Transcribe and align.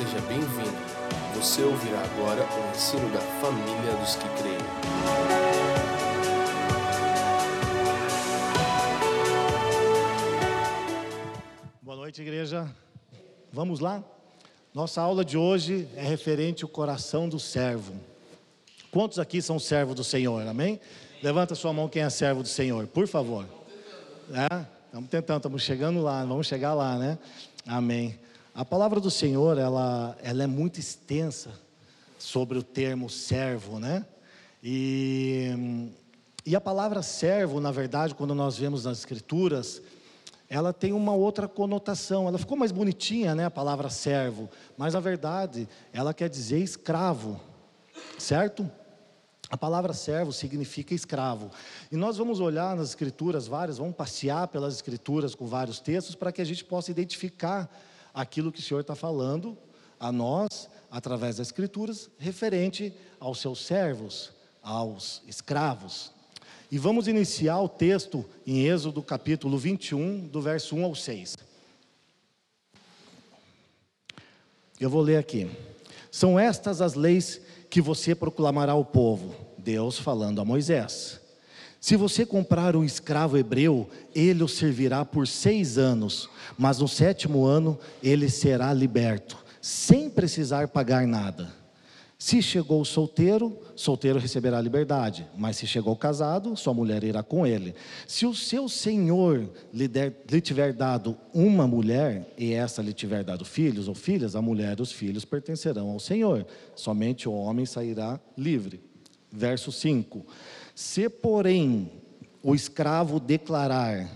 seja 0.00 0.20
bem-vindo. 0.22 0.78
Você 1.34 1.62
ouvirá 1.62 2.00
agora 2.00 2.42
o 2.42 2.70
ensino 2.74 3.12
da 3.12 3.20
família 3.20 3.94
dos 3.96 4.14
que 4.14 4.28
creem. 4.40 4.56
Boa 11.82 11.96
noite, 11.96 12.22
igreja. 12.22 12.66
Vamos 13.52 13.80
lá? 13.80 14.02
Nossa 14.72 15.02
aula 15.02 15.22
de 15.22 15.36
hoje 15.36 15.86
é 15.94 16.02
referente 16.02 16.64
ao 16.64 16.70
coração 16.70 17.28
do 17.28 17.38
servo. 17.38 17.92
Quantos 18.90 19.18
aqui 19.18 19.42
são 19.42 19.58
servos 19.58 19.94
do 19.94 20.04
Senhor? 20.04 20.46
Amém? 20.46 20.80
Levanta 21.22 21.54
sua 21.54 21.74
mão 21.74 21.90
quem 21.90 22.02
é 22.02 22.08
servo 22.08 22.42
do 22.42 22.48
Senhor, 22.48 22.86
por 22.86 23.06
favor. 23.06 23.44
É? 24.32 24.64
Estamos 24.86 25.10
tentando, 25.10 25.36
estamos 25.36 25.62
chegando 25.62 26.00
lá, 26.00 26.24
vamos 26.24 26.46
chegar 26.46 26.72
lá, 26.72 26.96
né? 26.96 27.18
Amém. 27.66 28.18
A 28.60 28.64
palavra 28.66 29.00
do 29.00 29.10
Senhor, 29.10 29.56
ela, 29.56 30.14
ela 30.22 30.42
é 30.42 30.46
muito 30.46 30.78
extensa 30.78 31.50
sobre 32.18 32.58
o 32.58 32.62
termo 32.62 33.08
servo, 33.08 33.78
né? 33.78 34.04
E, 34.62 35.88
e 36.44 36.54
a 36.54 36.60
palavra 36.60 37.00
servo, 37.00 37.58
na 37.58 37.70
verdade, 37.70 38.14
quando 38.14 38.34
nós 38.34 38.58
vemos 38.58 38.84
nas 38.84 38.98
Escrituras, 38.98 39.80
ela 40.46 40.74
tem 40.74 40.92
uma 40.92 41.14
outra 41.14 41.48
conotação. 41.48 42.28
Ela 42.28 42.36
ficou 42.36 42.54
mais 42.54 42.70
bonitinha, 42.70 43.34
né? 43.34 43.46
A 43.46 43.50
palavra 43.50 43.88
servo, 43.88 44.46
mas 44.76 44.92
na 44.92 45.00
verdade, 45.00 45.66
ela 45.90 46.12
quer 46.12 46.28
dizer 46.28 46.58
escravo, 46.58 47.40
certo? 48.18 48.70
A 49.48 49.56
palavra 49.56 49.94
servo 49.94 50.34
significa 50.34 50.92
escravo. 50.92 51.50
E 51.90 51.96
nós 51.96 52.18
vamos 52.18 52.40
olhar 52.40 52.76
nas 52.76 52.90
escrituras 52.90 53.46
várias, 53.46 53.78
vamos 53.78 53.96
passear 53.96 54.48
pelas 54.48 54.74
escrituras 54.74 55.34
com 55.34 55.46
vários 55.46 55.80
textos 55.80 56.14
para 56.14 56.30
que 56.30 56.42
a 56.42 56.44
gente 56.44 56.62
possa 56.62 56.90
identificar 56.90 57.66
aquilo 58.12 58.52
que 58.52 58.60
o 58.60 58.62
Senhor 58.62 58.80
está 58.80 58.94
falando 58.94 59.56
a 59.98 60.10
nós, 60.10 60.68
através 60.90 61.36
das 61.36 61.48
Escrituras, 61.48 62.10
referente 62.18 62.92
aos 63.18 63.38
seus 63.38 63.64
servos, 63.64 64.32
aos 64.62 65.22
escravos. 65.26 66.12
E 66.70 66.78
vamos 66.78 67.08
iniciar 67.08 67.60
o 67.60 67.68
texto 67.68 68.24
em 68.46 68.66
Êxodo 68.66 69.02
capítulo 69.02 69.58
21, 69.58 70.28
do 70.28 70.40
verso 70.40 70.76
1 70.76 70.84
ao 70.84 70.94
6. 70.94 71.36
Eu 74.78 74.88
vou 74.88 75.02
ler 75.02 75.16
aqui. 75.16 75.50
São 76.10 76.38
estas 76.38 76.80
as 76.80 76.94
leis 76.94 77.40
que 77.68 77.80
você 77.80 78.14
proclamará 78.14 78.72
ao 78.72 78.84
povo, 78.84 79.34
Deus 79.58 79.98
falando 79.98 80.40
a 80.40 80.44
Moisés. 80.44 81.20
Se 81.80 81.96
você 81.96 82.26
comprar 82.26 82.76
um 82.76 82.84
escravo 82.84 83.38
hebreu, 83.38 83.88
ele 84.14 84.42
o 84.42 84.48
servirá 84.48 85.02
por 85.02 85.26
seis 85.26 85.78
anos, 85.78 86.28
mas 86.58 86.78
no 86.78 86.86
sétimo 86.86 87.46
ano 87.46 87.78
ele 88.02 88.28
será 88.28 88.70
liberto, 88.74 89.38
sem 89.62 90.10
precisar 90.10 90.68
pagar 90.68 91.06
nada. 91.06 91.58
Se 92.18 92.42
chegou 92.42 92.84
solteiro, 92.84 93.58
solteiro 93.74 94.18
receberá 94.18 94.60
liberdade, 94.60 95.26
mas 95.38 95.56
se 95.56 95.66
chegou 95.66 95.96
casado, 95.96 96.54
sua 96.54 96.74
mulher 96.74 97.02
irá 97.02 97.22
com 97.22 97.46
ele. 97.46 97.74
Se 98.06 98.26
o 98.26 98.34
seu 98.34 98.68
senhor 98.68 99.48
lhe, 99.72 99.88
der, 99.88 100.14
lhe 100.30 100.40
tiver 100.42 100.74
dado 100.74 101.16
uma 101.32 101.66
mulher, 101.66 102.30
e 102.36 102.52
essa 102.52 102.82
lhe 102.82 102.92
tiver 102.92 103.24
dado 103.24 103.42
filhos 103.42 103.88
ou 103.88 103.94
filhas, 103.94 104.36
a 104.36 104.42
mulher 104.42 104.78
e 104.78 104.82
os 104.82 104.92
filhos 104.92 105.24
pertencerão 105.24 105.88
ao 105.88 105.98
senhor, 105.98 106.46
somente 106.76 107.26
o 107.26 107.32
homem 107.32 107.64
sairá 107.64 108.20
livre. 108.36 108.82
Verso 109.32 109.72
5: 109.72 110.26
Se, 110.80 111.10
porém, 111.10 111.90
o 112.42 112.54
escravo 112.54 113.20
declarar: 113.20 114.08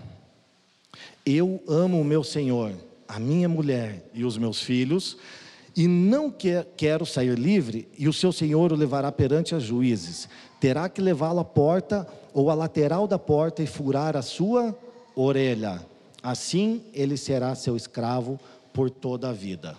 Eu 1.23 1.61
amo 1.67 2.01
o 2.01 2.03
meu 2.03 2.23
senhor, 2.23 2.73
a 3.07 3.19
minha 3.19 3.47
mulher 3.47 4.09
e 4.15 4.25
os 4.25 4.35
meus 4.35 4.63
filhos, 4.63 5.15
e 5.75 5.87
não 5.87 6.31
quer, 6.31 6.65
quero 6.75 7.05
sair 7.05 7.37
livre, 7.37 7.87
e 7.95 8.07
o 8.07 8.13
seu 8.13 8.31
senhor 8.31 8.73
o 8.73 8.75
levará 8.75 9.11
perante 9.11 9.53
as 9.53 9.61
juízes, 9.61 10.27
terá 10.59 10.89
que 10.89 11.01
levá-lo 11.01 11.39
à 11.39 11.45
porta 11.45 12.07
ou 12.33 12.49
à 12.49 12.55
lateral 12.55 13.07
da 13.07 13.19
porta 13.19 13.61
e 13.61 13.67
furar 13.67 14.17
a 14.17 14.23
sua 14.23 14.75
orelha. 15.15 15.85
Assim 16.23 16.81
ele 16.95 17.15
será 17.15 17.53
seu 17.53 17.77
escravo 17.77 18.39
por 18.73 18.89
toda 18.89 19.29
a 19.29 19.33
vida. 19.33 19.77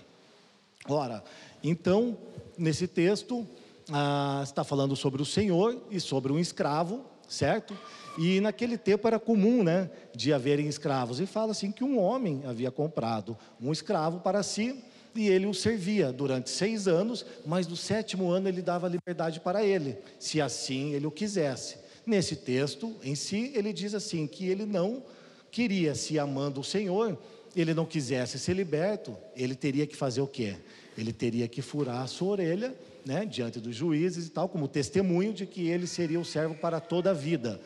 Ora, 0.88 1.24
então, 1.64 2.16
nesse 2.56 2.86
texto, 2.86 3.44
ah, 3.92 4.40
está 4.42 4.64
falando 4.64 4.96
sobre 4.96 5.22
o 5.22 5.24
senhor 5.24 5.80
e 5.90 6.00
sobre 6.00 6.32
um 6.32 6.38
escravo, 6.38 7.04
certo? 7.28 7.76
E 8.18 8.40
naquele 8.40 8.78
tempo 8.78 9.06
era 9.06 9.18
comum, 9.18 9.62
né, 9.62 9.90
de 10.14 10.32
haverem 10.32 10.66
escravos. 10.66 11.20
E 11.20 11.26
fala 11.26 11.52
assim 11.52 11.70
que 11.70 11.84
um 11.84 11.98
homem 11.98 12.42
havia 12.46 12.70
comprado 12.70 13.36
um 13.60 13.72
escravo 13.72 14.20
para 14.20 14.42
si 14.42 14.82
e 15.14 15.28
ele 15.28 15.46
o 15.46 15.54
servia 15.54 16.12
durante 16.12 16.50
seis 16.50 16.86
anos, 16.86 17.24
mas 17.44 17.66
no 17.66 17.76
sétimo 17.76 18.30
ano 18.30 18.48
ele 18.48 18.60
dava 18.60 18.88
liberdade 18.88 19.40
para 19.40 19.64
ele, 19.64 19.96
se 20.18 20.40
assim 20.40 20.92
ele 20.92 21.06
o 21.06 21.10
quisesse. 21.10 21.78
Nesse 22.04 22.36
texto 22.36 22.94
em 23.02 23.14
si, 23.14 23.50
ele 23.54 23.72
diz 23.72 23.94
assim: 23.94 24.26
que 24.26 24.46
ele 24.46 24.64
não 24.64 25.02
queria, 25.50 25.94
se 25.94 26.18
amando 26.18 26.60
o 26.60 26.64
Senhor, 26.64 27.18
ele 27.54 27.72
não 27.72 27.86
quisesse 27.86 28.38
ser 28.38 28.54
liberto, 28.54 29.16
ele 29.34 29.54
teria 29.54 29.86
que 29.86 29.96
fazer 29.96 30.20
o 30.20 30.26
quê? 30.26 30.56
Ele 30.96 31.12
teria 31.12 31.48
que 31.48 31.62
furar 31.62 32.02
a 32.02 32.06
sua 32.06 32.28
orelha, 32.28 32.74
né, 33.06 33.24
diante 33.24 33.60
dos 33.60 33.74
juízes 33.74 34.26
e 34.26 34.30
tal, 34.30 34.48
como 34.48 34.66
testemunho 34.66 35.32
de 35.32 35.46
que 35.46 35.68
ele 35.68 35.86
seria 35.86 36.18
o 36.18 36.24
servo 36.24 36.56
para 36.56 36.80
toda 36.80 37.10
a 37.10 37.14
vida. 37.14 37.60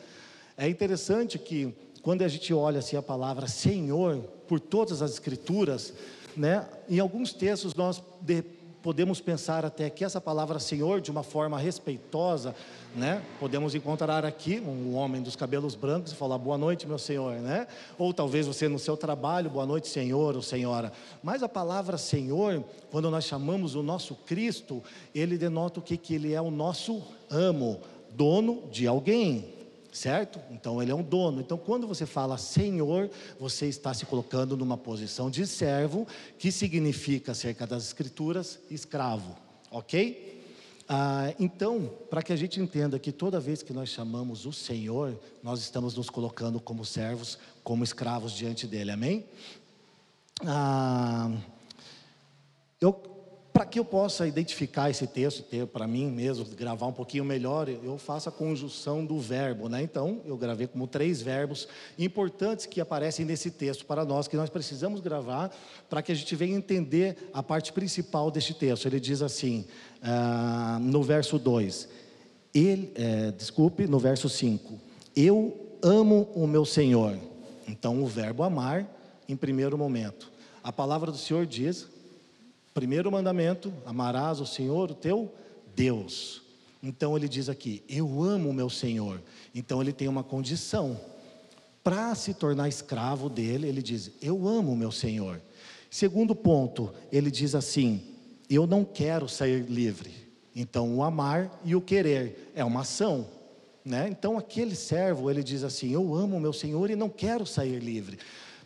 É 0.55 0.69
interessante 0.69 1.39
que 1.39 1.73
quando 2.03 2.21
a 2.21 2.27
gente 2.27 2.53
olha 2.53 2.77
assim 2.77 2.95
a 2.95 3.01
palavra 3.01 3.47
Senhor 3.47 4.19
por 4.47 4.59
todas 4.59 5.01
as 5.01 5.13
escrituras, 5.13 5.93
né? 6.37 6.69
Em 6.87 6.99
alguns 6.99 7.33
textos 7.33 7.73
nós 7.73 8.01
de, 8.21 8.43
podemos 8.81 9.21
pensar 9.21 9.65
até 9.65 9.89
que 9.89 10.03
essa 10.03 10.19
palavra 10.19 10.59
Senhor, 10.59 11.01
de 11.01 11.11
uma 11.11 11.23
forma 11.23 11.57
respeitosa, 11.57 12.55
né? 12.95 13.21
Podemos 13.39 13.75
encontrar 13.75 14.25
aqui 14.25 14.59
um 14.59 14.95
homem 14.95 15.21
dos 15.21 15.35
cabelos 15.35 15.75
brancos 15.75 16.11
e 16.11 16.15
falar 16.15 16.37
boa 16.37 16.57
noite, 16.57 16.87
meu 16.87 16.97
Senhor, 16.97 17.35
né? 17.35 17.67
Ou 17.97 18.13
talvez 18.13 18.47
você 18.47 18.67
no 18.67 18.79
seu 18.79 18.97
trabalho, 18.97 19.49
boa 19.49 19.65
noite, 19.65 19.87
Senhor 19.87 20.35
ou 20.35 20.41
Senhora. 20.41 20.91
Mas 21.23 21.43
a 21.43 21.49
palavra 21.49 21.97
Senhor, 21.97 22.63
quando 22.89 23.09
nós 23.09 23.25
chamamos 23.25 23.75
o 23.75 23.83
nosso 23.83 24.15
Cristo, 24.15 24.83
ele 25.13 25.37
denota 25.37 25.79
o 25.79 25.83
que 25.83 25.97
que 25.97 26.15
ele 26.15 26.33
é 26.33 26.41
o 26.41 26.51
nosso 26.51 27.01
amo, 27.29 27.79
dono 28.13 28.63
de 28.71 28.87
alguém, 28.87 29.60
certo? 29.91 30.39
Então 30.49 30.81
ele 30.81 30.91
é 30.91 30.95
um 30.95 31.03
dono. 31.03 31.41
Então 31.41 31.57
quando 31.57 31.87
você 31.87 32.05
fala 32.05 32.37
Senhor, 32.37 33.09
você 33.39 33.67
está 33.67 33.93
se 33.93 34.05
colocando 34.05 34.55
numa 34.55 34.77
posição 34.77 35.29
de 35.29 35.45
servo, 35.45 36.07
que 36.37 36.51
significa, 36.51 37.33
acerca 37.33 37.67
das 37.67 37.85
Escrituras, 37.85 38.59
escravo, 38.69 39.35
ok? 39.69 40.31
Ah, 40.93 41.33
então, 41.39 41.89
para 42.09 42.21
que 42.21 42.33
a 42.33 42.35
gente 42.35 42.59
entenda 42.59 42.99
que 42.99 43.13
toda 43.13 43.39
vez 43.39 43.63
que 43.63 43.71
nós 43.71 43.87
chamamos 43.87 44.45
o 44.45 44.51
Senhor, 44.51 45.17
nós 45.41 45.61
estamos 45.61 45.95
nos 45.95 46.09
colocando 46.09 46.59
como 46.59 46.83
servos, 46.83 47.37
como 47.63 47.81
escravos 47.81 48.33
diante 48.33 48.67
dele, 48.67 48.91
amém? 48.91 49.25
Ah, 50.45 51.31
eu 52.81 52.91
para 53.53 53.65
que 53.65 53.77
eu 53.77 53.85
possa 53.85 54.25
identificar 54.25 54.89
esse 54.89 55.05
texto, 55.05 55.43
ter 55.43 55.67
para 55.67 55.87
mim 55.87 56.09
mesmo, 56.09 56.45
gravar 56.45 56.87
um 56.87 56.93
pouquinho 56.93 57.25
melhor, 57.25 57.67
eu 57.67 57.97
faço 57.97 58.29
a 58.29 58.31
conjunção 58.31 59.05
do 59.05 59.19
verbo, 59.19 59.67
né? 59.67 59.81
Então, 59.81 60.21
eu 60.25 60.37
gravei 60.37 60.67
como 60.67 60.87
três 60.87 61.21
verbos 61.21 61.67
importantes 61.99 62.65
que 62.65 62.79
aparecem 62.79 63.25
nesse 63.25 63.51
texto 63.51 63.85
para 63.85 64.05
nós, 64.05 64.27
que 64.27 64.37
nós 64.37 64.49
precisamos 64.49 65.01
gravar 65.01 65.51
para 65.89 66.01
que 66.01 66.11
a 66.11 66.15
gente 66.15 66.35
venha 66.35 66.55
entender 66.55 67.29
a 67.33 67.43
parte 67.43 67.73
principal 67.73 68.31
deste 68.31 68.53
texto. 68.53 68.85
Ele 68.85 68.99
diz 68.99 69.21
assim, 69.21 69.65
ah, 70.01 70.79
no 70.81 71.03
verso 71.03 71.37
2, 71.37 71.89
ele, 72.53 72.91
é, 72.95 73.31
desculpe, 73.31 73.85
no 73.85 73.99
verso 73.99 74.29
5, 74.29 74.79
eu 75.15 75.77
amo 75.81 76.29
o 76.33 76.47
meu 76.47 76.63
Senhor. 76.63 77.17
Então, 77.67 78.01
o 78.01 78.07
verbo 78.07 78.43
amar, 78.43 78.87
em 79.27 79.35
primeiro 79.35 79.77
momento. 79.77 80.31
A 80.63 80.71
palavra 80.71 81.11
do 81.11 81.17
Senhor 81.17 81.45
diz 81.45 81.87
Primeiro 82.73 83.11
mandamento: 83.11 83.73
amarás 83.85 84.39
o 84.39 84.45
Senhor, 84.45 84.91
o 84.91 84.95
teu 84.95 85.33
Deus. 85.75 86.41
Então 86.81 87.15
ele 87.15 87.27
diz 87.27 87.49
aqui: 87.49 87.83
Eu 87.87 88.23
amo 88.23 88.49
o 88.49 88.53
meu 88.53 88.69
Senhor. 88.69 89.21
Então 89.53 89.81
ele 89.81 89.93
tem 89.93 90.07
uma 90.07 90.23
condição. 90.23 90.99
Para 91.83 92.13
se 92.15 92.33
tornar 92.33 92.69
escravo 92.69 93.29
dele, 93.29 93.67
ele 93.67 93.81
diz: 93.81 94.11
Eu 94.21 94.47
amo 94.47 94.71
o 94.71 94.77
meu 94.77 94.91
Senhor. 94.91 95.41
Segundo 95.89 96.33
ponto, 96.33 96.93
ele 97.11 97.29
diz 97.29 97.55
assim: 97.55 98.01
Eu 98.49 98.65
não 98.65 98.85
quero 98.85 99.27
sair 99.27 99.65
livre. 99.69 100.11
Então 100.55 100.95
o 100.95 101.03
amar 101.03 101.61
e 101.63 101.75
o 101.75 101.81
querer 101.81 102.51
é 102.55 102.63
uma 102.63 102.81
ação. 102.81 103.27
Né? 103.83 104.07
Então 104.09 104.37
aquele 104.37 104.75
servo, 104.75 105.29
ele 105.29 105.43
diz 105.43 105.63
assim: 105.63 105.91
Eu 105.91 106.15
amo 106.15 106.37
o 106.37 106.41
meu 106.41 106.53
Senhor 106.53 106.89
e 106.89 106.95
não 106.95 107.09
quero 107.09 107.45
sair 107.45 107.79
livre 107.79 108.17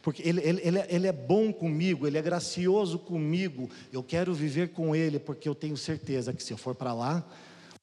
porque 0.06 0.22
ele, 0.22 0.40
ele, 0.42 0.62
ele, 0.64 0.78
é, 0.78 0.88
ele, 0.88 1.08
é 1.08 1.12
bom 1.12 1.52
comigo, 1.52 2.06
Ele 2.06 2.16
é 2.16 2.22
gracioso 2.22 3.00
comigo, 3.00 3.68
eu 3.92 4.04
quero 4.04 4.36
viver 4.36 4.70
com 4.70 4.96
Ele, 4.96 5.18
porque 5.18 5.50
eu 5.50 5.56
tenho 5.56 5.76
certeza 5.76 6.32
que 6.32 6.44
se 6.44 6.54
eu 6.54 6.58
for 6.58 6.76
para 6.76 6.94
lá, 6.94 7.28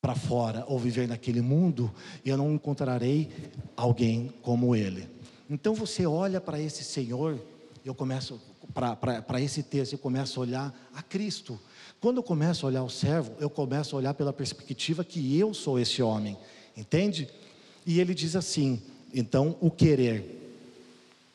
para 0.00 0.14
fora, 0.14 0.64
ou 0.68 0.78
viver 0.78 1.08
naquele 1.08 1.40
mundo, 1.40 1.92
eu 2.24 2.36
não 2.36 2.52
encontrarei 2.52 3.28
alguém 3.76 4.32
como 4.40 4.76
Ele. 4.76 5.08
Então 5.50 5.74
você 5.74 6.06
olha 6.06 6.40
para 6.40 6.60
esse 6.60 6.84
Senhor, 6.84 7.40
eu 7.84 7.92
começo, 7.92 8.40
para 8.72 9.40
esse 9.40 9.64
texto 9.64 9.94
e 9.94 9.98
começo 9.98 10.38
a 10.38 10.42
olhar 10.44 10.90
a 10.94 11.02
Cristo. 11.02 11.58
Quando 12.00 12.18
eu 12.18 12.22
começo 12.22 12.64
a 12.64 12.68
olhar 12.68 12.84
o 12.84 12.88
servo, 12.88 13.32
eu 13.40 13.50
começo 13.50 13.96
a 13.96 13.98
olhar 13.98 14.14
pela 14.14 14.32
perspectiva 14.32 15.02
que 15.02 15.36
eu 15.36 15.52
sou 15.52 15.76
esse 15.76 16.00
homem, 16.00 16.38
entende? 16.76 17.28
E 17.84 17.98
ele 17.98 18.14
diz 18.14 18.36
assim: 18.36 18.80
então, 19.12 19.56
o 19.60 19.72
querer. 19.72 20.41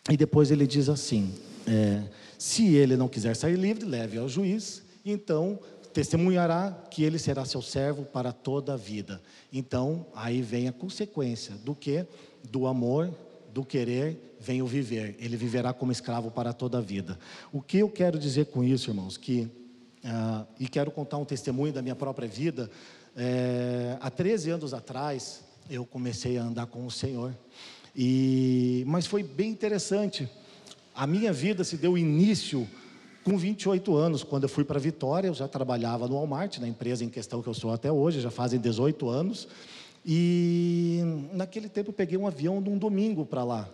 E 0.09 0.17
depois 0.17 0.51
ele 0.51 0.65
diz 0.65 0.89
assim: 0.89 1.33
é, 1.67 2.03
se 2.37 2.75
ele 2.75 2.95
não 2.95 3.07
quiser 3.07 3.35
sair 3.35 3.55
livre, 3.55 3.85
leve 3.85 4.17
ao 4.17 4.29
juiz, 4.29 4.83
então 5.05 5.59
testemunhará 5.93 6.71
que 6.91 7.03
ele 7.03 7.17
será 7.17 7.43
seu 7.43 7.61
servo 7.61 8.03
para 8.03 8.31
toda 8.31 8.73
a 8.73 8.77
vida. 8.77 9.19
Então, 9.51 10.05
aí 10.13 10.43
vem 10.43 10.67
a 10.67 10.71
consequência 10.71 11.55
do 11.55 11.73
que? 11.73 12.05
Do 12.51 12.67
amor, 12.67 13.11
do 13.51 13.65
querer, 13.65 14.35
vem 14.39 14.61
o 14.61 14.67
viver. 14.67 15.15
Ele 15.19 15.35
viverá 15.35 15.73
como 15.73 15.91
escravo 15.91 16.29
para 16.29 16.53
toda 16.53 16.77
a 16.77 16.81
vida. 16.81 17.17
O 17.51 17.61
que 17.61 17.79
eu 17.79 17.89
quero 17.89 18.19
dizer 18.19 18.45
com 18.45 18.63
isso, 18.63 18.91
irmãos? 18.91 19.17
Que, 19.17 19.49
ah, 20.03 20.45
e 20.59 20.67
quero 20.67 20.91
contar 20.91 21.17
um 21.17 21.25
testemunho 21.25 21.73
da 21.73 21.81
minha 21.81 21.95
própria 21.95 22.27
vida. 22.27 22.69
É, 23.15 23.97
há 23.99 24.11
13 24.11 24.51
anos 24.51 24.75
atrás, 24.75 25.41
eu 25.67 25.83
comecei 25.83 26.37
a 26.37 26.43
andar 26.43 26.67
com 26.67 26.85
o 26.85 26.91
Senhor. 26.91 27.33
E, 27.97 28.83
mas 28.85 29.07
foi 29.07 29.23
bem 29.23 29.49
interessante. 29.49 30.29
A 30.93 31.07
minha 31.07 31.33
vida 31.33 31.63
se 31.63 31.75
deu 31.77 31.97
início 31.97 32.67
com 33.23 33.37
28 33.37 33.95
anos, 33.95 34.23
quando 34.23 34.43
eu 34.43 34.49
fui 34.49 34.63
para 34.63 34.79
Vitória, 34.79 35.27
eu 35.27 35.33
já 35.33 35.47
trabalhava 35.47 36.07
no 36.07 36.13
Walmart, 36.13 36.59
na 36.59 36.67
empresa 36.67 37.03
em 37.03 37.09
questão 37.09 37.41
que 37.41 37.49
eu 37.49 37.53
sou 37.53 37.73
até 37.73 37.91
hoje, 37.91 38.21
já 38.21 38.29
fazem 38.29 38.59
18 38.59 39.09
anos. 39.09 39.47
E 40.05 41.01
naquele 41.33 41.67
tempo 41.67 41.89
eu 41.89 41.93
peguei 41.93 42.17
um 42.17 42.27
avião 42.27 42.61
num 42.61 42.77
domingo 42.77 43.25
para 43.25 43.43
lá. 43.43 43.67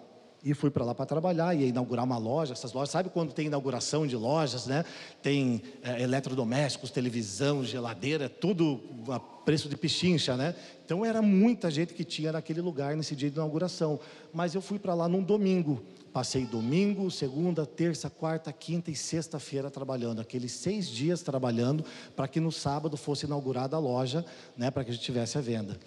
E 0.44 0.54
fui 0.54 0.69
para 0.69 0.84
lá 0.84 0.94
para 0.94 1.06
trabalhar, 1.06 1.56
ia 1.56 1.66
inaugurar 1.66 2.04
uma 2.04 2.18
loja, 2.18 2.51
essas 2.51 2.74
lojas, 2.74 2.90
sabe 2.90 3.10
quando 3.10 3.31
tem 3.31 3.48
inauguração 3.48 4.06
de 4.06 4.18
lojas, 4.18 4.66
né? 4.68 4.84
Tem 5.22 5.62
é, 5.81 6.01
eletrodomésticos, 6.01 6.92
televisão, 6.92 7.63
geladeira, 7.63 8.28
tudo 8.28 8.81
a 9.07 9.19
preço 9.19 9.69
de 9.69 9.78
pichincha, 9.78 10.36
né? 10.36 10.54
Então 10.86 11.06
era 11.06 11.22
muita 11.22 11.72
gente 11.72 11.94
que 11.94 12.04
tinha 12.04 12.34
naquele 12.34 12.60
lugar 12.60 12.94
nesse 12.95 13.16
dia 13.16 13.30
de 13.30 13.38
inauguração. 13.38 13.98
Mas 14.34 14.54
eu 14.54 14.62
fui 14.62 14.78
para 14.78 14.94
lá 14.94 15.07
num 15.07 15.24
domingo. 15.24 15.81
Passei 16.12 16.45
domingo, 16.45 17.10
segunda, 17.10 17.66
terça, 17.66 18.10
quarta, 18.10 18.51
quinta 18.51 18.92
e 18.92 18.95
sexta-feira 18.95 19.72
trabalhando, 19.72 20.22
aqueles 20.22 20.51
seis 20.51 20.88
dias 20.88 21.24
trabalhando 21.24 21.84
para 22.16 22.28
que 22.28 22.40
no 22.40 22.51
sábado 22.51 22.95
fosse 22.98 23.25
inaugurada 23.25 23.75
a 23.75 23.80
loja, 23.80 24.24
né, 24.56 24.69
para 24.69 24.84
que 24.84 24.92
a 24.92 24.94
gente 24.94 25.04
tivesse 25.04 25.40
a 25.40 25.42
venda. 25.42 25.80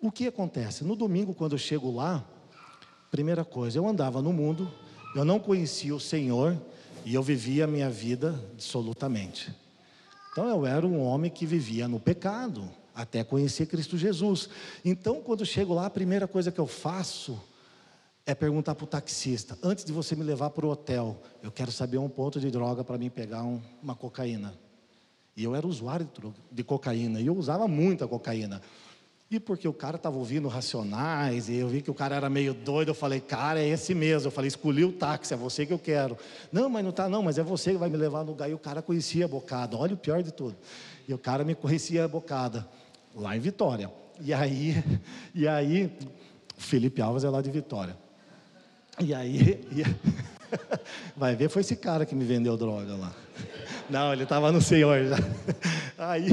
O 0.00 0.12
que 0.12 0.28
acontece? 0.28 0.84
No 0.84 0.94
domingo, 0.94 1.34
quando 1.34 1.52
eu 1.52 1.58
chego 1.58 1.90
lá, 1.90 2.24
primeira 3.12 3.44
coisa, 3.44 3.78
eu 3.78 3.86
andava 3.86 4.22
no 4.22 4.32
mundo, 4.32 4.72
eu 5.14 5.22
não 5.22 5.38
conhecia 5.38 5.94
o 5.94 6.00
Senhor 6.00 6.58
e 7.04 7.14
eu 7.14 7.22
vivia 7.22 7.64
a 7.64 7.66
minha 7.66 7.90
vida 7.90 8.34
absolutamente. 8.54 9.54
Então 10.32 10.48
eu 10.48 10.64
era 10.64 10.86
um 10.86 10.98
homem 10.98 11.30
que 11.30 11.44
vivia 11.44 11.86
no 11.86 12.00
pecado, 12.00 12.70
até 12.94 13.22
conhecer 13.22 13.66
Cristo 13.66 13.98
Jesus. 13.98 14.48
Então, 14.82 15.20
quando 15.20 15.44
chego 15.44 15.74
lá, 15.74 15.84
a 15.84 15.90
primeira 15.90 16.26
coisa 16.26 16.50
que 16.50 16.58
eu 16.58 16.66
faço 16.66 17.38
é 18.24 18.34
perguntar 18.34 18.74
para 18.74 18.84
o 18.84 18.86
taxista, 18.86 19.58
antes 19.62 19.84
de 19.84 19.92
você 19.92 20.16
me 20.16 20.24
levar 20.24 20.48
para 20.48 20.64
o 20.64 20.70
hotel, 20.70 21.20
eu 21.42 21.52
quero 21.52 21.70
saber 21.70 21.98
um 21.98 22.08
ponto 22.08 22.40
de 22.40 22.50
droga 22.50 22.82
para 22.82 22.96
mim 22.96 23.10
pegar 23.10 23.44
um, 23.44 23.60
uma 23.82 23.94
cocaína. 23.94 24.54
E 25.36 25.44
eu 25.44 25.54
era 25.54 25.66
usuário 25.66 26.08
de, 26.14 26.32
de 26.50 26.64
cocaína, 26.64 27.20
e 27.20 27.26
eu 27.26 27.36
usava 27.36 27.68
muita 27.68 28.08
cocaína. 28.08 28.62
E 29.32 29.40
porque 29.40 29.66
o 29.66 29.72
cara 29.72 29.96
estava 29.96 30.18
ouvindo 30.18 30.46
Racionais, 30.46 31.48
e 31.48 31.54
eu 31.54 31.66
vi 31.66 31.80
que 31.80 31.90
o 31.90 31.94
cara 31.94 32.14
era 32.14 32.28
meio 32.28 32.52
doido, 32.52 32.88
eu 32.88 32.94
falei, 32.94 33.18
cara, 33.18 33.58
é 33.58 33.66
esse 33.66 33.94
mesmo. 33.94 34.26
Eu 34.26 34.30
falei, 34.30 34.48
escolhi 34.48 34.84
o 34.84 34.92
táxi, 34.92 35.32
é 35.32 35.36
você 35.38 35.64
que 35.64 35.72
eu 35.72 35.78
quero. 35.78 36.18
Não, 36.52 36.68
mas 36.68 36.82
não 36.82 36.90
está, 36.90 37.08
não, 37.08 37.22
mas 37.22 37.38
é 37.38 37.42
você 37.42 37.72
que 37.72 37.78
vai 37.78 37.88
me 37.88 37.96
levar 37.96 38.24
no 38.24 38.32
lugar. 38.32 38.50
E 38.50 38.52
o 38.52 38.58
cara 38.58 38.82
conhecia 38.82 39.24
a 39.24 39.28
bocada, 39.28 39.74
olha 39.74 39.94
o 39.94 39.96
pior 39.96 40.22
de 40.22 40.34
tudo. 40.34 40.54
E 41.08 41.14
o 41.14 41.18
cara 41.18 41.44
me 41.44 41.54
conhecia 41.54 42.04
a 42.04 42.08
bocada, 42.08 42.68
lá 43.16 43.34
em 43.34 43.40
Vitória. 43.40 43.90
E 44.20 44.34
aí, 44.34 44.84
e 45.34 45.48
aí, 45.48 45.90
Felipe 46.58 47.00
Alves 47.00 47.24
é 47.24 47.30
lá 47.30 47.40
de 47.40 47.50
Vitória. 47.50 47.96
E 49.00 49.14
aí, 49.14 49.66
e... 49.72 49.82
vai 51.16 51.34
ver, 51.34 51.48
foi 51.48 51.62
esse 51.62 51.74
cara 51.74 52.04
que 52.04 52.14
me 52.14 52.26
vendeu 52.26 52.54
droga 52.58 52.94
lá. 52.96 53.14
Não, 53.88 54.12
ele 54.12 54.24
estava 54.24 54.52
no 54.52 54.60
Senhor 54.60 55.06
já. 55.06 55.16
Aí, 55.96 56.28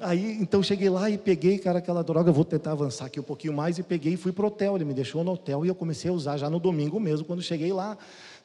aí, 0.00 0.38
então 0.40 0.62
cheguei 0.62 0.88
lá 0.88 1.08
e 1.10 1.18
peguei, 1.18 1.58
cara, 1.58 1.78
aquela 1.78 2.02
droga. 2.02 2.32
Vou 2.32 2.44
tentar 2.44 2.72
avançar 2.72 3.06
aqui 3.06 3.18
um 3.18 3.24
pouquinho 3.24 3.52
mais 3.52 3.78
e 3.78 3.82
peguei 3.82 4.14
e 4.14 4.16
fui 4.16 4.32
pro 4.32 4.46
hotel. 4.46 4.76
Ele 4.76 4.84
me 4.84 4.94
deixou 4.94 5.24
no 5.24 5.32
hotel 5.32 5.64
e 5.64 5.68
eu 5.68 5.74
comecei 5.74 6.10
a 6.10 6.14
usar 6.14 6.36
já 6.36 6.48
no 6.48 6.58
domingo 6.58 6.98
mesmo, 7.00 7.24
quando 7.24 7.42
cheguei 7.42 7.72
lá 7.72 7.96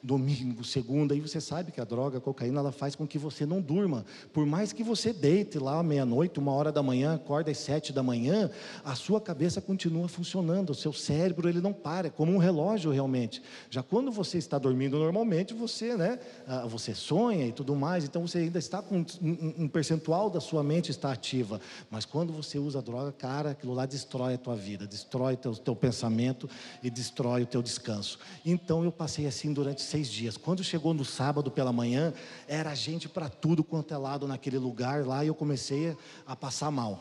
domingo, 0.02 0.64
segunda, 0.64 1.14
e 1.14 1.20
você 1.20 1.40
sabe 1.40 1.70
que 1.70 1.80
a 1.80 1.84
droga, 1.84 2.18
a 2.18 2.20
cocaína, 2.20 2.60
ela 2.60 2.72
faz 2.72 2.94
com 2.94 3.06
que 3.06 3.18
você 3.18 3.44
não 3.44 3.60
durma. 3.60 4.04
Por 4.32 4.46
mais 4.46 4.72
que 4.72 4.82
você 4.82 5.12
deite 5.12 5.58
lá 5.58 5.82
meia-noite, 5.82 6.38
uma 6.38 6.52
hora 6.52 6.72
da 6.72 6.82
manhã, 6.82 7.14
acorda 7.14 7.50
às 7.50 7.58
sete 7.58 7.92
da 7.92 8.02
manhã, 8.02 8.50
a 8.84 8.94
sua 8.94 9.20
cabeça 9.20 9.60
continua 9.60 10.08
funcionando, 10.08 10.70
o 10.70 10.74
seu 10.74 10.92
cérebro 10.92 11.48
ele 11.48 11.60
não 11.60 11.72
para, 11.72 12.08
é 12.08 12.10
como 12.10 12.32
um 12.32 12.38
relógio 12.38 12.90
realmente. 12.90 13.42
Já 13.68 13.82
quando 13.82 14.10
você 14.10 14.38
está 14.38 14.58
dormindo 14.58 14.98
normalmente, 14.98 15.52
você, 15.52 15.96
né, 15.96 16.18
ah, 16.46 16.66
você 16.66 16.94
sonha 16.94 17.46
e 17.46 17.52
tudo 17.52 17.74
mais, 17.76 18.04
então 18.04 18.26
você 18.26 18.38
ainda 18.38 18.58
está 18.58 18.80
com 18.80 19.04
um 19.22 19.68
percentual 19.68 20.30
da 20.30 20.40
sua 20.40 20.62
mente 20.62 20.90
está 20.90 21.12
ativa. 21.12 21.60
Mas 21.90 22.04
quando 22.04 22.32
você 22.32 22.58
usa 22.58 22.78
a 22.78 22.82
droga, 22.82 23.12
cara, 23.12 23.50
aquilo 23.50 23.74
lá 23.74 23.84
destrói 23.84 24.34
a 24.34 24.38
tua 24.38 24.56
vida, 24.56 24.86
destrói 24.86 25.34
o 25.34 25.36
teu, 25.36 25.56
teu 25.56 25.76
pensamento 25.76 26.48
e 26.82 26.88
destrói 26.88 27.42
o 27.42 27.46
teu 27.46 27.62
descanso. 27.62 28.18
Então 28.44 28.82
eu 28.84 28.92
passei 28.92 29.26
assim 29.26 29.52
durante 29.52 29.82
seis 29.90 30.08
dias. 30.08 30.36
Quando 30.36 30.62
chegou 30.62 30.94
no 30.94 31.04
sábado 31.04 31.50
pela 31.50 31.72
manhã, 31.72 32.14
era 32.46 32.74
gente 32.74 33.08
para 33.08 33.28
tudo 33.28 33.64
quanto 33.64 33.92
é 33.92 33.98
lado 33.98 34.26
naquele 34.26 34.58
lugar 34.58 35.04
lá 35.04 35.24
e 35.24 35.28
eu 35.28 35.34
comecei 35.34 35.96
a 36.26 36.36
passar 36.36 36.70
mal. 36.70 37.00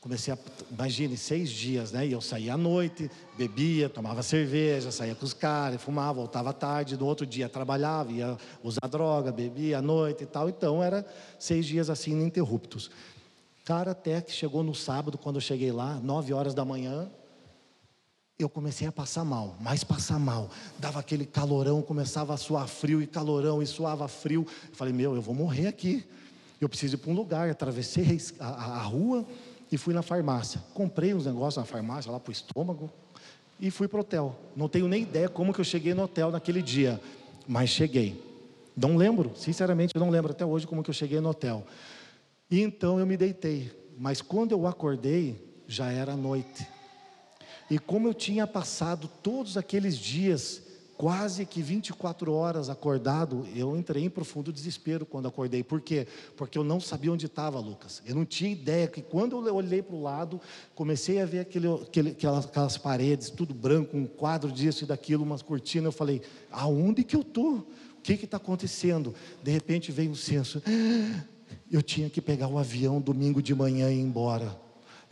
Comecei 0.00 0.34
a, 0.34 0.38
imagine, 0.70 1.16
seis 1.16 1.48
dias, 1.48 1.92
né? 1.92 2.06
E 2.06 2.12
eu 2.12 2.20
saía 2.20 2.54
à 2.54 2.56
noite, 2.58 3.10
bebia, 3.38 3.88
tomava 3.88 4.22
cerveja, 4.22 4.90
saía 4.90 5.14
com 5.14 5.24
os 5.24 5.32
caras, 5.32 5.80
fumava, 5.80 6.14
voltava 6.18 6.50
à 6.50 6.52
tarde, 6.52 6.94
no 6.94 7.06
outro 7.06 7.24
dia 7.24 7.48
trabalhava, 7.48 8.12
ia 8.12 8.36
usar 8.62 8.86
droga, 8.86 9.32
bebia 9.32 9.78
à 9.78 9.82
noite 9.82 10.24
e 10.24 10.26
tal. 10.26 10.50
Então, 10.50 10.82
era 10.82 11.06
seis 11.38 11.64
dias 11.64 11.88
assim, 11.88 12.10
ininterruptos. 12.10 12.90
Cara, 13.64 13.92
até 13.92 14.20
que 14.20 14.30
chegou 14.30 14.62
no 14.62 14.74
sábado, 14.74 15.16
quando 15.16 15.36
eu 15.36 15.40
cheguei 15.40 15.72
lá, 15.72 15.94
nove 15.94 16.34
horas 16.34 16.52
da 16.52 16.66
manhã, 16.66 17.08
eu 18.36 18.48
comecei 18.48 18.88
a 18.88 18.92
passar 18.92 19.24
mal, 19.24 19.56
mais 19.60 19.84
passar 19.84 20.18
mal. 20.18 20.50
Dava 20.78 20.98
aquele 20.98 21.24
calorão, 21.24 21.80
começava 21.80 22.34
a 22.34 22.36
suar 22.36 22.66
frio 22.66 23.00
e 23.00 23.06
calorão 23.06 23.62
e 23.62 23.66
suava 23.66 24.08
frio. 24.08 24.44
Eu 24.68 24.74
falei, 24.74 24.92
meu, 24.92 25.14
eu 25.14 25.22
vou 25.22 25.34
morrer 25.34 25.68
aqui. 25.68 26.04
Eu 26.60 26.68
preciso 26.68 26.96
ir 26.96 26.98
para 26.98 27.12
um 27.12 27.14
lugar. 27.14 27.48
Atravessei 27.48 28.18
a, 28.40 28.46
a, 28.48 28.64
a, 28.80 28.82
rua 28.82 29.24
e 29.70 29.78
fui 29.78 29.94
na 29.94 30.02
farmácia. 30.02 30.60
Comprei 30.74 31.14
uns 31.14 31.26
negócios 31.26 31.56
na 31.56 31.64
farmácia, 31.64 32.10
lá 32.10 32.18
para 32.18 32.30
o 32.30 32.32
estômago, 32.32 32.90
e 33.60 33.70
fui 33.70 33.86
para 33.86 33.98
o 33.98 34.00
hotel. 34.00 34.36
Não 34.56 34.68
tenho 34.68 34.88
nem 34.88 35.02
ideia 35.02 35.28
como 35.28 35.54
que 35.54 35.60
eu 35.60 35.64
cheguei 35.64 35.94
no 35.94 36.02
hotel 36.02 36.32
naquele 36.32 36.60
dia, 36.60 37.00
mas 37.46 37.70
cheguei. 37.70 38.20
Não 38.76 38.96
lembro, 38.96 39.30
sinceramente, 39.36 39.92
eu 39.94 40.00
não 40.00 40.10
lembro 40.10 40.32
até 40.32 40.44
hoje 40.44 40.66
como 40.66 40.82
que 40.82 40.90
eu 40.90 40.94
cheguei 40.94 41.20
no 41.20 41.28
hotel. 41.28 41.64
E 42.50 42.60
então 42.60 42.98
eu 42.98 43.06
me 43.06 43.16
deitei. 43.16 43.70
Mas 43.96 44.20
quando 44.20 44.50
eu 44.50 44.66
acordei, 44.66 45.40
já 45.68 45.92
era 45.92 46.16
noite. 46.16 46.73
E 47.70 47.78
como 47.78 48.08
eu 48.08 48.14
tinha 48.14 48.46
passado 48.46 49.08
todos 49.22 49.56
aqueles 49.56 49.96
dias, 49.96 50.62
quase 50.96 51.44
que 51.44 51.62
24 51.62 52.32
horas 52.32 52.68
acordado, 52.68 53.46
eu 53.54 53.76
entrei 53.76 54.04
em 54.04 54.10
profundo 54.10 54.52
desespero 54.52 55.04
quando 55.04 55.26
acordei. 55.26 55.62
Por 55.62 55.80
quê? 55.80 56.06
Porque 56.36 56.56
eu 56.56 56.64
não 56.64 56.80
sabia 56.80 57.12
onde 57.12 57.26
estava, 57.26 57.58
Lucas. 57.58 58.02
Eu 58.06 58.14
não 58.14 58.24
tinha 58.24 58.50
ideia 58.50 58.86
que 58.86 59.02
quando 59.02 59.46
eu 59.46 59.54
olhei 59.54 59.82
para 59.82 59.96
o 59.96 60.02
lado, 60.02 60.40
comecei 60.74 61.20
a 61.20 61.26
ver 61.26 61.40
aquele, 61.40 61.72
aquele, 61.72 62.10
aquelas, 62.10 62.44
aquelas, 62.44 62.76
paredes, 62.76 63.30
tudo 63.30 63.54
branco, 63.54 63.96
um 63.96 64.06
quadro 64.06 64.52
disso 64.52 64.84
e 64.84 64.86
daquilo, 64.86 65.24
umas 65.24 65.42
cortinas. 65.42 65.86
Eu 65.86 65.92
falei, 65.92 66.22
aonde 66.50 67.02
que 67.02 67.16
eu 67.16 67.22
estou? 67.22 67.66
O 67.98 68.02
que 68.02 68.12
está 68.12 68.36
acontecendo? 68.36 69.14
De 69.42 69.50
repente 69.50 69.90
veio 69.90 70.10
um 70.10 70.16
senso. 70.16 70.62
Eu 71.70 71.82
tinha 71.82 72.10
que 72.10 72.20
pegar 72.20 72.48
o 72.48 72.58
avião 72.58 73.00
domingo 73.00 73.42
de 73.42 73.54
manhã 73.54 73.90
e 73.90 73.96
ir 73.96 74.00
embora 74.00 74.63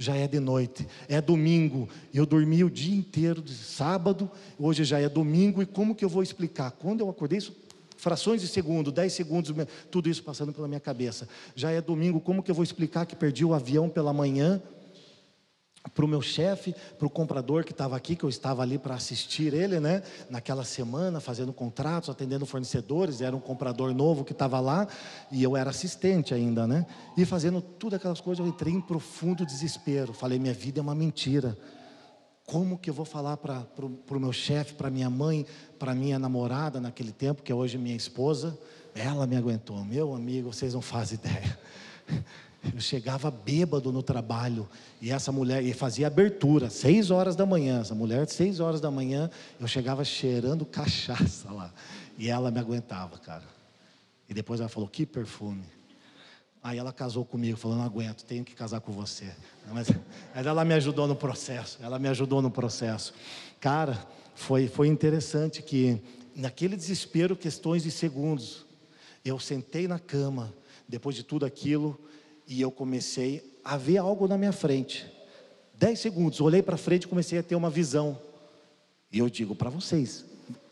já 0.02 0.16
é 0.16 0.26
de 0.26 0.40
noite, 0.40 0.87
é 1.09 1.21
domingo, 1.21 1.88
eu 2.12 2.26
dormi 2.26 2.64
o 2.64 2.71
dia 2.71 2.94
inteiro 2.94 3.40
de 3.40 3.54
sábado, 3.54 4.30
hoje 4.59 4.85
já 4.85 5.00
é 5.00 5.09
domingo, 5.09 5.62
e 5.62 5.66
como 5.66 5.94
que 5.94 6.04
eu 6.04 6.09
vou 6.09 6.23
explicar? 6.23 6.73
Quando 6.73 7.00
eu 7.00 7.09
acordei, 7.09 7.38
isso, 7.38 7.54
frações 7.97 8.40
de 8.40 8.49
segundo, 8.49 8.90
dez 8.90 9.12
segundos, 9.12 9.54
tudo 9.90 10.09
isso 10.09 10.23
passando 10.25 10.52
pela 10.52 10.66
minha 10.66 10.80
cabeça, 10.80 11.28
já 11.54 11.71
é 11.71 11.80
domingo, 11.80 12.21
como 12.21 12.42
que 12.42 12.50
eu 12.50 12.54
vou 12.54 12.64
explicar 12.64 13.06
que 13.06 13.14
perdi 13.14 13.44
o 13.44 13.54
avião 13.54 13.88
pela 13.88 14.12
manhã, 14.12 14.61
para 15.95 16.05
o 16.05 16.09
meu 16.09 16.23
chefe, 16.23 16.75
para 16.99 17.07
o 17.07 17.11
comprador 17.11 17.65
que 17.65 17.73
estava 17.73 17.97
aqui, 17.97 18.15
que 18.15 18.25
eu 18.25 18.29
estava 18.29 18.62
ali 18.62 18.79
para 18.79 18.95
assistir 18.95 19.53
ele, 19.53 19.81
né? 19.81 20.03
Naquela 20.31 20.65
semana, 20.65 21.21
fazendo 21.21 21.53
contratos, 21.53 22.09
atendendo 22.09 22.47
fornecedores, 22.47 23.21
era 23.21 23.35
um 23.35 23.41
comprador 23.41 23.93
novo 23.93 24.25
que 24.25 24.33
estava 24.33 24.61
lá 24.61 24.87
e 25.31 25.43
eu 25.43 25.57
era 25.57 25.71
assistente 25.71 26.33
ainda, 26.33 26.67
né? 26.67 26.87
E 27.17 27.25
fazendo 27.25 27.61
tudo 27.61 27.97
aquelas 27.97 28.21
coisas, 28.21 28.45
eu 28.45 28.51
entrei 28.51 28.73
em 28.73 28.81
profundo 28.81 29.45
desespero. 29.45 30.12
Falei, 30.12 30.39
minha 30.39 30.55
vida 30.55 30.79
é 30.79 30.83
uma 30.83 30.95
mentira. 30.95 31.59
Como 32.47 32.79
que 32.79 32.91
eu 32.91 32.95
vou 32.95 33.05
falar 33.05 33.37
para 33.37 33.67
o 33.85 34.21
meu 34.21 34.33
chefe, 34.33 34.75
para 34.75 34.91
minha 34.91 35.11
mãe, 35.11 35.47
para 35.79 35.95
minha 35.95 36.19
namorada 36.19 36.81
naquele 36.81 37.12
tempo, 37.12 37.43
que 37.43 37.53
é 37.53 37.55
hoje 37.55 37.79
minha 37.79 37.97
esposa, 37.97 38.59
Ela 38.95 39.27
me 39.27 39.37
aguentou, 39.37 39.83
meu 39.85 40.15
amigo, 40.15 40.53
vocês 40.53 40.75
não 40.75 40.83
fazem 40.83 41.19
ideia. 41.23 41.59
Eu 42.73 42.81
chegava 42.81 43.31
bêbado 43.31 43.90
no 43.90 44.02
trabalho 44.02 44.69
e 45.00 45.11
essa 45.11 45.33
mulher 45.33 45.64
e 45.64 45.73
fazia 45.73 46.07
abertura, 46.07 46.71
seis 46.71 47.11
horas 47.11 47.35
da 47.35 47.45
manhã. 47.45 47.81
Essa 47.81 47.95
mulher, 47.95 48.28
seis 48.28 48.61
horas 48.61 48.81
da 48.81 48.90
manhã, 48.90 49.28
eu 49.59 49.66
chegava 49.66 50.04
cheirando 50.04 50.64
cachaça 50.64 51.50
lá 51.50 51.73
e 52.16 52.28
ela 52.28 52.50
me 52.50 52.61
aguentava, 52.61 53.19
cara. 53.19 53.42
E 54.28 54.35
depois 54.35 54.61
ela 54.61 54.69
falou: 54.69 54.88
Que 54.88 55.04
perfume. 55.04 55.64
Aí 56.62 56.78
ela 56.78 56.92
casou 56.92 57.25
comigo, 57.25 57.59
falou: 57.59 57.76
Não 57.76 57.85
aguento, 57.85 58.25
tenho 58.25 58.45
que 58.45 58.54
casar 58.54 58.81
com 58.81 58.92
você. 58.92 59.35
Mas, 59.73 59.88
mas 60.33 60.47
ela 60.47 60.64
me 60.64 60.75
ajudou 60.75 61.09
no 61.09 61.16
processo, 61.16 61.78
ela 61.83 61.99
me 61.99 62.09
ajudou 62.09 62.40
no 62.40 62.50
processo. 62.50 63.12
Cara, 63.59 64.07
foi, 64.37 64.69
foi 64.69 64.87
interessante 64.87 65.62
que 65.62 66.00
naquele 66.35 66.76
desespero, 66.76 67.35
questões 67.37 67.83
de 67.83 67.90
segundos, 67.90 68.64
eu 69.25 69.38
sentei 69.40 69.88
na 69.88 69.99
cama, 69.99 70.54
depois 70.88 71.16
de 71.16 71.23
tudo 71.23 71.45
aquilo, 71.45 71.99
e 72.47 72.61
eu 72.61 72.71
comecei 72.71 73.59
a 73.65 73.77
ver 73.77 73.99
algo 73.99 74.27
na 74.27 74.37
minha 74.37 74.53
frente. 74.53 75.07
Dez 75.75 76.01
segundos, 76.01 76.41
olhei 76.41 76.63
para 76.63 76.77
frente 76.77 77.05
e 77.05 77.09
comecei 77.09 77.39
a 77.39 77.43
ter 77.43 77.55
uma 77.55 77.71
visão. 77.71 78.19
E 79.11 79.19
eu 79.19 79.29
digo 79.29 79.55
para 79.55 79.69
vocês, 79.69 80.25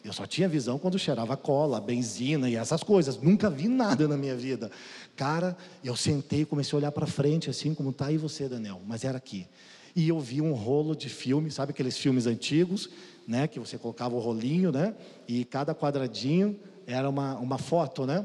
eu 0.02 0.12
só 0.12 0.26
tinha 0.26 0.48
visão 0.48 0.78
quando 0.78 0.98
cheirava 0.98 1.36
cola, 1.36 1.80
benzina 1.80 2.48
e 2.48 2.56
essas 2.56 2.82
coisas. 2.82 3.20
Nunca 3.20 3.50
vi 3.50 3.68
nada 3.68 4.08
na 4.08 4.16
minha 4.16 4.34
vida. 4.34 4.70
Cara, 5.14 5.56
eu 5.84 5.94
sentei 5.94 6.42
e 6.42 6.46
comecei 6.46 6.74
a 6.74 6.78
olhar 6.78 6.92
para 6.92 7.06
frente, 7.06 7.50
assim 7.50 7.74
como 7.74 7.90
está 7.90 8.06
aí 8.06 8.16
você, 8.16 8.48
Daniel. 8.48 8.80
Mas 8.86 9.04
era 9.04 9.18
aqui. 9.18 9.46
E 9.94 10.08
eu 10.08 10.18
vi 10.18 10.40
um 10.40 10.52
rolo 10.52 10.94
de 10.94 11.08
filme, 11.08 11.50
sabe 11.50 11.70
aqueles 11.70 11.98
filmes 11.98 12.26
antigos, 12.26 12.88
né? 13.26 13.46
Que 13.46 13.58
você 13.58 13.76
colocava 13.76 14.14
o 14.14 14.18
rolinho, 14.18 14.72
né? 14.72 14.94
E 15.28 15.44
cada 15.44 15.74
quadradinho 15.74 16.58
era 16.86 17.08
uma, 17.08 17.36
uma 17.38 17.58
foto, 17.58 18.06
né? 18.06 18.24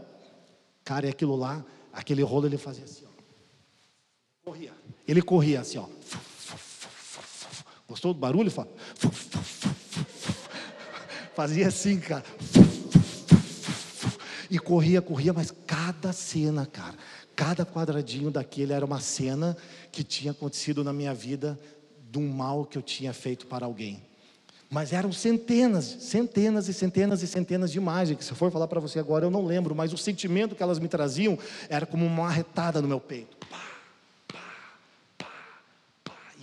Cara, 0.84 1.08
e 1.08 1.10
aquilo 1.10 1.36
lá, 1.36 1.66
aquele 1.92 2.22
rolo 2.22 2.46
ele 2.46 2.58
fazia 2.58 2.84
assim. 2.84 3.05
Corria. 4.46 4.74
Ele 5.08 5.24
corria 5.24 5.62
assim, 5.62 5.80
ó. 5.80 5.88
Gostou 7.88 8.14
do 8.14 8.20
barulho? 8.20 8.54
Fazia 11.34 11.68
assim, 11.68 12.00
cara. 12.00 12.24
E 14.48 14.60
corria, 14.60 15.02
corria, 15.02 15.34
mas 15.34 15.52
cada 15.66 16.14
cena, 16.14 16.64
cara, 16.68 16.94
cada 17.36 17.66
quadradinho 17.66 18.30
daquele 18.30 18.72
era 18.72 18.86
uma 18.86 19.00
cena 19.00 19.58
que 19.92 20.04
tinha 20.04 20.32
acontecido 20.32 20.84
na 20.84 20.94
minha 20.94 21.16
vida 21.16 21.60
de 22.12 22.20
um 22.20 22.30
mal 22.30 22.66
que 22.66 22.78
eu 22.78 22.84
tinha 22.84 23.14
feito 23.14 23.48
para 23.48 23.66
alguém. 23.66 24.04
Mas 24.70 24.94
eram 24.94 25.12
centenas, 25.12 25.86
centenas 25.86 26.68
e 26.68 26.74
centenas 26.74 27.24
e 27.24 27.28
centenas 27.28 27.72
de 27.72 27.80
imagens, 27.80 28.20
que 28.20 28.24
se 28.24 28.32
eu 28.32 28.38
for 28.38 28.52
falar 28.52 28.68
para 28.68 28.80
você 28.80 29.00
agora 29.00 29.26
eu 29.26 29.32
não 29.32 29.44
lembro, 29.44 29.74
mas 29.74 29.92
o 29.92 29.98
sentimento 29.98 30.54
que 30.54 30.62
elas 30.62 30.78
me 30.78 30.88
traziam 30.88 31.36
era 31.68 31.88
como 31.88 32.06
uma 32.06 32.28
arretada 32.28 32.80
no 32.80 32.88
meu 32.88 33.00
peito. 33.00 33.36
Pá. 33.48 33.75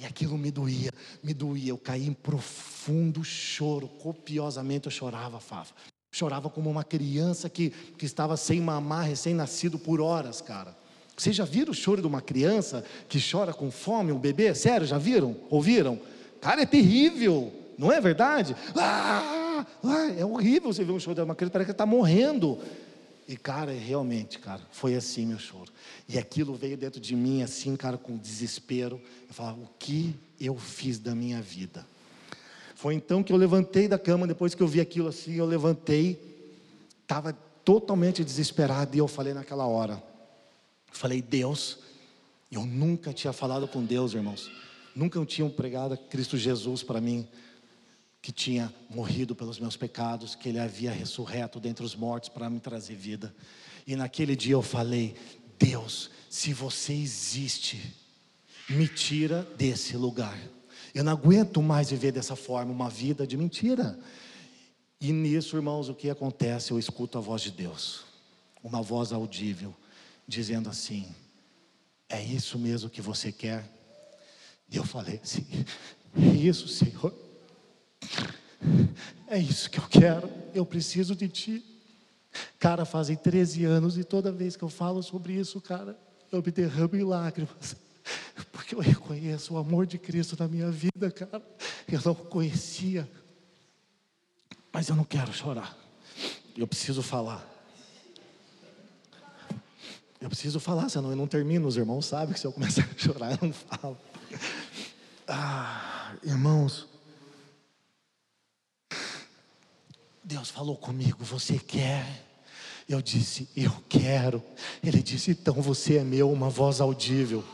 E 0.02 0.04
aquilo 0.04 0.36
me 0.36 0.50
doía, 0.50 0.90
me 1.22 1.32
doía. 1.32 1.70
Eu 1.70 1.78
caí 1.78 2.08
em 2.08 2.12
profundo 2.12 3.22
choro, 3.22 3.86
copiosamente 3.86 4.86
eu 4.86 4.90
chorava, 4.90 5.38
Fava. 5.38 5.70
Chorava 6.10 6.50
como 6.50 6.68
uma 6.68 6.82
criança 6.82 7.48
que, 7.48 7.70
que 7.70 8.04
estava 8.04 8.36
sem 8.36 8.60
mamar, 8.60 9.06
recém-nascido 9.06 9.78
por 9.78 10.00
horas, 10.00 10.40
cara. 10.40 10.76
Vocês 11.16 11.36
já 11.36 11.44
viram 11.44 11.70
o 11.70 11.74
choro 11.74 12.00
de 12.00 12.06
uma 12.08 12.20
criança 12.20 12.84
que 13.08 13.20
chora 13.20 13.54
com 13.54 13.70
fome, 13.70 14.10
um 14.10 14.18
bebê? 14.18 14.52
Sério, 14.56 14.84
já 14.84 14.98
viram? 14.98 15.36
Ouviram? 15.48 16.00
Cara, 16.40 16.62
é 16.62 16.66
terrível. 16.66 17.52
Não 17.78 17.92
é 17.92 18.00
verdade? 18.00 18.56
Ah, 18.74 19.64
ah, 19.84 20.10
é 20.18 20.24
horrível 20.24 20.72
você 20.72 20.82
ver 20.82 20.92
um 20.92 20.98
choro 20.98 21.14
de 21.14 21.22
uma 21.22 21.36
criança, 21.36 21.52
parece 21.52 21.66
que 21.66 21.72
está 21.72 21.86
morrendo. 21.86 22.58
E, 23.32 23.36
cara, 23.38 23.72
realmente, 23.72 24.38
cara, 24.38 24.60
foi 24.70 24.94
assim 24.94 25.24
meu 25.24 25.38
choro. 25.38 25.72
E 26.06 26.18
aquilo 26.18 26.54
veio 26.54 26.76
dentro 26.76 27.00
de 27.00 27.16
mim, 27.16 27.42
assim, 27.42 27.74
cara, 27.76 27.96
com 27.96 28.14
desespero. 28.14 29.00
Eu 29.26 29.32
falava, 29.32 29.58
o 29.58 29.70
que 29.78 30.14
eu 30.38 30.54
fiz 30.58 30.98
da 30.98 31.14
minha 31.14 31.40
vida? 31.40 31.86
Foi 32.74 32.92
então 32.92 33.22
que 33.22 33.32
eu 33.32 33.38
levantei 33.38 33.88
da 33.88 33.98
cama, 33.98 34.26
depois 34.26 34.54
que 34.54 34.62
eu 34.62 34.68
vi 34.68 34.82
aquilo 34.82 35.08
assim, 35.08 35.32
eu 35.32 35.46
levantei, 35.46 36.20
estava 37.00 37.32
totalmente 37.64 38.22
desesperado, 38.22 38.94
e 38.94 38.98
eu 38.98 39.08
falei 39.08 39.32
naquela 39.32 39.66
hora, 39.66 40.02
falei, 40.90 41.22
Deus, 41.22 41.78
eu 42.50 42.66
nunca 42.66 43.14
tinha 43.14 43.32
falado 43.32 43.66
com 43.66 43.82
Deus, 43.82 44.12
irmãos, 44.12 44.50
nunca 44.94 45.24
tinham 45.24 45.48
pregado 45.48 45.96
Cristo 45.96 46.36
Jesus 46.36 46.82
para 46.82 47.00
mim, 47.00 47.26
que 48.22 48.30
tinha 48.30 48.72
morrido 48.88 49.34
pelos 49.34 49.58
meus 49.58 49.76
pecados, 49.76 50.36
que 50.36 50.48
Ele 50.48 50.60
havia 50.60 50.92
ressurreto 50.92 51.58
dentre 51.58 51.84
os 51.84 51.96
mortos 51.96 52.28
para 52.28 52.48
me 52.48 52.60
trazer 52.60 52.94
vida. 52.94 53.34
E 53.84 53.96
naquele 53.96 54.36
dia 54.36 54.54
eu 54.54 54.62
falei: 54.62 55.16
Deus, 55.58 56.08
se 56.30 56.52
você 56.52 56.92
existe, 56.92 57.92
me 58.70 58.86
tira 58.86 59.42
desse 59.58 59.96
lugar. 59.96 60.38
Eu 60.94 61.02
não 61.02 61.12
aguento 61.12 61.60
mais 61.60 61.90
viver 61.90 62.12
dessa 62.12 62.36
forma, 62.36 62.70
uma 62.70 62.88
vida 62.88 63.26
de 63.26 63.36
mentira. 63.36 63.98
E 65.00 65.12
nisso, 65.12 65.56
irmãos, 65.56 65.88
o 65.88 65.94
que 65.94 66.08
acontece? 66.08 66.70
Eu 66.70 66.78
escuto 66.78 67.18
a 67.18 67.20
voz 67.20 67.42
de 67.42 67.50
Deus, 67.50 68.04
uma 68.62 68.80
voz 68.80 69.12
audível, 69.12 69.74
dizendo 70.28 70.70
assim: 70.70 71.08
É 72.08 72.22
isso 72.22 72.56
mesmo 72.56 72.88
que 72.88 73.02
você 73.02 73.32
quer? 73.32 73.68
E 74.70 74.76
eu 74.76 74.84
falei 74.84 75.18
assim: 75.24 75.44
isso, 76.40 76.68
Senhor. 76.68 77.31
É 79.26 79.38
isso 79.38 79.70
que 79.70 79.78
eu 79.78 79.88
quero, 79.88 80.30
eu 80.54 80.64
preciso 80.64 81.16
de 81.16 81.28
ti. 81.28 81.64
Cara, 82.58 82.84
fazem 82.84 83.16
13 83.16 83.64
anos 83.64 83.98
e 83.98 84.04
toda 84.04 84.32
vez 84.32 84.56
que 84.56 84.62
eu 84.62 84.68
falo 84.68 85.02
sobre 85.02 85.34
isso, 85.34 85.60
cara, 85.60 85.98
eu 86.30 86.42
me 86.42 86.50
derramo 86.50 86.96
em 86.96 87.04
lágrimas. 87.04 87.76
Porque 88.52 88.74
eu 88.74 88.80
reconheço 88.80 89.54
o 89.54 89.58
amor 89.58 89.86
de 89.86 89.98
Cristo 89.98 90.36
na 90.38 90.48
minha 90.48 90.70
vida, 90.70 91.10
cara. 91.10 91.42
Eu 91.90 92.00
não 92.04 92.14
conhecia. 92.14 93.08
Mas 94.72 94.88
eu 94.88 94.96
não 94.96 95.04
quero 95.04 95.32
chorar. 95.32 95.76
Eu 96.56 96.66
preciso 96.66 97.02
falar. 97.02 97.46
Eu 100.20 100.28
preciso 100.28 100.60
falar, 100.60 100.88
senão 100.88 101.10
eu 101.10 101.16
não 101.16 101.26
termino. 101.26 101.66
Os 101.66 101.76
irmãos 101.76 102.06
sabem 102.06 102.32
que 102.32 102.40
se 102.40 102.46
eu 102.46 102.52
começar 102.52 102.82
a 102.82 102.88
chorar, 102.98 103.32
eu 103.32 103.48
não 103.48 103.52
falo. 103.52 103.98
Ah, 105.26 106.14
irmãos, 106.22 106.88
Deus 110.22 110.50
falou 110.50 110.76
comigo: 110.76 111.24
Você 111.24 111.58
quer? 111.58 112.26
Eu 112.88 113.02
disse: 113.02 113.48
Eu 113.56 113.72
quero. 113.88 114.42
Ele 114.82 115.02
disse: 115.02 115.30
Então 115.32 115.54
você 115.54 115.98
é 115.98 116.04
meu, 116.04 116.30
uma 116.30 116.48
voz 116.48 116.80
audível. 116.80 117.44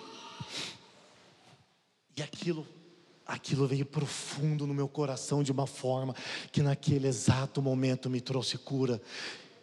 E 2.16 2.22
aquilo, 2.22 2.66
aquilo 3.25 3.66
veio 3.66 3.87
profundo 3.87 4.66
no 4.66 4.75
meu 4.75 4.88
coração 4.88 5.42
de 5.42 5.52
uma 5.52 5.66
forma 5.66 6.14
que 6.50 6.62
naquele 6.62 7.06
exato 7.06 7.62
momento 7.62 8.10
me 8.10 8.20
trouxe 8.20 8.58
cura. 8.58 9.00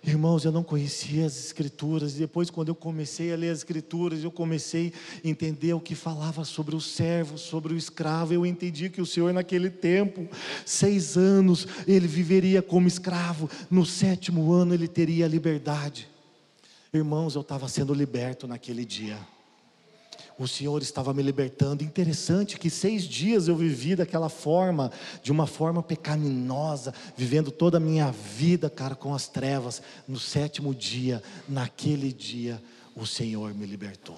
Irmãos, 0.08 0.46
eu 0.46 0.52
não 0.52 0.64
conhecia 0.64 1.26
as 1.26 1.36
Escrituras, 1.36 2.16
e 2.16 2.20
depois, 2.20 2.52
quando 2.52 2.70
eu 2.70 2.76
comecei 2.76 3.34
a 3.34 3.36
ler 3.36 3.50
as 3.50 3.60
Escrituras, 3.60 4.24
eu 4.24 4.30
comecei 4.30 4.94
a 5.24 5.28
entender 5.28 5.74
o 5.74 5.80
que 5.80 5.96
falava 5.96 6.46
sobre 6.46 6.76
o 6.76 6.82
servo, 6.82 7.40
sobre 7.40 7.74
o 7.74 7.78
escravo. 7.78 8.32
Eu 8.32 8.46
entendi 8.46 8.88
que 8.88 9.02
o 9.02 9.06
Senhor, 9.06 9.34
naquele 9.34 9.70
tempo, 9.70 10.30
seis 10.64 11.18
anos, 11.18 11.68
ele 11.88 12.08
viveria 12.08 12.62
como 12.62 12.88
escravo, 12.88 13.50
no 13.70 13.84
sétimo 13.84 14.54
ano, 14.54 14.76
ele 14.76 14.88
teria 14.88 15.28
liberdade. 15.28 16.08
Irmãos, 16.94 17.34
eu 17.34 17.42
estava 17.42 17.68
sendo 17.68 17.94
liberto 17.94 18.48
naquele 18.48 18.86
dia 18.86 19.18
o 20.38 20.48
Senhor 20.48 20.82
estava 20.82 21.14
me 21.14 21.24
libertando. 21.24 21.84
Interessante 21.84 22.58
que 22.58 22.70
seis 22.70 23.04
dias 23.04 23.48
eu 23.48 23.56
vivi 23.56 23.96
daquela 23.96 24.30
forma, 24.30 24.92
de 25.24 25.32
uma 25.32 25.48
forma 25.48 25.82
pecaminosa, 25.82 26.94
vivendo 27.16 27.52
toda 27.52 27.78
a 27.78 27.80
minha 27.80 28.12
vida, 28.12 28.70
cara, 28.70 28.96
com 28.96 29.14
as 29.14 29.28
trevas. 29.28 29.82
No 30.08 30.20
sétimo 30.20 30.76
dia, 30.76 31.24
naquele 31.48 32.12
dia, 32.12 32.62
o 32.96 33.06
Senhor 33.06 33.54
me 33.54 33.66
libertou. 33.66 34.18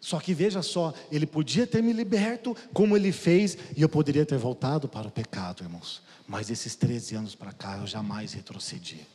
Só 0.00 0.18
que 0.18 0.34
veja 0.34 0.62
só, 0.62 0.92
ele 1.12 1.26
podia 1.26 1.64
ter 1.64 1.80
me 1.80 1.92
liberto 1.92 2.56
como 2.72 2.96
ele 2.96 3.12
fez, 3.12 3.56
e 3.76 3.82
eu 3.82 3.88
poderia 3.88 4.26
ter 4.26 4.36
voltado 4.36 4.88
para 4.88 5.06
o 5.06 5.10
pecado, 5.12 5.62
irmãos. 5.62 6.02
Mas 6.26 6.50
esses 6.50 6.74
13 6.74 7.14
anos 7.14 7.34
para 7.34 7.52
cá 7.52 7.78
eu 7.78 7.86
jamais 7.86 8.32
retrocedi. 8.32 9.06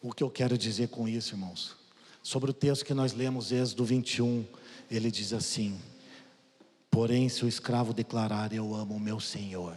O 0.00 0.12
que 0.12 0.22
eu 0.22 0.30
quero 0.30 0.58
dizer 0.58 0.88
com 0.88 1.06
isso, 1.06 1.34
irmãos? 1.34 1.81
Sobre 2.22 2.50
o 2.50 2.54
texto 2.54 2.84
que 2.84 2.94
nós 2.94 3.12
lemos, 3.12 3.50
Êxodo 3.50 3.84
21, 3.84 4.44
ele 4.90 5.10
diz 5.10 5.32
assim: 5.32 5.78
Porém, 6.90 7.28
se 7.28 7.44
o 7.44 7.48
escravo 7.48 7.92
declarar, 7.92 8.52
Eu 8.52 8.74
amo 8.74 8.94
o 8.94 9.00
meu 9.00 9.18
Senhor, 9.18 9.76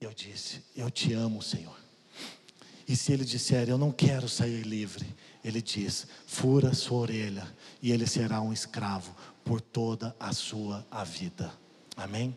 eu 0.00 0.12
disse, 0.14 0.62
Eu 0.74 0.90
te 0.90 1.12
amo, 1.12 1.42
Senhor. 1.42 1.78
E 2.88 2.96
se 2.96 3.12
ele 3.12 3.24
disser, 3.24 3.68
Eu 3.68 3.76
não 3.76 3.92
quero 3.92 4.28
sair 4.28 4.62
livre, 4.62 5.06
ele 5.44 5.60
diz: 5.60 6.06
Fura 6.26 6.72
sua 6.72 7.00
orelha, 7.00 7.46
e 7.82 7.92
ele 7.92 8.06
será 8.06 8.40
um 8.40 8.52
escravo 8.52 9.14
por 9.44 9.60
toda 9.60 10.16
a 10.18 10.32
sua 10.32 10.86
a 10.90 11.04
vida. 11.04 11.52
Amém? 11.96 12.34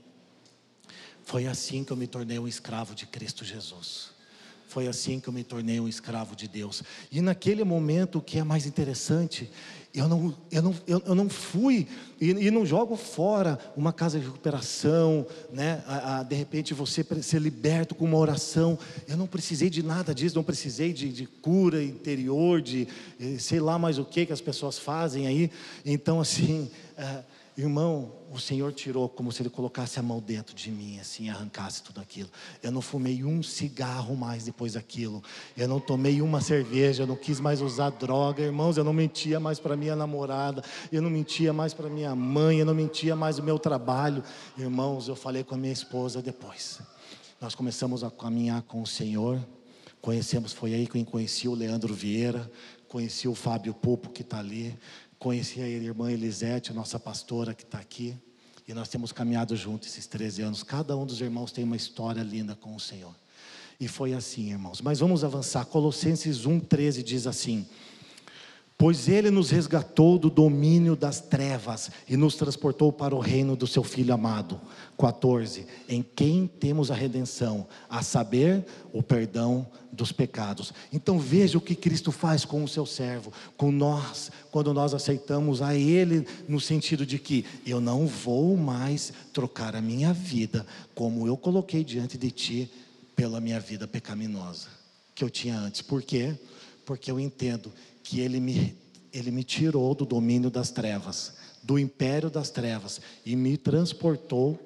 Foi 1.24 1.48
assim 1.48 1.84
que 1.84 1.92
eu 1.92 1.98
me 1.98 2.06
tornei 2.06 2.38
um 2.38 2.48
escravo 2.48 2.94
de 2.94 3.06
Cristo 3.06 3.46
Jesus. 3.46 4.15
Foi 4.76 4.90
assim 4.90 5.22
que 5.22 5.30
eu 5.30 5.34
me 5.34 5.42
tornei 5.42 5.80
um 5.80 5.88
escravo 5.88 6.36
de 6.36 6.50
Deus. 6.50 6.84
E 7.10 7.22
naquele 7.22 7.64
momento, 7.64 8.18
o 8.18 8.22
que 8.22 8.40
é 8.40 8.44
mais 8.44 8.66
interessante, 8.66 9.50
eu 9.94 10.06
não, 10.06 10.36
eu 10.52 10.62
não, 10.62 10.76
eu, 10.86 11.02
eu 11.06 11.16
não 11.16 11.30
fui 11.30 11.88
e, 12.20 12.32
e, 12.32 12.52
não 12.52 12.66
jogo 12.66 12.98
fora 12.98 13.58
uma 13.78 13.94
casa 13.94 14.20
de 14.20 14.26
recuperação, 14.26 15.26
né? 15.50 15.82
A, 15.88 16.20
a, 16.20 16.24
de 16.24 16.36
repente 16.36 16.74
você 16.74 17.06
ser 17.22 17.40
liberto 17.40 17.96
com 17.96 18.04
uma 18.04 18.18
oração. 18.18 18.78
Eu 19.08 19.16
não 19.16 19.28
precisei 19.28 19.70
de 19.70 19.82
nada 19.82 20.14
disso, 20.14 20.36
não 20.36 20.44
precisei 20.44 20.92
de, 20.92 21.08
de 21.08 21.26
cura 21.26 21.82
interior, 21.82 22.62
de 22.62 22.86
eh, 23.18 23.38
sei 23.40 23.62
lá 23.62 23.80
mais 23.80 23.98
o 23.98 24.04
que 24.04 24.26
que 24.26 24.34
as 24.34 24.42
pessoas 24.42 24.78
fazem 24.78 25.26
aí. 25.26 25.50
Então, 25.86 26.20
assim. 26.20 26.70
Uh, 26.98 27.36
Irmão, 27.58 28.12
o 28.36 28.40
Senhor 28.40 28.74
tirou 28.74 29.08
como 29.08 29.32
se 29.32 29.42
Ele 29.42 29.50
colocasse 29.50 29.98
a 29.98 30.04
mão 30.04 30.20
dentro 30.20 30.54
de 30.54 30.70
mim, 30.70 31.00
assim, 31.00 31.30
arrancasse 31.30 31.82
tudo 31.82 32.02
aquilo. 32.02 32.30
Eu 32.62 32.70
não 32.70 32.82
fumei 32.82 33.24
um 33.24 33.42
cigarro 33.42 34.16
mais 34.16 34.44
depois 34.44 34.74
daquilo. 34.74 35.24
Eu 35.56 35.70
não 35.70 35.80
tomei 35.80 36.22
uma 36.22 36.42
cerveja, 36.42 37.04
eu 37.04 37.08
não 37.08 37.16
quis 37.16 37.40
mais 37.40 37.62
usar 37.62 37.92
droga. 37.92 38.44
Irmãos, 38.44 38.76
eu 38.76 38.84
não 38.84 38.92
mentia 38.92 39.40
mais 39.40 39.58
para 39.58 39.78
minha 39.78 39.96
namorada, 39.96 40.62
eu 40.92 41.02
não 41.02 41.10
mentia 41.10 41.54
mais 41.54 41.74
para 41.74 41.90
minha 41.90 42.14
mãe, 42.14 42.60
eu 42.60 42.66
não 42.66 42.76
mentia 42.76 43.16
mais 43.16 43.38
no 43.38 43.44
meu 43.44 43.58
trabalho. 43.58 44.22
Irmãos, 44.58 45.08
eu 45.08 45.16
falei 45.16 45.44
com 45.44 45.56
a 45.56 45.58
minha 45.58 45.74
esposa 45.74 46.22
depois. 46.22 46.82
Nós 47.40 47.56
começamos 47.56 48.04
a 48.04 48.12
caminhar 48.12 48.64
com 48.64 48.82
o 48.82 48.88
Senhor. 48.88 49.40
Conhecemos, 50.02 50.52
foi 50.52 50.74
aí 50.74 50.88
que 50.88 51.00
eu 51.00 51.06
conheci 51.06 51.48
o 51.48 51.56
Leandro 51.56 51.94
Vieira, 51.94 52.52
conheci 52.88 53.28
o 53.28 53.34
Fábio 53.34 53.74
Pupo 53.74 54.10
que 54.10 54.22
está 54.22 54.40
ali. 54.40 54.78
Conheci 55.18 55.62
a 55.62 55.68
irmã 55.68 56.12
Elisete, 56.12 56.74
nossa 56.74 57.00
pastora 57.00 57.54
que 57.54 57.64
está 57.64 57.80
aqui, 57.80 58.16
e 58.68 58.74
nós 58.74 58.90
temos 58.90 59.12
caminhado 59.12 59.56
juntos 59.56 59.88
esses 59.90 60.08
13 60.08 60.42
anos. 60.42 60.64
Cada 60.64 60.98
um 60.98 61.06
dos 61.06 61.22
irmãos 61.22 61.52
tem 61.52 61.64
uma 61.64 61.76
história 61.76 62.22
linda 62.22 62.56
com 62.56 62.76
o 62.76 62.80
Senhor. 62.80 63.14
E 63.80 63.88
foi 63.88 64.14
assim, 64.14 64.52
irmãos. 64.52 64.82
Mas 64.82 65.00
vamos 65.00 65.24
avançar. 65.24 65.66
Colossenses 65.66 66.46
1,13 66.46 67.04
diz 67.04 67.28
assim: 67.28 67.68
Pois 68.78 69.08
ele 69.08 69.32
nos 69.32 69.52
resgatou 69.52 70.20
do 70.20 70.30
domínio 70.30 70.98
das 70.98 71.22
trevas 71.22 71.90
e 72.10 72.18
nos 72.18 72.36
transportou 72.36 72.92
para 72.92 73.16
o 73.16 73.20
reino 73.20 73.56
do 73.56 73.66
seu 73.66 73.84
Filho 73.84 74.14
amado. 74.14 74.60
14. 74.98 75.66
Em 75.88 76.04
quem 76.04 76.46
temos 76.46 76.92
a 76.92 76.94
redenção, 76.94 77.68
a 77.90 78.04
saber, 78.04 78.66
o 78.92 79.02
perdão 79.02 79.66
dos 79.94 80.12
pecados. 80.12 80.74
Então 80.92 81.18
veja 81.18 81.58
o 81.58 81.62
que 81.62 81.74
Cristo 81.74 82.12
faz 82.12 82.44
com 82.44 82.66
o 82.66 82.68
seu 82.68 82.86
servo, 82.86 83.32
com 83.56 83.72
nós, 83.72 84.30
quando 84.52 84.74
nós 84.74 84.94
aceitamos 84.94 85.62
a 85.62 85.74
Ele, 85.74 86.28
no 86.46 86.60
sentido 86.60 87.06
de 87.06 87.18
que 87.18 87.46
eu 87.66 87.80
não 87.80 88.06
vou 88.06 88.58
mais 88.58 89.14
trocar 89.32 89.74
a 89.74 89.82
minha 89.82 90.12
vida, 90.12 90.66
como 90.94 91.26
eu 91.26 91.38
coloquei 91.38 91.82
diante 91.82 92.18
de 92.18 92.30
Ti, 92.30 92.72
pela 93.16 93.40
minha 93.40 93.60
vida 93.62 93.88
pecaminosa 93.88 94.68
que 95.16 95.24
eu 95.24 95.30
tinha 95.30 95.58
antes. 95.58 95.82
Por 95.82 96.04
quê? 96.04 96.36
Porque 96.86 97.10
eu 97.10 97.18
entendo 97.18 97.72
que 98.06 98.20
ele 98.20 98.40
me, 98.40 98.78
ele 99.12 99.32
me 99.32 99.44
tirou 99.44 99.96
do 99.96 100.06
domínio 100.06 100.52
das 100.52 100.70
trevas, 100.70 101.34
do 101.64 101.80
império 101.80 102.30
das 102.30 102.52
trevas, 102.52 103.02
e 103.26 103.36
me 103.36 103.58
transportou, 103.58 104.60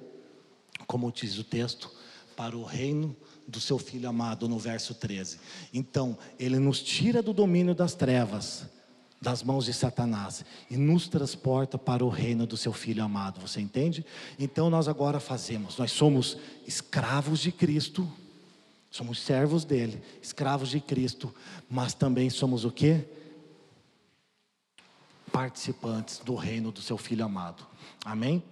como 0.86 1.10
diz 1.10 1.40
o 1.40 1.44
texto, 1.46 1.90
para 2.36 2.58
o 2.58 2.64
reino 2.64 3.16
do 3.48 3.62
seu 3.62 3.80
filho 3.80 4.10
amado, 4.10 4.50
no 4.50 4.60
verso 4.60 4.94
13. 4.94 5.40
Então, 5.74 6.18
ele 6.38 6.60
nos 6.60 6.84
tira 6.84 7.24
do 7.24 7.32
domínio 7.32 7.74
das 7.74 7.96
trevas, 7.96 8.66
das 9.22 9.42
mãos 9.42 9.64
de 9.64 9.74
Satanás, 9.74 10.44
e 10.70 10.76
nos 10.76 11.08
transporta 11.08 11.78
para 11.78 12.04
o 12.04 12.10
reino 12.10 12.46
do 12.46 12.58
seu 12.58 12.74
filho 12.74 13.02
amado, 13.02 13.40
você 13.40 13.62
entende? 13.62 14.06
Então, 14.38 14.70
nós 14.70 14.90
agora 14.90 15.22
fazemos, 15.22 15.78
nós 15.78 15.94
somos 15.94 16.38
escravos 16.68 17.40
de 17.40 17.54
Cristo, 17.54 18.06
somos 18.92 19.22
servos 19.22 19.64
dele, 19.64 20.02
escravos 20.22 20.70
de 20.70 20.82
Cristo, 20.82 21.34
mas 21.70 21.94
também 21.94 22.30
somos 22.30 22.66
o 22.66 22.72
que? 22.72 23.06
Participantes 25.40 26.20
do 26.20 26.36
reino 26.36 26.70
do 26.70 26.82
seu 26.82 26.98
Filho 26.98 27.24
amado. 27.24 27.66
Amém? 28.04 28.44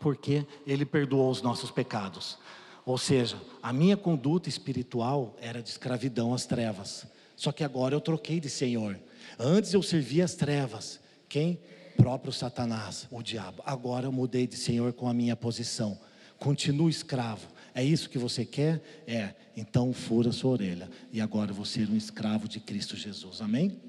Porque 0.00 0.46
Ele 0.66 0.86
perdoou 0.86 1.30
os 1.30 1.42
nossos 1.42 1.70
pecados. 1.70 2.38
Ou 2.86 2.96
seja, 2.96 3.38
a 3.62 3.70
minha 3.70 3.94
conduta 3.94 4.48
espiritual 4.48 5.36
era 5.38 5.62
de 5.62 5.68
escravidão 5.68 6.32
às 6.32 6.46
trevas. 6.46 7.06
Só 7.36 7.52
que 7.52 7.62
agora 7.62 7.94
eu 7.94 8.00
troquei 8.00 8.40
de 8.40 8.48
Senhor. 8.48 8.98
Antes 9.38 9.74
eu 9.74 9.82
servia 9.82 10.24
as 10.24 10.34
trevas. 10.34 11.00
Quem? 11.28 11.60
Próprio 11.98 12.32
Satanás, 12.32 13.06
o 13.10 13.22
diabo. 13.22 13.62
Agora 13.66 14.06
eu 14.06 14.12
mudei 14.12 14.46
de 14.46 14.56
Senhor 14.56 14.94
com 14.94 15.06
a 15.06 15.12
minha 15.12 15.36
posição. 15.36 16.00
Continuo 16.38 16.88
escravo. 16.88 17.46
É 17.74 17.84
isso 17.84 18.08
que 18.08 18.16
você 18.16 18.42
quer? 18.42 19.02
É. 19.06 19.34
Então 19.54 19.92
fura 19.92 20.32
sua 20.32 20.52
orelha. 20.52 20.88
E 21.12 21.20
agora 21.20 21.52
você 21.52 21.82
é 21.82 21.86
um 21.86 21.96
escravo 21.96 22.48
de 22.48 22.58
Cristo 22.58 22.96
Jesus. 22.96 23.42
Amém? 23.42 23.87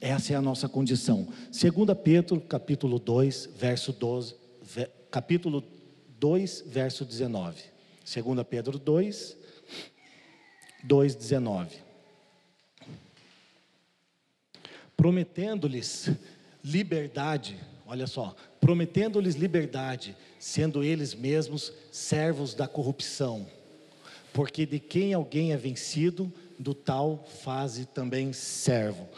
Essa 0.00 0.34
é 0.34 0.36
a 0.36 0.42
nossa 0.42 0.68
condição. 0.68 1.26
2 1.50 1.98
Pedro, 2.02 2.40
capítulo 2.40 2.98
2, 2.98 3.50
verso 3.56 3.92
12, 3.92 4.34
capítulo 5.10 5.64
2, 6.18 6.64
verso 6.66 7.04
19. 7.04 7.62
2 8.04 8.46
Pedro 8.48 8.78
2, 8.78 9.36
2, 10.84 11.14
19. 11.14 11.76
Prometendo-lhes 14.96 16.10
liberdade, 16.62 17.58
olha 17.86 18.06
só, 18.06 18.34
prometendo-lhes 18.60 19.34
liberdade, 19.34 20.14
sendo 20.38 20.84
eles 20.84 21.14
mesmos 21.14 21.72
servos 21.90 22.54
da 22.54 22.68
corrupção, 22.68 23.46
porque 24.32 24.66
de 24.66 24.78
quem 24.78 25.14
alguém 25.14 25.52
é 25.52 25.56
vencido, 25.56 26.30
do 26.58 26.74
tal 26.74 27.26
faze 27.42 27.86
também 27.86 28.32
servo. 28.32 29.08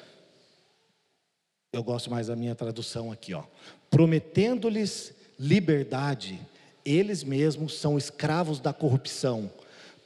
Eu 1.71 1.83
gosto 1.83 2.11
mais 2.11 2.29
da 2.29 2.37
minha 2.37 2.55
tradução 2.55 3.13
aqui, 3.13 3.35
ó. 3.35 3.45
Prometendo-lhes 3.91 5.13
liberdade, 5.39 6.41
eles 6.83 7.23
mesmos 7.23 7.79
são 7.79 7.99
escravos 7.99 8.59
da 8.59 8.73
corrupção, 8.73 9.51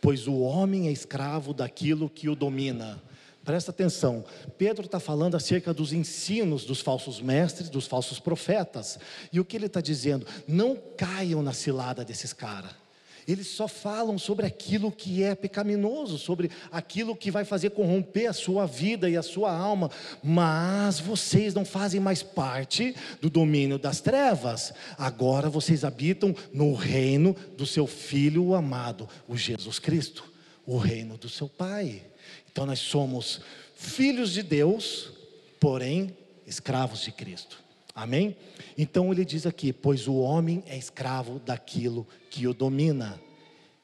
pois 0.01 0.27
o 0.27 0.40
homem 0.40 0.88
é 0.88 0.90
escravo 0.90 1.55
daquilo 1.55 2.11
que 2.11 2.29
o 2.29 2.35
domina. 2.35 3.01
Presta 3.44 3.70
atenção, 3.70 4.25
Pedro 4.59 4.87
está 4.87 4.98
falando 4.98 5.37
acerca 5.37 5.72
dos 5.72 5.92
ensinos 5.92 6.64
dos 6.64 6.81
falsos 6.81 7.20
mestres, 7.20 7.70
dos 7.70 7.87
falsos 7.87 8.18
profetas, 8.18 8.98
e 9.33 9.38
o 9.38 9.44
que 9.44 9.57
ele 9.57 9.66
está 9.66 9.81
dizendo? 9.81 10.27
Não 10.48 10.77
caiam 10.96 11.42
na 11.44 11.53
cilada 11.53 12.05
desses 12.05 12.33
caras. 12.33 12.82
Eles 13.27 13.47
só 13.47 13.69
falam 13.69 14.19
sobre 14.19 14.45
aquilo 14.45 14.91
que 14.91 15.23
é 15.23 15.35
pecaminoso, 15.35 16.19
sobre 16.19 16.51
aquilo 16.71 17.15
que 17.15 17.31
vai 17.31 17.45
fazer 17.45 17.71
corromper 17.71 18.29
a 18.29 18.33
sua 18.33 18.67
vida 18.67 19.09
e 19.09 19.17
a 19.17 19.23
sua 19.23 19.57
alma, 19.57 19.91
mas 20.23 20.99
vocês 20.99 21.55
não 21.55 21.65
fazem 21.65 22.01
mais 22.01 22.23
parte 22.23 22.95
do 23.21 23.31
domínio 23.31 23.79
das 23.79 24.01
trevas. 24.01 24.73
Agora 24.99 25.49
vocês 25.49 25.85
habitam 25.85 26.35
no 26.53 26.75
reino 26.75 27.37
do 27.57 27.65
seu 27.65 27.87
filho 27.87 28.55
amado, 28.55 29.09
o 29.29 29.37
Jesus 29.37 29.79
Cristo, 29.79 30.25
o 30.67 30.77
reino 30.77 31.17
do 31.17 31.29
seu 31.29 31.49
Pai. 31.49 32.03
Então 32.51 32.67
nós 32.67 32.81
somos 32.81 33.41
filhos 33.77 34.33
de 34.33 34.43
Deus, 34.43 35.11
porém 35.61 36.17
escravos 36.47 37.03
de 37.03 37.13
Cristo. 37.13 37.62
Amém? 37.94 38.37
Então 38.76 39.12
ele 39.12 39.24
diz 39.24 39.46
aqui: 39.46 39.72
pois 39.72 40.09
o 40.09 40.14
homem 40.14 40.62
é 40.66 40.76
escravo 40.76 41.38
daquilo 41.38 42.07
que 42.31 42.46
o 42.46 42.55
domina. 42.55 43.20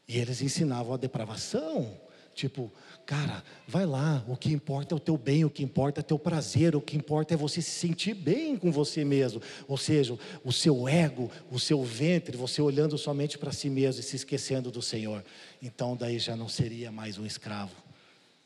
E 0.06 0.16
eles 0.18 0.40
ensinavam 0.40 0.94
a 0.94 0.96
depravação. 0.96 1.94
Tipo, 2.34 2.72
cara, 3.04 3.42
vai 3.66 3.84
lá, 3.84 4.24
o 4.28 4.36
que 4.36 4.52
importa 4.52 4.94
é 4.94 4.96
o 4.96 5.00
teu 5.00 5.18
bem, 5.18 5.44
o 5.44 5.50
que 5.50 5.64
importa 5.64 6.00
é 6.00 6.02
o 6.02 6.04
teu 6.04 6.18
prazer, 6.18 6.76
o 6.76 6.80
que 6.80 6.96
importa 6.96 7.34
é 7.34 7.36
você 7.36 7.60
se 7.60 7.72
sentir 7.72 8.14
bem 8.14 8.56
com 8.56 8.70
você 8.70 9.04
mesmo. 9.04 9.42
Ou 9.66 9.76
seja, 9.76 10.16
o 10.44 10.52
seu 10.52 10.88
ego, 10.88 11.28
o 11.50 11.58
seu 11.58 11.82
ventre, 11.82 12.36
você 12.36 12.62
olhando 12.62 12.96
somente 12.96 13.36
para 13.36 13.50
si 13.50 13.68
mesmo 13.68 14.00
e 14.00 14.04
se 14.04 14.14
esquecendo 14.14 14.70
do 14.70 14.80
Senhor. 14.80 15.24
Então 15.60 15.96
daí 15.96 16.20
já 16.20 16.36
não 16.36 16.48
seria 16.48 16.92
mais 16.92 17.18
um 17.18 17.26
escravo. 17.26 17.74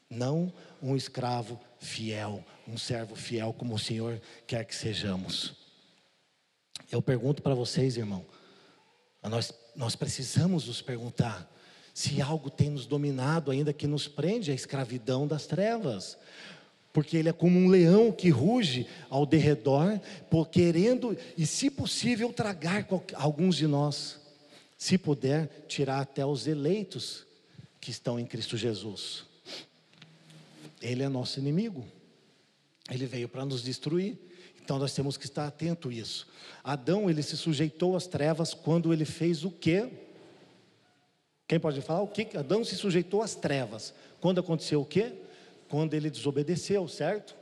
Não 0.08 0.50
um 0.82 0.96
escravo 0.96 1.60
fiel, 1.78 2.42
um 2.72 2.78
servo 2.78 3.14
fiel 3.14 3.52
como 3.52 3.74
o 3.74 3.78
Senhor 3.78 4.20
quer 4.46 4.64
que 4.64 4.74
sejamos. 4.74 5.54
Eu 6.90 7.02
pergunto 7.02 7.42
para 7.42 7.54
vocês, 7.54 7.98
irmão, 7.98 8.24
nós, 9.22 9.52
nós 9.76 9.94
precisamos 9.94 10.66
nos 10.66 10.80
perguntar 10.80 11.50
se 11.92 12.22
algo 12.22 12.48
tem 12.48 12.70
nos 12.70 12.86
dominado 12.86 13.50
ainda 13.50 13.72
que 13.72 13.86
nos 13.86 14.08
prende 14.08 14.50
à 14.50 14.54
escravidão 14.54 15.26
das 15.26 15.46
trevas. 15.46 16.16
Porque 16.94 17.16
ele 17.16 17.28
é 17.28 17.32
como 17.32 17.58
um 17.58 17.68
leão 17.68 18.10
que 18.10 18.30
ruge 18.30 18.86
ao 19.08 19.24
derredor, 19.26 20.00
querendo 20.50 21.16
e, 21.36 21.46
se 21.46 21.70
possível, 21.70 22.32
tragar 22.32 22.86
alguns 23.14 23.56
de 23.56 23.66
nós. 23.66 24.18
Se 24.76 24.98
puder, 24.98 25.64
tirar 25.68 26.00
até 26.00 26.24
os 26.24 26.46
eleitos 26.46 27.26
que 27.80 27.90
estão 27.90 28.18
em 28.18 28.26
Cristo 28.26 28.56
Jesus. 28.56 29.24
Ele 30.80 31.02
é 31.02 31.08
nosso 31.08 31.38
inimigo. 31.38 31.86
Ele 32.92 33.06
veio 33.06 33.28
para 33.28 33.44
nos 33.44 33.62
destruir. 33.62 34.18
Então 34.62 34.78
nós 34.78 34.94
temos 34.94 35.16
que 35.16 35.24
estar 35.24 35.46
atento 35.46 35.88
a 35.88 35.92
isso. 35.92 36.28
Adão, 36.62 37.08
ele 37.08 37.22
se 37.22 37.36
sujeitou 37.36 37.96
às 37.96 38.06
trevas 38.06 38.54
quando 38.54 38.92
ele 38.92 39.04
fez 39.04 39.44
o 39.44 39.50
quê? 39.50 39.90
Quem 41.48 41.58
pode 41.58 41.80
falar 41.80 42.02
o 42.02 42.08
que 42.08 42.36
Adão 42.36 42.64
se 42.64 42.76
sujeitou 42.76 43.22
às 43.22 43.34
trevas? 43.34 43.92
Quando 44.20 44.40
aconteceu 44.40 44.80
o 44.80 44.86
quê? 44.86 45.12
Quando 45.68 45.94
ele 45.94 46.10
desobedeceu, 46.10 46.86
certo? 46.86 47.34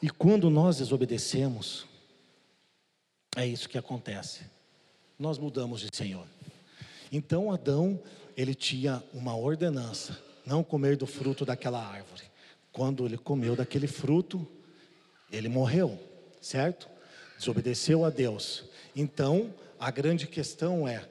E 0.00 0.10
quando 0.10 0.50
nós 0.50 0.76
desobedecemos, 0.76 1.86
é 3.34 3.46
isso 3.46 3.68
que 3.68 3.78
acontece. 3.78 4.42
Nós 5.18 5.38
mudamos 5.38 5.80
de 5.80 5.88
Senhor. 5.94 6.26
Então 7.10 7.50
Adão, 7.50 8.00
ele 8.36 8.54
tinha 8.54 9.02
uma 9.12 9.36
ordenança: 9.36 10.25
não 10.46 10.62
comer 10.62 10.96
do 10.96 11.06
fruto 11.06 11.44
daquela 11.44 11.84
árvore. 11.84 12.22
Quando 12.72 13.04
ele 13.04 13.18
comeu 13.18 13.56
daquele 13.56 13.88
fruto, 13.88 14.46
ele 15.30 15.48
morreu, 15.48 15.98
certo? 16.40 16.88
Desobedeceu 17.36 18.04
a 18.04 18.10
Deus. 18.10 18.64
Então, 18.94 19.52
a 19.78 19.90
grande 19.90 20.26
questão 20.26 20.86
é: 20.86 21.04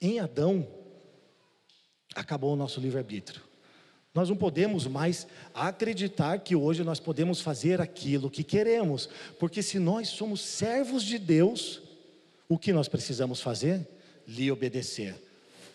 em 0.00 0.20
Adão, 0.20 0.66
acabou 2.14 2.52
o 2.52 2.56
nosso 2.56 2.80
livre-arbítrio. 2.80 3.42
Nós 4.14 4.28
não 4.28 4.36
podemos 4.36 4.86
mais 4.86 5.26
acreditar 5.54 6.40
que 6.40 6.56
hoje 6.56 6.82
nós 6.82 6.98
podemos 6.98 7.40
fazer 7.40 7.80
aquilo 7.80 8.30
que 8.30 8.42
queremos, 8.42 9.08
porque 9.38 9.62
se 9.62 9.78
nós 9.78 10.08
somos 10.08 10.40
servos 10.40 11.04
de 11.04 11.18
Deus, 11.18 11.80
o 12.48 12.58
que 12.58 12.72
nós 12.72 12.88
precisamos 12.88 13.40
fazer? 13.40 13.86
Lhe 14.26 14.50
obedecer. 14.50 15.27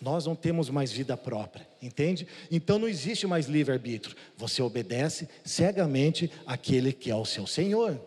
Nós 0.03 0.25
não 0.25 0.35
temos 0.35 0.69
mais 0.69 0.91
vida 0.91 1.15
própria, 1.15 1.65
entende? 1.81 2.27
Então 2.51 2.77
não 2.77 2.89
existe 2.89 3.25
mais 3.25 3.45
livre-arbítrio. 3.45 4.17
Você 4.35 4.61
obedece 4.61 5.29
cegamente 5.45 6.29
àquele 6.45 6.91
que 6.91 7.09
é 7.09 7.15
o 7.15 7.23
seu 7.23 7.47
Senhor. 7.47 7.97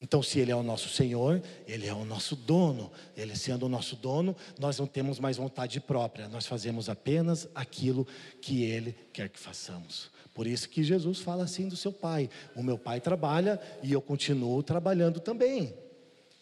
Então, 0.00 0.22
se 0.22 0.38
Ele 0.38 0.50
é 0.50 0.56
o 0.56 0.62
nosso 0.62 0.88
Senhor, 0.88 1.42
Ele 1.66 1.86
é 1.86 1.92
o 1.92 2.04
nosso 2.04 2.34
dono. 2.34 2.90
Ele 3.14 3.36
sendo 3.36 3.66
o 3.66 3.68
nosso 3.68 3.94
dono, 3.94 4.34
nós 4.58 4.78
não 4.78 4.86
temos 4.86 5.20
mais 5.20 5.36
vontade 5.36 5.80
própria, 5.80 6.28
nós 6.28 6.46
fazemos 6.46 6.88
apenas 6.88 7.46
aquilo 7.54 8.06
que 8.40 8.64
Ele 8.64 8.96
quer 9.12 9.28
que 9.28 9.38
façamos. 9.38 10.10
Por 10.32 10.46
isso 10.46 10.68
que 10.70 10.82
Jesus 10.82 11.18
fala 11.18 11.44
assim 11.44 11.68
do 11.68 11.76
seu 11.76 11.92
Pai: 11.92 12.30
O 12.56 12.62
meu 12.62 12.78
Pai 12.78 13.02
trabalha 13.02 13.60
e 13.82 13.92
eu 13.92 14.00
continuo 14.00 14.62
trabalhando 14.62 15.20
também. 15.20 15.74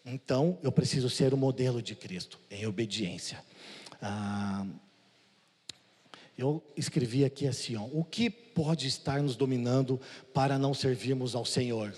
Então, 0.05 0.59
eu 0.63 0.71
preciso 0.71 1.11
ser 1.11 1.35
o 1.35 1.37
modelo 1.37 1.83
de 1.83 1.97
Cristo, 1.97 2.39
em 2.49 2.67
obediência. 2.67 3.43
Ah, 4.01 4.67
eu 6.37 6.63
escrevi 6.77 7.25
aqui 7.25 7.47
assim: 7.47 7.77
ó, 7.77 7.85
o 7.93 8.05
que 8.05 8.31
pode 8.31 8.87
estar 8.87 9.23
nos 9.23 9.37
dominando 9.37 10.01
para 10.33 10.59
não 10.59 10.75
servirmos 10.75 11.35
ao 11.35 11.45
Senhor? 11.45 11.95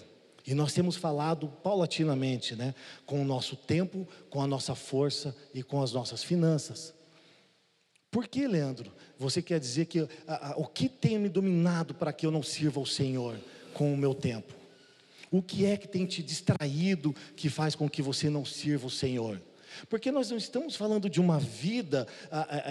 E 0.46 0.52
nós 0.54 0.74
temos 0.74 0.96
falado 0.96 1.48
paulatinamente, 1.62 2.54
né, 2.54 2.74
com 3.06 3.22
o 3.22 3.24
nosso 3.24 3.56
tempo, 3.56 4.06
com 4.28 4.42
a 4.42 4.46
nossa 4.46 4.74
força 4.74 5.34
e 5.54 5.62
com 5.62 5.82
as 5.82 5.92
nossas 5.92 6.22
finanças. 6.22 6.92
Por 8.10 8.28
que, 8.28 8.46
Leandro? 8.46 8.92
Você 9.18 9.40
quer 9.40 9.58
dizer 9.58 9.86
que 9.86 10.06
a, 10.26 10.52
a, 10.52 10.56
o 10.56 10.66
que 10.66 10.88
tem 10.88 11.18
me 11.18 11.28
dominado 11.28 11.94
para 11.94 12.12
que 12.12 12.26
eu 12.26 12.30
não 12.30 12.42
sirva 12.42 12.78
o 12.78 12.86
Senhor 12.86 13.36
com 13.72 13.92
o 13.92 13.96
meu 13.96 14.14
tempo? 14.14 14.52
O 15.30 15.42
que 15.42 15.64
é 15.64 15.76
que 15.76 15.88
tem 15.88 16.06
te 16.06 16.22
distraído 16.22 17.12
que 17.34 17.48
faz 17.48 17.74
com 17.74 17.88
que 17.88 18.02
você 18.02 18.30
não 18.30 18.44
sirva 18.44 18.86
o 18.86 18.90
Senhor? 18.90 19.42
Porque 19.88 20.10
nós 20.10 20.30
não 20.30 20.36
estamos 20.36 20.76
falando 20.76 21.08
de 21.08 21.20
uma 21.20 21.38
vida, 21.38 22.06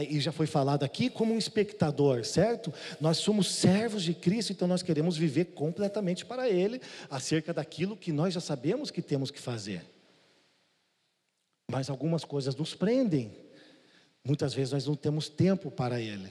e 0.10 0.20
já 0.20 0.32
foi 0.32 0.48
falado 0.48 0.84
aqui, 0.84 1.10
como 1.10 1.34
um 1.34 1.38
espectador, 1.38 2.26
certo? 2.26 2.74
Nós 3.00 3.18
somos 3.18 3.52
servos 3.54 4.04
de 4.04 4.14
Cristo, 4.14 4.52
então 4.52 4.68
nós 4.68 4.82
queremos 4.82 5.18
viver 5.18 5.46
completamente 5.46 6.26
para 6.26 6.50
Ele, 6.50 6.82
acerca 7.10 7.54
daquilo 7.54 7.98
que 7.98 8.12
nós 8.12 8.34
já 8.34 8.42
sabemos 8.42 8.92
que 8.92 9.02
temos 9.02 9.32
que 9.32 9.40
fazer. 9.40 9.86
Mas 11.72 11.90
algumas 11.90 12.24
coisas 12.24 12.56
nos 12.56 12.76
prendem. 12.76 13.32
Muitas 14.24 14.54
vezes 14.54 14.74
nós 14.74 14.86
não 14.86 14.96
temos 14.96 15.30
tempo 15.30 15.70
para 15.70 16.00
Ele, 16.00 16.30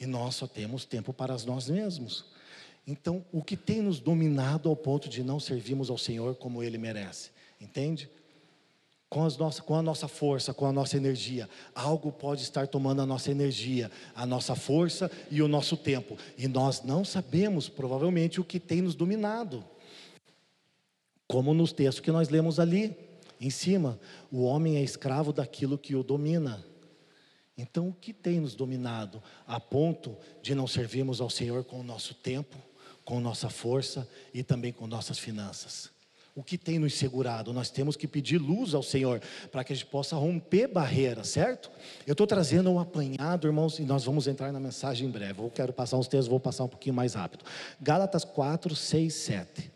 e 0.00 0.06
nós 0.06 0.36
só 0.36 0.46
temos 0.46 0.84
tempo 0.84 1.12
para 1.12 1.36
nós 1.46 1.68
mesmos. 1.68 2.24
Então, 2.86 3.22
o 3.30 3.42
que 3.42 3.54
tem 3.56 3.82
nos 3.82 4.00
dominado 4.00 4.68
ao 4.68 4.74
ponto 4.74 5.10
de 5.10 5.22
não 5.22 5.38
servirmos 5.38 5.90
ao 5.90 5.98
Senhor 5.98 6.36
como 6.36 6.62
Ele 6.62 6.78
merece? 6.78 7.30
Entende? 7.60 8.08
Com, 9.08 9.24
as 9.24 9.36
nossas, 9.36 9.60
com 9.60 9.74
a 9.74 9.82
nossa 9.82 10.06
força, 10.06 10.52
com 10.52 10.66
a 10.66 10.72
nossa 10.72 10.96
energia. 10.96 11.48
Algo 11.74 12.12
pode 12.12 12.42
estar 12.42 12.66
tomando 12.66 13.00
a 13.00 13.06
nossa 13.06 13.30
energia, 13.30 13.90
a 14.14 14.26
nossa 14.26 14.54
força 14.54 15.10
e 15.30 15.40
o 15.40 15.48
nosso 15.48 15.76
tempo. 15.76 16.16
E 16.36 16.46
nós 16.46 16.82
não 16.82 17.04
sabemos, 17.04 17.68
provavelmente, 17.68 18.40
o 18.40 18.44
que 18.44 18.60
tem 18.60 18.82
nos 18.82 18.94
dominado. 18.94 19.64
Como 21.26 21.54
nos 21.54 21.72
textos 21.72 22.00
que 22.00 22.10
nós 22.10 22.28
lemos 22.28 22.60
ali, 22.60 22.96
em 23.40 23.50
cima: 23.50 23.98
o 24.30 24.42
homem 24.42 24.76
é 24.76 24.82
escravo 24.82 25.32
daquilo 25.32 25.78
que 25.78 25.94
o 25.94 26.02
domina. 26.02 26.64
Então, 27.56 27.88
o 27.88 27.92
que 27.92 28.12
tem 28.12 28.38
nos 28.38 28.54
dominado 28.54 29.20
a 29.46 29.58
ponto 29.58 30.16
de 30.40 30.54
não 30.54 30.66
servirmos 30.66 31.20
ao 31.20 31.28
Senhor 31.28 31.64
com 31.64 31.80
o 31.80 31.82
nosso 31.82 32.14
tempo, 32.14 32.56
com 33.04 33.18
nossa 33.18 33.50
força 33.50 34.08
e 34.32 34.44
também 34.44 34.72
com 34.72 34.86
nossas 34.86 35.18
finanças? 35.18 35.97
O 36.38 36.42
que 36.44 36.56
tem 36.56 36.78
nos 36.78 36.94
segurado. 36.94 37.52
Nós 37.52 37.68
temos 37.68 37.96
que 37.96 38.06
pedir 38.06 38.38
luz 38.38 38.72
ao 38.72 38.82
Senhor 38.82 39.20
para 39.50 39.64
que 39.64 39.72
a 39.72 39.76
gente 39.76 39.86
possa 39.86 40.14
romper 40.14 40.68
barreiras, 40.68 41.30
certo? 41.30 41.68
Eu 42.06 42.12
estou 42.12 42.28
trazendo 42.28 42.70
um 42.70 42.78
apanhado, 42.78 43.48
irmãos, 43.48 43.80
e 43.80 43.82
nós 43.82 44.04
vamos 44.04 44.28
entrar 44.28 44.52
na 44.52 44.60
mensagem 44.60 45.08
em 45.08 45.10
breve. 45.10 45.42
Eu 45.42 45.50
quero 45.50 45.72
passar 45.72 45.96
uns 45.96 46.06
textos, 46.06 46.28
vou 46.28 46.38
passar 46.38 46.62
um 46.62 46.68
pouquinho 46.68 46.94
mais 46.94 47.14
rápido. 47.14 47.44
Gálatas 47.80 48.24
4, 48.24 48.76
6, 48.76 49.12
7. 49.12 49.72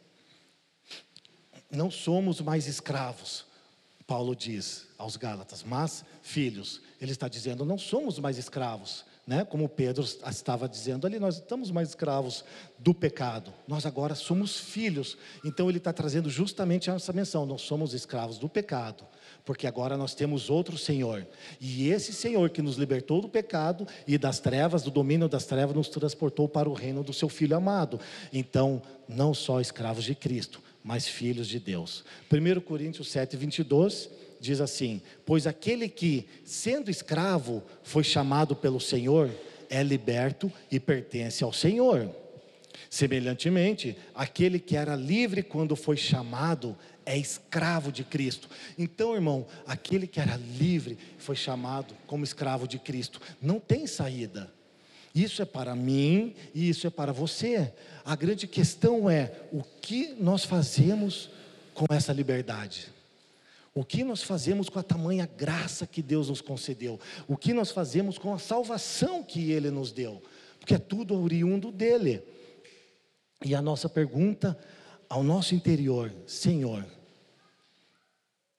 Não 1.69 1.91
somos 1.91 2.41
mais 2.41 2.69
escravos, 2.69 3.45
Paulo 4.07 4.37
diz 4.37 4.87
aos 4.97 5.17
Gálatas, 5.17 5.65
mas 5.65 6.05
filhos. 6.23 6.81
Ele 7.01 7.11
está 7.11 7.27
dizendo, 7.27 7.65
não 7.65 7.77
somos 7.77 8.21
mais 8.21 8.39
escravos 8.39 9.05
né? 9.33 9.47
Como 9.47 9.67
Pedro 9.67 10.05
estava 10.05 10.69
dizendo 10.69 11.07
ali, 11.07 11.19
nós 11.19 11.37
estamos 11.37 11.71
mais 11.71 11.89
escravos 11.89 12.45
do 12.79 12.93
pecado. 12.93 13.51
Nós 13.67 13.87
agora 13.87 14.15
somos 14.15 14.61
filhos. 14.61 15.17
Então 15.43 15.71
ele 15.71 15.79
está 15.79 15.91
trazendo 15.91 16.29
justamente 16.29 16.91
essa 16.91 17.15
menção: 17.15 17.47
nós 17.47 17.63
somos 17.63 17.95
escravos 17.95 18.37
do 18.37 18.47
pecado, 18.47 19.05
porque 19.43 19.67
agora 19.67 19.97
nós 19.97 20.15
temos 20.15 20.51
outro 20.51 20.77
Senhor. 20.77 21.27
E 21.59 21.89
esse 21.89 22.13
Senhor 22.13 22.51
que 22.51 22.61
nos 22.61 22.77
libertou 22.77 23.23
do 23.23 23.29
pecado 23.29 23.89
e 24.07 24.19
das 24.19 24.39
trevas, 24.39 24.83
do 24.83 24.91
domínio 24.91 25.29
das 25.29 25.47
trevas, 25.47 25.75
nos 25.75 25.89
transportou 25.89 26.47
para 26.47 26.69
o 26.69 26.75
reino 26.75 27.03
do 27.03 27.15
seu 27.15 27.31
Filho 27.31 27.57
amado. 27.57 27.99
Então, 28.35 28.83
não 29.09 29.33
só 29.33 29.63
escravos 29.63 30.05
de 30.05 30.15
Cristo, 30.15 30.61
mas 30.85 31.09
filhos 31.09 31.49
de 31.49 31.59
Deus. 31.59 32.05
1 32.31 32.61
Coríntios 32.61 33.11
7, 33.11 33.35
22 33.35 34.11
diz 34.43 34.61
assim: 34.61 35.01
Pois 35.25 35.47
aquele 35.47 35.89
que, 35.89 36.27
sendo 36.45 36.91
escravo, 36.91 37.63
foi 37.83 38.05
chamado 38.05 38.55
pelo 38.55 38.81
Senhor, 38.81 39.31
é 39.71 39.83
liberto 39.83 40.53
e 40.71 40.79
pertence 40.79 41.43
ao 41.43 41.53
Senhor. 41.53 42.11
Semelhantemente, 42.91 43.97
aquele 44.15 44.59
que 44.59 44.77
era 44.77 44.95
livre 44.95 45.43
quando 45.43 45.75
foi 45.75 45.97
chamado 45.97 46.77
é 47.07 47.17
escravo 47.17 47.91
de 47.91 48.05
Cristo. 48.05 48.49
Então, 48.79 49.15
irmão, 49.15 49.47
aquele 49.67 50.07
que 50.07 50.21
era 50.21 50.37
livre 50.37 50.99
foi 51.17 51.35
chamado 51.35 51.95
como 52.07 52.25
escravo 52.25 52.69
de 52.69 52.79
Cristo. 52.79 53.21
Não 53.41 53.59
tem 53.59 53.87
saída. 53.87 54.53
Isso 55.15 55.41
é 55.43 55.45
para 55.45 55.75
mim 55.75 56.35
e 56.55 56.69
isso 56.69 56.87
é 56.87 56.91
para 56.91 57.13
você. 57.13 57.73
A 58.05 58.15
grande 58.15 58.47
questão 58.47 59.09
é 59.09 59.33
o 59.53 59.63
que 59.63 60.15
nós 60.19 60.45
fazemos 60.45 61.31
com 61.75 61.87
essa 61.91 62.13
liberdade. 62.13 62.92
O 63.75 63.85
que 63.85 64.05
nós 64.05 64.23
fazemos 64.23 64.69
com 64.69 64.79
a 64.79 64.83
tamanha 64.83 65.27
graça 65.27 65.87
que 65.87 66.03
Deus 66.03 66.29
nos 66.29 66.41
concedeu? 66.43 67.01
O 67.27 67.37
que 67.37 67.55
nós 67.55 67.71
fazemos 67.71 68.19
com 68.19 68.35
a 68.35 68.39
salvação 68.39 69.23
que 69.23 69.51
Ele 69.51 69.71
nos 69.71 69.93
deu? 69.93 70.23
Porque 70.59 70.75
é 70.75 70.79
tudo 70.79 71.19
oriundo 71.19 71.73
dele. 71.73 72.23
E 73.45 73.55
a 73.55 73.63
nossa 73.63 73.89
pergunta 73.89 74.59
ao 75.09 75.23
nosso 75.23 75.55
interior, 75.55 76.13
Senhor, 76.27 76.85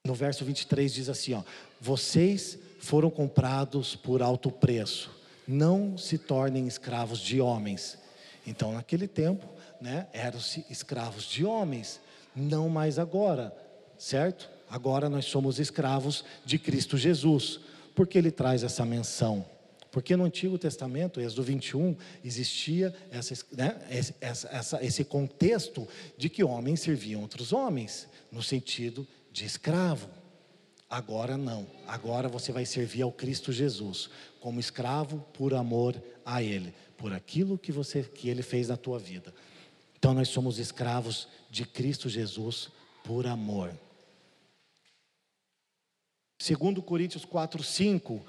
no 0.04 0.13
verso 0.13 0.43
23 0.43 0.93
diz 0.93 1.10
assim: 1.10 1.34
ó, 1.34 1.43
vocês 1.80 2.58
foram 2.80 3.10
comprados 3.10 3.95
por 3.95 4.21
alto 4.21 4.52
preço, 4.52 5.10
não 5.47 5.97
se 5.97 6.17
tornem 6.17 6.67
escravos 6.67 7.19
de 7.19 7.39
homens. 7.39 7.97
Então, 8.45 8.73
naquele 8.73 9.08
tempo, 9.08 9.47
né, 9.80 10.08
eram-se 10.12 10.65
escravos 10.69 11.23
de 11.23 11.45
homens, 11.45 12.02
não 12.36 12.67
mais 12.67 12.99
agora, 12.99 13.56
certo? 13.97 14.49
Agora 14.74 15.08
nós 15.08 15.26
somos 15.26 15.60
escravos 15.60 16.26
de 16.44 16.58
Cristo 16.58 16.98
Jesus. 16.98 17.60
Por 17.94 18.08
que 18.08 18.18
ele 18.18 18.32
traz 18.32 18.64
essa 18.64 18.84
menção? 18.84 19.46
Porque 19.92 20.16
no 20.16 20.24
Antigo 20.24 20.58
Testamento, 20.58 21.22
Êxodo 21.22 21.44
21, 21.44 21.96
existia 22.26 22.92
essa, 23.12 23.46
né, 23.52 23.80
essa, 24.20 24.84
esse 24.84 25.04
contexto 25.04 25.88
de 26.18 26.28
que 26.28 26.44
homens 26.44 26.80
serviam 26.80 27.22
outros 27.22 27.54
homens, 27.54 28.08
no 28.32 28.42
sentido 28.42 29.08
de 29.32 29.46
escravo. 29.46 30.10
Agora 30.90 31.38
não. 31.38 31.68
Agora 31.86 32.28
você 32.28 32.52
vai 32.52 32.66
servir 32.66 33.04
ao 33.04 33.12
Cristo 33.12 33.54
Jesus 33.54 34.10
como 34.40 34.60
escravo 34.60 35.24
por 35.34 35.54
amor 35.54 36.02
a 36.26 36.42
Ele, 36.42 36.74
por 36.98 37.14
aquilo 37.14 37.60
que 37.60 37.72
você 37.72 38.02
que 38.02 38.28
Ele 38.28 38.42
fez 38.42 38.70
na 38.70 38.76
tua 38.76 38.98
vida. 38.98 39.32
Então 40.00 40.16
nós 40.16 40.30
somos 40.30 40.58
escravos 40.58 41.28
de 41.52 41.64
Cristo 41.64 42.10
Jesus 42.10 42.70
por 43.04 43.28
amor. 43.28 43.72
Segundo 46.44 46.82
Coríntios 46.82 47.24
4, 47.24 47.64
5, 47.64 48.20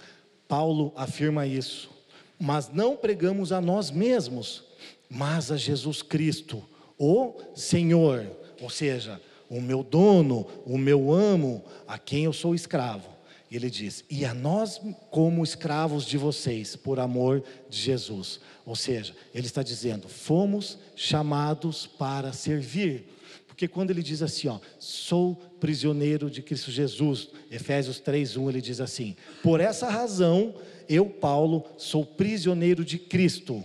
Paulo 0.47 0.93
afirma 0.95 1.49
isso. 1.49 1.91
Mas 2.39 2.69
não 2.73 2.97
pregamos 2.97 3.51
a 3.51 3.61
nós 3.61 3.91
mesmos, 3.91 4.63
mas 5.11 5.51
a 5.51 5.57
Jesus 5.57 6.01
Cristo, 6.01 6.63
o 6.97 7.35
Senhor, 7.57 8.25
ou 8.63 8.71
seja, 8.71 9.21
o 9.51 9.61
meu 9.61 9.83
dono, 9.83 10.47
o 10.65 10.79
meu 10.79 11.13
amo, 11.13 11.65
a 11.89 11.99
quem 11.99 12.27
eu 12.27 12.33
sou 12.33 12.55
escravo. 12.55 13.09
Ele 13.51 13.69
diz: 13.69 14.05
E 14.09 14.25
a 14.25 14.33
nós, 14.33 14.81
como 15.11 15.43
escravos 15.43 16.07
de 16.07 16.17
vocês, 16.17 16.77
por 16.77 17.01
amor 17.01 17.43
de 17.69 17.79
Jesus. 17.81 18.39
Ou 18.65 18.77
seja, 18.77 19.13
ele 19.35 19.49
está 19.49 19.61
dizendo: 19.61 20.09
fomos 20.09 20.79
chamados 20.95 21.85
para 21.85 22.33
servir. 22.33 23.09
Porque 23.55 23.69
quando 23.69 23.93
ele 23.93 24.03
diz 24.03 24.21
assim, 24.21 24.49
ó, 24.49 24.59
sou 24.81 25.37
prisioneiro 25.61 26.29
de 26.29 26.43
Cristo 26.43 26.73
Jesus, 26.73 27.29
Efésios 27.49 28.01
3:1, 28.01 28.49
ele 28.49 28.61
diz 28.61 28.81
assim: 28.81 29.15
Por 29.45 29.61
essa 29.61 29.89
razão, 29.89 30.57
eu, 30.89 31.09
Paulo, 31.09 31.65
sou 31.79 32.05
prisioneiro 32.05 32.85
de 32.85 32.99
Cristo, 32.99 33.63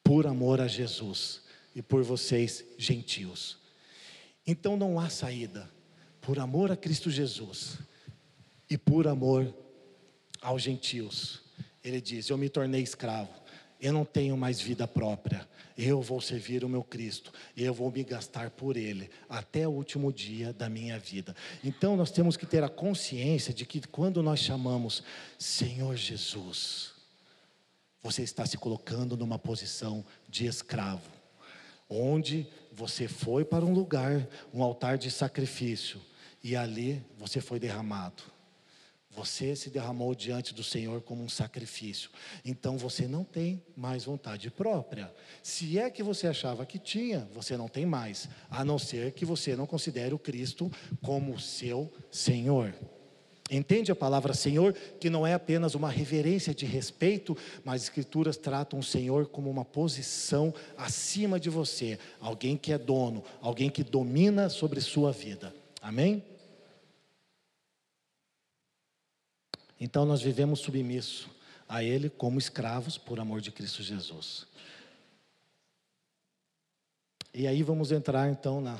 por 0.00 0.28
amor 0.28 0.60
a 0.60 0.68
Jesus 0.68 1.42
e 1.74 1.82
por 1.82 2.04
vocês, 2.04 2.64
gentios. 2.78 3.58
Então 4.46 4.76
não 4.76 5.00
há 5.00 5.08
saída, 5.10 5.68
por 6.20 6.38
amor 6.38 6.70
a 6.70 6.76
Cristo 6.76 7.10
Jesus 7.10 7.78
e 8.70 8.78
por 8.78 9.08
amor 9.08 9.52
aos 10.40 10.62
gentios. 10.62 11.42
Ele 11.82 12.00
diz: 12.00 12.28
Eu 12.28 12.38
me 12.38 12.48
tornei 12.48 12.82
escravo, 12.82 13.37
eu 13.80 13.92
não 13.92 14.04
tenho 14.04 14.36
mais 14.36 14.60
vida 14.60 14.86
própria, 14.86 15.48
eu 15.76 16.02
vou 16.02 16.20
servir 16.20 16.64
o 16.64 16.68
meu 16.68 16.82
Cristo, 16.82 17.32
eu 17.56 17.72
vou 17.72 17.90
me 17.90 18.02
gastar 18.02 18.50
por 18.50 18.76
Ele 18.76 19.08
até 19.28 19.66
o 19.68 19.70
último 19.70 20.12
dia 20.12 20.52
da 20.52 20.68
minha 20.68 20.98
vida. 20.98 21.36
Então 21.62 21.96
nós 21.96 22.10
temos 22.10 22.36
que 22.36 22.44
ter 22.44 22.64
a 22.64 22.68
consciência 22.68 23.54
de 23.54 23.64
que 23.64 23.80
quando 23.86 24.22
nós 24.22 24.40
chamamos 24.40 25.04
Senhor 25.38 25.94
Jesus, 25.96 26.92
você 28.02 28.22
está 28.22 28.44
se 28.44 28.58
colocando 28.58 29.16
numa 29.16 29.38
posição 29.38 30.04
de 30.28 30.46
escravo, 30.46 31.10
onde 31.88 32.46
você 32.72 33.06
foi 33.06 33.44
para 33.44 33.64
um 33.64 33.72
lugar, 33.72 34.26
um 34.52 34.62
altar 34.62 34.98
de 34.98 35.10
sacrifício, 35.10 36.00
e 36.42 36.56
ali 36.56 37.02
você 37.16 37.40
foi 37.40 37.58
derramado. 37.58 38.22
Você 39.18 39.56
se 39.56 39.68
derramou 39.68 40.14
diante 40.14 40.54
do 40.54 40.62
Senhor 40.62 41.00
como 41.00 41.24
um 41.24 41.28
sacrifício. 41.28 42.08
Então 42.44 42.78
você 42.78 43.08
não 43.08 43.24
tem 43.24 43.60
mais 43.76 44.04
vontade 44.04 44.48
própria. 44.48 45.12
Se 45.42 45.76
é 45.76 45.90
que 45.90 46.04
você 46.04 46.28
achava 46.28 46.64
que 46.64 46.78
tinha, 46.78 47.28
você 47.34 47.56
não 47.56 47.66
tem 47.66 47.84
mais, 47.84 48.28
a 48.48 48.64
não 48.64 48.78
ser 48.78 49.10
que 49.10 49.24
você 49.24 49.56
não 49.56 49.66
considere 49.66 50.14
o 50.14 50.20
Cristo 50.20 50.70
como 51.02 51.36
seu 51.40 51.92
Senhor. 52.12 52.72
Entende 53.50 53.90
a 53.90 53.96
palavra 53.96 54.32
Senhor, 54.34 54.72
que 55.00 55.10
não 55.10 55.26
é 55.26 55.34
apenas 55.34 55.74
uma 55.74 55.90
reverência 55.90 56.54
de 56.54 56.64
respeito, 56.64 57.36
mas 57.64 57.82
as 57.82 57.88
Escrituras 57.88 58.36
tratam 58.36 58.78
o 58.78 58.84
Senhor 58.84 59.26
como 59.26 59.50
uma 59.50 59.64
posição 59.64 60.54
acima 60.76 61.40
de 61.40 61.50
você, 61.50 61.98
alguém 62.20 62.56
que 62.56 62.72
é 62.72 62.78
dono, 62.78 63.24
alguém 63.40 63.68
que 63.68 63.82
domina 63.82 64.48
sobre 64.48 64.80
sua 64.80 65.10
vida. 65.10 65.52
Amém? 65.82 66.22
Então 69.80 70.04
nós 70.04 70.20
vivemos 70.20 70.60
submisso 70.60 71.30
a 71.68 71.82
Ele 71.84 72.08
como 72.08 72.38
escravos 72.38 72.98
por 72.98 73.20
amor 73.20 73.40
de 73.40 73.52
Cristo 73.52 73.82
Jesus. 73.82 74.46
E 77.32 77.46
aí 77.46 77.62
vamos 77.62 77.92
entrar 77.92 78.28
então 78.28 78.60
na, 78.60 78.78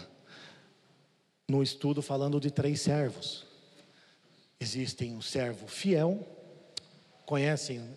no 1.48 1.62
estudo 1.62 2.02
falando 2.02 2.40
de 2.40 2.50
três 2.50 2.80
servos. 2.80 3.46
Existem 4.58 5.16
o 5.16 5.22
servo 5.22 5.68
fiel, 5.68 6.26
conhecem 7.24 7.96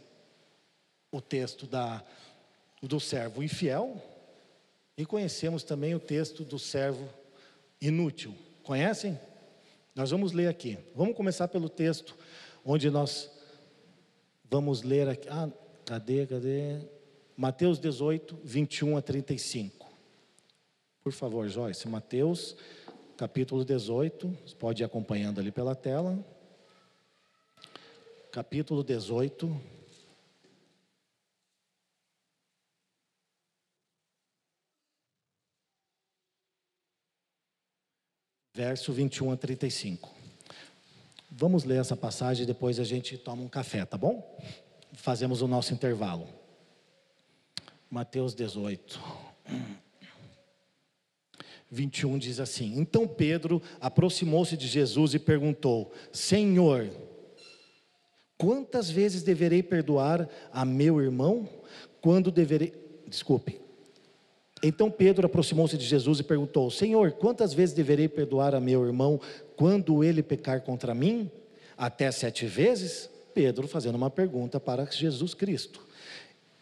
o 1.11 1.19
texto 1.19 1.65
da, 1.65 2.03
do 2.81 2.99
servo 2.99 3.41
infiel, 3.41 4.01
e 4.95 5.05
conhecemos 5.05 5.63
também 5.63 5.95
o 5.95 5.99
texto 5.99 6.43
do 6.43 6.59
servo 6.59 7.09
inútil. 7.81 8.35
Conhecem? 8.61 9.19
Nós 9.95 10.11
vamos 10.11 10.31
ler 10.31 10.47
aqui. 10.47 10.77
Vamos 10.95 11.15
começar 11.15 11.47
pelo 11.47 11.67
texto 11.67 12.15
onde 12.63 12.89
nós 12.89 13.32
vamos 14.50 14.82
ler 14.82 15.08
aqui. 15.08 15.28
Ah, 15.30 15.50
cadê, 15.86 16.26
cadê? 16.26 16.80
Mateus 17.36 17.80
18, 17.80 18.39
21 18.43 18.97
a 18.97 19.02
35. 19.02 19.89
Por 21.04 21.12
favor, 21.12 21.47
Joyce, 21.50 21.88
Mateus, 21.88 22.56
capítulo 23.17 23.65
18, 23.65 24.28
você 24.45 24.56
pode 24.56 24.84
ir 24.84 24.86
acompanhando 24.86 25.39
ali 25.39 25.52
pela 25.52 25.76
tela. 25.76 26.24
Capítulo 28.32 28.84
18. 28.84 29.60
Verso 38.54 38.93
21 38.93 39.32
a 39.32 39.38
35. 39.38 40.20
Vamos 41.33 41.63
ler 41.63 41.79
essa 41.79 41.95
passagem 41.95 42.43
e 42.43 42.45
depois 42.45 42.77
a 42.77 42.83
gente 42.83 43.17
toma 43.17 43.41
um 43.41 43.47
café, 43.47 43.85
tá 43.85 43.97
bom? 43.97 44.37
Fazemos 44.91 45.41
o 45.41 45.47
nosso 45.47 45.73
intervalo. 45.73 46.27
Mateus 47.89 48.35
18. 48.35 48.99
21 51.69 52.17
diz 52.17 52.41
assim: 52.41 52.77
Então 52.77 53.07
Pedro 53.07 53.61
aproximou-se 53.79 54.57
de 54.57 54.67
Jesus 54.67 55.13
e 55.13 55.19
perguntou: 55.19 55.93
Senhor, 56.11 56.89
quantas 58.37 58.89
vezes 58.89 59.23
deverei 59.23 59.63
perdoar 59.63 60.27
a 60.51 60.65
meu 60.65 61.01
irmão? 61.01 61.47
Quando 62.01 62.29
deverei. 62.29 62.73
Desculpe. 63.07 63.61
Então 64.61 64.91
Pedro 64.91 65.25
aproximou-se 65.25 65.77
de 65.77 65.85
Jesus 65.85 66.19
e 66.19 66.23
perguntou: 66.23 66.69
Senhor, 66.69 67.13
quantas 67.13 67.53
vezes 67.53 67.73
deverei 67.73 68.09
perdoar 68.09 68.53
a 68.53 68.59
meu 68.59 68.85
irmão 68.85 69.19
quando 69.62 70.04
ele 70.04 70.24
pecar 70.24 70.62
contra 70.62 70.91
mim? 70.95 71.30
Até 71.78 72.12
sete 72.12 72.47
vezes? 72.47 73.08
Pedro 73.32 73.67
fazendo 73.67 73.93
uma 73.93 74.10
pergunta 74.10 74.60
para 74.60 74.86
Jesus 74.86 75.36
Cristo. 75.36 75.86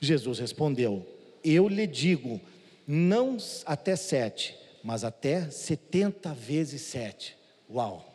Jesus 0.02 0.38
respondeu: 0.38 1.08
Eu 1.42 1.70
lhe 1.70 1.88
digo, 1.88 2.42
não 2.86 3.38
até 3.66 3.96
sete, 3.96 4.54
mas 4.84 5.06
até 5.06 5.50
setenta 5.50 6.34
vezes 6.34 6.82
sete. 6.82 7.38
Uau! 7.74 8.06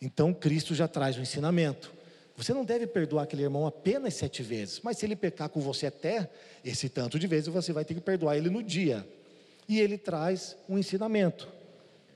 Então 0.00 0.32
Cristo 0.32 0.74
já 0.74 0.88
traz 0.88 1.18
o 1.18 1.20
ensinamento. 1.20 1.92
Você 2.34 2.54
não 2.54 2.64
deve 2.64 2.86
perdoar 2.86 3.24
aquele 3.24 3.42
irmão 3.42 3.66
apenas 3.66 4.14
sete 4.14 4.42
vezes, 4.42 4.80
mas 4.82 4.96
se 4.96 5.04
ele 5.04 5.14
pecar 5.14 5.50
com 5.50 5.60
você 5.60 5.88
até 5.88 6.26
esse 6.64 6.88
tanto 6.88 7.18
de 7.18 7.26
vezes, 7.26 7.48
você 7.48 7.70
vai 7.70 7.84
ter 7.84 7.92
que 7.92 8.00
perdoar 8.00 8.38
ele 8.38 8.48
no 8.48 8.62
dia. 8.62 9.06
E 9.68 9.78
ele 9.78 9.98
traz 9.98 10.56
um 10.66 10.78
ensinamento. 10.78 11.60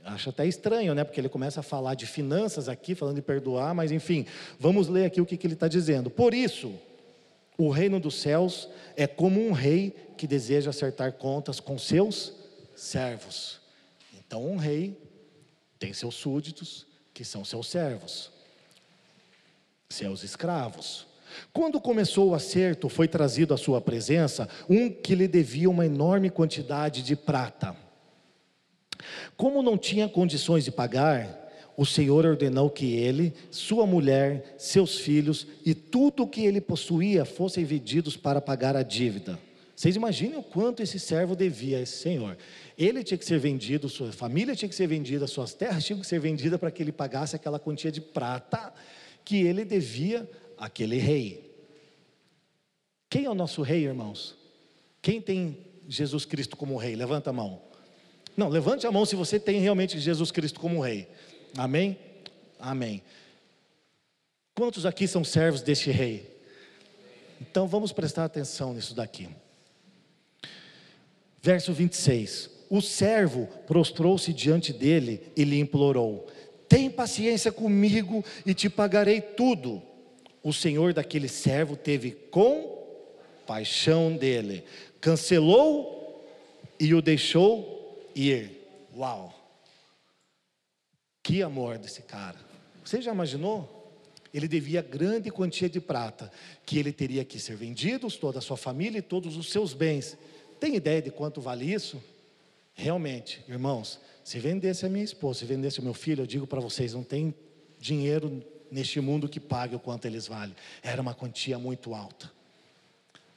Acho 0.07 0.31
até 0.31 0.47
estranho, 0.47 0.95
né? 0.95 1.03
Porque 1.03 1.21
ele 1.21 1.29
começa 1.29 1.59
a 1.59 1.63
falar 1.65 1.95
de 1.95 2.07
finanças 2.07 2.69
aqui, 2.69 2.95
falando 2.95 3.17
de 3.17 3.23
perdoar, 3.23 3.75
mas 3.75 3.91
enfim, 3.91 4.25
vamos 4.59 4.87
ler 4.87 5.07
aqui 5.07 5.21
o 5.21 5.27
que, 5.27 5.37
que 5.37 5.45
ele 5.45 5.55
está 5.55 5.67
dizendo. 5.67 6.09
Por 6.09 6.33
isso, 6.33 6.73
o 7.59 7.71
reino 7.71 7.99
dos 7.99 8.15
céus 8.21 8.69
é 8.97 9.09
como 9.09 9.45
um 9.45 9.51
rei 9.51 9.93
que 10.17 10.29
deseja 10.29 10.71
acertar 10.71 11.15
contas 11.15 11.59
com 11.59 11.77
seus 11.77 12.33
servos. 12.77 13.61
Então, 14.17 14.47
um 14.47 14.57
rei 14.57 14.97
tem 15.77 15.93
seus 15.93 16.15
súditos, 16.15 16.87
que 17.13 17.25
são 17.25 17.45
seus 17.45 17.67
servos, 17.67 18.31
seus 19.89 20.23
escravos. 20.23 21.05
Quando 21.53 21.81
começou 21.81 22.31
o 22.31 22.35
acerto, 22.35 22.89
foi 22.89 23.09
trazido 23.09 23.53
à 23.53 23.57
sua 23.57 23.81
presença 23.81 24.49
um 24.69 24.89
que 24.89 25.17
lhe 25.17 25.27
devia 25.27 25.69
uma 25.69 25.85
enorme 25.85 26.31
quantidade 26.31 27.03
de 27.03 27.17
prata. 27.17 27.86
Como 29.37 29.63
não 29.63 29.77
tinha 29.77 30.09
condições 30.09 30.65
de 30.65 30.71
pagar, 30.71 31.47
o 31.77 31.85
Senhor 31.85 32.25
ordenou 32.25 32.71
que 32.71 32.95
ele, 32.95 33.35
sua 33.51 33.87
mulher, 33.87 34.55
seus 34.57 34.99
filhos 34.99 35.47
e 35.65 35.75
tudo 35.75 36.23
o 36.23 36.29
que 36.29 36.45
ele 36.45 36.61
possuía 36.61 37.25
fossem 37.25 37.65
vendidos 37.65 38.17
para 38.17 38.41
pagar 38.41 38.75
a 38.75 38.83
dívida. 38.83 39.39
Vocês 39.77 39.95
imaginem 39.95 40.39
o 40.39 40.43
quanto 40.43 40.83
esse 40.83 40.99
servo 40.99 41.37
devia 41.37 41.77
a 41.77 41.83
esse 41.83 41.99
Senhor. 41.99 42.39
Ele 42.79 43.05
tinha 43.05 43.19
que 43.19 43.27
ser 43.27 43.39
vendido, 43.39 43.91
sua 43.91 44.11
família 44.11 44.57
tinha 44.57 44.71
que 44.71 44.75
ser 44.75 44.87
vendida, 44.87 45.27
suas 45.27 45.53
terras 45.53 45.85
tinham 45.85 46.01
que 46.01 46.07
ser 46.07 46.19
vendidas 46.19 46.59
para 46.59 46.71
que 46.71 46.83
ele 46.83 46.93
pagasse 46.93 47.37
aquela 47.37 47.59
quantia 47.59 47.93
de 47.93 48.01
prata 48.01 48.73
que 49.23 49.37
ele 49.37 49.67
devia 49.67 50.29
àquele 50.57 50.97
rei. 50.97 51.47
Quem 53.11 53.27
é 53.27 53.31
o 53.31 53.35
nosso 53.35 53.61
rei, 53.61 53.85
irmãos? 53.85 54.35
Quem 55.03 55.21
tem 55.21 55.59
Jesus 55.87 56.25
Cristo 56.25 56.57
como 56.57 56.77
rei? 56.79 56.97
Levanta 56.97 57.29
a 57.29 57.33
mão. 57.35 57.61
Não, 58.37 58.49
levante 58.49 58.87
a 58.87 58.93
mão 58.93 59.07
se 59.07 59.17
você 59.17 59.41
tem 59.41 59.61
realmente 59.61 59.99
Jesus 59.99 60.31
Cristo 60.31 60.61
como 60.61 60.81
rei. 60.81 61.09
Amém? 61.57 61.99
Amém. 62.61 63.03
Quantos 64.55 64.85
aqui 64.85 65.09
são 65.09 65.25
servos 65.25 65.63
deste 65.63 65.91
rei? 65.91 66.37
Então 67.41 67.67
vamos 67.67 67.93
prestar 67.93 68.25
atenção 68.25 68.75
nisso 68.75 68.95
daqui. 68.95 69.29
Verso 71.43 71.73
26. 71.73 72.51
O 72.69 72.83
servo 72.83 73.47
prostrou-se 73.67 74.33
diante 74.33 74.73
dele 74.73 75.33
e 75.37 75.45
lhe 75.45 75.59
implorou: 75.59 76.27
Tem 76.69 76.91
paciência 76.91 77.53
comigo 77.53 78.25
e 78.45 78.53
te 78.53 78.69
pagarei 78.69 79.21
tudo. 79.21 79.83
O 80.43 80.53
senhor 80.53 80.93
daquele 80.93 81.29
servo 81.29 81.77
teve 81.77 82.11
compaixão 82.31 84.17
dele, 84.17 84.65
cancelou 85.01 86.25
e 86.79 86.95
o 86.95 87.03
deixou 87.03 87.76
ir. 88.17 88.67
Uau! 88.97 89.33
Que 91.23 91.43
amor 91.43 91.77
desse 91.79 92.03
cara. 92.03 92.39
Você 92.85 93.03
já 93.03 93.13
imaginou? 93.13 93.75
Ele 94.33 94.49
devia 94.49 94.83
grande 94.83 95.31
quantia 95.31 95.69
de 95.69 95.81
prata, 95.81 96.31
que 96.65 96.79
ele 96.79 96.93
teria 96.93 97.25
que 97.25 97.39
ser 97.39 97.57
vendido, 97.57 98.11
toda 98.11 98.39
a 98.39 98.43
sua 98.43 98.57
família 98.57 98.99
e 98.99 99.03
todos 99.03 99.37
os 99.37 99.51
seus 99.51 99.73
bens. 99.73 100.17
Tem 100.61 100.75
ideia 100.77 101.03
de 101.03 101.11
quanto 101.11 101.41
vale 101.41 101.73
isso? 101.73 102.03
Realmente, 102.75 103.43
irmãos, 103.49 103.99
se 104.23 104.39
vendesse 104.39 104.85
a 104.85 104.89
minha 104.89 105.05
esposa, 105.05 105.41
se 105.41 105.45
vendesse 105.47 105.81
o 105.81 105.83
meu 105.83 105.95
filho, 105.95 106.23
eu 106.23 106.27
digo 106.27 106.47
para 106.47 106.61
vocês, 106.61 106.93
não 106.95 107.03
tem 107.03 107.35
dinheiro 107.79 108.43
neste 108.71 109.01
mundo 109.01 109.29
que 109.29 109.41
pague 109.41 109.75
o 109.75 109.81
quanto 109.81 110.07
eles 110.07 110.27
valem. 110.27 110.55
Era 110.83 111.01
uma 111.01 111.15
quantia 111.15 111.59
muito 111.59 111.95
alta. 111.95 112.31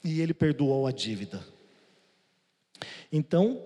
E 0.03 0.21
ele 0.21 0.33
perdoou 0.33 0.87
a 0.87 0.91
dívida. 0.91 1.45
Então, 3.11 3.61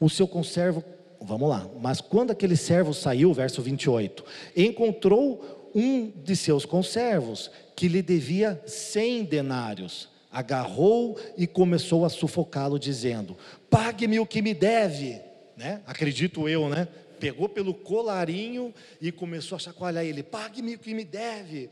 o 0.00 0.08
seu 0.08 0.26
conservo 0.26 0.82
Vamos 1.24 1.48
lá. 1.48 1.66
Mas 1.80 2.02
quando 2.02 2.32
aquele 2.32 2.56
servo 2.56 2.92
saiu, 2.92 3.32
verso 3.32 3.62
28, 3.62 4.24
encontrou 4.54 5.70
um 5.74 6.10
de 6.22 6.36
seus 6.36 6.66
conservos 6.66 7.50
que 7.74 7.88
lhe 7.88 8.02
devia 8.02 8.62
cem 8.66 9.24
denários. 9.24 10.08
Agarrou 10.30 11.18
e 11.36 11.46
começou 11.46 12.04
a 12.04 12.10
sufocá-lo, 12.10 12.78
dizendo: 12.78 13.36
Pague-me 13.70 14.20
o 14.20 14.26
que 14.26 14.42
me 14.42 14.52
deve. 14.52 15.20
Né? 15.56 15.80
Acredito 15.86 16.48
eu, 16.48 16.68
né? 16.68 16.86
Pegou 17.18 17.48
pelo 17.48 17.72
colarinho 17.72 18.74
e 19.00 19.10
começou 19.10 19.56
a 19.56 19.58
chacoalhar 19.58 20.04
ele: 20.04 20.22
Pague-me 20.22 20.74
o 20.74 20.78
que 20.78 20.92
me 20.92 21.04
deve. 21.04 21.70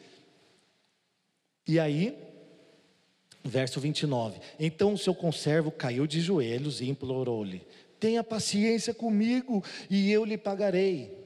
E 1.67 1.79
aí, 1.79 2.17
verso 3.45 3.81
29. 3.81 4.41
Então 4.59 4.95
o 4.95 4.99
seu 4.99 5.15
conservo 5.15 5.71
caiu 5.71 6.07
de 6.07 6.21
joelhos 6.21 6.81
e 6.81 6.89
implorou-lhe: 6.89 7.63
Tenha 8.03 8.25
paciência 8.25 8.93
comigo 8.93 9.63
e 9.89 10.11
eu 10.11 10.25
lhe 10.25 10.37
pagarei. 10.37 11.25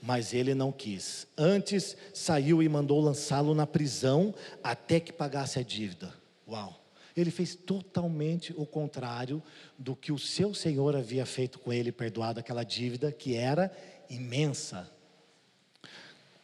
Mas 0.00 0.32
ele 0.32 0.54
não 0.54 0.72
quis. 0.72 1.26
Antes 1.36 1.94
saiu 2.14 2.62
e 2.62 2.68
mandou 2.70 3.02
lançá-lo 3.02 3.54
na 3.54 3.66
prisão 3.66 4.34
até 4.64 4.98
que 4.98 5.12
pagasse 5.12 5.58
a 5.58 5.62
dívida. 5.62 6.10
Uau! 6.48 6.82
Ele 7.14 7.30
fez 7.30 7.54
totalmente 7.54 8.54
o 8.56 8.64
contrário 8.64 9.42
do 9.76 9.94
que 9.94 10.10
o 10.10 10.18
seu 10.18 10.54
senhor 10.54 10.96
havia 10.96 11.26
feito 11.26 11.58
com 11.58 11.70
ele, 11.70 11.92
perdoado 11.92 12.40
aquela 12.40 12.64
dívida 12.64 13.12
que 13.12 13.34
era 13.34 13.70
imensa. 14.08 14.90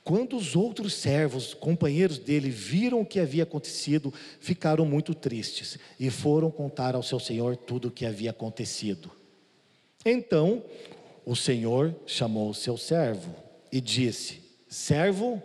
Quando 0.04 0.36
os 0.36 0.54
outros 0.54 0.92
servos, 0.92 1.54
companheiros 1.54 2.18
dele, 2.18 2.50
viram 2.50 3.00
o 3.00 3.06
que 3.06 3.18
havia 3.18 3.44
acontecido, 3.44 4.12
ficaram 4.38 4.84
muito 4.84 5.14
tristes 5.14 5.78
e 5.98 6.10
foram 6.10 6.50
contar 6.50 6.94
ao 6.94 7.02
seu 7.02 7.18
senhor 7.18 7.56
tudo 7.56 7.88
o 7.88 7.90
que 7.90 8.04
havia 8.04 8.32
acontecido. 8.32 9.21
Então 10.04 10.62
o 11.24 11.36
Senhor 11.36 11.94
chamou 12.06 12.50
o 12.50 12.54
seu 12.54 12.76
servo 12.76 13.34
e 13.70 13.80
disse: 13.80 14.40
Servo, 14.68 15.42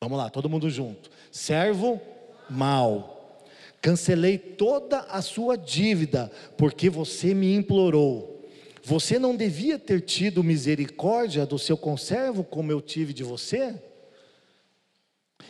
vamos 0.00 0.18
lá, 0.18 0.30
todo 0.30 0.48
mundo 0.48 0.70
junto. 0.70 1.10
Servo 1.30 2.00
mau, 2.48 3.40
cancelei 3.82 4.38
toda 4.38 5.00
a 5.00 5.20
sua 5.20 5.56
dívida, 5.56 6.30
porque 6.56 6.88
você 6.88 7.34
me 7.34 7.54
implorou. 7.54 8.36
Você 8.84 9.18
não 9.18 9.36
devia 9.36 9.78
ter 9.78 10.00
tido 10.00 10.42
misericórdia 10.42 11.44
do 11.44 11.58
seu 11.58 11.76
conservo 11.76 12.42
como 12.42 12.72
eu 12.72 12.80
tive 12.80 13.12
de 13.12 13.22
você? 13.22 13.74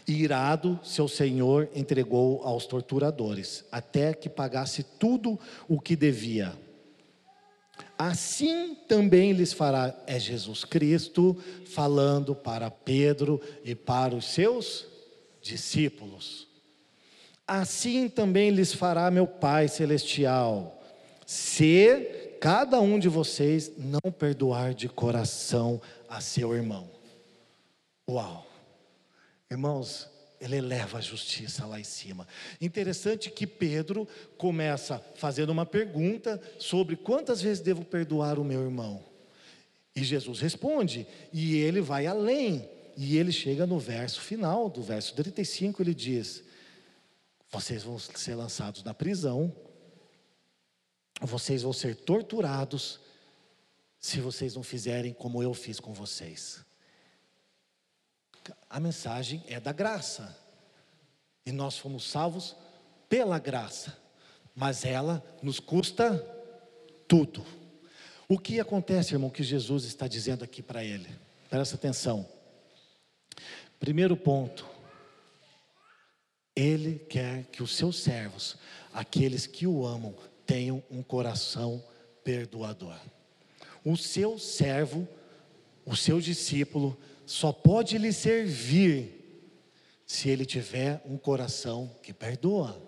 Irado, 0.09 0.81
seu 0.83 1.07
senhor 1.07 1.69
entregou 1.75 2.43
aos 2.43 2.67
torturadores, 2.67 3.65
até 3.71 4.15
que 4.15 4.29
pagasse 4.29 4.83
tudo 4.83 5.39
o 5.69 5.79
que 5.79 5.95
devia 5.95 6.57
assim 7.99 8.77
também 8.87 9.33
lhes 9.33 9.53
fará, 9.53 9.95
é 10.07 10.19
Jesus 10.19 10.65
Cristo 10.65 11.37
falando 11.67 12.35
para 12.35 12.71
Pedro 12.71 13.41
e 13.65 13.75
para 13.75 14.15
os 14.15 14.27
seus 14.27 14.87
discípulos. 15.43 16.47
Assim 17.47 18.09
também 18.09 18.51
lhes 18.51 18.73
fará 18.73 19.11
meu 19.11 19.27
Pai 19.27 19.67
Celestial, 19.69 20.81
se 21.27 22.37
cada 22.41 22.81
um 22.81 22.99
de 22.99 23.09
vocês 23.09 23.73
não 23.77 24.13
perdoar 24.13 24.75
de 24.75 24.89
coração 24.89 25.81
a 26.09 26.21
seu 26.21 26.55
irmão. 26.55 26.89
Uau! 28.09 28.47
Irmãos, 29.51 30.09
ele 30.40 30.57
eleva 30.57 30.98
a 30.98 31.01
justiça 31.01 31.66
lá 31.66 31.81
em 31.81 31.85
cima. 31.85 32.27
Interessante 32.61 33.31
que 33.31 33.46
Pedro 33.46 34.07
começa 34.37 34.98
fazendo 35.16 35.51
uma 35.51 35.66
pergunta 35.66 36.40
sobre 36.59 36.96
quantas 36.96 37.42
vezes 37.42 37.62
devo 37.62 37.85
perdoar 37.85 38.38
o 38.38 38.44
meu 38.44 38.62
irmão. 38.62 39.05
E 39.94 40.05
Jesus 40.05 40.40
responde, 40.40 41.07
e 41.33 41.57
ele 41.57 41.81
vai 41.81 42.07
além. 42.07 42.68
E 42.96 43.16
ele 43.16 43.33
chega 43.33 43.66
no 43.66 43.79
verso 43.79 44.20
final, 44.20 44.68
do 44.68 44.83
verso 44.83 45.14
35, 45.14 45.83
ele 45.83 45.94
diz: 45.94 46.42
Vocês 47.51 47.83
vão 47.83 47.98
ser 47.98 48.35
lançados 48.35 48.83
na 48.83 48.92
prisão, 48.92 49.55
vocês 51.20 51.62
vão 51.62 51.72
ser 51.72 51.94
torturados, 51.94 53.01
se 53.98 54.20
vocês 54.20 54.55
não 54.55 54.62
fizerem 54.62 55.12
como 55.12 55.42
eu 55.42 55.53
fiz 55.55 55.81
com 55.81 55.92
vocês. 55.92 56.64
A 58.69 58.79
mensagem 58.79 59.43
é 59.47 59.59
da 59.59 59.73
graça. 59.73 60.37
E 61.45 61.53
nós 61.53 61.79
fomos 61.79 62.05
salvos 62.05 62.55
pela 63.09 63.39
graça. 63.39 63.97
Mas 64.55 64.85
ela 64.85 65.25
nos 65.43 65.61
custa 65.61 66.19
tudo. 67.07 67.45
O 68.29 68.39
que 68.39 68.61
acontece, 68.61 69.15
irmão, 69.15 69.31
que 69.31 69.43
Jesus 69.43 69.85
está 69.85 70.07
dizendo 70.07 70.45
aqui 70.45 70.63
para 70.63 70.85
ele? 70.85 71.09
Presta 71.49 71.77
atenção. 71.77 72.29
Primeiro 73.81 74.17
ponto. 74.17 74.69
Ele 76.55 76.99
quer 76.99 77.45
que 77.45 77.63
os 77.63 77.75
seus 77.77 78.01
servos, 78.01 78.57
aqueles 78.93 79.47
que 79.47 79.67
o 79.67 79.87
amam, 79.87 80.15
tenham 80.45 80.83
um 80.91 81.03
coração 81.03 81.83
perdoador. 82.25 82.99
O 83.85 83.97
seu 83.97 84.39
servo, 84.39 85.09
o 85.87 85.97
seu 85.97 86.21
discípulo, 86.21 86.99
só 87.29 87.53
pode 87.53 87.99
lhe 87.99 88.11
servir 88.11 89.14
se 90.07 90.31
ele 90.31 90.47
tiver 90.47 91.03
um 91.05 91.19
coração 91.19 91.95
que 92.03 92.11
perdoa. 92.11 92.83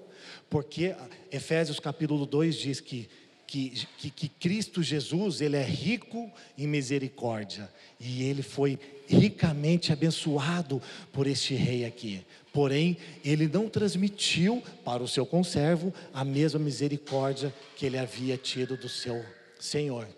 Porque 0.48 0.96
Efésios 1.30 1.78
capítulo 1.78 2.24
2 2.24 2.56
diz 2.56 2.80
que, 2.80 3.06
que, 3.46 3.86
que, 3.98 4.10
que, 4.10 4.28
Cristo 4.30 4.82
Jesus, 4.82 5.42
ele 5.42 5.56
é 5.56 5.62
rico 5.62 6.32
em 6.56 6.66
misericórdia. 6.66 7.70
E 8.00 8.22
ele 8.22 8.40
foi 8.40 8.78
ricamente 9.06 9.92
abençoado 9.92 10.80
por 11.12 11.26
este 11.26 11.54
rei 11.54 11.84
aqui. 11.84 12.24
Porém, 12.50 12.96
ele 13.22 13.46
não 13.46 13.68
transmitiu 13.68 14.62
para 14.82 15.02
o 15.02 15.08
seu 15.08 15.26
conservo 15.26 15.92
a 16.14 16.24
mesma 16.24 16.58
misericórdia 16.58 17.54
que 17.76 17.84
ele 17.84 17.98
havia 17.98 18.38
tido 18.38 18.74
do 18.74 18.88
seu 18.88 19.22
Senhor. 19.60 20.08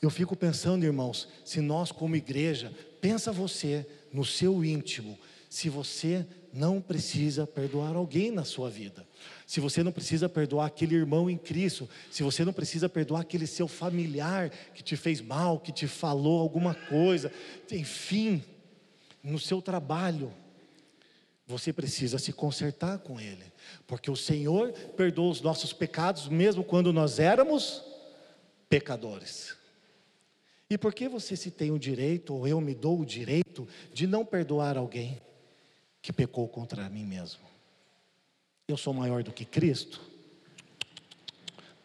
Eu 0.00 0.08
fico 0.10 0.36
pensando, 0.36 0.84
irmãos, 0.84 1.28
se 1.44 1.60
nós 1.60 1.90
como 1.90 2.16
igreja 2.16 2.72
Pensa 3.00 3.32
você 3.32 3.86
no 4.12 4.24
seu 4.24 4.64
íntimo, 4.64 5.18
se 5.48 5.68
você 5.68 6.26
não 6.52 6.80
precisa 6.80 7.46
perdoar 7.46 7.96
alguém 7.96 8.30
na 8.30 8.44
sua 8.44 8.68
vida, 8.68 9.06
se 9.46 9.60
você 9.60 9.82
não 9.82 9.92
precisa 9.92 10.28
perdoar 10.28 10.66
aquele 10.66 10.94
irmão 10.94 11.28
em 11.28 11.36
Cristo, 11.36 11.88
se 12.10 12.22
você 12.22 12.44
não 12.44 12.52
precisa 12.52 12.88
perdoar 12.88 13.20
aquele 13.20 13.46
seu 13.46 13.68
familiar 13.68 14.50
que 14.74 14.82
te 14.82 14.96
fez 14.96 15.20
mal, 15.20 15.58
que 15.58 15.72
te 15.72 15.86
falou 15.86 16.40
alguma 16.40 16.74
coisa, 16.74 17.32
enfim, 17.70 18.42
no 19.22 19.38
seu 19.38 19.62
trabalho, 19.62 20.32
você 21.46 21.72
precisa 21.72 22.18
se 22.18 22.32
consertar 22.32 22.98
com 22.98 23.18
Ele, 23.18 23.44
porque 23.86 24.10
o 24.10 24.16
Senhor 24.16 24.72
perdoa 24.96 25.30
os 25.30 25.40
nossos 25.40 25.72
pecados, 25.72 26.28
mesmo 26.28 26.62
quando 26.62 26.92
nós 26.92 27.18
éramos 27.18 27.82
pecadores. 28.68 29.57
E 30.70 30.76
por 30.76 30.92
que 30.92 31.08
você 31.08 31.34
se 31.34 31.50
tem 31.50 31.70
o 31.70 31.78
direito, 31.78 32.34
ou 32.34 32.46
eu 32.46 32.60
me 32.60 32.74
dou 32.74 33.00
o 33.00 33.06
direito, 33.06 33.66
de 33.92 34.06
não 34.06 34.24
perdoar 34.24 34.76
alguém 34.76 35.20
que 36.02 36.12
pecou 36.12 36.46
contra 36.46 36.88
mim 36.90 37.04
mesmo? 37.04 37.40
Eu 38.66 38.76
sou 38.76 38.92
maior 38.92 39.22
do 39.22 39.32
que 39.32 39.46
Cristo? 39.46 40.00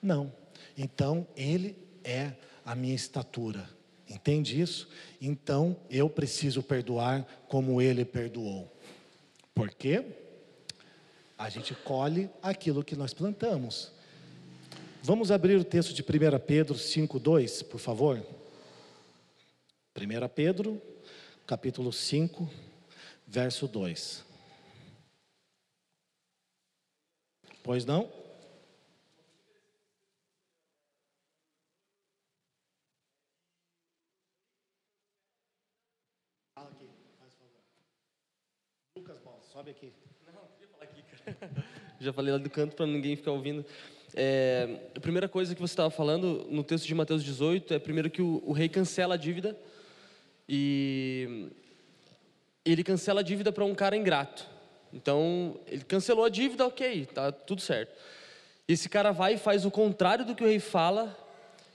Não. 0.02 0.34
Então, 0.78 1.26
Ele 1.36 1.78
é 2.04 2.34
a 2.66 2.76
minha 2.76 2.94
estatura. 2.94 3.70
Entende 4.10 4.60
isso? 4.60 4.90
Então, 5.22 5.78
eu 5.90 6.10
preciso 6.10 6.62
perdoar 6.62 7.26
como 7.48 7.82
Ele 7.82 8.04
perdoou. 8.04 8.70
Por 9.56 9.70
quê? 9.70 10.04
A 11.38 11.48
gente 11.48 11.74
colhe 11.74 12.30
aquilo 12.42 12.84
que 12.84 12.98
nós 12.98 13.14
plantamos. 13.14 13.94
Vamos 15.02 15.32
abrir 15.32 15.56
o 15.56 15.64
texto 15.64 15.94
de 15.94 16.02
1 16.02 16.06
Pedro 16.46 16.76
5,2, 16.76 17.64
por 17.64 17.80
favor. 17.80 18.22
1 19.96 20.28
Pedro, 20.30 20.82
capítulo 21.46 21.94
5, 21.94 22.50
verso 23.28 23.68
2. 23.68 24.26
Pois 27.62 27.86
não? 27.86 28.12
Fala 36.56 36.70
aqui, 36.72 36.90
faz 37.20 37.34
favor. 37.36 37.52
Lucas, 38.98 39.20
bom, 39.20 39.40
sobe 39.44 39.70
aqui. 39.70 39.94
Já 42.02 42.12
falei 42.12 42.34
lá 42.34 42.40
do 42.40 42.50
canto 42.50 42.76
para 42.76 42.88
ninguém 42.88 43.16
ficar 43.16 43.32
ouvindo. 43.32 43.64
É, 44.16 44.90
a 44.96 45.00
primeira 45.00 45.30
coisa 45.30 45.54
que 45.54 45.62
você 45.62 45.74
estava 45.74 45.92
falando 45.92 46.48
no 46.50 46.64
texto 46.64 46.88
de 46.88 46.96
Mateus 46.96 47.24
18 47.24 47.76
é 47.76 47.80
primeiro 47.80 48.10
que 48.10 48.24
o, 48.24 48.42
o 48.44 48.54
rei 48.54 48.68
cancela 48.68 49.14
a 49.14 49.18
dívida 49.18 49.56
e 50.48 51.50
ele 52.66 52.84
cancela 52.84 53.22
a 53.22 53.24
dívida 53.24 53.52
para 53.52 53.66
um 53.66 53.76
cara 53.76 53.96
ingrato. 53.96 54.48
Então, 54.92 55.60
ele 55.68 55.84
cancelou 55.84 56.26
a 56.26 56.30
dívida, 56.30 56.66
ok, 56.66 57.06
tá 57.08 57.32
tudo 57.32 57.62
certo. 57.62 57.94
Esse 58.68 58.88
cara 58.88 59.12
vai 59.12 59.34
e 59.34 59.38
faz 59.38 59.66
o 59.66 59.72
contrário 59.72 60.24
do 60.26 60.36
que 60.36 60.44
o 60.44 60.48
rei 60.48 60.60
fala 60.60 61.18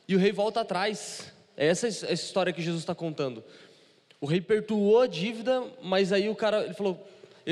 e 0.07 0.15
o 0.15 0.19
rei 0.19 0.33
volta 0.33 0.61
atrás. 0.61 1.33
É 1.57 1.67
essa 1.67 1.87
a 1.87 2.13
história 2.13 2.53
que 2.53 2.63
Jesus 2.63 2.83
está 2.83 2.95
contando. 2.95 3.43
O 4.21 4.27
rei 4.27 4.41
perdoou 4.41 5.03
a 5.03 5.07
dívida, 5.07 5.65
mas 5.83 6.13
aí 6.13 6.29
o 6.29 6.35
cara 6.35 6.65
ele 6.65 6.75
falou: 6.75 7.07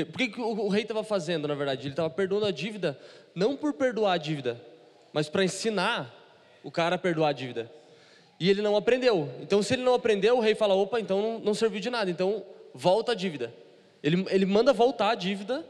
por 0.05 0.17
que, 0.17 0.39
o 0.39 0.67
rei 0.69 0.83
estava 0.83 1.03
fazendo, 1.03 1.47
na 1.47 1.55
verdade? 1.55 1.83
Ele 1.83 1.89
estava 1.89 2.09
perdoando 2.09 2.45
a 2.45 2.51
dívida, 2.51 2.99
não 3.35 3.55
por 3.55 3.73
perdoar 3.73 4.13
a 4.13 4.17
dívida, 4.17 4.59
mas 5.11 5.29
para 5.29 5.43
ensinar 5.43 6.13
o 6.63 6.71
cara 6.71 6.95
a 6.95 6.99
perdoar 6.99 7.29
a 7.29 7.33
dívida. 7.33 7.71
E 8.39 8.49
ele 8.49 8.61
não 8.61 8.75
aprendeu. 8.75 9.29
Então, 9.41 9.63
se 9.63 9.73
ele 9.73 9.83
não 9.83 9.93
aprendeu, 9.93 10.37
o 10.37 10.41
rei 10.41 10.55
fala: 10.55 10.75
opa, 10.75 10.99
então 10.99 11.21
não, 11.21 11.39
não 11.39 11.53
serviu 11.53 11.79
de 11.79 11.89
nada. 11.89 12.09
Então, 12.09 12.43
volta 12.73 13.13
a 13.13 13.15
dívida. 13.15 13.53
Ele, 14.03 14.25
ele 14.29 14.45
manda 14.45 14.71
voltar 14.71 15.11
a 15.11 15.15
dívida 15.15 15.65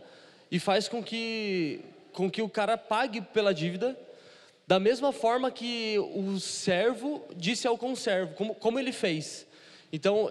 e 0.52 0.60
faz 0.60 0.88
com 0.88 1.02
que, 1.04 1.82
com 2.14 2.30
que 2.30 2.42
o 2.42 2.50
cara 2.50 2.78
pague 2.78 3.22
pela 3.22 3.54
dívida, 3.54 3.98
da 4.66 4.80
mesma 4.80 5.12
forma 5.12 5.50
que 5.50 5.98
o 6.14 6.40
servo 6.40 7.24
disse 7.36 7.68
ao 7.68 7.78
conservo, 7.78 8.34
como, 8.36 8.54
como 8.56 8.80
ele 8.80 8.92
fez. 8.92 9.48
Então, 9.92 10.30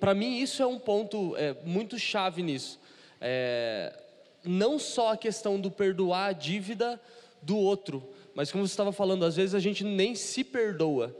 para 0.00 0.14
mim, 0.14 0.38
isso 0.38 0.62
é 0.62 0.66
um 0.66 0.78
ponto 0.78 1.36
é, 1.36 1.54
muito 1.64 1.98
chave 1.98 2.42
nisso. 2.42 2.80
É, 3.20 3.92
não 4.42 4.78
só 4.78 5.12
a 5.12 5.16
questão 5.16 5.60
do 5.60 5.70
perdoar 5.70 6.30
a 6.30 6.32
dívida 6.32 6.98
do 7.42 7.58
outro, 7.58 8.02
mas 8.34 8.50
como 8.50 8.66
você 8.66 8.72
estava 8.72 8.92
falando, 8.92 9.24
às 9.24 9.36
vezes 9.36 9.54
a 9.54 9.60
gente 9.60 9.84
nem 9.84 10.14
se 10.14 10.42
perdoa. 10.42 11.14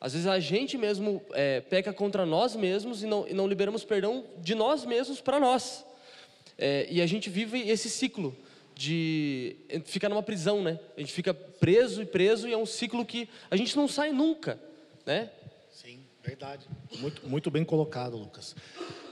Às 0.00 0.12
vezes 0.12 0.26
a 0.26 0.38
gente 0.38 0.76
mesmo 0.76 1.22
é, 1.32 1.60
peca 1.60 1.92
contra 1.92 2.26
nós 2.26 2.54
mesmos 2.54 3.02
e 3.02 3.06
não, 3.06 3.26
e 3.26 3.34
não 3.34 3.46
liberamos 3.46 3.84
perdão 3.84 4.24
de 4.38 4.54
nós 4.54 4.84
mesmos 4.84 5.20
para 5.20 5.40
nós. 5.40 5.84
É, 6.58 6.86
e 6.90 7.00
a 7.00 7.06
gente 7.06 7.28
vive 7.30 7.68
esse 7.68 7.88
ciclo 7.88 8.36
de 8.74 9.56
ficar 9.84 10.08
numa 10.08 10.22
prisão, 10.22 10.62
né? 10.62 10.78
A 10.96 11.00
gente 11.00 11.12
fica 11.12 11.32
preso 11.32 12.02
e 12.02 12.06
preso 12.06 12.46
e 12.46 12.52
é 12.52 12.56
um 12.56 12.66
ciclo 12.66 13.04
que 13.06 13.28
a 13.50 13.56
gente 13.56 13.74
não 13.74 13.88
sai 13.88 14.12
nunca, 14.12 14.60
né? 15.06 15.30
Sim, 15.70 16.00
verdade. 16.22 16.66
Muito, 16.98 17.26
muito 17.26 17.50
bem 17.50 17.64
colocado, 17.64 18.18
Lucas. 18.18 18.54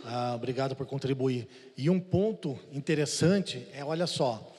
Ah, 0.05 0.35
obrigado 0.35 0.76
por 0.76 0.87
contribuir. 0.87 1.49
E 1.78 1.89
um 1.89 1.99
ponto 1.99 2.59
interessante 2.70 3.66
é, 3.72 3.82
olha 3.82 4.07
só, 4.07 4.55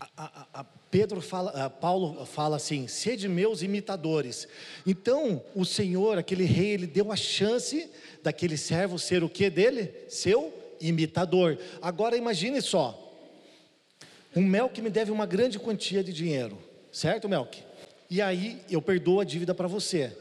a, 0.00 0.08
a, 0.16 0.60
a 0.60 0.64
Pedro 0.94 1.20
fala, 1.20 1.68
Paulo 1.68 2.24
fala 2.24 2.54
assim: 2.54 2.86
sede 2.86 3.28
meus 3.28 3.62
imitadores. 3.62 4.46
Então, 4.86 5.42
o 5.52 5.64
Senhor, 5.64 6.16
aquele 6.18 6.44
rei, 6.44 6.68
ele 6.68 6.86
deu 6.86 7.10
a 7.10 7.16
chance 7.16 7.90
daquele 8.22 8.56
servo 8.56 8.96
ser 8.96 9.24
o 9.24 9.28
que 9.28 9.50
dele? 9.50 9.92
Seu 10.08 10.54
imitador. 10.80 11.58
Agora 11.82 12.16
imagine 12.16 12.62
só: 12.62 13.12
um 14.36 14.42
Melk 14.42 14.80
me 14.80 14.88
deve 14.88 15.10
uma 15.10 15.26
grande 15.26 15.58
quantia 15.58 16.04
de 16.04 16.12
dinheiro, 16.12 16.56
certo, 16.92 17.28
Melk? 17.28 17.60
E 18.08 18.22
aí 18.22 18.62
eu 18.70 18.80
perdoo 18.80 19.18
a 19.18 19.24
dívida 19.24 19.52
para 19.52 19.66
você. 19.66 20.16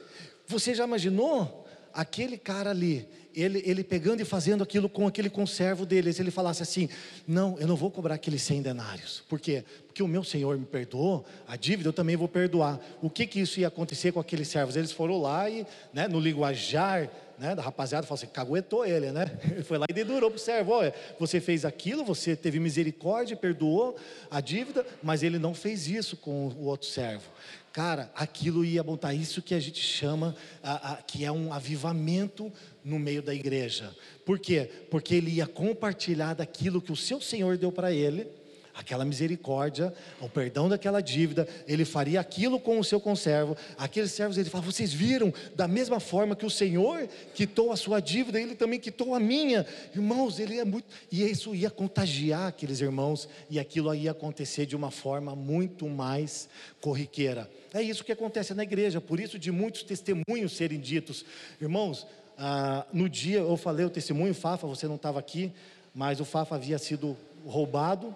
Você 0.48 0.74
já 0.74 0.86
imaginou 0.86 1.68
aquele 1.94 2.36
cara 2.36 2.72
ali? 2.72 3.08
Ele, 3.36 3.62
ele 3.66 3.84
pegando 3.84 4.22
e 4.22 4.26
fazendo 4.26 4.64
aquilo 4.64 4.88
com 4.88 5.08
aquele 5.08 5.30
conservo 5.30 5.86
dele, 5.86 6.12
se 6.14 6.22
ele 6.22 6.32
falasse 6.32 6.62
assim: 6.64 6.90
Não, 7.28 7.58
eu 7.60 7.68
não 7.68 7.76
vou 7.76 7.92
cobrar 7.92 8.16
aqueles 8.16 8.42
100 8.44 8.62
denários, 8.62 9.24
por 9.28 9.40
quê? 9.40 9.64
Porque 9.88 10.02
o 10.02 10.08
meu 10.08 10.24
senhor 10.24 10.58
me 10.58 10.66
perdoou, 10.66 11.26
a 11.48 11.56
dívida 11.56 11.90
eu 11.90 11.94
também 11.94 12.16
vou 12.16 12.28
perdoar. 12.28 12.80
O 13.02 13.10
que 13.10 13.28
que 13.28 13.40
isso 13.40 13.60
ia 13.60 13.68
acontecer 13.68 14.12
com 14.12 14.20
aqueles 14.20 14.48
servos? 14.48 14.76
Eles 14.76 14.92
foram 14.92 15.22
lá 15.22 15.50
e, 15.50 15.66
né, 15.94 16.08
no 16.08 16.20
linguajar 16.20 17.10
né, 17.38 17.56
da 17.56 17.62
rapaziada, 17.62 18.06
falou 18.06 18.16
assim: 18.16 18.32
caguetou 18.32 18.86
ele, 18.86 19.12
né? 19.12 19.26
Ele 19.52 19.64
foi 19.64 19.78
lá 19.78 19.86
e 19.90 19.94
dedurou 19.94 20.30
para 20.30 20.38
o 20.38 20.40
servo: 20.40 20.72
Olha, 20.72 20.94
você 21.20 21.40
fez 21.40 21.66
aquilo, 21.66 22.04
você 22.04 22.36
teve 22.36 22.60
misericórdia, 22.60 23.36
perdoou 23.36 23.96
a 24.30 24.40
dívida, 24.40 24.86
mas 25.02 25.24
ele 25.24 25.38
não 25.38 25.54
fez 25.54 25.88
isso 25.88 26.16
com 26.16 26.48
o 26.48 26.66
outro 26.66 26.88
servo. 26.88 27.30
Cara, 27.74 28.12
aquilo 28.14 28.64
ia 28.64 28.84
montar 28.84 29.16
isso 29.16 29.42
que 29.42 29.56
a 29.56 29.60
gente 29.60 29.82
chama, 29.82 30.36
a, 30.62 30.94
a, 30.94 30.96
que 30.98 31.26
é 31.26 31.32
um 31.32 31.52
avivamento 31.52 32.54
no 32.84 33.00
meio 33.00 33.22
da 33.22 33.34
igreja. 33.34 33.96
Por 34.26 34.40
quê? 34.40 34.70
Porque 34.90 35.16
ele 35.16 35.32
ia 35.32 35.48
compartilhar 35.48 36.34
daquilo 36.34 36.82
que 36.82 36.92
o 36.92 36.96
seu 36.96 37.22
Senhor 37.22 37.58
deu 37.58 37.72
para 37.72 37.92
ele, 37.92 38.28
aquela 38.74 39.06
misericórdia, 39.06 39.94
o 40.20 40.28
perdão 40.28 40.68
daquela 40.68 41.00
dívida, 41.02 41.48
ele 41.68 41.86
faria 41.86 42.20
aquilo 42.20 42.60
com 42.60 42.80
o 42.80 42.84
seu 42.84 43.00
conservo. 43.00 43.56
Aqueles 43.78 44.12
servos, 44.12 44.38
ele 44.38 44.50
fala: 44.50 44.64
vocês 44.64 44.92
viram, 44.92 45.34
da 45.56 45.68
mesma 45.68 46.00
forma 46.00 46.36
que 46.36 46.46
o 46.46 46.50
Senhor 46.50 47.08
quitou 47.36 47.72
a 47.72 47.76
sua 47.76 48.00
dívida, 48.00 48.42
ele 48.42 48.56
também 48.56 48.80
quitou 48.80 49.14
a 49.14 49.20
minha. 49.20 49.66
Irmãos, 49.94 50.40
ele 50.40 50.58
é 50.58 50.66
muito. 50.66 50.88
E 51.12 51.24
isso 51.24 51.54
ia 51.54 51.70
contagiar 51.70 52.48
aqueles 52.48 52.82
irmãos, 52.82 53.30
e 53.50 53.60
aquilo 53.60 53.94
ia 53.94 54.12
acontecer 54.12 54.66
de 54.66 54.76
uma 54.76 54.90
forma 54.90 55.36
muito 55.36 55.88
mais 55.88 56.50
corriqueira. 56.82 57.50
É 57.74 57.82
isso 57.82 58.04
que 58.04 58.12
acontece 58.12 58.54
na 58.54 58.64
igreja, 58.64 59.00
por 59.00 59.20
isso 59.20 59.38
de 59.38 59.52
muitos 59.52 59.84
testemunhos 59.84 60.56
serem 60.56 60.80
ditos. 60.80 61.26
Irmãos, 61.62 62.06
ah, 62.38 62.86
no 62.92 63.08
dia 63.08 63.40
eu 63.40 63.58
falei 63.58 63.86
o 63.86 63.90
testemunho, 63.90 64.34
Fafa, 64.34 64.68
você 64.68 64.88
não 64.88 64.96
estava 64.96 65.20
aqui, 65.20 65.52
mas 65.94 66.20
o 66.20 66.26
Fafa 66.26 66.56
havia 66.56 66.78
sido 66.78 67.16
roubado 67.46 68.16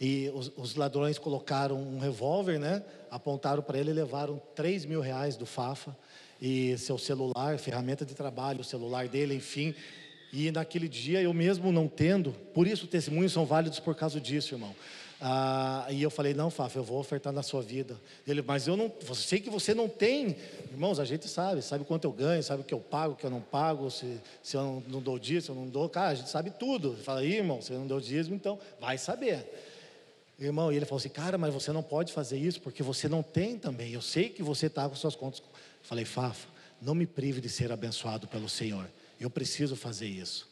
e 0.00 0.30
os, 0.34 0.50
os 0.56 0.74
ladrões 0.74 1.18
colocaram 1.18 1.80
um 1.80 1.98
revólver, 1.98 2.58
né? 2.58 2.82
Apontaram 3.10 3.62
para 3.62 3.78
ele 3.78 3.90
e 3.90 3.94
levaram 3.94 4.40
3 4.54 4.84
mil 4.84 5.00
reais 5.00 5.36
do 5.36 5.46
Fafa 5.46 5.96
e 6.40 6.76
seu 6.76 6.98
celular, 6.98 7.56
ferramenta 7.58 8.04
de 8.04 8.14
trabalho, 8.14 8.62
o 8.62 8.64
celular 8.64 9.06
dele, 9.06 9.36
enfim. 9.36 9.74
E 10.32 10.50
naquele 10.50 10.88
dia 10.88 11.22
eu 11.22 11.32
mesmo 11.32 11.70
não 11.70 11.86
tendo, 11.86 12.32
por 12.52 12.66
isso 12.66 12.86
testemunhos 12.86 13.32
são 13.32 13.46
válidos 13.46 13.78
por 13.78 13.94
causa 13.94 14.20
disso, 14.20 14.54
irmão. 14.54 14.74
Ah, 15.24 15.86
e 15.88 16.02
eu 16.02 16.10
falei, 16.10 16.34
não, 16.34 16.50
Fafa, 16.50 16.76
eu 16.76 16.82
vou 16.82 16.98
ofertar 16.98 17.32
na 17.32 17.44
sua 17.44 17.62
vida. 17.62 17.96
Ele, 18.26 18.42
mas 18.42 18.66
eu 18.66 18.76
não, 18.76 18.92
sei 19.14 19.38
que 19.38 19.48
você 19.48 19.72
não 19.72 19.88
tem. 19.88 20.36
Irmãos, 20.68 20.98
a 20.98 21.04
gente 21.04 21.28
sabe, 21.28 21.62
sabe 21.62 21.84
quanto 21.84 22.06
eu 22.06 22.12
ganho, 22.12 22.42
sabe 22.42 22.62
o 22.62 22.64
que 22.64 22.74
eu 22.74 22.80
pago, 22.80 23.14
o 23.14 23.16
que 23.16 23.24
eu 23.24 23.30
não 23.30 23.40
pago, 23.40 23.88
se, 23.88 24.20
se 24.42 24.56
eu 24.56 24.82
não, 24.88 25.00
dou 25.00 25.20
dízimo, 25.20 25.42
se 25.42 25.50
eu 25.50 25.54
não 25.54 25.68
dou. 25.68 25.88
Cara, 25.88 26.08
a 26.08 26.14
gente 26.16 26.28
sabe 26.28 26.50
tudo. 26.50 26.96
Fala, 27.04 27.24
irmão, 27.24 27.62
você 27.62 27.72
não 27.72 27.86
deu 27.86 28.00
dízimo, 28.00 28.34
então 28.34 28.58
vai 28.80 28.98
saber. 28.98 29.48
Irmão, 30.40 30.72
e 30.72 30.76
ele 30.76 30.84
falou 30.84 30.98
assim, 30.98 31.08
cara, 31.08 31.38
mas 31.38 31.54
você 31.54 31.70
não 31.70 31.84
pode 31.84 32.12
fazer 32.12 32.36
isso 32.36 32.60
porque 32.60 32.82
você 32.82 33.08
não 33.08 33.22
tem 33.22 33.56
também. 33.56 33.92
Eu 33.92 34.02
sei 34.02 34.28
que 34.28 34.42
você 34.42 34.66
está 34.66 34.88
com 34.88 34.96
suas 34.96 35.14
contas. 35.14 35.38
Eu 35.38 35.46
falei, 35.84 36.04
Fafa, 36.04 36.48
não 36.80 36.96
me 36.96 37.06
prive 37.06 37.40
de 37.40 37.48
ser 37.48 37.70
abençoado 37.70 38.26
pelo 38.26 38.48
Senhor. 38.48 38.90
Eu 39.20 39.30
preciso 39.30 39.76
fazer 39.76 40.08
isso. 40.08 40.51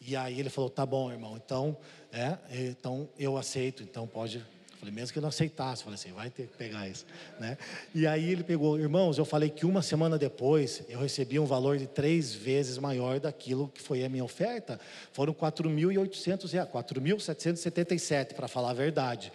E 0.00 0.14
aí 0.16 0.38
ele 0.38 0.50
falou: 0.50 0.70
tá 0.70 0.84
bom, 0.84 1.10
irmão, 1.10 1.36
então, 1.36 1.76
é, 2.12 2.36
então 2.50 3.08
eu 3.18 3.36
aceito, 3.36 3.82
então 3.82 4.06
pode. 4.06 4.38
Eu 4.38 4.80
falei, 4.80 4.94
mesmo 4.94 5.12
que 5.12 5.18
eu 5.18 5.22
não 5.22 5.30
aceitasse, 5.30 5.80
eu 5.80 5.84
falei 5.84 5.94
assim, 5.94 6.12
vai 6.12 6.28
ter 6.28 6.48
que 6.48 6.56
pegar 6.56 6.86
isso. 6.86 7.06
Né? 7.40 7.56
E 7.94 8.06
aí 8.06 8.30
ele 8.30 8.44
pegou, 8.44 8.78
irmãos, 8.78 9.16
eu 9.16 9.24
falei 9.24 9.48
que 9.48 9.64
uma 9.64 9.80
semana 9.80 10.18
depois 10.18 10.82
eu 10.86 11.00
recebi 11.00 11.38
um 11.38 11.46
valor 11.46 11.78
de 11.78 11.86
três 11.86 12.34
vezes 12.34 12.76
maior 12.76 13.18
daquilo 13.18 13.68
que 13.74 13.80
foi 13.80 14.04
a 14.04 14.08
minha 14.08 14.22
oferta. 14.22 14.78
Foram 15.12 15.32
4.800 15.32 16.52
reais, 16.52 16.68
4.777, 16.68 18.34
para 18.34 18.46
falar 18.46 18.70
a 18.70 18.74
verdade. 18.74 19.32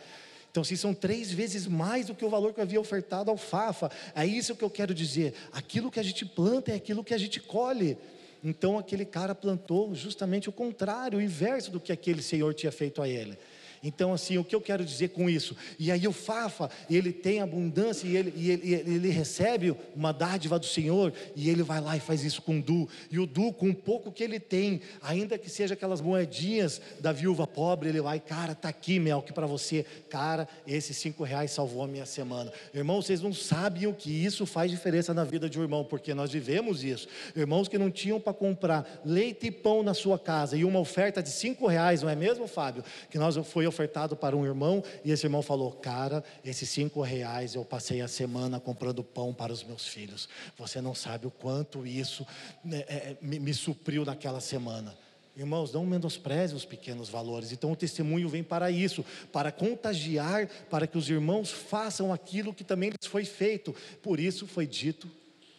Então, 0.51 0.65
se 0.65 0.75
são 0.75 0.93
três 0.93 1.31
vezes 1.31 1.65
mais 1.65 2.07
do 2.07 2.13
que 2.13 2.25
o 2.25 2.29
valor 2.29 2.53
que 2.53 2.59
eu 2.59 2.63
havia 2.63 2.79
ofertado 2.79 3.31
ao 3.31 3.37
Fafa, 3.37 3.89
é 4.13 4.25
isso 4.25 4.53
que 4.53 4.63
eu 4.63 4.69
quero 4.69 4.93
dizer. 4.93 5.33
Aquilo 5.53 5.89
que 5.89 5.99
a 5.99 6.03
gente 6.03 6.25
planta 6.25 6.71
é 6.71 6.75
aquilo 6.75 7.05
que 7.05 7.13
a 7.13 7.17
gente 7.17 7.39
colhe. 7.39 7.97
Então 8.43 8.77
aquele 8.77 9.05
cara 9.05 9.35
plantou 9.35 9.93
justamente 9.93 10.49
o 10.49 10.51
contrário, 10.51 11.19
o 11.19 11.21
inverso 11.21 11.69
do 11.71 11.79
que 11.79 11.91
aquele 11.91 12.21
senhor 12.21 12.53
tinha 12.53 12.71
feito 12.71 13.01
a 13.01 13.07
ele. 13.07 13.37
Então, 13.83 14.13
assim, 14.13 14.37
o 14.37 14.43
que 14.43 14.55
eu 14.55 14.61
quero 14.61 14.85
dizer 14.85 15.09
com 15.09 15.29
isso? 15.29 15.55
E 15.79 15.91
aí 15.91 16.07
o 16.07 16.13
Fafa, 16.13 16.69
ele 16.89 17.11
tem 17.11 17.41
abundância 17.41 18.07
e 18.07 18.15
ele, 18.15 18.33
e 18.35 18.51
ele, 18.51 18.73
ele 18.73 19.09
recebe 19.09 19.75
uma 19.95 20.11
dádiva 20.11 20.59
do 20.59 20.65
Senhor 20.65 21.11
e 21.35 21.49
ele 21.49 21.63
vai 21.63 21.81
lá 21.81 21.97
e 21.97 21.99
faz 21.99 22.23
isso 22.23 22.41
com 22.41 22.59
o 22.59 22.61
Du. 22.61 22.87
E 23.09 23.17
o 23.19 23.25
Du, 23.25 23.51
com 23.51 23.69
o 23.69 23.75
pouco 23.75 24.11
que 24.11 24.23
ele 24.23 24.39
tem, 24.39 24.81
ainda 25.01 25.37
que 25.37 25.49
seja 25.49 25.73
aquelas 25.73 25.99
moedinhas 25.99 26.79
da 26.99 27.11
viúva 27.11 27.47
pobre, 27.47 27.89
ele 27.89 28.01
vai, 28.01 28.19
cara, 28.19 28.53
tá 28.53 28.69
aqui, 28.69 28.99
Mel, 28.99 29.21
que 29.21 29.33
para 29.33 29.47
você, 29.47 29.85
cara, 30.09 30.47
esses 30.67 30.95
cinco 30.97 31.23
reais 31.23 31.51
salvou 31.51 31.83
a 31.83 31.87
minha 31.87 32.05
semana. 32.05 32.53
Irmão, 32.73 33.01
vocês 33.01 33.21
não 33.21 33.33
sabem 33.33 33.87
o 33.87 33.93
que 33.93 34.11
isso 34.11 34.45
faz 34.45 34.69
diferença 34.69 35.13
na 35.13 35.23
vida 35.23 35.49
de 35.49 35.59
um 35.59 35.63
irmão, 35.63 35.83
porque 35.83 36.13
nós 36.13 36.31
vivemos 36.31 36.83
isso. 36.83 37.07
Irmãos 37.35 37.67
que 37.67 37.77
não 37.77 37.89
tinham 37.89 38.19
para 38.19 38.33
comprar 38.33 39.01
leite 39.03 39.47
e 39.47 39.51
pão 39.51 39.81
na 39.81 39.93
sua 39.93 40.19
casa 40.19 40.55
e 40.55 40.63
uma 40.63 40.79
oferta 40.79 41.23
de 41.23 41.29
cinco 41.29 41.65
reais, 41.65 42.03
não 42.03 42.09
é 42.09 42.15
mesmo, 42.15 42.47
Fábio? 42.47 42.83
Que 43.09 43.17
nós 43.17 43.35
foi 43.47 43.70
ofertado 43.71 44.15
para 44.15 44.37
um 44.37 44.45
irmão 44.45 44.83
e 45.03 45.11
esse 45.11 45.25
irmão 45.25 45.41
falou: 45.41 45.71
Cara, 45.71 46.23
esses 46.45 46.69
cinco 46.69 47.01
reais 47.01 47.55
eu 47.55 47.65
passei 47.65 48.01
a 48.01 48.07
semana 48.07 48.59
comprando 48.59 49.03
pão 49.03 49.33
para 49.33 49.51
os 49.51 49.63
meus 49.63 49.87
filhos. 49.87 50.29
Você 50.57 50.79
não 50.79 50.93
sabe 50.93 51.25
o 51.25 51.31
quanto 51.31 51.87
isso 51.87 52.25
né, 52.63 52.83
é, 52.87 53.15
me, 53.21 53.39
me 53.39 53.53
supriu 53.53 54.05
naquela 54.05 54.39
semana. 54.39 54.95
Irmãos, 55.35 55.71
não 55.71 55.85
menospreze 55.85 56.53
os 56.53 56.65
pequenos 56.65 57.07
valores. 57.07 57.51
Então 57.51 57.71
o 57.71 57.75
testemunho 57.75 58.27
vem 58.27 58.43
para 58.43 58.69
isso, 58.69 59.03
para 59.31 59.51
contagiar, 59.51 60.47
para 60.69 60.85
que 60.85 60.97
os 60.97 61.09
irmãos 61.09 61.49
façam 61.49 62.11
aquilo 62.11 62.53
que 62.53 62.63
também 62.63 62.89
lhes 62.89 63.09
foi 63.09 63.23
feito. 63.23 63.73
Por 64.03 64.19
isso 64.19 64.45
foi 64.45 64.67
dito 64.67 65.09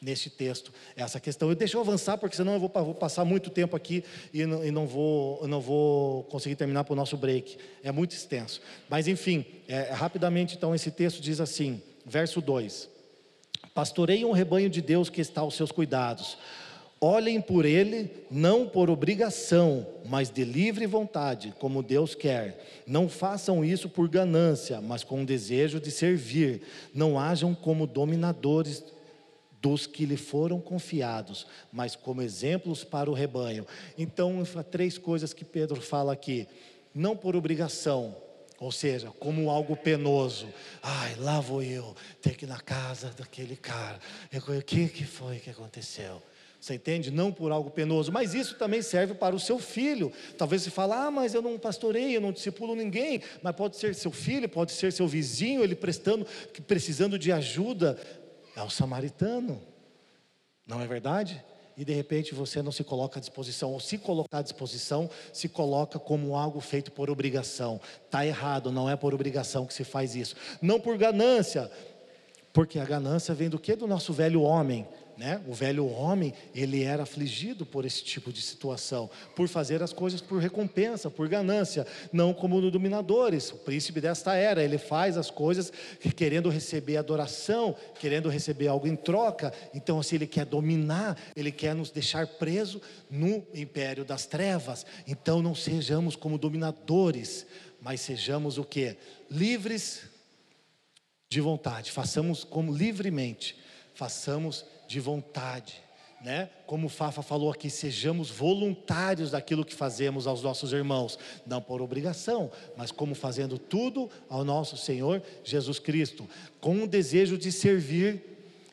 neste 0.03 0.29
texto 0.29 0.73
essa 0.97 1.21
questão. 1.21 1.55
Deixa 1.55 1.77
eu 1.77 1.81
avançar, 1.81 2.19
porque 2.19 2.35
senão 2.35 2.55
eu 2.55 2.61
vou, 2.61 2.69
vou 2.69 2.95
passar 2.95 3.25
muito 3.25 3.49
tempo 3.49 3.77
aqui 3.77 4.05
e 4.35 4.45
não, 4.45 4.65
e 4.65 4.71
não, 4.71 4.87
vou, 4.87 5.47
não 5.47 5.61
vou 5.61 6.25
conseguir 6.25 6.57
terminar 6.57 6.83
para 6.83 6.93
o 6.93 6.97
nosso 6.97 7.17
break. 7.17 7.57
É 7.85 7.93
muito 7.93 8.13
extenso. 8.13 8.61
Mas 8.91 9.07
enfim, 9.07 9.47
é, 9.69 9.93
rapidamente 9.93 10.57
então 10.57 10.75
esse 10.75 10.91
texto 10.91 11.23
diz 11.23 11.41
assim, 11.41 11.81
verso 12.05 12.41
2: 12.41 12.91
Pastorei 13.73 14.25
um 14.25 14.33
rebanho 14.33 14.69
de 14.69 14.83
Deus 14.83 15.09
que 15.09 15.21
está 15.21 15.41
aos 15.41 15.55
seus 15.55 15.71
cuidados. 15.71 16.37
Olhem 17.05 17.41
por 17.41 17.65
ele, 17.65 18.09
não 18.31 18.69
por 18.69 18.89
obrigação, 18.89 19.85
mas 20.05 20.31
de 20.31 20.45
livre 20.45 20.87
vontade, 20.87 21.53
como 21.59 21.83
Deus 21.83 22.15
quer. 22.15 22.65
Não 22.87 23.09
façam 23.09 23.65
isso 23.65 23.89
por 23.89 24.09
ganância, 24.09 24.81
mas 24.81 25.03
com 25.03 25.23
o 25.23 25.27
desejo 25.27 25.81
de 25.81 25.91
servir. 25.91 26.63
Não 26.95 27.19
hajam 27.19 27.57
como 27.57 27.89
dominadores 27.89 28.85
dos 29.63 29.87
que 29.87 30.05
lhe 30.05 30.17
foram 30.17 30.61
confiados, 30.61 31.47
mas 31.73 31.95
como 31.95 32.21
exemplos 32.21 32.83
para 32.83 33.09
o 33.09 33.15
rebanho. 33.15 33.65
Então, 33.97 34.43
três 34.69 34.99
coisas 34.99 35.33
que 35.33 35.45
Pedro 35.45 35.81
fala 35.81 36.13
aqui: 36.13 36.49
não 36.93 37.17
por 37.17 37.37
obrigação, 37.37 38.17
ou 38.59 38.73
seja, 38.73 39.13
como 39.21 39.49
algo 39.49 39.77
penoso. 39.77 40.49
Ai, 40.83 41.15
lá 41.15 41.41
vou 41.41 41.63
eu 41.63 41.95
ter 42.21 42.37
que 42.37 42.45
ir 42.45 42.49
na 42.49 42.61
casa 42.61 43.15
daquele 43.17 43.57
cara. 43.57 44.01
O 44.35 44.63
que, 44.63 44.89
que 44.89 45.05
foi 45.05 45.39
que 45.39 45.51
aconteceu? 45.51 46.21
Você 46.61 46.75
entende? 46.75 47.11
Não 47.11 47.33
por 47.33 47.51
algo 47.51 47.71
penoso, 47.71 48.13
mas 48.13 48.35
isso 48.35 48.55
também 48.55 48.83
serve 48.83 49.15
para 49.15 49.35
o 49.35 49.41
seu 49.41 49.59
filho. 49.59 50.13
Talvez 50.39 50.63
você 50.63 50.71
fale, 50.71 50.93
ah, 50.93 51.11
mas 51.11 51.35
eu 51.35 51.43
não 51.43 51.59
pastorei, 51.59 52.17
eu 52.17 52.21
não 52.21 52.31
discipulo 52.31 52.77
ninguém. 52.77 53.21
Mas 53.43 53.57
pode 53.57 53.77
ser 53.77 53.97
seu 53.97 54.13
filho, 54.13 54.49
pode 54.49 54.71
ser 54.71 54.93
seu 54.93 55.09
vizinho, 55.09 55.65
ele 55.65 55.75
prestando, 55.75 56.25
precisando 56.69 57.19
de 57.19 57.33
ajuda 57.33 57.99
é 58.57 58.63
o 58.63 58.71
samaritano, 58.71 59.61
não 60.67 60.81
é 60.81 60.87
verdade? 60.87 61.43
E 61.77 61.85
de 61.85 61.93
repente 61.93 62.35
você 62.35 62.61
não 62.61 62.71
se 62.71 62.85
coloca 62.85 63.19
à 63.19 63.21
disposição, 63.21 63.73
ou 63.73 63.81
se 63.81 63.97
colocar 63.97 64.39
à 64.39 64.43
disposição, 64.43 65.09
se 65.33 65.49
coloca 65.49 65.99
como 65.99 66.37
algo 66.37 66.61
feito 66.61 66.93
por 66.93 67.09
obrigação. 67.09 67.81
Está 68.05 68.27
errado, 68.27 68.71
não 68.71 68.89
é 68.89 68.97
por 68.97 69.15
obrigação 69.15 69.67
que 69.67 69.73
se 69.73 69.85
faz 69.85 70.15
isso. 70.15 70.37
Não 70.61 70.79
por 70.79 70.99
ganância, 70.99 71.71
porque 72.53 72.79
a 72.79 72.85
ganância 72.85 73.35
vem 73.35 73.49
do 73.49 73.59
que? 73.59 73.75
Do 73.75 73.87
nosso 73.87 74.13
velho 74.13 74.43
homem, 74.43 74.87
né? 75.23 75.41
O 75.47 75.55
velho 75.55 75.87
homem, 75.87 76.35
ele 76.53 76.83
era 76.83 77.05
afligido 77.05 77.65
por 77.65 77.85
esse 77.85 78.03
tipo 78.03 78.33
de 78.33 78.43
situação, 78.43 79.09
por 79.37 79.47
fazer 79.47 79.81
as 79.81 79.93
coisas 79.93 80.21
por 80.21 80.41
recompensa, 80.41 81.09
por 81.09 81.29
ganância, 81.29 81.87
não 82.13 82.35
como 82.35 82.61
no 82.61 82.73
dominadores. 82.73 83.53
O 83.53 83.59
príncipe 83.59 84.01
desta 84.01 84.35
era, 84.35 84.65
ele 84.65 84.79
faz 84.79 85.17
as 85.17 85.31
coisas 85.31 85.73
querendo 86.17 86.49
receber 86.49 86.97
adoração, 86.97 87.77
querendo 88.01 88.29
receber 88.29 88.67
algo 88.67 88.89
em 88.89 88.97
troca. 88.97 89.55
Então, 89.73 90.01
assim, 90.01 90.17
ele 90.17 90.27
quer 90.27 90.45
dominar, 90.45 91.17
ele 91.37 91.53
quer 91.53 91.73
nos 91.73 91.93
deixar 91.93 92.27
preso 92.27 92.83
no 93.09 93.47
império 93.55 94.05
das 94.05 94.27
trevas. 94.27 94.85
Então, 95.07 95.41
não 95.41 95.55
sejamos 95.55 96.17
como 96.17 96.37
dominadores, 96.37 97.47
mas 97.81 98.01
sejamos 98.01 98.59
o 98.59 98.65
que? 98.65 98.97
Livres 99.31 100.03
de 101.31 101.41
vontade. 101.41 101.93
Façamos 101.93 102.43
como 102.43 102.75
livremente, 102.75 103.57
façamos 103.95 104.65
de 104.93 105.01
vontade, 105.01 105.81
né? 106.21 106.51
Como 106.67 106.87
o 106.87 106.91
Fafa 106.91 107.23
falou 107.23 107.51
aqui, 107.51 107.71
sejamos 107.71 108.31
voluntários 108.31 109.31
daquilo 109.31 109.65
que 109.65 109.75
fazemos 109.75 110.27
aos 110.27 110.43
nossos 110.43 110.71
irmãos, 110.71 111.19
não 111.47 111.63
por 111.63 111.81
obrigação, 111.81 112.51
mas 112.77 112.93
como 112.93 113.15
fazendo 113.15 113.57
tudo 113.57 114.11
ao 114.29 114.45
nosso 114.45 114.77
Senhor 114.77 115.23
Jesus 115.43 115.79
Cristo, 115.79 116.29
com 116.61 116.83
o 116.83 116.87
desejo 116.87 117.39
de 117.39 117.51
servir 117.51 118.23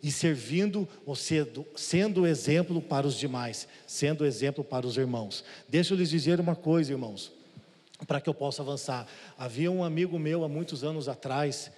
e 0.03 0.11
servindo 0.11 0.85
ou 1.05 1.15
sendo, 1.15 1.65
sendo 1.73 2.27
exemplo 2.27 2.81
para 2.81 3.07
os 3.07 3.15
demais, 3.15 3.65
sendo 3.87 4.25
exemplo 4.25 4.61
para 4.61 4.85
os 4.85 4.97
irmãos. 4.97 5.45
Deixa 5.69 5.93
eu 5.93 5.97
lhes 5.97 6.09
dizer 6.09 6.39
uma 6.41 6.55
coisa, 6.55 6.91
irmãos, 6.91 7.31
para 8.05 8.19
que 8.19 8.29
eu 8.29 8.33
possa 8.33 8.61
avançar. 8.61 9.07
Havia 9.37 9.71
um 9.71 9.85
amigo 9.85 10.19
meu 10.19 10.43
há 10.43 10.49
muitos 10.49 10.83
anos 10.83 11.07
atrás, 11.07 11.71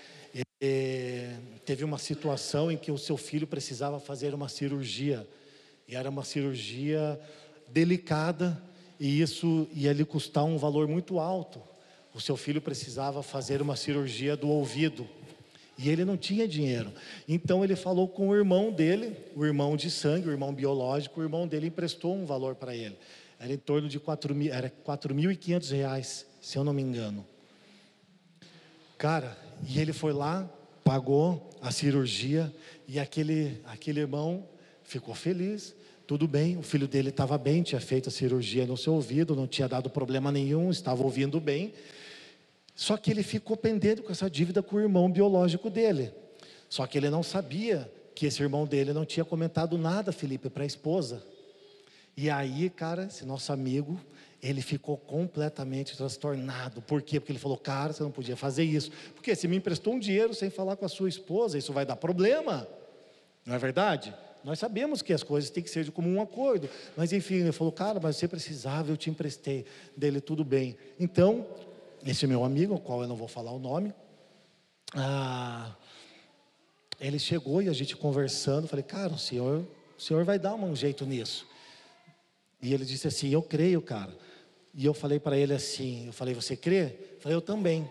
é, 0.62 1.38
teve 1.66 1.84
uma 1.84 1.98
situação 1.98 2.72
em 2.72 2.78
que 2.78 2.92
o 2.92 2.98
seu 2.98 3.18
filho 3.18 3.48
precisava 3.48 4.00
fazer 4.00 4.36
uma 4.36 4.48
cirurgia, 4.48 5.28
e 5.88 5.96
era 5.96 6.08
uma 6.08 6.24
cirurgia 6.24 7.20
delicada, 7.68 8.62
e 9.00 9.20
isso 9.20 9.68
ia 9.74 9.92
lhe 9.92 10.06
custar 10.06 10.44
um 10.46 10.58
valor 10.58 10.88
muito 10.88 11.20
alto. 11.20 11.60
O 12.14 12.22
seu 12.22 12.38
filho 12.38 12.62
precisava 12.62 13.24
fazer 13.24 13.60
uma 13.62 13.76
cirurgia 13.76 14.38
do 14.38 14.48
ouvido, 14.48 15.08
e 15.78 15.90
ele 15.90 16.06
não 16.06 16.16
tinha 16.16 16.48
dinheiro. 16.48 16.94
Então 17.28 17.64
ele 17.64 17.76
falou 17.76 18.08
com 18.08 18.30
o 18.30 18.36
irmão 18.36 18.72
dele, 18.72 19.18
o 19.36 19.44
irmão 19.44 19.76
de 19.76 19.90
sangue, 19.90 20.28
o 20.28 20.32
irmão 20.32 20.54
biológico, 20.54 21.20
o 21.20 21.24
irmão 21.24 21.48
dele 21.48 21.68
emprestou 21.68 22.16
um 22.16 22.26
valor 22.26 22.54
para 22.54 22.76
ele. 22.76 22.96
Era 23.40 23.52
em 23.52 23.58
torno 23.58 23.90
de 23.90 24.00
4 24.00 24.36
mil, 24.36 24.54
era 24.54 24.72
4.500 24.86 25.72
reais, 25.72 26.28
se 26.40 26.56
eu 26.58 26.64
não 26.64 26.74
me 26.74 26.84
engano. 26.84 27.26
Cara, 29.02 29.36
e 29.68 29.80
ele 29.80 29.94
foi 29.94 30.14
lá, 30.14 30.48
pagou 30.84 31.50
a 31.60 31.72
cirurgia 31.72 32.54
e 32.88 33.00
aquele, 33.00 33.60
aquele 33.66 34.00
irmão 34.00 34.48
ficou 34.84 35.16
feliz. 35.16 35.74
Tudo 36.06 36.28
bem, 36.28 36.56
o 36.56 36.62
filho 36.62 36.88
dele 36.88 37.10
estava 37.10 37.36
bem, 37.36 37.64
tinha 37.64 37.82
feito 37.82 38.10
a 38.10 38.12
cirurgia 38.12 38.64
no 38.68 38.78
seu 38.78 38.94
ouvido, 38.94 39.36
não 39.36 39.48
tinha 39.48 39.68
dado 39.68 39.90
problema 39.90 40.32
nenhum, 40.32 40.70
estava 40.70 41.02
ouvindo 41.02 41.40
bem. 41.40 41.74
Só 42.76 42.96
que 42.96 43.10
ele 43.10 43.24
ficou 43.24 43.58
pendendo 43.58 44.04
com 44.04 44.12
essa 44.12 44.30
dívida 44.30 44.62
com 44.62 44.76
o 44.76 44.80
irmão 44.80 45.12
biológico 45.12 45.68
dele. 45.72 46.14
Só 46.70 46.86
que 46.86 46.96
ele 46.96 47.10
não 47.10 47.24
sabia 47.24 47.92
que 48.14 48.28
esse 48.28 48.44
irmão 48.44 48.68
dele 48.68 48.94
não 48.94 49.04
tinha 49.04 49.26
comentado 49.26 49.80
nada, 49.80 50.12
Felipe, 50.12 50.48
para 50.48 50.62
a 50.62 50.68
esposa. 50.68 51.26
E 52.16 52.30
aí, 52.30 52.70
cara, 52.70 53.06
esse 53.06 53.26
nosso 53.26 53.52
amigo, 53.52 54.00
ele 54.42 54.62
ficou 54.62 54.98
completamente 54.98 55.96
transtornado. 55.96 56.82
Por 56.82 57.02
quê? 57.02 57.20
Porque 57.20 57.32
ele 57.32 57.40
falou, 57.40 57.58
cara, 57.58 57.94
você 57.94 58.02
não 58.02 58.12
podia 58.12 58.36
fazer 58.36 58.64
isso. 58.64 58.92
Porque 59.14 59.36
se 59.36 59.48
me 59.48 59.58
emprestou 59.58 59.94
um 59.94 60.00
dinheiro 60.00 60.34
sem 60.34 60.50
falar 60.50 60.76
com 60.76 60.86
a 60.86 60.90
sua 60.90 61.08
esposa, 61.08 61.58
isso 61.58 61.72
vai 61.72 61.86
dar 61.86 61.96
problema. 61.96 62.68
Não 63.46 63.54
é 63.54 63.58
verdade? 63.60 64.14
Nós 64.44 64.58
sabemos 64.58 65.04
que 65.04 65.14
as 65.14 65.22
coisas 65.22 65.52
têm 65.52 65.62
que 65.62 65.70
ser 65.70 65.84
de 65.84 65.92
comum 65.92 66.20
acordo. 66.20 66.68
Mas 66.98 67.14
enfim, 67.14 67.36
ele 67.36 67.52
falou, 67.52 67.72
cara, 67.72 68.00
mas 68.00 68.18
você 68.18 68.28
precisava, 68.28 68.92
eu 68.92 68.98
te 68.98 69.10
emprestei. 69.10 69.66
Dele, 69.96 70.20
tudo 70.20 70.44
bem. 70.44 70.76
Então, 71.00 71.46
esse 72.04 72.26
meu 72.26 72.44
amigo, 72.44 72.74
ao 72.74 72.80
qual 72.80 73.04
eu 73.04 73.08
não 73.08 73.16
vou 73.16 73.28
falar 73.28 73.52
o 73.52 73.60
nome, 73.60 73.94
ah, 74.96 75.76
ele 77.00 77.20
chegou 77.20 77.62
e 77.62 77.70
a 77.70 77.74
gente 77.74 77.96
conversando, 77.96 78.68
falei, 78.68 78.84
cara, 78.84 79.14
o 79.14 79.20
senhor, 79.20 79.64
o 79.96 80.02
senhor 80.02 80.24
vai 80.24 80.40
dar 80.40 80.56
um 80.56 80.76
jeito 80.76 81.06
nisso. 81.06 81.48
E 82.60 82.74
ele 82.74 82.86
disse 82.86 83.08
assim, 83.08 83.30
eu 83.30 83.44
creio, 83.44 83.82
cara. 83.82 84.12
E 84.74 84.86
eu 84.86 84.94
falei 84.94 85.20
para 85.20 85.38
ele 85.38 85.54
assim, 85.54 86.08
eu 86.08 86.14
falei, 86.14 86.34
você 86.34 86.56
crê? 86.56 86.84
Eu 87.14 87.20
falei, 87.20 87.36
eu 87.36 87.42
também. 87.42 87.90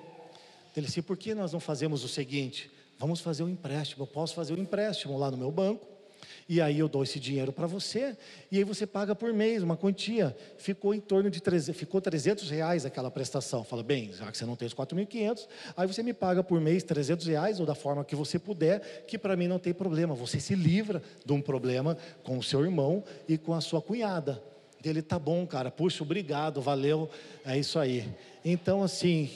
Ele 0.76 0.86
disse, 0.86 1.02
por 1.02 1.16
que 1.16 1.34
nós 1.34 1.52
não 1.52 1.60
fazemos 1.60 2.04
o 2.04 2.08
seguinte? 2.08 2.70
Vamos 2.98 3.20
fazer 3.20 3.42
um 3.42 3.48
empréstimo, 3.48 4.02
eu 4.02 4.06
posso 4.06 4.34
fazer 4.34 4.52
um 4.52 4.58
empréstimo 4.58 5.18
lá 5.18 5.30
no 5.30 5.36
meu 5.36 5.50
banco, 5.50 5.86
e 6.48 6.60
aí 6.60 6.78
eu 6.78 6.88
dou 6.88 7.02
esse 7.02 7.18
dinheiro 7.18 7.52
para 7.52 7.66
você, 7.66 8.16
e 8.50 8.58
aí 8.58 8.64
você 8.64 8.86
paga 8.86 9.14
por 9.14 9.32
mês 9.32 9.62
uma 9.62 9.76
quantia. 9.76 10.36
Ficou 10.58 10.92
em 10.92 11.00
torno 11.00 11.30
de 11.30 11.40
300, 11.40 11.78
ficou 11.78 12.00
300 12.00 12.50
reais 12.50 12.84
aquela 12.84 13.10
prestação. 13.10 13.64
Fala, 13.64 13.82
bem, 13.82 14.12
já 14.12 14.30
que 14.30 14.36
você 14.36 14.44
não 14.44 14.56
tem 14.56 14.66
os 14.66 14.74
4.500, 14.74 15.46
aí 15.76 15.86
você 15.86 16.02
me 16.02 16.12
paga 16.12 16.42
por 16.42 16.60
mês 16.60 16.82
300 16.82 17.26
reais, 17.26 17.60
ou 17.60 17.66
da 17.66 17.74
forma 17.74 18.04
que 18.04 18.16
você 18.16 18.38
puder, 18.38 19.04
que 19.06 19.16
para 19.16 19.36
mim 19.36 19.46
não 19.46 19.58
tem 19.58 19.72
problema. 19.72 20.14
Você 20.14 20.40
se 20.40 20.54
livra 20.54 21.02
de 21.24 21.32
um 21.32 21.40
problema 21.40 21.96
com 22.22 22.36
o 22.36 22.42
seu 22.42 22.62
irmão 22.64 23.02
e 23.28 23.38
com 23.38 23.54
a 23.54 23.60
sua 23.60 23.80
cunhada. 23.80 24.42
Ele 24.82 25.02
tá 25.02 25.18
bom, 25.18 25.46
cara. 25.46 25.70
Puxa, 25.70 26.02
obrigado, 26.02 26.60
valeu. 26.60 27.10
É 27.44 27.58
isso 27.58 27.78
aí. 27.78 28.08
Então, 28.44 28.82
assim, 28.82 29.30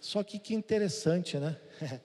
Só 0.00 0.22
que 0.22 0.38
que 0.38 0.54
interessante, 0.54 1.36
né? 1.36 1.56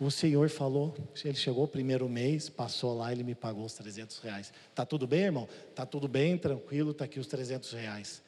O 0.00 0.12
Senhor 0.12 0.48
falou, 0.48 0.94
ele 1.24 1.34
chegou 1.34 1.64
o 1.64 1.68
primeiro 1.68 2.08
mês, 2.08 2.48
passou 2.48 2.96
lá, 2.96 3.10
ele 3.10 3.24
me 3.24 3.34
pagou 3.34 3.64
os 3.64 3.72
300 3.72 4.20
reais. 4.20 4.52
Tá 4.72 4.86
tudo 4.86 5.08
bem, 5.08 5.22
irmão? 5.22 5.48
Tá 5.74 5.84
tudo 5.84 6.06
bem, 6.06 6.38
tranquilo, 6.38 6.94
tá 6.94 7.04
aqui 7.04 7.18
os 7.18 7.26
300 7.26 7.72
reais. 7.72 8.22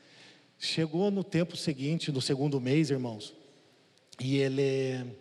Chegou 0.59 1.13
no 1.13 1.23
tempo 1.23 1.57
seguinte, 1.57 2.11
no 2.11 2.21
segundo 2.21 2.61
mês, 2.61 2.91
irmãos, 2.91 3.33
e 4.19 4.39
ele 4.39 5.15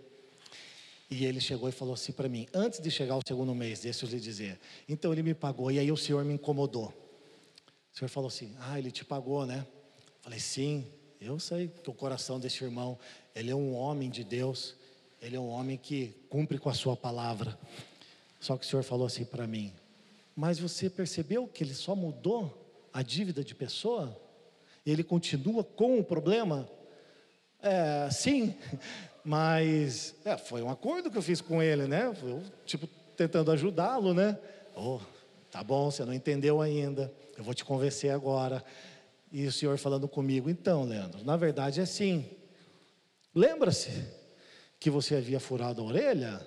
e 1.12 1.24
ele 1.26 1.40
chegou 1.40 1.70
e 1.70 1.72
falou 1.72 1.94
assim 1.94 2.12
para 2.12 2.28
mim, 2.28 2.48
antes 2.52 2.80
de 2.80 2.90
chegar 2.90 3.16
o 3.16 3.22
segundo 3.28 3.54
mês, 3.54 3.82
deixa 3.82 4.06
eu 4.06 4.10
lhe 4.10 4.20
dizer. 4.20 4.60
Então 4.88 5.14
ele 5.14 5.22
me 5.22 5.36
pagou 5.36 5.70
e 5.72 5.78
aí 5.78 5.92
o 5.92 5.98
Senhor 5.98 6.26
me 6.26 6.34
incomodou. 6.34 6.92
O 7.94 7.98
Senhor 7.98 8.10
falou 8.10 8.28
assim: 8.28 8.56
"Ah, 8.60 8.78
ele 8.78 8.92
te 8.92 9.04
pagou, 9.04 9.46
né?" 9.46 9.66
Falei: 10.22 10.40
"Sim, 10.40 10.86
eu 11.20 11.40
sei 11.40 11.68
que 11.68 11.90
o 11.90 11.94
coração 11.94 12.40
desse 12.40 12.64
irmão, 12.64 12.98
ele 13.36 13.52
é 13.52 13.56
um 13.56 13.76
homem 13.76 14.10
de 14.10 14.24
Deus." 14.24 14.76
Ele 15.22 15.36
é 15.36 15.40
um 15.40 15.50
homem 15.50 15.78
que 15.78 16.16
cumpre 16.30 16.58
com 16.58 16.70
a 16.70 16.74
sua 16.74 16.96
palavra. 16.96 17.58
Só 18.40 18.56
que 18.56 18.66
o 18.66 18.68
Senhor 18.68 18.84
falou 18.84 19.06
assim 19.06 19.26
para 19.26 19.46
mim: 19.46 19.74
Mas 20.36 20.60
você 20.60 20.90
percebeu 20.90 21.48
que 21.48 21.64
ele 21.64 21.74
só 21.74 21.96
mudou 21.96 22.88
a 22.94 23.02
dívida 23.02 23.44
de 23.44 23.54
pessoa? 23.54 24.18
Ele 24.86 25.04
continua 25.04 25.64
com 25.64 26.00
o 26.00 26.04
problema? 26.04 26.70
É, 27.62 28.10
sim, 28.10 28.56
mas 29.24 30.16
é, 30.24 30.38
foi 30.38 30.62
um 30.62 30.70
acordo 30.70 31.12
que 31.12 31.18
eu 31.18 31.22
fiz 31.22 31.42
com 31.42 31.62
ele, 31.62 31.86
né? 31.86 32.16
Eu, 32.24 32.42
tipo, 32.66 32.88
tentando 33.18 33.52
ajudá-lo, 33.52 34.14
né? 34.14 34.40
Oh, 34.74 35.02
tá 35.52 35.62
bom, 35.62 35.92
você 35.92 36.06
não 36.06 36.14
entendeu 36.14 36.62
ainda, 36.62 37.14
eu 37.40 37.44
vou 37.44 37.54
te 37.54 37.64
convencer 37.64 38.12
agora. 38.12 38.64
E 39.32 39.48
o 39.48 39.52
Senhor 39.52 39.78
falando 39.78 40.08
comigo, 40.08 40.50
então, 40.50 40.84
Leandro, 40.84 41.24
na 41.24 41.38
verdade 41.38 41.80
é 41.80 41.84
assim. 41.84 42.26
Lembra-se, 43.34 43.90
que 44.80 44.90
você 44.90 45.16
havia 45.16 45.40
furado 45.40 45.82
a 45.82 45.86
orelha? 45.86 46.46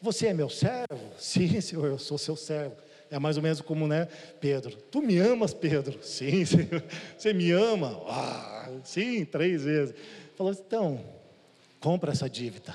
Você 0.00 0.26
é 0.26 0.34
meu 0.34 0.48
servo? 0.48 1.12
Sim, 1.16 1.60
Senhor, 1.60 1.86
eu 1.86 1.98
sou 1.98 2.18
seu 2.18 2.34
servo. 2.34 2.74
É 3.08 3.18
mais 3.18 3.36
ou 3.36 3.42
menos 3.42 3.60
como, 3.60 3.86
né, 3.86 4.06
Pedro? 4.40 4.74
Tu 4.90 5.00
me 5.00 5.18
amas, 5.18 5.54
Pedro? 5.54 5.98
Sim, 6.02 6.44
Senhor. 6.44 6.82
Você 7.16 7.32
me 7.32 7.52
ama? 7.52 8.02
Ah, 8.08 8.68
sim, 8.82 9.24
três 9.24 9.62
vezes. 9.62 9.94
Falou, 10.36 10.52
então, 10.52 11.04
compra 11.78 12.10
essa 12.10 12.28
dívida. 12.28 12.74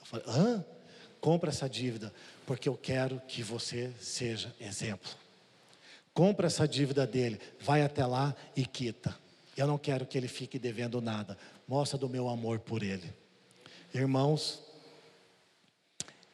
Eu 0.00 0.06
falei, 0.06 0.26
hã? 0.28 0.64
Compra 1.20 1.48
essa 1.48 1.68
dívida, 1.68 2.12
porque 2.46 2.68
eu 2.68 2.76
quero 2.76 3.20
que 3.26 3.42
você 3.42 3.90
seja 3.98 4.54
exemplo. 4.60 5.23
Compra 6.14 6.46
essa 6.46 6.66
dívida 6.66 7.04
dele, 7.04 7.40
vai 7.60 7.82
até 7.82 8.06
lá 8.06 8.34
e 8.56 8.64
quita. 8.64 9.14
Eu 9.56 9.66
não 9.66 9.76
quero 9.76 10.06
que 10.06 10.16
ele 10.16 10.28
fique 10.28 10.60
devendo 10.60 11.00
nada. 11.00 11.36
Mostra 11.66 11.98
do 11.98 12.08
meu 12.08 12.28
amor 12.28 12.60
por 12.60 12.84
ele. 12.84 13.12
Irmãos, 13.92 14.62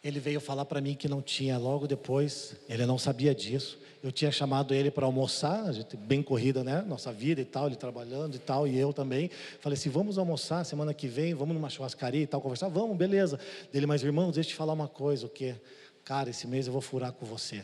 ele 0.04 0.20
veio 0.20 0.40
falar 0.40 0.66
para 0.66 0.80
mim 0.82 0.94
que 0.94 1.08
não 1.08 1.22
tinha 1.22 1.56
logo 1.56 1.86
depois, 1.86 2.56
ele 2.68 2.84
não 2.84 2.98
sabia 2.98 3.34
disso. 3.34 3.78
Eu 4.02 4.10
tinha 4.10 4.30
chamado 4.30 4.74
ele 4.74 4.90
para 4.90 5.04
almoçar, 5.04 5.64
a 5.64 5.72
gente 5.72 5.94
bem 5.96 6.22
corrida, 6.22 6.64
né? 6.64 6.82
Nossa 6.82 7.12
vida 7.12 7.40
e 7.40 7.44
tal, 7.44 7.66
ele 7.66 7.76
trabalhando 7.76 8.34
e 8.34 8.38
tal, 8.38 8.66
e 8.66 8.78
eu 8.78 8.94
também. 8.94 9.30
Falei 9.60 9.78
assim: 9.78 9.90
vamos 9.90 10.16
almoçar 10.16 10.64
semana 10.64 10.94
que 10.94 11.06
vem, 11.06 11.34
vamos 11.34 11.54
numa 11.54 11.68
churrascaria 11.68 12.22
e 12.22 12.26
tal, 12.26 12.40
conversar? 12.40 12.68
Vamos, 12.68 12.96
beleza. 12.96 13.38
Dele, 13.70 13.84
mas 13.84 14.02
irmãos, 14.02 14.32
deixa 14.32 14.48
eu 14.48 14.52
te 14.52 14.56
falar 14.56 14.72
uma 14.72 14.88
coisa: 14.88 15.26
o 15.26 15.28
que? 15.28 15.54
Cara, 16.02 16.30
esse 16.30 16.46
mês 16.46 16.66
eu 16.66 16.72
vou 16.72 16.80
furar 16.80 17.12
com 17.12 17.26
você. 17.26 17.62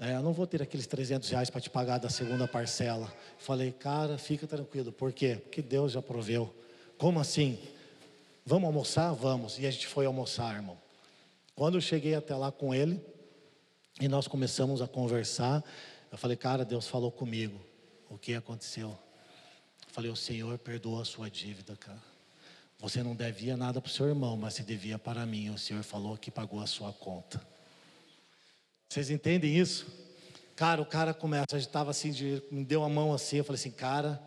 É, 0.00 0.14
eu 0.14 0.22
não 0.22 0.32
vou 0.32 0.46
ter 0.46 0.62
aqueles 0.62 0.86
300 0.86 1.28
reais 1.28 1.50
para 1.50 1.60
te 1.60 1.68
pagar 1.68 1.98
da 1.98 2.08
segunda 2.08 2.48
parcela. 2.48 3.12
Falei, 3.36 3.70
cara, 3.70 4.16
fica 4.16 4.46
tranquilo. 4.46 4.90
Por 4.90 5.12
quê? 5.12 5.36
Porque 5.42 5.60
Deus 5.60 5.92
já 5.92 6.00
proveu. 6.00 6.54
Como 6.96 7.20
assim? 7.20 7.58
Vamos 8.46 8.66
almoçar? 8.66 9.12
Vamos. 9.12 9.58
E 9.58 9.66
a 9.66 9.70
gente 9.70 9.86
foi 9.86 10.06
almoçar, 10.06 10.56
irmão. 10.56 10.78
Quando 11.54 11.74
eu 11.74 11.82
cheguei 11.82 12.14
até 12.14 12.34
lá 12.34 12.50
com 12.50 12.74
ele, 12.74 12.98
e 14.00 14.08
nós 14.08 14.26
começamos 14.26 14.80
a 14.80 14.88
conversar, 14.88 15.62
eu 16.10 16.16
falei, 16.16 16.34
cara, 16.34 16.64
Deus 16.64 16.88
falou 16.88 17.12
comigo. 17.12 17.60
O 18.08 18.16
que 18.16 18.34
aconteceu? 18.34 18.88
Eu 18.88 19.92
falei, 19.92 20.10
o 20.10 20.16
Senhor 20.16 20.56
perdoa 20.56 21.02
a 21.02 21.04
sua 21.04 21.28
dívida, 21.28 21.76
cara. 21.76 22.02
Você 22.78 23.02
não 23.02 23.14
devia 23.14 23.54
nada 23.54 23.82
para 23.82 23.90
o 23.90 23.92
seu 23.92 24.06
irmão, 24.06 24.34
mas 24.34 24.54
se 24.54 24.62
devia 24.62 24.98
para 24.98 25.26
mim. 25.26 25.50
O 25.50 25.58
Senhor 25.58 25.82
falou 25.82 26.16
que 26.16 26.30
pagou 26.30 26.60
a 26.60 26.66
sua 26.66 26.90
conta. 26.90 27.38
Vocês 28.92 29.08
entendem 29.08 29.56
isso? 29.56 29.86
Cara, 30.56 30.82
o 30.82 30.84
cara 30.84 31.14
começa, 31.14 31.46
a 31.52 31.58
gente 31.58 31.68
estava 31.68 31.92
assim, 31.92 32.10
de, 32.10 32.42
me 32.50 32.64
deu 32.64 32.82
a 32.82 32.88
mão 32.88 33.14
assim, 33.14 33.36
eu 33.36 33.44
falei 33.44 33.60
assim, 33.60 33.70
cara, 33.70 34.20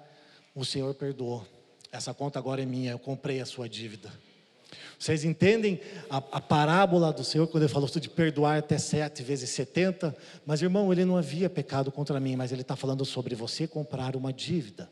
o 0.55 0.63
Senhor 0.63 0.93
perdoou. 0.93 1.45
Essa 1.91 2.13
conta 2.13 2.39
agora 2.39 2.61
é 2.63 2.65
minha, 2.65 2.91
eu 2.91 2.97
comprei 2.97 3.41
a 3.41 3.45
sua 3.45 3.67
dívida. 3.67 4.09
Vocês 4.97 5.25
entendem 5.25 5.81
a, 6.09 6.15
a 6.15 6.39
parábola 6.39 7.11
do 7.11 7.25
Senhor 7.25 7.45
quando 7.47 7.63
ele 7.63 7.73
falou 7.73 7.89
de 7.89 8.09
perdoar 8.09 8.57
até 8.57 8.77
sete 8.77 9.21
vezes 9.21 9.49
setenta? 9.49 10.15
Mas 10.45 10.61
irmão, 10.61 10.93
ele 10.93 11.03
não 11.03 11.17
havia 11.17 11.49
pecado 11.49 11.91
contra 11.91 12.17
mim, 12.17 12.37
mas 12.37 12.53
ele 12.53 12.61
está 12.61 12.77
falando 12.77 13.03
sobre 13.03 13.35
você 13.35 13.67
comprar 13.67 14.15
uma 14.15 14.31
dívida. 14.31 14.89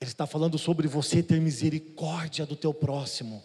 Ele 0.00 0.10
está 0.10 0.26
falando 0.26 0.56
sobre 0.56 0.88
você 0.88 1.22
ter 1.22 1.38
misericórdia 1.38 2.46
do 2.46 2.56
teu 2.56 2.72
próximo. 2.72 3.44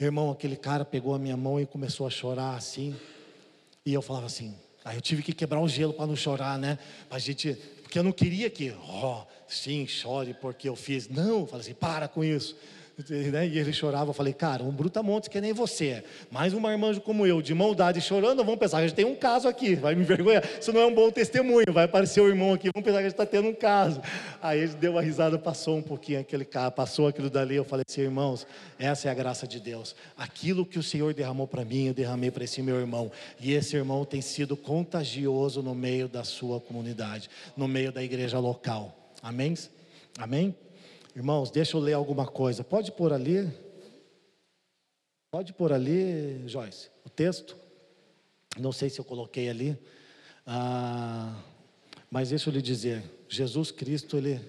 Irmão, 0.00 0.30
aquele 0.30 0.56
cara 0.56 0.82
pegou 0.82 1.14
a 1.14 1.18
minha 1.18 1.36
mão 1.36 1.60
e 1.60 1.66
começou 1.66 2.06
a 2.06 2.10
chorar 2.10 2.56
assim. 2.56 2.96
E 3.88 3.94
eu 3.94 4.02
falava 4.02 4.26
assim, 4.26 4.54
aí 4.84 4.98
eu 4.98 5.00
tive 5.00 5.22
que 5.22 5.32
quebrar 5.32 5.62
o 5.62 5.66
gelo 5.66 5.94
para 5.94 6.06
não 6.06 6.14
chorar, 6.14 6.58
né? 6.58 6.78
A 7.10 7.18
gente, 7.18 7.54
porque 7.82 7.98
eu 7.98 8.02
não 8.02 8.12
queria 8.12 8.50
que, 8.50 8.70
ó, 8.86 9.22
oh, 9.22 9.26
sim, 9.50 9.86
chore 9.86 10.34
porque 10.34 10.68
eu 10.68 10.76
fiz. 10.76 11.08
Não, 11.08 11.40
eu 11.40 11.46
falei 11.46 11.62
assim, 11.62 11.72
para 11.72 12.06
com 12.06 12.22
isso. 12.22 12.54
Né? 13.08 13.46
E 13.46 13.58
ele 13.58 13.72
chorava, 13.72 14.10
eu 14.10 14.14
falei, 14.14 14.32
cara, 14.32 14.62
um 14.64 14.70
brutamontes 14.70 15.28
que 15.28 15.40
nem 15.40 15.52
você, 15.52 16.02
mais 16.30 16.52
um 16.52 16.60
marmanjo 16.60 17.00
como 17.00 17.26
eu, 17.26 17.40
de 17.40 17.54
mão 17.54 17.74
dada 17.74 17.96
e 17.96 18.00
chorando, 18.00 18.42
vamos 18.44 18.58
pensar 18.58 18.78
que 18.78 18.84
a 18.84 18.86
gente 18.88 18.96
tem 18.96 19.04
um 19.04 19.14
caso 19.14 19.46
aqui, 19.46 19.76
vai 19.76 19.94
me 19.94 20.02
envergonhar, 20.02 20.42
isso 20.60 20.72
não 20.72 20.80
é 20.80 20.86
um 20.86 20.94
bom 20.94 21.10
testemunho, 21.10 21.66
vai 21.72 21.84
aparecer 21.84 22.20
o 22.20 22.28
irmão 22.28 22.52
aqui, 22.52 22.70
vamos 22.74 22.84
pensar 22.84 22.98
que 22.98 23.06
a 23.06 23.08
gente 23.08 23.12
está 23.12 23.26
tendo 23.26 23.48
um 23.48 23.54
caso. 23.54 24.00
Aí 24.42 24.60
ele 24.60 24.74
deu 24.74 24.92
uma 24.92 25.02
risada, 25.02 25.38
passou 25.38 25.76
um 25.76 25.82
pouquinho 25.82 26.20
aquele 26.20 26.44
cara, 26.44 26.70
passou 26.70 27.06
aquilo 27.06 27.30
dali, 27.30 27.54
eu 27.54 27.64
falei 27.64 27.84
assim, 27.88 28.00
irmãos, 28.00 28.46
essa 28.78 29.08
é 29.08 29.10
a 29.10 29.14
graça 29.14 29.46
de 29.46 29.60
Deus, 29.60 29.94
aquilo 30.16 30.66
que 30.66 30.78
o 30.78 30.82
Senhor 30.82 31.14
derramou 31.14 31.46
para 31.46 31.64
mim, 31.64 31.86
eu 31.86 31.94
derramei 31.94 32.30
para 32.30 32.44
esse 32.44 32.60
meu 32.62 32.80
irmão, 32.80 33.12
e 33.40 33.52
esse 33.52 33.76
irmão 33.76 34.04
tem 34.04 34.20
sido 34.20 34.56
contagioso 34.56 35.62
no 35.62 35.74
meio 35.74 36.08
da 36.08 36.24
sua 36.24 36.60
comunidade, 36.60 37.30
no 37.56 37.68
meio 37.68 37.92
da 37.92 38.02
igreja 38.02 38.38
local, 38.38 39.12
amém? 39.22 39.54
Amém? 40.18 40.54
Irmãos, 41.18 41.50
deixa 41.50 41.76
eu 41.76 41.80
ler 41.80 41.94
alguma 41.94 42.28
coisa. 42.28 42.62
Pode 42.62 42.92
pôr 42.92 43.12
ali. 43.12 43.52
Pode 45.32 45.52
pôr 45.52 45.72
ali, 45.72 46.46
Joyce, 46.46 46.90
o 47.04 47.10
texto. 47.10 47.56
Não 48.56 48.70
sei 48.70 48.88
se 48.88 49.00
eu 49.00 49.04
coloquei 49.04 49.50
ali. 49.50 49.76
Ah, 50.46 51.36
mas 52.08 52.28
deixa 52.28 52.48
eu 52.48 52.54
lhe 52.54 52.62
dizer: 52.62 53.02
Jesus 53.28 53.72
Cristo, 53.72 54.16
ele, 54.16 54.40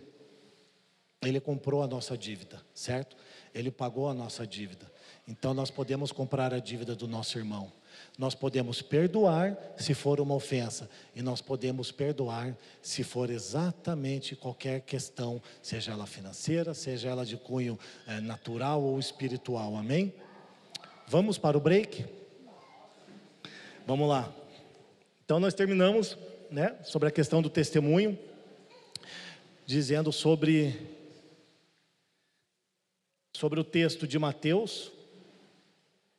ele 1.23 1.39
comprou 1.39 1.81
a 1.81 1.87
nossa 1.87 2.15
dívida, 2.15 2.61
certo? 2.71 3.17
Ele 3.51 3.71
pagou 3.71 4.07
a 4.07 4.13
nossa 4.13 4.45
dívida. 4.45 4.85
Então 5.27 5.55
nós 5.55 5.71
podemos 5.71 6.11
comprar 6.11 6.53
a 6.53 6.59
dívida 6.59 6.95
do 6.95 7.07
nosso 7.07 7.39
irmão. 7.39 7.71
Nós 8.19 8.35
podemos 8.35 8.81
perdoar 8.81 9.57
se 9.77 9.93
for 9.93 10.19
uma 10.19 10.35
ofensa, 10.35 10.89
e 11.15 11.21
nós 11.21 11.39
podemos 11.39 11.89
perdoar 11.89 12.53
se 12.81 13.01
for 13.01 13.29
exatamente 13.29 14.35
qualquer 14.35 14.81
questão, 14.81 15.41
seja 15.61 15.93
ela 15.93 16.05
financeira, 16.05 16.73
seja 16.73 17.07
ela 17.07 17.25
de 17.25 17.37
cunho 17.37 17.79
é, 18.05 18.19
natural 18.19 18.83
ou 18.83 18.99
espiritual. 18.99 19.77
Amém? 19.77 20.13
Vamos 21.07 21.37
para 21.37 21.57
o 21.57 21.61
break? 21.61 22.05
Vamos 23.87 24.09
lá. 24.09 24.29
Então 25.23 25.39
nós 25.39 25.53
terminamos, 25.53 26.17
né, 26.51 26.75
sobre 26.83 27.07
a 27.07 27.11
questão 27.11 27.41
do 27.41 27.49
testemunho, 27.49 28.19
dizendo 29.65 30.11
sobre 30.11 30.97
sobre 33.33 33.61
o 33.61 33.63
texto 33.63 34.05
de 34.05 34.19
Mateus 34.19 34.91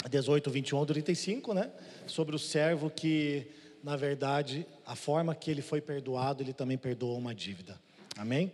18, 0.09 0.51
21 0.51 0.87
35, 0.87 1.55
né? 1.55 1.71
Sobre 2.07 2.35
o 2.35 2.39
servo 2.39 2.91
que, 2.91 3.47
na 3.83 3.97
verdade, 3.97 4.67
a 4.87 4.97
forma 4.97 5.35
que 5.35 5.51
ele 5.51 5.63
foi 5.63 5.81
perdoado, 5.81 6.43
ele 6.43 6.53
também 6.53 6.79
perdoou 6.79 7.19
uma 7.19 7.35
dívida. 7.35 7.79
Amém? 8.17 8.53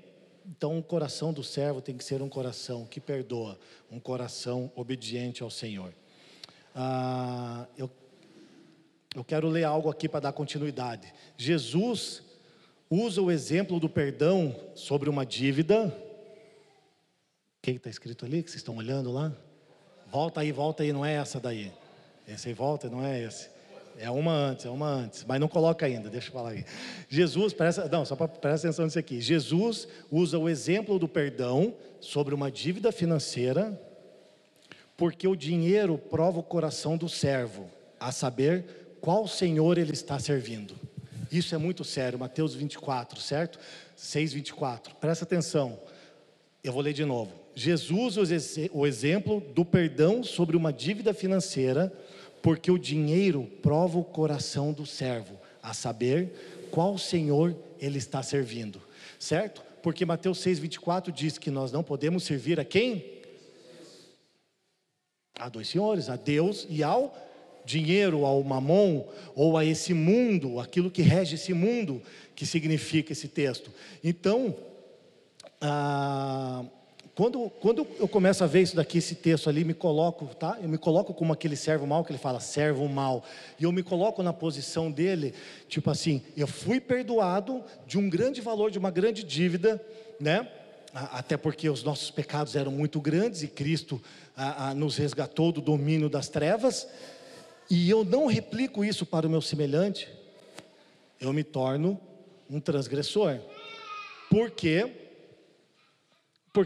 Então, 0.48 0.78
o 0.78 0.82
coração 0.82 1.32
do 1.32 1.42
servo 1.42 1.80
tem 1.80 1.96
que 1.96 2.04
ser 2.04 2.22
um 2.22 2.28
coração 2.28 2.86
que 2.86 3.00
perdoa, 3.00 3.58
um 3.90 3.98
coração 3.98 4.70
obediente 4.76 5.42
ao 5.42 5.50
Senhor. 5.50 5.92
Ah, 6.74 7.66
eu, 7.76 7.90
eu 9.14 9.24
quero 9.24 9.48
ler 9.48 9.64
algo 9.64 9.88
aqui 9.88 10.08
para 10.08 10.20
dar 10.20 10.32
continuidade. 10.32 11.12
Jesus 11.36 12.22
usa 12.88 13.20
o 13.20 13.30
exemplo 13.30 13.80
do 13.80 13.88
perdão 13.88 14.54
sobre 14.74 15.08
uma 15.08 15.26
dívida. 15.26 15.86
O 15.86 17.62
que 17.62 17.72
está 17.72 17.90
escrito 17.90 18.24
ali 18.24 18.42
que 18.42 18.50
vocês 18.50 18.60
estão 18.60 18.76
olhando 18.76 19.10
lá? 19.10 19.36
Volta 20.16 20.40
aí, 20.40 20.50
volta 20.50 20.82
aí, 20.82 20.94
não 20.94 21.04
é 21.04 21.12
essa 21.12 21.38
daí. 21.38 21.70
Esse 22.26 22.48
aí 22.48 22.54
volta, 22.54 22.88
não 22.88 23.04
é 23.04 23.22
esse. 23.22 23.50
É 23.98 24.10
uma 24.10 24.32
antes, 24.32 24.64
é 24.64 24.70
uma 24.70 24.88
antes, 24.88 25.22
mas 25.28 25.38
não 25.38 25.46
coloca 25.46 25.84
ainda, 25.84 26.08
deixa 26.08 26.28
eu 26.28 26.32
falar 26.32 26.52
aí. 26.52 26.64
Jesus, 27.06 27.52
presta, 27.52 27.86
não, 27.86 28.02
só 28.02 28.16
para 28.16 28.26
prestar 28.26 28.68
atenção 28.68 28.86
nisso 28.86 28.98
aqui. 28.98 29.20
Jesus 29.20 29.86
usa 30.10 30.38
o 30.38 30.48
exemplo 30.48 30.98
do 30.98 31.06
perdão 31.06 31.74
sobre 32.00 32.34
uma 32.34 32.50
dívida 32.50 32.90
financeira, 32.90 33.78
Porque 34.96 35.28
o 35.28 35.36
dinheiro 35.36 35.98
prova 35.98 36.38
o 36.38 36.42
coração 36.42 36.96
do 36.96 37.10
servo, 37.10 37.68
a 38.00 38.10
saber 38.10 38.96
qual 39.02 39.28
senhor 39.28 39.76
ele 39.76 39.92
está 39.92 40.18
servindo. 40.18 40.74
Isso 41.30 41.54
é 41.54 41.58
muito 41.58 41.84
sério, 41.84 42.18
Mateus 42.18 42.54
24, 42.54 43.20
certo? 43.20 43.58
6, 43.94 44.32
24. 44.32 44.94
Presta 44.94 45.26
atenção. 45.26 45.78
Eu 46.64 46.72
vou 46.72 46.80
ler 46.80 46.94
de 46.94 47.04
novo. 47.04 47.45
Jesus 47.58 48.18
o 48.70 48.86
exemplo 48.86 49.40
do 49.54 49.64
perdão 49.64 50.22
sobre 50.22 50.58
uma 50.58 50.70
dívida 50.70 51.14
financeira, 51.14 51.90
porque 52.42 52.70
o 52.70 52.78
dinheiro 52.78 53.50
prova 53.62 53.98
o 53.98 54.04
coração 54.04 54.74
do 54.74 54.84
servo, 54.84 55.40
a 55.62 55.72
saber 55.72 56.68
qual 56.70 56.98
senhor 56.98 57.56
ele 57.80 57.96
está 57.96 58.22
servindo, 58.22 58.78
certo? 59.18 59.62
Porque 59.82 60.04
Mateus 60.04 60.38
6, 60.40 60.58
24 60.58 61.10
diz 61.10 61.38
que 61.38 61.50
nós 61.50 61.72
não 61.72 61.82
podemos 61.82 62.24
servir 62.24 62.60
a 62.60 62.64
quem? 62.64 63.22
A 65.38 65.48
dois 65.48 65.68
senhores, 65.68 66.10
a 66.10 66.16
Deus 66.16 66.66
e 66.68 66.82
ao 66.82 67.16
dinheiro, 67.64 68.26
ao 68.26 68.42
mamon, 68.42 69.06
ou 69.34 69.56
a 69.56 69.64
esse 69.64 69.94
mundo, 69.94 70.60
aquilo 70.60 70.90
que 70.90 71.00
rege 71.00 71.36
esse 71.36 71.54
mundo, 71.54 72.02
que 72.34 72.44
significa 72.44 73.12
esse 73.12 73.28
texto. 73.28 73.70
Então, 74.04 74.54
ah, 75.60 76.64
quando, 77.16 77.48
quando 77.48 77.86
eu 77.98 78.06
começo 78.06 78.44
a 78.44 78.46
ver 78.46 78.60
isso 78.60 78.76
daqui, 78.76 78.98
esse 78.98 79.14
texto 79.14 79.48
ali, 79.48 79.64
me 79.64 79.72
coloco, 79.72 80.26
tá? 80.34 80.58
Eu 80.62 80.68
me 80.68 80.76
coloco 80.76 81.14
como 81.14 81.32
aquele 81.32 81.56
servo 81.56 81.86
mal 81.86 82.04
que 82.04 82.12
ele 82.12 82.18
fala, 82.18 82.40
servo 82.40 82.86
mal. 82.90 83.24
E 83.58 83.64
eu 83.64 83.72
me 83.72 83.82
coloco 83.82 84.22
na 84.22 84.34
posição 84.34 84.92
dele, 84.92 85.32
tipo 85.66 85.90
assim, 85.90 86.22
eu 86.36 86.46
fui 86.46 86.78
perdoado 86.78 87.64
de 87.86 87.96
um 87.96 88.10
grande 88.10 88.42
valor, 88.42 88.70
de 88.70 88.78
uma 88.78 88.90
grande 88.90 89.24
dívida, 89.24 89.82
né? 90.20 90.46
Até 90.92 91.38
porque 91.38 91.70
os 91.70 91.82
nossos 91.82 92.10
pecados 92.10 92.54
eram 92.54 92.70
muito 92.70 93.00
grandes 93.00 93.42
e 93.42 93.48
Cristo 93.48 93.98
a, 94.36 94.68
a, 94.68 94.74
nos 94.74 94.98
resgatou 94.98 95.50
do 95.50 95.62
domínio 95.62 96.10
das 96.10 96.28
trevas 96.28 96.86
e 97.70 97.88
eu 97.88 98.04
não 98.04 98.26
replico 98.26 98.84
isso 98.84 99.06
para 99.06 99.26
o 99.26 99.30
meu 99.30 99.40
semelhante, 99.40 100.06
eu 101.18 101.32
me 101.32 101.42
torno 101.42 101.98
um 102.48 102.60
transgressor. 102.60 103.38
Por 104.28 104.50
quê? 104.50 104.86
Porque 104.86 105.05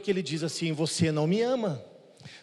ele 0.09 0.23
diz 0.23 0.43
assim: 0.43 0.73
Você 0.73 1.11
não 1.11 1.27
me 1.27 1.41
ama. 1.41 1.83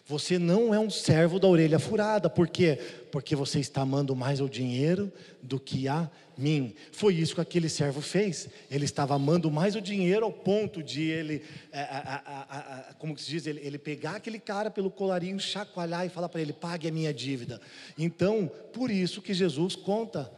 Você 0.05 0.39
não 0.39 0.73
é 0.73 0.79
um 0.79 0.89
servo 0.89 1.39
da 1.39 1.47
orelha 1.47 1.79
furada. 1.79 2.29
Por 2.29 2.47
quê? 2.47 2.79
Porque 3.11 3.35
você 3.35 3.59
está 3.59 3.81
amando 3.81 4.15
mais 4.15 4.39
o 4.39 4.49
dinheiro 4.49 5.11
do 5.41 5.59
que 5.59 5.87
a 5.87 6.09
mim. 6.37 6.73
Foi 6.91 7.13
isso 7.13 7.35
que 7.35 7.41
aquele 7.41 7.67
servo 7.67 7.99
fez. 7.99 8.47
Ele 8.71 8.85
estava 8.85 9.15
amando 9.15 9.51
mais 9.51 9.75
o 9.75 9.81
dinheiro 9.81 10.25
ao 10.25 10.31
ponto 10.31 10.81
de 10.81 11.03
ele, 11.03 11.43
é, 11.71 11.81
a, 11.81 12.21
a, 12.25 12.89
a, 12.89 12.93
como 12.93 13.17
se 13.17 13.29
diz, 13.29 13.47
ele, 13.47 13.59
ele, 13.61 13.77
pegar 13.77 14.15
aquele 14.15 14.39
cara 14.39 14.71
pelo 14.71 14.89
colarinho, 14.89 15.39
chacoalhar 15.39 16.05
e 16.05 16.09
falar 16.09 16.29
para 16.29 16.41
ele: 16.41 16.53
pague 16.53 16.87
a 16.87 16.91
minha 16.91 17.13
dívida. 17.13 17.59
Então, 17.97 18.49
por 18.71 18.89
isso 18.89 19.21
que 19.21 19.33
Jesus 19.33 19.75
conta. 19.75 20.31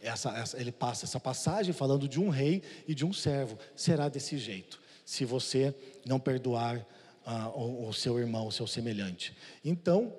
Essa, 0.00 0.30
essa, 0.38 0.60
ele 0.60 0.70
passa 0.70 1.04
essa 1.04 1.18
passagem 1.18 1.72
falando 1.72 2.08
de 2.08 2.20
um 2.20 2.28
rei 2.28 2.62
e 2.86 2.94
de 2.94 3.04
um 3.04 3.12
servo. 3.12 3.58
Será 3.74 4.08
desse 4.08 4.38
jeito, 4.38 4.80
se 5.08 5.24
você 5.24 5.74
não 6.04 6.20
perdoar 6.20 6.86
ah, 7.24 7.48
o, 7.48 7.88
o 7.88 7.94
seu 7.94 8.18
irmão, 8.18 8.46
o 8.46 8.52
seu 8.52 8.66
semelhante. 8.66 9.34
Então, 9.64 10.14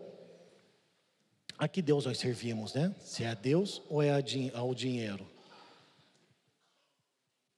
a 1.59 1.67
que 1.67 1.79
Deus 1.79 2.07
nós 2.07 2.17
servimos, 2.17 2.73
né? 2.73 2.95
Se 2.99 3.23
é 3.23 3.27
a 3.27 3.35
Deus 3.35 3.83
ou 3.87 4.01
é 4.01 4.09
ao 4.51 4.73
dinheiro? 4.73 5.29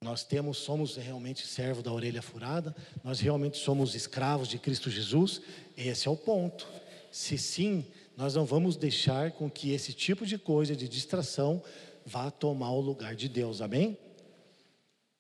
Nós 0.02 0.26
temos, 0.26 0.58
somos 0.58 0.98
realmente 0.98 1.48
servo 1.48 1.82
da 1.82 1.94
orelha 1.94 2.22
furada? 2.22 2.76
Nós 3.02 3.22
realmente 3.22 3.58
somos 3.58 3.96
escravos 3.96 4.50
de 4.50 4.60
Cristo 4.60 4.90
Jesus? 4.90 5.42
Esse 5.78 6.10
é 6.10 6.12
o 6.12 6.18
ponto. 6.18 6.68
Se 7.14 7.38
sim, 7.38 7.86
nós 8.18 8.36
não 8.36 8.44
vamos 8.44 8.76
deixar 8.76 9.32
com 9.32 9.50
que 9.50 9.72
esse 9.72 9.94
tipo 9.94 10.26
de 10.26 10.38
coisa 10.38 10.76
de 10.76 10.86
distração 10.86 11.64
vá 12.06 12.30
tomar 12.30 12.72
o 12.72 12.82
lugar 12.82 13.16
de 13.16 13.30
Deus. 13.30 13.62
Amém? 13.62 13.98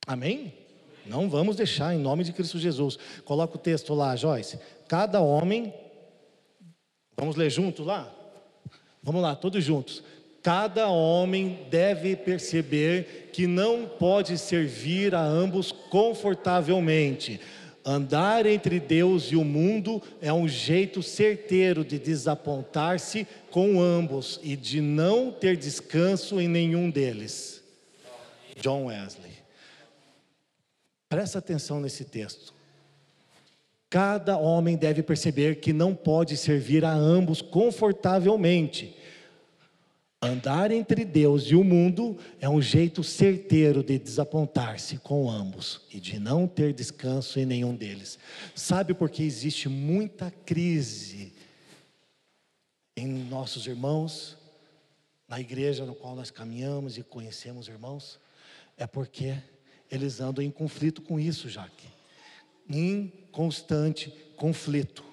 Amém? 0.05 0.61
Não 1.05 1.29
vamos 1.29 1.55
deixar 1.55 1.93
em 1.93 1.99
nome 1.99 2.23
de 2.23 2.33
Cristo 2.33 2.59
Jesus. 2.59 2.97
Coloca 3.25 3.55
o 3.55 3.59
texto 3.59 3.93
lá, 3.93 4.15
Joyce. 4.15 4.59
Cada 4.87 5.21
homem, 5.21 5.73
vamos 7.17 7.35
ler 7.35 7.49
juntos 7.49 7.85
lá? 7.85 8.11
Vamos 9.03 9.21
lá, 9.21 9.35
todos 9.35 9.63
juntos. 9.63 10.03
Cada 10.43 10.89
homem 10.89 11.59
deve 11.69 12.15
perceber 12.15 13.29
que 13.31 13.45
não 13.45 13.85
pode 13.85 14.37
servir 14.37 15.13
a 15.13 15.23
ambos 15.23 15.71
confortavelmente. 15.71 17.39
Andar 17.83 18.45
entre 18.45 18.79
Deus 18.79 19.31
e 19.31 19.35
o 19.35 19.43
mundo 19.43 20.01
é 20.21 20.31
um 20.31 20.47
jeito 20.47 21.01
certeiro 21.01 21.83
de 21.83 21.97
desapontar-se 21.97 23.27
com 23.49 23.81
ambos 23.81 24.39
e 24.43 24.55
de 24.55 24.81
não 24.81 25.31
ter 25.31 25.57
descanso 25.57 26.39
em 26.39 26.47
nenhum 26.47 26.89
deles. 26.91 27.63
John 28.61 28.85
Wesley. 28.85 29.40
Presta 31.12 31.39
atenção 31.39 31.82
nesse 31.82 32.05
texto. 32.05 32.53
Cada 33.89 34.38
homem 34.38 34.78
deve 34.78 35.03
perceber 35.03 35.59
que 35.59 35.74
não 35.74 35.93
pode 35.93 36.38
servir 36.38 36.86
a 36.86 36.93
ambos 36.93 37.41
confortavelmente. 37.41 38.95
Andar 40.22 40.72
entre 40.72 41.03
Deus 41.03 41.43
e 41.47 41.55
o 41.55 41.66
mundo 41.66 42.18
é 42.39 42.47
um 42.47 42.62
jeito 42.62 43.03
certeiro 43.03 43.84
de 43.84 43.99
desapontar-se 43.99 44.99
com 44.99 45.30
ambos 45.30 45.82
e 45.91 45.99
de 45.99 46.18
não 46.18 46.47
ter 46.47 46.72
descanso 46.72 47.38
em 47.41 47.45
nenhum 47.45 47.76
deles. 47.76 48.18
Sabe 48.55 48.93
por 48.93 49.09
que 49.09 49.22
existe 49.22 49.68
muita 49.68 50.32
crise 50.32 51.34
em 52.95 53.05
nossos 53.05 53.68
irmãos, 53.68 54.38
na 55.28 55.41
igreja 55.41 55.86
no 55.86 55.93
qual 55.93 56.16
nós 56.16 56.32
caminhamos 56.32 56.97
e 56.97 57.03
conhecemos 57.03 57.68
irmãos? 57.68 58.18
É 58.78 58.88
porque 58.88 59.36
eles 59.91 60.21
andam 60.21 60.43
em 60.43 60.49
conflito 60.49 61.01
com 61.01 61.19
isso, 61.19 61.49
Jaque. 61.49 61.87
Em 62.69 63.11
constante 63.31 64.09
conflito. 64.37 65.03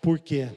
Por 0.00 0.18
quê? 0.18 0.48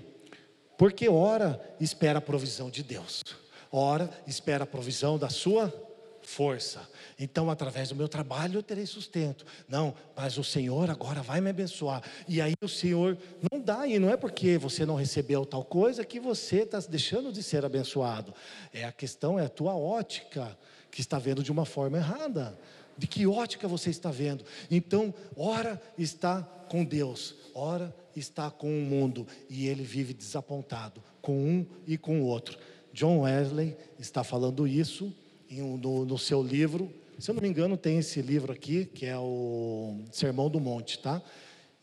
Porque 0.77 1.09
ora 1.09 1.59
espera 1.79 2.19
a 2.19 2.21
provisão 2.21 2.69
de 2.69 2.83
Deus, 2.83 3.23
ora 3.71 4.09
espera 4.27 4.63
a 4.63 4.67
provisão 4.67 5.17
da 5.17 5.29
sua 5.29 5.73
força. 6.21 6.87
Então, 7.17 7.49
através 7.49 7.89
do 7.89 7.95
meu 7.95 8.07
trabalho 8.07 8.57
eu 8.57 8.63
terei 8.63 8.85
sustento. 8.85 9.45
Não, 9.67 9.95
mas 10.15 10.37
o 10.37 10.43
Senhor 10.43 10.89
agora 10.89 11.21
vai 11.21 11.39
me 11.39 11.49
abençoar. 11.49 12.03
E 12.27 12.41
aí 12.41 12.53
o 12.61 12.67
Senhor 12.67 13.17
não 13.49 13.61
dá, 13.61 13.87
e 13.87 13.97
não 13.97 14.09
é 14.09 14.17
porque 14.17 14.57
você 14.57 14.85
não 14.85 14.95
recebeu 14.95 15.45
tal 15.45 15.63
coisa 15.63 16.03
que 16.05 16.19
você 16.19 16.63
está 16.63 16.79
deixando 16.81 17.31
de 17.31 17.41
ser 17.41 17.63
abençoado. 17.65 18.33
É 18.73 18.83
a 18.83 18.91
questão, 18.91 19.39
é 19.39 19.45
a 19.45 19.49
tua 19.49 19.75
ótica 19.75 20.57
que 20.91 20.99
está 20.99 21.17
vendo 21.17 21.41
de 21.41 21.51
uma 21.51 21.65
forma 21.65 21.97
errada 21.97 22.57
de 22.97 23.07
que 23.07 23.27
ótica 23.27 23.67
você 23.67 23.89
está 23.89 24.09
vendo. 24.09 24.43
Então, 24.69 25.13
ora 25.35 25.81
está 25.97 26.41
com 26.69 26.83
Deus, 26.83 27.35
ora 27.53 27.95
está 28.15 28.49
com 28.49 28.67
o 28.67 28.81
mundo, 28.81 29.27
e 29.49 29.67
ele 29.67 29.83
vive 29.83 30.13
desapontado 30.13 31.01
com 31.21 31.37
um 31.37 31.65
e 31.85 31.97
com 31.97 32.21
o 32.21 32.25
outro. 32.25 32.57
John 32.91 33.19
Wesley 33.19 33.77
está 33.99 34.23
falando 34.23 34.67
isso 34.67 35.13
no, 35.51 36.05
no 36.05 36.17
seu 36.17 36.41
livro. 36.41 36.91
Se 37.19 37.29
eu 37.29 37.35
não 37.35 37.41
me 37.41 37.47
engano, 37.47 37.77
tem 37.77 37.99
esse 37.99 38.21
livro 38.21 38.51
aqui, 38.51 38.85
que 38.85 39.05
é 39.05 39.17
o 39.17 39.99
Sermão 40.11 40.49
do 40.49 40.59
Monte, 40.59 40.99
tá? 40.99 41.21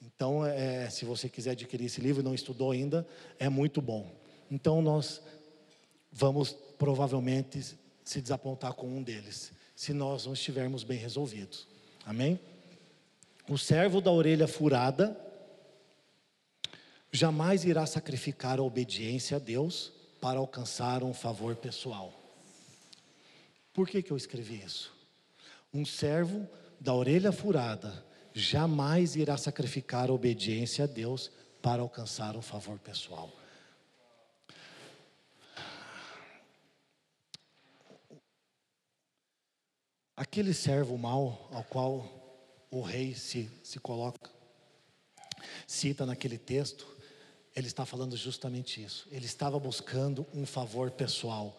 Então, 0.03 0.45
é, 0.45 0.89
se 0.91 1.05
você 1.05 1.29
quiser 1.29 1.53
adquirir 1.53 1.87
esse 1.87 2.01
livro 2.01 2.21
e 2.23 2.25
não 2.25 2.35
estudou 2.35 2.71
ainda, 2.71 3.07
é 3.39 3.49
muito 3.49 3.81
bom. 3.81 4.13
Então, 4.51 4.83
nós 4.83 5.23
vamos 6.13 6.53
provavelmente 6.79 7.77
se 8.05 8.21
desapontar 8.21 8.75
com 8.75 8.87
um 8.87 9.03
deles 9.03 9.53
se 9.75 9.93
nós 9.93 10.27
não 10.27 10.33
estivermos 10.33 10.85
bem 10.85 10.99
resolvidos. 10.99 11.67
Amém? 12.07 12.39
O 13.49 13.59
servo 13.59 14.01
da 14.01 14.11
orelha 14.11 14.47
furada 14.47 15.19
jamais 17.13 17.65
irá 17.65 17.87
sacrificar 17.87 18.59
a 18.59 18.63
obediência 18.63 19.37
a 19.37 19.41
Deus 19.41 19.93
para 20.21 20.39
alcançar 20.39 21.03
um 21.03 21.13
favor 21.13 21.55
pessoal. 21.55 22.13
Por 23.73 23.89
que, 23.89 24.03
que 24.03 24.11
eu 24.11 24.17
escrevi 24.17 24.63
isso? 24.65 24.93
Um 25.73 25.85
servo 25.85 26.49
da 26.81 26.95
orelha 26.95 27.33
furada 27.33 28.05
jamais 28.33 29.17
irá 29.17 29.37
sacrificar 29.37 30.11
a 30.11 30.13
obediência 30.13 30.85
a 30.85 30.87
Deus 30.87 31.31
para 31.61 31.83
alcançar 31.83 32.37
um 32.37 32.43
favor 32.43 32.79
pessoal. 32.79 33.31
Aquele 40.17 40.55
servo 40.55 40.97
mau 40.97 41.49
ao 41.53 41.65
qual 41.65 42.67
o 42.71 42.81
rei 42.81 43.15
se, 43.15 43.51
se 43.63 43.81
coloca, 43.81 44.31
cita 45.67 46.07
naquele 46.07 46.39
texto, 46.39 46.87
ele 47.55 47.67
está 47.67 47.85
falando 47.85 48.17
justamente 48.17 48.83
isso. 48.83 49.07
Ele 49.11 49.27
estava 49.27 49.59
buscando 49.59 50.27
um 50.35 50.47
favor 50.47 50.91
pessoal, 50.91 51.57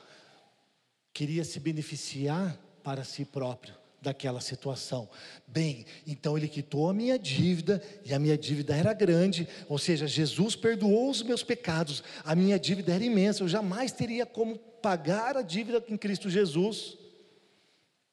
queria 1.14 1.44
se 1.44 1.60
beneficiar 1.60 2.58
para 2.84 3.04
si 3.04 3.26
próprio 3.26 3.74
daquela 4.02 4.40
situação. 4.40 5.10
Bem, 5.48 5.86
então 6.06 6.38
ele 6.38 6.48
quitou 6.48 6.90
a 6.90 6.94
minha 6.94 7.18
dívida 7.18 7.82
e 8.06 8.14
a 8.14 8.20
minha 8.20 8.38
dívida 8.38 8.76
era 8.76 8.94
grande, 8.94 9.48
ou 9.68 9.78
seja, 9.78 10.08
Jesus 10.08 10.56
perdoou 10.56 11.10
os 11.10 11.24
meus 11.24 11.44
pecados, 11.44 12.04
a 12.24 12.36
minha 12.36 12.60
dívida 12.60 12.94
era 12.94 13.04
imensa, 13.04 13.44
eu 13.44 13.48
jamais 13.48 13.92
teria 13.92 14.26
como 14.26 14.58
pagar 14.58 15.36
a 15.36 15.42
dívida 15.42 15.84
em 15.90 15.98
Cristo 15.98 16.30
Jesus. 16.30 16.98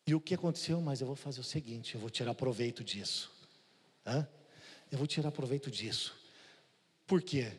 E 0.07 0.15
o 0.15 0.21
que 0.21 0.35
aconteceu? 0.35 0.81
Mas 0.81 1.01
eu 1.01 1.07
vou 1.07 1.17
fazer 1.17 1.41
o 1.41 1.45
seguinte: 1.45 1.95
eu 1.95 2.01
vou 2.01 2.11
tirar 2.11 2.35
proveito 2.35 2.83
disso. 2.83 3.31
Hã? 4.07 4.27
Eu 4.91 4.99
vou 4.99 5.07
tirar 5.07 5.31
proveito 5.31 5.71
disso. 5.71 6.15
Por 7.07 7.23
quê? 7.23 7.53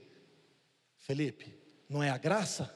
Felipe, 0.98 1.54
não 1.90 2.02
é 2.02 2.10
a 2.10 2.18
graça? 2.18 2.74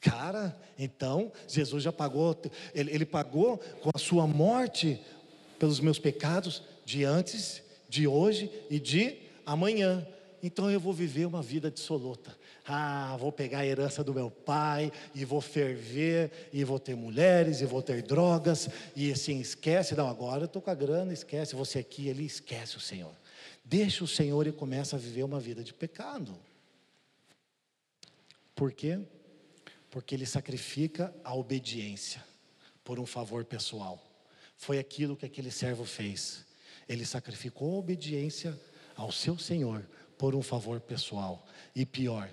Cara, 0.00 0.56
então 0.78 1.32
Jesus 1.48 1.82
já 1.82 1.92
pagou, 1.92 2.40
ele, 2.72 2.92
ele 2.92 3.04
pagou 3.04 3.58
com 3.58 3.90
a 3.92 3.98
sua 3.98 4.26
morte 4.26 5.00
pelos 5.58 5.80
meus 5.80 5.98
pecados 5.98 6.62
de 6.84 7.04
antes, 7.04 7.62
de 7.88 8.06
hoje 8.06 8.50
e 8.70 8.78
de 8.78 9.16
amanhã. 9.44 10.06
Então 10.42 10.70
eu 10.70 10.80
vou 10.80 10.92
viver 10.92 11.26
uma 11.26 11.42
vida 11.42 11.70
dissoluta. 11.70 12.36
Ah, 12.66 13.16
vou 13.18 13.32
pegar 13.32 13.60
a 13.60 13.66
herança 13.66 14.04
do 14.04 14.14
meu 14.14 14.30
pai 14.30 14.92
e 15.14 15.24
vou 15.24 15.40
ferver, 15.40 16.30
e 16.52 16.62
vou 16.62 16.78
ter 16.78 16.94
mulheres, 16.94 17.60
e 17.60 17.66
vou 17.66 17.82
ter 17.82 18.02
drogas, 18.02 18.68
e 18.94 19.10
assim, 19.10 19.40
esquece, 19.40 19.96
não, 19.96 20.08
agora 20.08 20.42
eu 20.42 20.46
estou 20.46 20.62
com 20.62 20.70
a 20.70 20.74
grana, 20.74 21.12
esquece, 21.12 21.56
você 21.56 21.80
aqui, 21.80 22.08
ele 22.08 22.24
esquece 22.24 22.76
o 22.76 22.80
Senhor. 22.80 23.14
Deixa 23.64 24.04
o 24.04 24.08
Senhor 24.08 24.46
e 24.46 24.52
começa 24.52 24.96
a 24.96 24.98
viver 24.98 25.24
uma 25.24 25.40
vida 25.40 25.64
de 25.64 25.74
pecado. 25.74 26.38
Por 28.54 28.72
quê? 28.72 29.00
Porque 29.90 30.14
ele 30.14 30.26
sacrifica 30.26 31.12
a 31.24 31.34
obediência 31.34 32.22
por 32.84 33.00
um 33.00 33.06
favor 33.06 33.44
pessoal. 33.44 34.00
Foi 34.56 34.78
aquilo 34.78 35.16
que 35.16 35.26
aquele 35.26 35.50
servo 35.50 35.84
fez. 35.84 36.44
Ele 36.88 37.04
sacrificou 37.04 37.74
a 37.74 37.78
obediência 37.78 38.58
ao 38.94 39.10
seu 39.10 39.36
Senhor 39.38 39.84
por 40.16 40.34
um 40.34 40.42
favor 40.42 40.80
pessoal. 40.80 41.44
E 41.74 41.84
pior, 41.84 42.32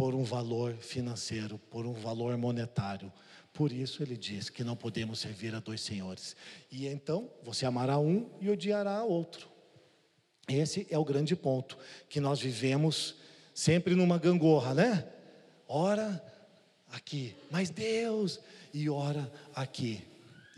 por 0.00 0.14
um 0.14 0.24
valor 0.24 0.72
financeiro, 0.76 1.58
por 1.70 1.84
um 1.84 1.92
valor 1.92 2.34
monetário. 2.38 3.12
Por 3.52 3.70
isso 3.70 4.02
ele 4.02 4.16
diz 4.16 4.48
que 4.48 4.64
não 4.64 4.74
podemos 4.74 5.18
servir 5.18 5.54
a 5.54 5.60
dois 5.60 5.82
senhores. 5.82 6.34
E 6.72 6.86
então 6.86 7.30
você 7.42 7.66
amará 7.66 7.98
um 7.98 8.26
e 8.40 8.48
odiará 8.48 9.04
outro. 9.04 9.46
Esse 10.48 10.86
é 10.88 10.98
o 10.98 11.04
grande 11.04 11.36
ponto 11.36 11.76
que 12.08 12.18
nós 12.18 12.40
vivemos 12.40 13.16
sempre 13.52 13.94
numa 13.94 14.16
gangorra, 14.16 14.72
né? 14.72 15.06
Ora 15.68 16.24
aqui, 16.90 17.36
mas 17.50 17.68
Deus, 17.68 18.40
e 18.72 18.88
ora 18.88 19.30
aqui. 19.54 20.02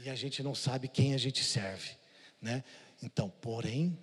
E 0.04 0.08
a 0.08 0.14
gente 0.14 0.40
não 0.40 0.54
sabe 0.54 0.86
quem 0.86 1.14
a 1.14 1.18
gente 1.18 1.42
serve, 1.42 1.96
né? 2.40 2.62
Então, 3.02 3.28
porém, 3.28 3.98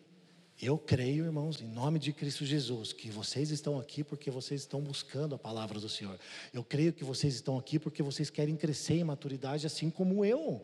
eu 0.61 0.77
creio, 0.77 1.23
irmãos, 1.23 1.61
em 1.61 1.67
nome 1.67 1.97
de 1.99 2.11
Cristo 2.11 2.45
Jesus, 2.45 2.91
que 2.91 3.09
vocês 3.09 3.49
estão 3.49 3.79
aqui 3.79 4.03
porque 4.03 4.29
vocês 4.29 4.59
estão 4.59 4.81
buscando 4.81 5.33
a 5.33 5.37
palavra 5.37 5.79
do 5.79 5.87
Senhor. 5.87 6.19
Eu 6.53 6.65
creio 6.65 6.91
que 6.91 7.01
vocês 7.01 7.33
estão 7.33 7.57
aqui 7.57 7.79
porque 7.79 8.03
vocês 8.03 8.29
querem 8.29 8.57
crescer 8.57 8.95
em 8.95 9.03
maturidade, 9.05 9.65
assim 9.65 9.89
como 9.89 10.25
eu. 10.25 10.61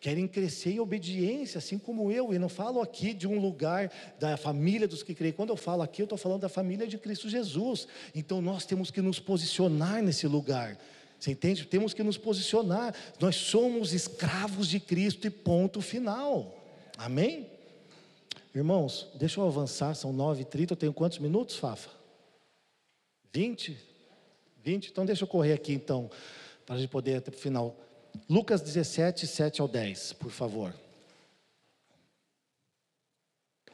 Querem 0.00 0.26
crescer 0.26 0.72
em 0.72 0.80
obediência, 0.80 1.58
assim 1.58 1.76
como 1.78 2.10
eu. 2.10 2.32
E 2.32 2.38
não 2.38 2.48
falo 2.48 2.80
aqui 2.80 3.12
de 3.12 3.28
um 3.28 3.38
lugar 3.38 3.92
da 4.18 4.34
família 4.38 4.88
dos 4.88 5.02
que 5.02 5.14
creem. 5.14 5.34
Quando 5.34 5.50
eu 5.50 5.56
falo 5.56 5.82
aqui, 5.82 6.00
eu 6.00 6.04
estou 6.04 6.16
falando 6.16 6.40
da 6.40 6.48
família 6.48 6.86
de 6.86 6.96
Cristo 6.96 7.28
Jesus. 7.28 7.86
Então 8.14 8.40
nós 8.40 8.64
temos 8.64 8.90
que 8.90 9.02
nos 9.02 9.20
posicionar 9.20 10.02
nesse 10.02 10.26
lugar. 10.26 10.78
Você 11.20 11.32
entende? 11.32 11.66
Temos 11.66 11.92
que 11.92 12.02
nos 12.02 12.16
posicionar. 12.16 12.94
Nós 13.20 13.36
somos 13.36 13.92
escravos 13.92 14.68
de 14.68 14.80
Cristo 14.80 15.26
e 15.26 15.30
ponto 15.30 15.82
final. 15.82 16.58
Amém? 16.96 17.53
Irmãos, 18.54 19.08
deixa 19.16 19.40
eu 19.40 19.46
avançar, 19.46 19.94
são 19.96 20.14
9h30, 20.14 20.70
eu 20.70 20.76
tenho 20.76 20.92
quantos 20.92 21.18
minutos, 21.18 21.56
Fafa? 21.56 21.90
20? 23.32 23.76
20? 24.62 24.90
Então 24.90 25.04
deixa 25.04 25.24
eu 25.24 25.28
correr 25.28 25.54
aqui 25.54 25.72
então, 25.72 26.08
para 26.64 26.76
a 26.76 26.78
gente 26.78 26.88
poder 26.88 27.16
até 27.16 27.30
o 27.30 27.34
final. 27.34 27.76
Lucas 28.30 28.60
17, 28.60 29.26
7 29.26 29.60
ao 29.60 29.66
10, 29.66 30.12
por 30.12 30.30
favor. 30.30 30.72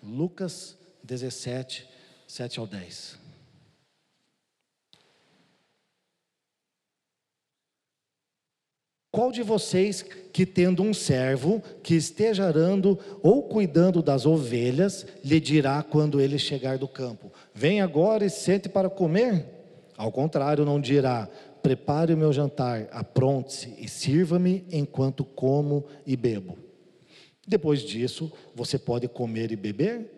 Lucas 0.02 0.78
17, 1.04 1.86
7 2.26 2.58
ao 2.58 2.66
10. 2.66 3.19
Qual 9.12 9.32
de 9.32 9.42
vocês 9.42 10.02
que 10.02 10.46
tendo 10.46 10.82
um 10.84 10.94
servo 10.94 11.60
que 11.82 11.94
esteja 11.94 12.46
arando 12.46 12.96
ou 13.22 13.42
cuidando 13.42 14.00
das 14.02 14.24
ovelhas, 14.24 15.04
lhe 15.24 15.40
dirá 15.40 15.82
quando 15.82 16.20
ele 16.20 16.38
chegar 16.38 16.78
do 16.78 16.86
campo: 16.86 17.32
Vem 17.52 17.80
agora 17.80 18.24
e 18.24 18.30
sente 18.30 18.68
para 18.68 18.88
comer? 18.88 19.44
Ao 19.96 20.12
contrário, 20.12 20.64
não 20.64 20.80
dirá: 20.80 21.28
Prepare 21.60 22.14
o 22.14 22.16
meu 22.16 22.32
jantar, 22.32 22.86
apronte-se 22.92 23.74
e 23.78 23.88
sirva-me 23.88 24.64
enquanto 24.70 25.24
como 25.24 25.84
e 26.06 26.16
bebo. 26.16 26.56
Depois 27.46 27.80
disso, 27.80 28.32
você 28.54 28.78
pode 28.78 29.08
comer 29.08 29.50
e 29.50 29.56
beber? 29.56 30.08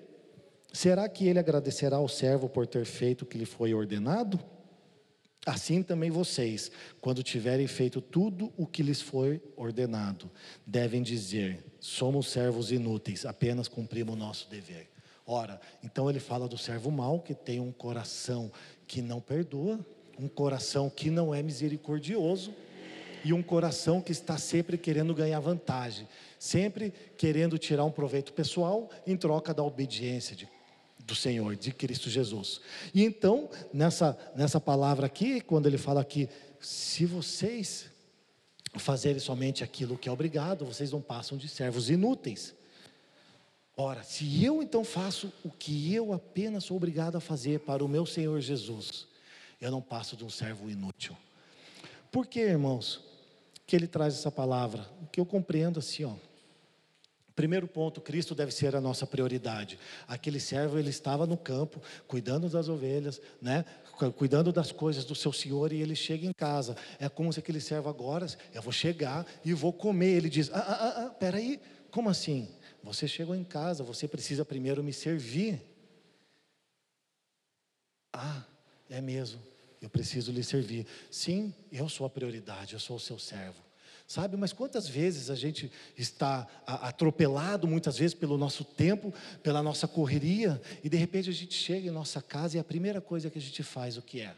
Será 0.70 1.08
que 1.08 1.26
ele 1.26 1.38
agradecerá 1.38 1.96
ao 1.96 2.08
servo 2.08 2.46
por 2.46 2.66
ter 2.66 2.84
feito 2.84 3.22
o 3.22 3.26
que 3.26 3.38
lhe 3.38 3.46
foi 3.46 3.72
ordenado? 3.72 4.38
Assim 5.44 5.82
também 5.82 6.08
vocês, 6.08 6.70
quando 7.00 7.22
tiverem 7.22 7.66
feito 7.66 8.00
tudo 8.00 8.52
o 8.56 8.64
que 8.64 8.82
lhes 8.82 9.00
foi 9.00 9.42
ordenado, 9.56 10.30
devem 10.64 11.02
dizer: 11.02 11.64
somos 11.80 12.28
servos 12.28 12.70
inúteis, 12.70 13.26
apenas 13.26 13.66
cumprimos 13.66 14.14
o 14.14 14.18
nosso 14.18 14.48
dever. 14.48 14.88
Ora, 15.26 15.60
então 15.82 16.08
ele 16.08 16.20
fala 16.20 16.46
do 16.46 16.58
servo 16.58 16.90
mau 16.90 17.20
que 17.20 17.34
tem 17.34 17.58
um 17.58 17.72
coração 17.72 18.52
que 18.86 19.02
não 19.02 19.20
perdoa, 19.20 19.84
um 20.18 20.28
coração 20.28 20.88
que 20.88 21.10
não 21.10 21.34
é 21.34 21.42
misericordioso 21.42 22.54
e 23.24 23.32
um 23.32 23.42
coração 23.42 24.00
que 24.00 24.12
está 24.12 24.36
sempre 24.36 24.76
querendo 24.76 25.14
ganhar 25.14 25.40
vantagem, 25.40 26.08
sempre 26.38 26.92
querendo 27.16 27.58
tirar 27.58 27.84
um 27.84 27.90
proveito 27.90 28.32
pessoal 28.32 28.90
em 29.06 29.16
troca 29.16 29.54
da 29.54 29.62
obediência 29.62 30.34
de 30.36 30.46
do 31.12 31.16
Senhor, 31.16 31.54
de 31.54 31.70
Cristo 31.72 32.08
Jesus. 32.08 32.60
E 32.94 33.04
então, 33.04 33.50
nessa, 33.72 34.18
nessa 34.34 34.58
palavra 34.58 35.06
aqui, 35.06 35.42
quando 35.42 35.66
ele 35.66 35.76
fala 35.76 36.00
aqui, 36.00 36.28
se 36.58 37.04
vocês 37.04 37.90
fazerem 38.76 39.20
somente 39.20 39.62
aquilo 39.62 39.98
que 39.98 40.08
é 40.08 40.12
obrigado, 40.12 40.64
vocês 40.64 40.90
não 40.90 41.02
passam 41.02 41.36
de 41.36 41.48
servos 41.48 41.90
inúteis. 41.90 42.54
Ora, 43.76 44.02
se 44.02 44.42
eu 44.42 44.62
então 44.62 44.82
faço 44.84 45.30
o 45.44 45.50
que 45.50 45.94
eu 45.94 46.14
apenas 46.14 46.64
sou 46.64 46.78
obrigado 46.78 47.16
a 47.16 47.20
fazer 47.20 47.60
para 47.60 47.84
o 47.84 47.88
meu 47.88 48.06
Senhor 48.06 48.40
Jesus, 48.40 49.06
eu 49.60 49.70
não 49.70 49.82
passo 49.82 50.16
de 50.16 50.24
um 50.24 50.30
servo 50.30 50.70
inútil. 50.70 51.14
Por 52.10 52.26
que, 52.26 52.40
irmãos, 52.40 53.00
que 53.66 53.76
ele 53.76 53.86
traz 53.86 54.14
essa 54.14 54.30
palavra? 54.30 54.88
O 55.02 55.06
que 55.06 55.20
eu 55.20 55.26
compreendo 55.26 55.78
assim, 55.78 56.04
ó. 56.04 56.14
Primeiro 57.34 57.66
ponto, 57.66 58.00
Cristo 58.00 58.34
deve 58.34 58.52
ser 58.52 58.76
a 58.76 58.80
nossa 58.80 59.06
prioridade. 59.06 59.78
Aquele 60.06 60.38
servo, 60.38 60.78
ele 60.78 60.90
estava 60.90 61.26
no 61.26 61.36
campo, 61.36 61.80
cuidando 62.06 62.48
das 62.48 62.68
ovelhas, 62.68 63.20
né? 63.40 63.64
cuidando 64.16 64.52
das 64.52 64.72
coisas 64.72 65.04
do 65.04 65.14
seu 65.14 65.32
senhor, 65.32 65.72
e 65.72 65.80
ele 65.80 65.94
chega 65.94 66.26
em 66.26 66.32
casa. 66.32 66.76
É 66.98 67.08
como 67.08 67.32
se 67.32 67.38
aquele 67.38 67.60
servo 67.60 67.88
agora, 67.88 68.26
eu 68.52 68.62
vou 68.62 68.72
chegar 68.72 69.26
e 69.44 69.52
vou 69.52 69.72
comer. 69.72 70.16
Ele 70.16 70.28
diz: 70.28 70.50
Ah, 70.50 70.58
ah, 70.58 70.74
ah, 70.74 71.06
ah 71.06 71.10
peraí, 71.10 71.60
como 71.90 72.08
assim? 72.08 72.48
Você 72.82 73.06
chegou 73.06 73.34
em 73.34 73.44
casa, 73.44 73.84
você 73.84 74.08
precisa 74.08 74.44
primeiro 74.44 74.82
me 74.82 74.92
servir. 74.92 75.60
Ah, 78.12 78.44
é 78.90 79.00
mesmo, 79.00 79.40
eu 79.80 79.88
preciso 79.88 80.32
lhe 80.32 80.42
servir. 80.42 80.86
Sim, 81.10 81.54
eu 81.70 81.88
sou 81.88 82.06
a 82.06 82.10
prioridade, 82.10 82.74
eu 82.74 82.80
sou 82.80 82.96
o 82.96 83.00
seu 83.00 83.18
servo. 83.18 83.71
Sabe, 84.06 84.36
mas 84.36 84.52
quantas 84.52 84.88
vezes 84.88 85.30
a 85.30 85.34
gente 85.34 85.70
está 85.96 86.46
atropelado, 86.66 87.66
muitas 87.66 87.96
vezes 87.96 88.14
pelo 88.14 88.36
nosso 88.36 88.64
tempo, 88.64 89.12
pela 89.42 89.62
nossa 89.62 89.88
correria, 89.88 90.60
e 90.84 90.88
de 90.88 90.96
repente 90.96 91.30
a 91.30 91.32
gente 91.32 91.54
chega 91.54 91.88
em 91.88 91.90
nossa 91.90 92.20
casa 92.20 92.56
e 92.56 92.60
a 92.60 92.64
primeira 92.64 93.00
coisa 93.00 93.30
que 93.30 93.38
a 93.38 93.42
gente 93.42 93.62
faz, 93.62 93.96
o 93.96 94.02
que 94.02 94.20
é? 94.20 94.34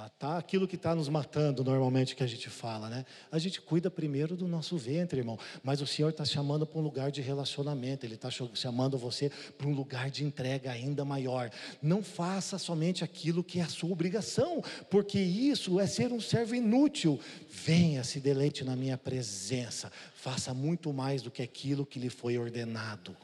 Matar 0.00 0.38
aquilo 0.38 0.68
que 0.68 0.76
está 0.76 0.94
nos 0.94 1.08
matando, 1.08 1.64
normalmente, 1.64 2.14
que 2.14 2.22
a 2.22 2.26
gente 2.26 2.48
fala, 2.48 2.88
né? 2.88 3.04
A 3.32 3.38
gente 3.38 3.60
cuida 3.60 3.90
primeiro 3.90 4.36
do 4.36 4.46
nosso 4.46 4.78
ventre, 4.78 5.18
irmão. 5.18 5.36
Mas 5.60 5.80
o 5.80 5.88
Senhor 5.88 6.10
está 6.10 6.24
chamando 6.24 6.64
para 6.64 6.78
um 6.78 6.82
lugar 6.82 7.10
de 7.10 7.20
relacionamento, 7.20 8.06
Ele 8.06 8.14
está 8.14 8.30
chamando 8.30 8.96
você 8.96 9.28
para 9.58 9.66
um 9.66 9.74
lugar 9.74 10.08
de 10.08 10.24
entrega 10.24 10.70
ainda 10.70 11.04
maior. 11.04 11.50
Não 11.82 12.00
faça 12.00 12.58
somente 12.58 13.02
aquilo 13.02 13.42
que 13.42 13.58
é 13.58 13.64
a 13.64 13.68
sua 13.68 13.90
obrigação, 13.90 14.62
porque 14.88 15.18
isso 15.18 15.80
é 15.80 15.86
ser 15.88 16.12
um 16.12 16.20
servo 16.20 16.54
inútil. 16.54 17.18
Venha, 17.50 18.04
se 18.04 18.20
deleite 18.20 18.62
na 18.62 18.76
minha 18.76 18.96
presença. 18.96 19.90
Faça 20.14 20.54
muito 20.54 20.92
mais 20.92 21.22
do 21.22 21.30
que 21.32 21.42
aquilo 21.42 21.84
que 21.84 21.98
lhe 21.98 22.08
foi 22.08 22.38
ordenado. 22.38 23.16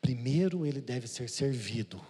Primeiro 0.00 0.64
ele 0.64 0.80
deve 0.80 1.06
ser 1.06 1.28
servido 1.28 2.00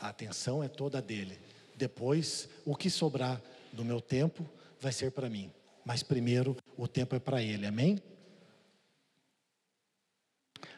a 0.00 0.08
atenção 0.08 0.62
é 0.62 0.68
toda 0.68 1.00
dele. 1.02 1.38
Depois, 1.76 2.48
o 2.64 2.74
que 2.74 2.90
sobrar 2.90 3.40
do 3.72 3.84
meu 3.84 4.00
tempo 4.00 4.48
vai 4.80 4.92
ser 4.92 5.12
para 5.12 5.28
mim. 5.28 5.50
mas 5.84 6.02
primeiro 6.02 6.54
o 6.76 6.86
tempo 6.86 7.16
é 7.16 7.18
para 7.18 7.42
Ele, 7.42 7.66
amém? 7.66 8.02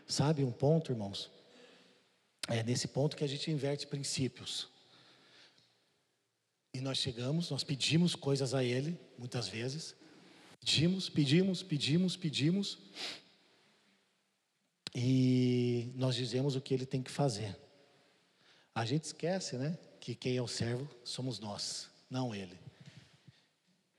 Sabe 0.06 0.44
um 0.44 0.52
ponto, 0.52 0.92
irmãos? 0.92 1.30
É 2.46 2.62
nesse 2.62 2.86
ponto 2.86 3.16
que 3.16 3.24
a 3.24 3.26
gente 3.26 3.50
inverte 3.50 3.86
princípios. 3.86 4.68
E 6.72 6.80
nós 6.80 6.98
chegamos, 6.98 7.50
nós 7.50 7.64
pedimos 7.64 8.14
coisas 8.14 8.54
a 8.54 8.62
Ele, 8.62 8.96
muitas 9.18 9.48
vezes. 9.48 9.96
Pedimos, 10.60 11.08
pedimos, 11.08 11.62
pedimos, 11.62 12.16
pedimos. 12.16 12.78
E 14.94 15.90
nós 15.94 16.14
dizemos 16.14 16.54
o 16.54 16.60
que 16.60 16.74
Ele 16.74 16.86
tem 16.86 17.02
que 17.02 17.10
fazer. 17.10 17.56
A 18.80 18.86
gente 18.86 19.04
esquece, 19.04 19.58
né? 19.58 19.76
Que 20.00 20.14
quem 20.14 20.38
é 20.38 20.40
o 20.40 20.48
servo 20.48 20.88
somos 21.04 21.38
nós, 21.38 21.90
não 22.08 22.34
Ele 22.34 22.58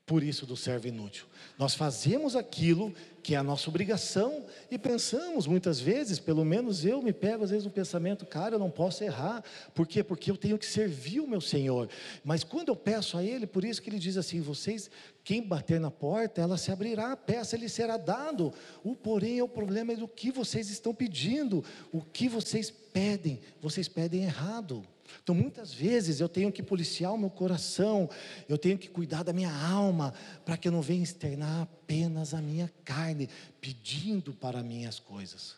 por 0.04 0.22
isso 0.22 0.44
do 0.44 0.56
servo 0.56 0.88
inútil. 0.88 1.26
Nós 1.56 1.74
fazemos 1.74 2.34
aquilo 2.34 2.92
que 3.22 3.36
é 3.36 3.38
a 3.38 3.42
nossa 3.42 3.70
obrigação 3.70 4.44
e 4.68 4.76
pensamos 4.76 5.46
muitas 5.46 5.78
vezes, 5.78 6.18
pelo 6.18 6.44
menos 6.44 6.84
eu 6.84 7.00
me 7.00 7.12
pego 7.12 7.44
às 7.44 7.50
vezes 7.50 7.64
no 7.64 7.70
pensamento, 7.70 8.26
cara, 8.26 8.56
eu 8.56 8.58
não 8.58 8.70
posso 8.70 9.04
errar. 9.04 9.44
Por 9.72 9.86
quê? 9.86 10.02
Porque 10.02 10.30
eu 10.30 10.36
tenho 10.36 10.58
que 10.58 10.66
servir 10.66 11.20
o 11.20 11.28
meu 11.28 11.40
Senhor. 11.40 11.88
Mas 12.24 12.42
quando 12.42 12.68
eu 12.68 12.76
peço 12.76 13.16
a 13.16 13.22
Ele, 13.22 13.46
por 13.46 13.64
isso 13.64 13.80
que 13.80 13.88
Ele 13.88 13.98
diz 13.98 14.16
assim: 14.16 14.40
vocês, 14.40 14.90
quem 15.22 15.40
bater 15.40 15.78
na 15.78 15.90
porta, 15.90 16.40
ela 16.40 16.58
se 16.58 16.72
abrirá, 16.72 17.16
peça, 17.16 17.56
lhe 17.56 17.68
será 17.68 17.96
dado. 17.96 18.52
O 18.82 18.96
porém 18.96 19.38
é 19.38 19.44
o 19.44 19.48
problema 19.48 19.92
é 19.92 19.96
do 19.96 20.08
que 20.08 20.32
vocês 20.32 20.68
estão 20.68 20.92
pedindo, 20.92 21.64
o 21.92 22.02
que 22.02 22.28
vocês 22.28 22.70
pedem, 22.70 23.40
vocês 23.60 23.86
pedem 23.86 24.24
errado. 24.24 24.84
Então, 25.22 25.34
muitas 25.34 25.72
vezes 25.72 26.20
eu 26.20 26.28
tenho 26.28 26.52
que 26.52 26.62
policiar 26.62 27.12
o 27.12 27.18
meu 27.18 27.30
coração, 27.30 28.08
eu 28.48 28.56
tenho 28.56 28.78
que 28.78 28.88
cuidar 28.88 29.22
da 29.22 29.32
minha 29.32 29.52
alma, 29.52 30.14
para 30.44 30.56
que 30.56 30.68
eu 30.68 30.72
não 30.72 30.82
venha 30.82 31.02
externar 31.02 31.62
apenas 31.62 32.34
a 32.34 32.40
minha 32.40 32.72
carne, 32.84 33.28
pedindo 33.60 34.32
para 34.32 34.62
mim 34.62 34.86
as 34.86 34.98
coisas, 34.98 35.56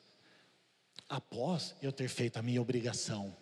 após 1.08 1.74
eu 1.82 1.92
ter 1.92 2.08
feito 2.08 2.38
a 2.38 2.42
minha 2.42 2.60
obrigação. 2.60 3.34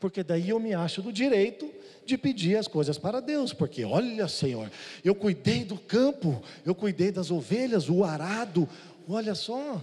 Porque 0.00 0.22
daí 0.22 0.50
eu 0.50 0.60
me 0.60 0.74
acho 0.74 1.02
do 1.02 1.12
direito 1.12 1.70
de 2.06 2.16
pedir 2.16 2.56
as 2.56 2.68
coisas 2.68 2.96
para 2.96 3.20
Deus, 3.20 3.52
porque 3.52 3.84
olha, 3.84 4.28
Senhor, 4.28 4.70
eu 5.04 5.14
cuidei 5.14 5.64
do 5.64 5.76
campo, 5.76 6.42
eu 6.64 6.74
cuidei 6.74 7.10
das 7.10 7.30
ovelhas, 7.30 7.88
o 7.88 8.04
arado, 8.04 8.68
olha 9.08 9.34
só, 9.34 9.82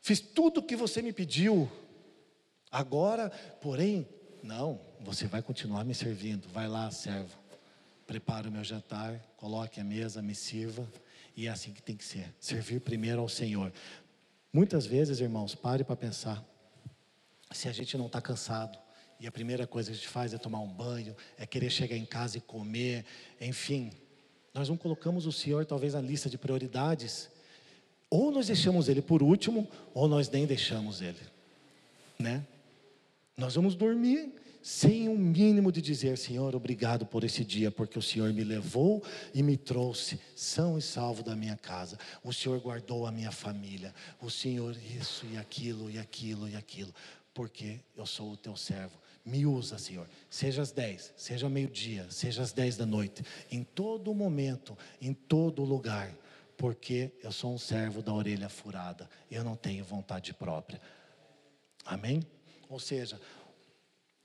fiz 0.00 0.20
tudo 0.20 0.58
o 0.58 0.62
que 0.62 0.74
você 0.74 1.00
me 1.00 1.12
pediu. 1.12 1.70
Agora, 2.70 3.30
porém, 3.60 4.06
não, 4.42 4.80
você 5.00 5.26
vai 5.26 5.42
continuar 5.42 5.84
me 5.84 5.94
servindo. 5.94 6.48
Vai 6.48 6.68
lá, 6.68 6.90
servo. 6.90 7.36
Prepare 8.06 8.48
o 8.48 8.52
meu 8.52 8.62
jantar, 8.62 9.18
coloque 9.36 9.80
a 9.80 9.84
mesa, 9.84 10.22
me 10.22 10.34
sirva. 10.34 10.86
E 11.36 11.46
é 11.46 11.50
assim 11.50 11.72
que 11.72 11.82
tem 11.82 11.96
que 11.96 12.04
ser. 12.04 12.32
Servir 12.40 12.80
primeiro 12.80 13.20
ao 13.20 13.28
Senhor. 13.28 13.72
Muitas 14.52 14.86
vezes, 14.86 15.20
irmãos, 15.20 15.54
pare 15.54 15.84
para 15.84 15.96
pensar. 15.96 16.44
Se 17.52 17.68
a 17.68 17.72
gente 17.72 17.96
não 17.96 18.06
está 18.06 18.20
cansado, 18.20 18.78
e 19.18 19.26
a 19.26 19.32
primeira 19.32 19.66
coisa 19.66 19.90
que 19.90 19.96
a 19.96 19.98
gente 19.98 20.08
faz 20.08 20.34
é 20.34 20.38
tomar 20.38 20.60
um 20.60 20.68
banho, 20.68 21.16
é 21.38 21.46
querer 21.46 21.70
chegar 21.70 21.96
em 21.96 22.04
casa 22.04 22.38
e 22.38 22.40
comer, 22.40 23.04
enfim, 23.40 23.92
nós 24.52 24.68
não 24.68 24.76
colocamos 24.76 25.26
o 25.26 25.32
Senhor 25.32 25.64
talvez 25.64 25.94
na 25.94 26.00
lista 26.00 26.28
de 26.28 26.36
prioridades. 26.38 27.28
Ou 28.10 28.30
nós 28.30 28.46
deixamos 28.46 28.88
Ele 28.88 29.02
por 29.02 29.22
último, 29.22 29.68
ou 29.92 30.06
nós 30.06 30.28
nem 30.28 30.46
deixamos 30.46 31.00
Ele, 31.00 31.20
né? 32.18 32.46
Nós 33.36 33.54
vamos 33.54 33.74
dormir 33.74 34.32
sem 34.66 35.08
um 35.08 35.16
mínimo 35.16 35.70
de 35.70 35.80
dizer, 35.80 36.18
Senhor, 36.18 36.56
obrigado 36.56 37.06
por 37.06 37.22
esse 37.22 37.44
dia, 37.44 37.70
porque 37.70 38.00
o 38.00 38.02
Senhor 38.02 38.32
me 38.32 38.42
levou 38.42 39.00
e 39.32 39.40
me 39.40 39.56
trouxe 39.56 40.18
são 40.34 40.76
e 40.76 40.82
salvo 40.82 41.22
da 41.22 41.36
minha 41.36 41.56
casa. 41.56 41.96
O 42.24 42.32
Senhor 42.32 42.58
guardou 42.58 43.06
a 43.06 43.12
minha 43.12 43.30
família. 43.30 43.94
O 44.20 44.28
Senhor 44.28 44.76
isso 44.98 45.24
e 45.26 45.38
aquilo 45.38 45.88
e 45.88 46.00
aquilo 46.00 46.48
e 46.48 46.56
aquilo, 46.56 46.92
porque 47.32 47.78
eu 47.96 48.04
sou 48.04 48.32
o 48.32 48.36
teu 48.36 48.56
servo. 48.56 48.98
Me 49.24 49.46
usa, 49.46 49.78
Senhor. 49.78 50.08
Seja 50.28 50.62
às 50.62 50.72
dez, 50.72 51.14
seja 51.16 51.48
meio-dia, 51.48 52.04
seja 52.10 52.42
às 52.42 52.50
dez 52.50 52.76
da 52.76 52.84
noite, 52.84 53.24
em 53.48 53.62
todo 53.62 54.12
momento, 54.12 54.76
em 55.00 55.14
todo 55.14 55.62
lugar, 55.62 56.12
porque 56.56 57.12
eu 57.22 57.30
sou 57.30 57.54
um 57.54 57.58
servo 57.58 58.02
da 58.02 58.12
orelha 58.12 58.48
furada. 58.48 59.08
Eu 59.30 59.44
não 59.44 59.54
tenho 59.54 59.84
vontade 59.84 60.34
própria. 60.34 60.80
Amém? 61.84 62.20
Ou 62.68 62.80
seja, 62.80 63.20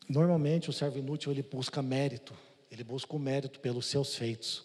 normalmente 0.07 0.69
o 0.69 0.73
servo 0.73 0.97
inútil 0.97 1.31
ele 1.31 1.43
busca 1.43 1.81
mérito, 1.81 2.33
ele 2.69 2.83
busca 2.83 3.15
o 3.15 3.19
mérito 3.19 3.59
pelos 3.59 3.85
seus 3.85 4.15
feitos. 4.15 4.63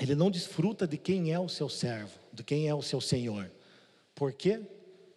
Ele 0.00 0.14
não 0.14 0.30
desfruta 0.30 0.86
de 0.86 0.96
quem 0.96 1.32
é 1.32 1.38
o 1.38 1.48
seu 1.48 1.68
servo, 1.68 2.18
de 2.32 2.42
quem 2.42 2.68
é 2.68 2.74
o 2.74 2.82
seu 2.82 3.00
senhor. 3.00 3.50
Por 4.14 4.32
quê? 4.32 4.60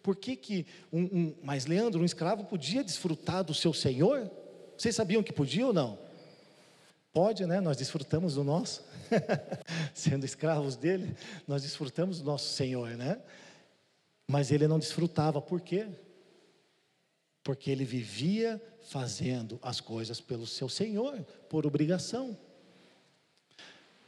Por 0.01 0.17
que, 0.17 0.35
que 0.35 0.65
um, 0.91 1.03
um, 1.03 1.35
mas 1.41 1.65
Leandro, 1.65 2.01
um 2.01 2.05
escravo 2.05 2.43
podia 2.43 2.83
desfrutar 2.83 3.43
do 3.43 3.53
seu 3.53 3.73
senhor? 3.73 4.29
Vocês 4.77 4.95
sabiam 4.95 5.23
que 5.23 5.31
podia 5.31 5.65
ou 5.67 5.73
não? 5.73 5.97
Pode, 7.13 7.45
né? 7.45 7.61
Nós 7.61 7.77
desfrutamos 7.77 8.33
do 8.33 8.43
nosso, 8.43 8.83
sendo 9.93 10.25
escravos 10.25 10.75
dele, 10.75 11.15
nós 11.47 11.61
desfrutamos 11.61 12.19
do 12.19 12.25
nosso 12.25 12.53
Senhor, 12.53 12.89
né? 12.97 13.21
Mas 14.27 14.51
ele 14.51 14.67
não 14.67 14.79
desfrutava, 14.79 15.39
por 15.39 15.61
quê? 15.61 15.87
Porque 17.43 17.69
ele 17.69 17.83
vivia 17.83 18.61
fazendo 18.83 19.59
as 19.61 19.79
coisas 19.79 20.21
pelo 20.21 20.47
seu 20.47 20.69
Senhor, 20.69 21.19
por 21.49 21.65
obrigação. 21.65 22.37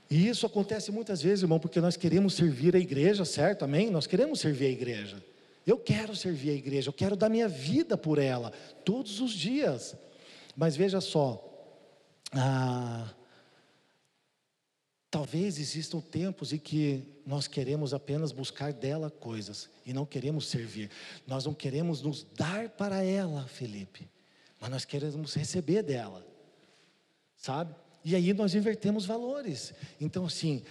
E 0.09 0.27
isso 0.27 0.45
acontece 0.45 0.91
muitas 0.91 1.21
vezes, 1.21 1.41
irmão, 1.41 1.59
porque 1.59 1.81
nós 1.81 1.97
queremos 1.97 2.33
servir 2.33 2.75
a 2.75 2.79
igreja, 2.79 3.25
certo? 3.25 3.65
Amém? 3.65 3.89
Nós 3.89 4.07
queremos 4.07 4.39
servir 4.39 4.67
a 4.67 4.69
igreja. 4.69 5.23
Eu 5.65 5.77
quero 5.77 6.15
servir 6.15 6.51
a 6.51 6.53
igreja, 6.53 6.89
eu 6.89 6.93
quero 6.93 7.15
dar 7.15 7.27
minha 7.27 7.47
vida 7.47 7.97
por 7.97 8.19
ela, 8.19 8.51
todos 8.83 9.19
os 9.19 9.31
dias. 9.31 9.95
Mas 10.55 10.75
veja 10.75 11.01
só, 11.01 11.43
ah, 12.31 13.11
Talvez 15.15 15.59
existam 15.59 16.01
tempos 16.01 16.51
em 16.51 16.57
que 16.57 17.01
nós 17.25 17.47
queremos 17.47 17.93
apenas 17.93 18.31
buscar 18.31 18.71
dela 18.71 19.09
coisas 19.09 19.69
e 19.85 19.91
não 19.93 20.05
queremos 20.05 20.47
servir. 20.47 20.91
Nós 21.25 21.45
não 21.45 21.53
queremos 21.53 22.01
nos 22.01 22.23
dar 22.35 22.69
para 22.69 23.03
ela, 23.03 23.47
Felipe, 23.47 24.07
mas 24.59 24.69
nós 24.69 24.85
queremos 24.85 25.33
receber 25.33 25.81
dela, 25.81 26.25
sabe? 27.35 27.73
E 28.03 28.15
aí 28.15 28.33
nós 28.33 28.53
invertemos 28.53 29.05
valores. 29.05 29.73
Então, 29.99 30.25
assim, 30.25 30.63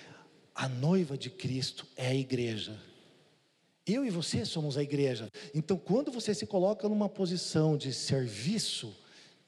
a 0.55 0.69
noiva 0.69 1.19
de 1.19 1.29
Cristo 1.29 1.87
é 1.97 2.07
a 2.07 2.15
igreja. 2.15 2.81
Eu 3.85 4.05
e 4.05 4.11
você 4.11 4.45
somos 4.45 4.79
a 4.79 4.83
igreja. 4.83 5.29
Então, 5.53 5.77
quando 5.77 6.13
você 6.13 6.33
se 6.33 6.47
coloca 6.47 6.89
numa 6.89 7.09
posição 7.09 7.77
de 7.77 7.93
serviço, 7.93 8.95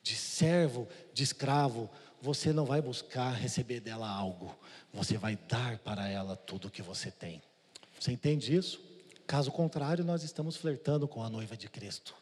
de 0.03 0.15
servo, 0.15 0.87
de 1.15 1.23
escravo, 1.23 1.89
você 2.27 2.53
não 2.53 2.65
vai 2.65 2.83
buscar 2.83 3.31
receber 3.31 3.79
dela 3.79 4.09
algo, 4.09 4.53
você 4.93 5.17
vai 5.17 5.39
dar 5.49 5.79
para 5.79 6.09
ela 6.09 6.35
tudo 6.35 6.67
o 6.67 6.71
que 6.71 6.83
você 6.83 7.09
tem. 7.09 7.41
Você 8.01 8.11
entende 8.11 8.53
isso? 8.53 8.81
Caso 9.29 9.53
contrário, 9.53 10.05
nós 10.05 10.25
estamos 10.25 10.57
flertando 10.57 11.07
com 11.07 11.23
a 11.23 11.31
noiva 11.31 11.57
de 11.57 11.69
Cristo. 11.69 12.17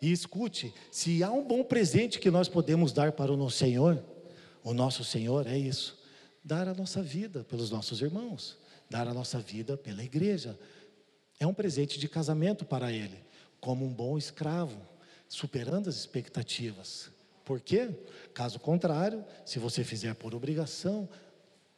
E 0.00 0.12
escute: 0.12 0.72
se 0.92 1.24
há 1.24 1.32
um 1.32 1.44
bom 1.44 1.64
presente 1.64 2.20
que 2.20 2.30
nós 2.30 2.48
podemos 2.48 2.92
dar 2.92 3.10
para 3.10 3.32
o 3.32 3.36
nosso 3.36 3.56
Senhor, 3.56 4.00
o 4.62 4.72
nosso 4.72 5.02
Senhor 5.02 5.44
é 5.48 5.58
isso: 5.58 5.98
dar 6.44 6.68
a 6.68 6.74
nossa 6.74 7.02
vida 7.02 7.42
pelos 7.42 7.68
nossos 7.68 8.00
irmãos, 8.00 8.56
dar 8.88 9.08
a 9.08 9.14
nossa 9.14 9.40
vida 9.40 9.76
pela 9.76 10.04
igreja. 10.04 10.56
É 11.40 11.46
um 11.48 11.54
presente 11.54 11.98
de 11.98 12.08
casamento 12.08 12.64
para 12.64 12.92
Ele, 12.92 13.18
como 13.60 13.84
um 13.84 13.92
bom 13.92 14.16
escravo, 14.16 14.80
superando 15.28 15.88
as 15.88 15.96
expectativas. 15.96 17.10
Por 17.44 17.60
quê? 17.60 17.90
Caso 18.32 18.58
contrário, 18.58 19.24
se 19.44 19.58
você 19.58 19.82
fizer 19.84 20.14
por 20.14 20.34
obrigação, 20.34 21.08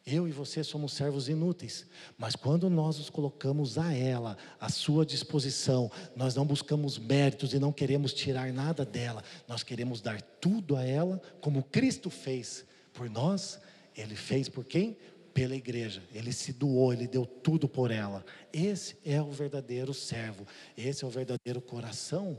eu 0.06 0.28
e 0.28 0.32
você 0.32 0.62
somos 0.62 0.92
servos 0.92 1.30
inúteis, 1.30 1.86
mas 2.18 2.36
quando 2.36 2.68
nós 2.68 2.98
nos 2.98 3.08
colocamos 3.08 3.78
a 3.78 3.92
ela, 3.94 4.36
à 4.60 4.68
sua 4.68 5.06
disposição, 5.06 5.90
nós 6.14 6.34
não 6.34 6.44
buscamos 6.44 6.98
méritos 6.98 7.54
e 7.54 7.58
não 7.58 7.72
queremos 7.72 8.12
tirar 8.12 8.52
nada 8.52 8.84
dela, 8.84 9.24
nós 9.48 9.62
queremos 9.62 10.02
dar 10.02 10.20
tudo 10.20 10.76
a 10.76 10.84
ela, 10.84 11.22
como 11.40 11.62
Cristo 11.62 12.10
fez 12.10 12.66
por 12.92 13.08
nós, 13.08 13.58
ele 13.96 14.14
fez 14.14 14.46
por 14.46 14.64
quem? 14.64 14.98
Pela 15.32 15.56
igreja, 15.56 16.02
ele 16.12 16.32
se 16.32 16.52
doou, 16.52 16.92
ele 16.92 17.08
deu 17.08 17.24
tudo 17.24 17.66
por 17.66 17.90
ela. 17.90 18.24
Esse 18.52 18.98
é 19.04 19.20
o 19.22 19.30
verdadeiro 19.30 19.94
servo, 19.94 20.46
esse 20.76 21.02
é 21.02 21.06
o 21.06 21.10
verdadeiro 21.10 21.62
coração 21.62 22.38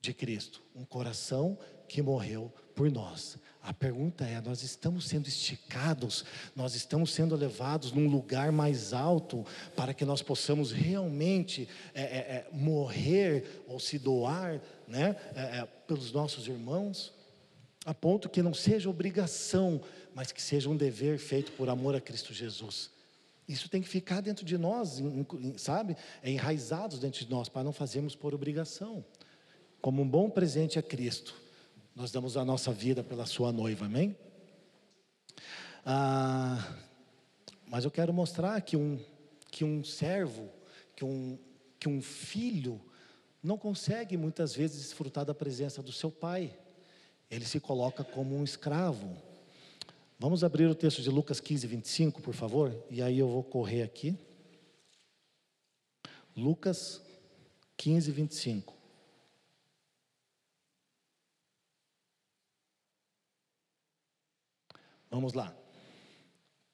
de 0.00 0.14
Cristo, 0.14 0.62
um 0.74 0.84
coração 0.84 1.58
que 1.88 2.02
morreu 2.02 2.52
por 2.74 2.90
nós. 2.90 3.38
A 3.62 3.72
pergunta 3.72 4.24
é: 4.24 4.40
nós 4.40 4.62
estamos 4.62 5.08
sendo 5.08 5.26
esticados, 5.26 6.24
nós 6.54 6.74
estamos 6.74 7.12
sendo 7.12 7.34
levados 7.34 7.92
num 7.92 8.08
lugar 8.08 8.52
mais 8.52 8.92
alto 8.92 9.44
para 9.74 9.92
que 9.92 10.04
nós 10.04 10.22
possamos 10.22 10.70
realmente 10.70 11.68
é, 11.94 12.02
é, 12.02 12.04
é, 12.04 12.48
morrer 12.52 13.64
ou 13.66 13.80
se 13.80 13.98
doar 13.98 14.60
né, 14.86 15.16
é, 15.34 15.58
é, 15.58 15.68
pelos 15.86 16.12
nossos 16.12 16.46
irmãos? 16.46 17.16
a 17.88 17.94
ponto 17.94 18.28
que 18.28 18.42
não 18.42 18.52
seja 18.52 18.90
obrigação, 18.90 19.80
mas 20.14 20.30
que 20.30 20.42
seja 20.42 20.68
um 20.68 20.76
dever 20.76 21.18
feito 21.18 21.52
por 21.52 21.70
amor 21.70 21.94
a 21.94 22.00
Cristo 22.02 22.34
Jesus. 22.34 22.90
Isso 23.48 23.66
tem 23.70 23.80
que 23.80 23.88
ficar 23.88 24.20
dentro 24.20 24.44
de 24.44 24.58
nós, 24.58 25.00
sabe? 25.56 25.96
Enraizados 26.22 26.98
dentro 26.98 27.24
de 27.24 27.30
nós, 27.30 27.48
para 27.48 27.64
não 27.64 27.72
fazermos 27.72 28.14
por 28.14 28.34
obrigação. 28.34 29.02
Como 29.80 30.02
um 30.02 30.08
bom 30.08 30.28
presente 30.28 30.78
a 30.78 30.82
Cristo, 30.82 31.34
nós 31.98 32.12
damos 32.12 32.36
a 32.36 32.44
nossa 32.44 32.72
vida 32.72 33.02
pela 33.02 33.26
sua 33.26 33.50
noiva, 33.50 33.86
amém? 33.86 34.16
Ah, 35.84 36.76
mas 37.66 37.84
eu 37.84 37.90
quero 37.90 38.12
mostrar 38.12 38.60
que 38.60 38.76
um, 38.76 39.04
que 39.50 39.64
um 39.64 39.82
servo, 39.82 40.48
que 40.94 41.04
um, 41.04 41.36
que 41.76 41.88
um 41.88 42.00
filho, 42.00 42.80
não 43.42 43.58
consegue 43.58 44.16
muitas 44.16 44.54
vezes 44.54 44.80
desfrutar 44.80 45.24
da 45.24 45.34
presença 45.34 45.82
do 45.82 45.90
seu 45.90 46.08
pai. 46.08 46.56
Ele 47.28 47.44
se 47.44 47.58
coloca 47.58 48.04
como 48.04 48.36
um 48.36 48.44
escravo. 48.44 49.20
Vamos 50.20 50.44
abrir 50.44 50.66
o 50.66 50.76
texto 50.76 51.02
de 51.02 51.10
Lucas 51.10 51.40
15, 51.40 51.66
25, 51.66 52.22
por 52.22 52.32
favor? 52.32 52.80
E 52.88 53.02
aí 53.02 53.18
eu 53.18 53.26
vou 53.26 53.42
correr 53.42 53.82
aqui. 53.82 54.16
Lucas 56.36 57.02
15, 57.76 58.12
25. 58.12 58.77
Vamos 65.10 65.32
lá. 65.32 65.54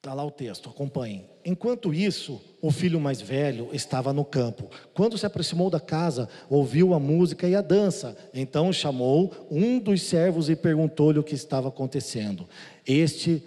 Está 0.05 0.13
lá 0.13 0.23
o 0.23 0.31
texto, 0.31 0.69
acompanhem. 0.69 1.25
Enquanto 1.47 1.95
isso, 1.95 2.39
o 2.61 2.71
filho 2.71 3.01
mais 3.01 3.23
velho 3.23 3.71
estava 3.73 4.13
no 4.13 4.23
campo. 4.23 4.69
Quando 4.93 5.17
se 5.17 5.25
aproximou 5.25 5.71
da 5.71 5.81
casa, 5.81 6.29
ouviu 6.51 6.93
a 6.93 7.01
música 7.01 7.49
e 7.49 7.55
a 7.55 7.63
dança. 7.63 8.15
Então 8.35 8.71
chamou 8.71 9.33
um 9.51 9.79
dos 9.79 10.03
servos 10.03 10.51
e 10.51 10.57
perguntou-lhe 10.57 11.19
o 11.19 11.25
que 11.25 11.35
estava 11.35 11.69
acontecendo. 11.69 12.47
Este 12.87 13.43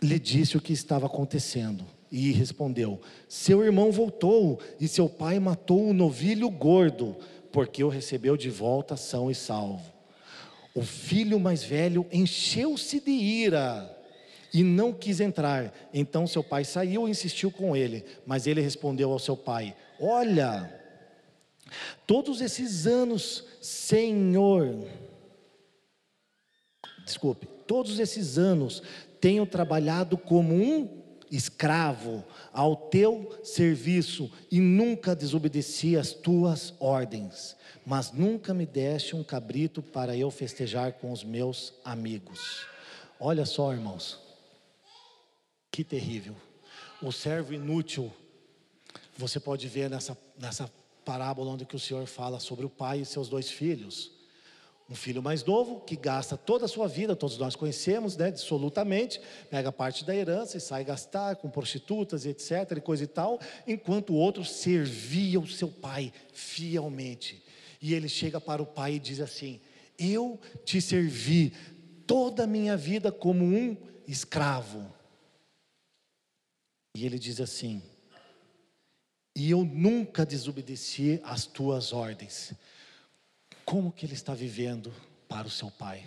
lhe 0.00 0.20
disse 0.20 0.56
o 0.56 0.60
que 0.60 0.72
estava 0.72 1.06
acontecendo. 1.06 1.84
E 2.12 2.30
respondeu: 2.30 3.00
Seu 3.28 3.64
irmão 3.64 3.90
voltou 3.90 4.60
e 4.78 4.86
seu 4.86 5.08
pai 5.08 5.40
matou 5.40 5.88
um 5.88 5.92
novilho 5.92 6.48
gordo, 6.48 7.16
porque 7.50 7.82
o 7.82 7.88
recebeu 7.88 8.36
de 8.36 8.50
volta 8.50 8.96
são 8.96 9.28
e 9.32 9.34
salvo. 9.34 9.95
O 10.76 10.82
filho 10.82 11.40
mais 11.40 11.64
velho 11.64 12.06
encheu-se 12.12 13.00
de 13.00 13.10
ira 13.10 13.90
e 14.52 14.62
não 14.62 14.92
quis 14.92 15.20
entrar. 15.20 15.72
Então 15.92 16.26
seu 16.26 16.44
pai 16.44 16.64
saiu 16.64 17.08
e 17.08 17.10
insistiu 17.10 17.50
com 17.50 17.74
ele, 17.74 18.04
mas 18.26 18.46
ele 18.46 18.60
respondeu 18.60 19.10
ao 19.10 19.18
seu 19.18 19.38
pai: 19.38 19.74
Olha, 19.98 20.70
todos 22.06 22.42
esses 22.42 22.86
anos, 22.86 23.42
Senhor, 23.58 24.86
desculpe, 27.06 27.46
todos 27.66 27.98
esses 27.98 28.36
anos 28.36 28.82
tenho 29.18 29.46
trabalhado 29.46 30.18
como 30.18 30.54
um 30.54 31.05
escravo 31.30 32.24
ao 32.52 32.76
teu 32.76 33.38
serviço 33.42 34.30
e 34.50 34.60
nunca 34.60 35.14
desobedeci 35.14 35.96
as 35.96 36.12
tuas 36.12 36.74
ordens, 36.78 37.56
mas 37.84 38.12
nunca 38.12 38.54
me 38.54 38.66
deste 38.66 39.16
um 39.16 39.24
cabrito 39.24 39.82
para 39.82 40.16
eu 40.16 40.30
festejar 40.30 40.94
com 40.94 41.12
os 41.12 41.24
meus 41.24 41.74
amigos. 41.84 42.66
Olha 43.18 43.46
só, 43.46 43.72
irmãos, 43.72 44.18
que 45.70 45.82
terrível. 45.84 46.34
O 47.02 47.12
servo 47.12 47.52
inútil, 47.52 48.12
você 49.16 49.38
pode 49.38 49.68
ver 49.68 49.90
nessa, 49.90 50.16
nessa 50.38 50.70
parábola 51.04 51.52
onde 51.52 51.64
que 51.64 51.76
o 51.76 51.80
Senhor 51.80 52.06
fala 52.06 52.40
sobre 52.40 52.64
o 52.64 52.70
pai 52.70 53.00
e 53.00 53.06
seus 53.06 53.28
dois 53.28 53.50
filhos. 53.50 54.15
Um 54.88 54.94
filho 54.94 55.20
mais 55.20 55.44
novo 55.44 55.80
que 55.80 55.96
gasta 55.96 56.36
toda 56.36 56.66
a 56.66 56.68
sua 56.68 56.86
vida, 56.86 57.16
todos 57.16 57.36
nós 57.38 57.56
conhecemos, 57.56 58.16
né, 58.16 58.30
dissolutamente, 58.30 59.20
pega 59.50 59.72
parte 59.72 60.04
da 60.04 60.14
herança 60.14 60.56
e 60.56 60.60
sai 60.60 60.84
gastar 60.84 61.36
com 61.36 61.50
prostitutas 61.50 62.24
e 62.24 62.28
etc, 62.28 62.76
e 62.76 62.80
coisa 62.80 63.02
e 63.02 63.08
tal, 63.08 63.40
enquanto 63.66 64.10
o 64.10 64.16
outro 64.16 64.44
servia 64.44 65.40
o 65.40 65.46
seu 65.46 65.68
pai 65.68 66.12
fielmente. 66.32 67.42
E 67.82 67.94
ele 67.94 68.08
chega 68.08 68.40
para 68.40 68.62
o 68.62 68.66
pai 68.66 68.94
e 68.94 69.00
diz 69.00 69.20
assim: 69.20 69.60
Eu 69.98 70.40
te 70.64 70.80
servi 70.80 71.52
toda 72.06 72.44
a 72.44 72.46
minha 72.46 72.76
vida 72.76 73.10
como 73.10 73.44
um 73.44 73.76
escravo. 74.06 74.86
E 76.94 77.04
ele 77.04 77.18
diz 77.18 77.40
assim: 77.40 77.82
E 79.34 79.50
eu 79.50 79.64
nunca 79.64 80.24
desobedeci 80.24 81.20
às 81.24 81.44
tuas 81.44 81.92
ordens. 81.92 82.54
Como 83.66 83.92
que 83.92 84.06
ele 84.06 84.14
está 84.14 84.32
vivendo 84.32 84.90
para 85.28 85.46
o 85.46 85.50
seu 85.50 85.70
pai? 85.70 86.02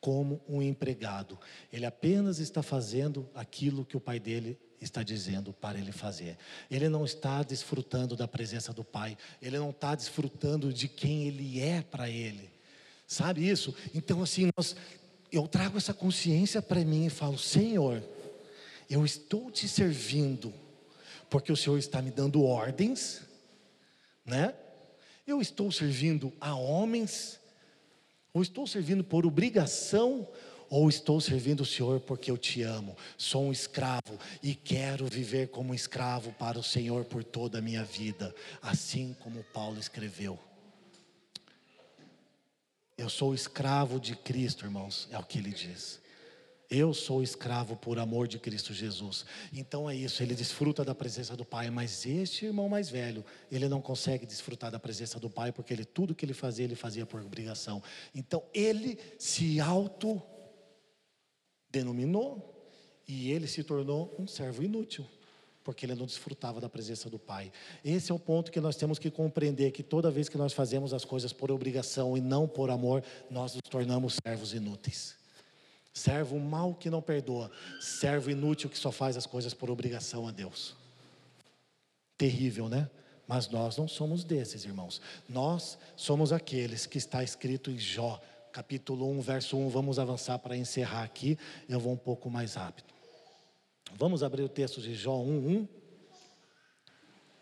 Como 0.00 0.40
um 0.48 0.62
empregado. 0.62 1.36
Ele 1.72 1.84
apenas 1.84 2.38
está 2.38 2.62
fazendo 2.62 3.28
aquilo 3.34 3.84
que 3.84 3.96
o 3.96 4.00
pai 4.00 4.20
dele 4.20 4.56
está 4.80 5.02
dizendo 5.02 5.52
para 5.52 5.76
ele 5.76 5.90
fazer. 5.90 6.38
Ele 6.70 6.88
não 6.88 7.04
está 7.04 7.42
desfrutando 7.42 8.14
da 8.14 8.28
presença 8.28 8.72
do 8.72 8.84
pai. 8.84 9.18
Ele 9.42 9.58
não 9.58 9.70
está 9.70 9.96
desfrutando 9.96 10.72
de 10.72 10.86
quem 10.86 11.26
ele 11.26 11.58
é 11.58 11.82
para 11.82 12.08
ele. 12.08 12.48
Sabe 13.08 13.48
isso? 13.48 13.74
Então, 13.92 14.22
assim, 14.22 14.48
nós, 14.56 14.76
eu 15.32 15.48
trago 15.48 15.76
essa 15.76 15.92
consciência 15.92 16.62
para 16.62 16.84
mim 16.84 17.06
e 17.06 17.10
falo: 17.10 17.36
Senhor 17.36 18.00
eu 18.88 19.04
estou 19.04 19.50
te 19.50 19.68
servindo 19.68 20.52
porque 21.30 21.50
o 21.50 21.56
Senhor 21.56 21.78
está 21.78 22.00
me 22.00 22.10
dando 22.10 22.44
ordens, 22.44 23.22
né? 24.24 24.54
Eu 25.26 25.40
estou 25.40 25.72
servindo 25.72 26.32
a 26.40 26.54
homens, 26.54 27.40
ou 28.32 28.42
estou 28.42 28.66
servindo 28.66 29.02
por 29.02 29.24
obrigação, 29.24 30.28
ou 30.68 30.88
estou 30.88 31.20
servindo 31.20 31.60
o 31.60 31.66
Senhor 31.66 32.00
porque 32.00 32.30
eu 32.30 32.36
te 32.36 32.62
amo. 32.62 32.96
Sou 33.16 33.44
um 33.44 33.52
escravo 33.52 34.18
e 34.42 34.54
quero 34.54 35.06
viver 35.06 35.48
como 35.48 35.70
um 35.70 35.74
escravo 35.74 36.32
para 36.32 36.58
o 36.58 36.62
Senhor 36.62 37.04
por 37.04 37.22
toda 37.22 37.58
a 37.58 37.62
minha 37.62 37.84
vida, 37.84 38.34
assim 38.60 39.16
como 39.20 39.44
Paulo 39.44 39.78
escreveu. 39.78 40.38
Eu 42.96 43.08
sou 43.08 43.34
escravo 43.34 43.98
de 43.98 44.14
Cristo, 44.14 44.64
irmãos, 44.64 45.08
é 45.10 45.18
o 45.18 45.22
que 45.22 45.38
ele 45.38 45.50
diz. 45.50 46.00
Eu 46.70 46.94
sou 46.94 47.22
escravo 47.22 47.76
por 47.76 47.98
amor 47.98 48.26
de 48.26 48.38
Cristo 48.38 48.72
Jesus. 48.72 49.24
Então 49.52 49.88
é 49.88 49.94
isso, 49.94 50.22
ele 50.22 50.34
desfruta 50.34 50.84
da 50.84 50.94
presença 50.94 51.36
do 51.36 51.44
Pai, 51.44 51.70
mas 51.70 52.06
este 52.06 52.46
irmão 52.46 52.68
mais 52.68 52.88
velho, 52.88 53.24
ele 53.50 53.68
não 53.68 53.80
consegue 53.80 54.26
desfrutar 54.26 54.70
da 54.70 54.78
presença 54.78 55.20
do 55.20 55.28
Pai, 55.28 55.52
porque 55.52 55.72
ele 55.72 55.84
tudo 55.84 56.14
que 56.14 56.24
ele 56.24 56.34
fazia, 56.34 56.64
ele 56.64 56.74
fazia 56.74 57.04
por 57.04 57.20
obrigação. 57.20 57.82
Então 58.14 58.42
ele 58.52 58.98
se 59.18 59.60
auto 59.60 60.22
denominou 61.70 62.54
e 63.06 63.30
ele 63.30 63.46
se 63.46 63.62
tornou 63.62 64.14
um 64.18 64.26
servo 64.26 64.62
inútil, 64.62 65.06
porque 65.62 65.84
ele 65.84 65.94
não 65.94 66.06
desfrutava 66.06 66.60
da 66.60 66.68
presença 66.68 67.10
do 67.10 67.18
Pai. 67.18 67.52
Esse 67.84 68.10
é 68.10 68.14
o 68.14 68.18
ponto 68.18 68.50
que 68.50 68.60
nós 68.60 68.76
temos 68.76 68.98
que 68.98 69.10
compreender 69.10 69.70
que 69.70 69.82
toda 69.82 70.10
vez 70.10 70.28
que 70.28 70.38
nós 70.38 70.52
fazemos 70.52 70.94
as 70.94 71.04
coisas 71.04 71.32
por 71.32 71.50
obrigação 71.50 72.16
e 72.16 72.20
não 72.20 72.48
por 72.48 72.70
amor, 72.70 73.02
nós 73.30 73.54
nos 73.54 73.62
tornamos 73.68 74.16
servos 74.24 74.54
inúteis. 74.54 75.23
Servo 75.94 76.40
mau 76.40 76.74
que 76.74 76.90
não 76.90 77.00
perdoa, 77.00 77.52
servo 77.80 78.28
inútil 78.28 78.68
que 78.68 78.76
só 78.76 78.90
faz 78.90 79.16
as 79.16 79.26
coisas 79.26 79.54
por 79.54 79.70
obrigação 79.70 80.26
a 80.26 80.32
Deus. 80.32 80.74
Terrível, 82.18 82.68
né? 82.68 82.90
Mas 83.28 83.48
nós 83.48 83.76
não 83.76 83.86
somos 83.86 84.24
desses, 84.24 84.64
irmãos. 84.64 85.00
Nós 85.28 85.78
somos 85.94 86.32
aqueles 86.32 86.84
que 86.84 86.98
está 86.98 87.22
escrito 87.22 87.70
em 87.70 87.78
Jó, 87.78 88.20
capítulo 88.52 89.08
1, 89.08 89.20
verso 89.20 89.56
1. 89.56 89.68
Vamos 89.68 90.00
avançar 90.00 90.38
para 90.40 90.56
encerrar 90.56 91.04
aqui. 91.04 91.38
Eu 91.68 91.78
vou 91.78 91.92
um 91.92 91.96
pouco 91.96 92.28
mais 92.28 92.54
rápido. 92.54 92.92
Vamos 93.96 94.24
abrir 94.24 94.42
o 94.42 94.48
texto 94.48 94.80
de 94.80 94.96
Jó 94.96 95.16
1, 95.16 95.48
1. 95.48 95.68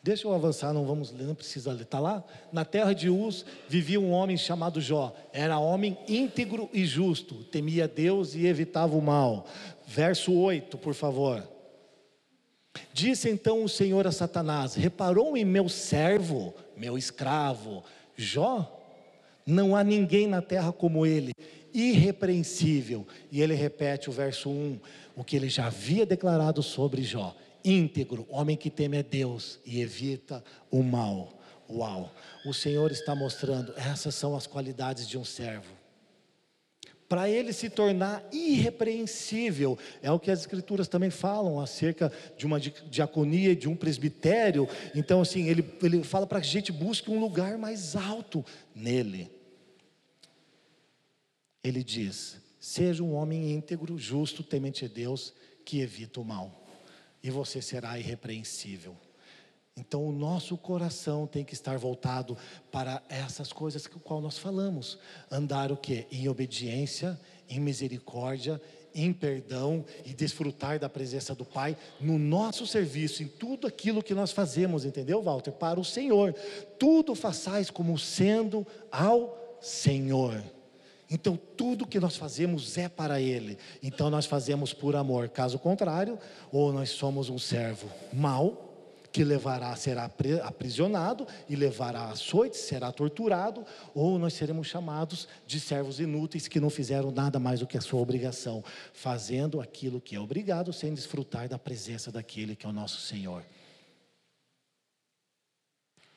Deixa 0.05 0.27
eu 0.27 0.35
avançar, 0.35 0.73
não 0.73 0.85
vamos 0.85 1.13
ler, 1.13 1.23
não 1.23 1.35
precisa 1.35 1.73
ler. 1.73 1.83
Está 1.83 2.01
lá? 2.01 2.25
Na 2.53 2.65
terra 2.65 2.93
de 2.93 3.09
Uz 3.09 3.45
vivia 3.69 4.01
um 4.01 4.11
homem 4.11 4.37
chamado 4.37 4.81
Jó. 4.81 5.15
Era 5.33 5.61
homem 5.61 5.97
íntegro 6.09 6.69
e 6.73 6.85
justo, 6.85 7.37
temia 7.45 7.87
Deus 7.87 8.35
e 8.35 8.47
evitava 8.47 8.97
o 8.97 9.01
mal. 9.01 9.47
Verso 9.87 10.33
8, 10.33 10.77
por 10.77 10.93
favor. 10.93 11.49
Disse 12.93 13.31
então 13.31 13.63
o 13.63 13.69
Senhor 13.69 14.05
a 14.05 14.11
Satanás: 14.11 14.75
Reparou 14.75 15.37
em 15.37 15.45
meu 15.45 15.69
servo, 15.69 16.53
meu 16.77 16.99
escravo, 16.99 17.85
Jó? 18.17 18.81
Não 19.47 19.77
há 19.77 19.85
ninguém 19.85 20.27
na 20.27 20.43
terra 20.43 20.73
como 20.73 21.07
ele, 21.07 21.33
irrepreensível. 21.73 23.07
E 23.31 23.41
ele 23.41 23.55
repete 23.55 24.11
o 24.11 24.13
verso 24.13 24.51
1, 24.51 24.81
o 25.15 25.23
que 25.23 25.37
ele 25.37 25.49
já 25.49 25.67
havia 25.67 26.05
declarado 26.05 26.61
sobre 26.61 27.03
Jó 27.05 27.37
íntegro, 27.65 28.27
homem 28.29 28.57
que 28.57 28.71
teme 28.71 28.99
a 28.99 29.03
Deus 29.03 29.59
e 29.65 29.81
evita 29.81 30.43
o 30.71 30.83
mal. 30.83 31.41
Uau! 31.69 32.13
O 32.45 32.53
Senhor 32.53 32.91
está 32.91 33.15
mostrando, 33.15 33.73
essas 33.77 34.15
são 34.15 34.37
as 34.37 34.47
qualidades 34.47 35.09
de 35.09 35.17
um 35.17 35.25
servo. 35.25 35.83
Para 37.13 37.29
ele 37.29 37.53
se 37.53 37.69
tornar 37.69 38.27
irrepreensível, 38.33 39.79
é 40.01 40.11
o 40.11 40.19
que 40.19 40.31
as 40.31 40.41
Escrituras 40.41 40.89
também 40.89 41.11
falam 41.11 41.61
acerca 41.61 42.11
de 42.39 42.47
uma 42.47 42.59
diaconia, 42.59 43.55
de 43.55 43.69
um 43.69 43.77
presbitério. 43.77 44.67
Então, 44.95 45.21
assim, 45.21 45.47
ele, 45.47 45.63
ele 45.83 46.03
fala 46.03 46.27
para 46.27 46.41
que 46.41 46.47
a 46.47 46.51
gente 46.51 46.73
busque 46.73 47.11
um 47.11 47.21
lugar 47.21 47.59
mais 47.59 47.95
alto 47.97 48.43
nele. 48.75 49.31
ele 51.63 51.85
diz: 51.85 52.41
Seja 52.59 53.03
um 53.03 53.13
homem 53.13 53.53
íntegro, 53.53 53.99
justo, 53.99 54.43
temente 54.43 54.87
a 54.87 54.89
Deus, 54.89 55.35
que 55.67 55.81
evita 55.81 56.19
o 56.19 56.25
mal, 56.25 56.62
e 57.23 57.31
você 57.31 57.63
será 57.63 57.99
irrepreensível. 57.99 58.97
Então 59.77 60.05
o 60.07 60.13
nosso 60.13 60.57
coração 60.57 61.27
tem 61.27 61.45
que 61.45 61.55
estar 61.55 61.79
voltado 61.79 62.37
para 62.71 63.03
essas 63.09 63.53
coisas 63.53 63.87
que 63.87 63.97
o 63.97 64.01
qual 64.01 64.21
nós 64.21 64.37
falamos. 64.37 64.99
Andar 65.31 65.73
o 65.73 65.77
que? 65.77 66.07
Em 66.11 66.29
obediência, 66.29 67.19
em 67.49 67.59
misericórdia, 67.59 68.61
em 68.95 69.13
perdão 69.13 69.85
e 70.05 70.13
desfrutar 70.13 70.79
da 70.79 70.89
presença 70.89 71.35
do 71.35 71.45
Pai 71.45 71.77
no 71.99 72.19
nosso 72.19 72.67
serviço, 72.67 73.23
em 73.23 73.29
tudo 73.29 73.67
aquilo 73.67 74.03
que 74.03 74.15
nós 74.15 74.31
fazemos, 74.31 74.85
entendeu, 74.85 75.23
Walter? 75.23 75.53
Para 75.53 75.81
o 75.81 75.85
Senhor. 75.85 76.35
Tudo 76.79 77.15
façais 77.15 77.71
como 77.71 77.99
sendo 77.99 78.67
ao 78.91 79.59
Senhor. 79.61 80.43
Então, 81.13 81.37
tudo 81.37 81.87
que 81.87 82.01
nós 82.01 82.17
fazemos 82.17 82.79
é 82.79 82.89
para 82.89 83.21
Ele. 83.21 83.59
Então, 83.83 84.09
nós 84.09 84.25
fazemos 84.25 84.73
por 84.73 84.97
amor. 84.97 85.29
Caso 85.29 85.59
contrário, 85.59 86.19
ou 86.51 86.73
nós 86.73 86.89
somos 86.89 87.29
um 87.29 87.39
servo 87.39 87.87
mau, 88.11 88.71
que 89.13 89.23
levará, 89.23 89.77
será 89.77 90.11
aprisionado 90.43 91.27
e 91.47 91.55
levará 91.55 92.07
açoite, 92.07 92.57
será 92.57 92.91
torturado, 92.91 93.63
ou 93.95 94.19
nós 94.19 94.33
seremos 94.33 94.69
chamados 94.69 95.29
de 95.47 95.61
servos 95.61 96.01
inúteis 96.01 96.49
que 96.49 96.59
não 96.59 96.71
fizeram 96.71 97.11
nada 97.11 97.39
mais 97.39 97.61
do 97.61 97.67
que 97.67 97.77
a 97.77 97.83
sua 97.83 98.01
obrigação, 98.01 98.65
fazendo 98.95 99.61
aquilo 99.61 100.01
que 100.01 100.17
é 100.17 100.21
obrigado, 100.21 100.73
sem 100.73 100.95
desfrutar 100.95 101.47
da 101.47 101.59
presença 101.59 102.11
daquele 102.11 102.57
que 102.57 102.65
é 102.65 102.69
o 102.71 102.73
nosso 102.73 103.03
Senhor. 103.03 103.45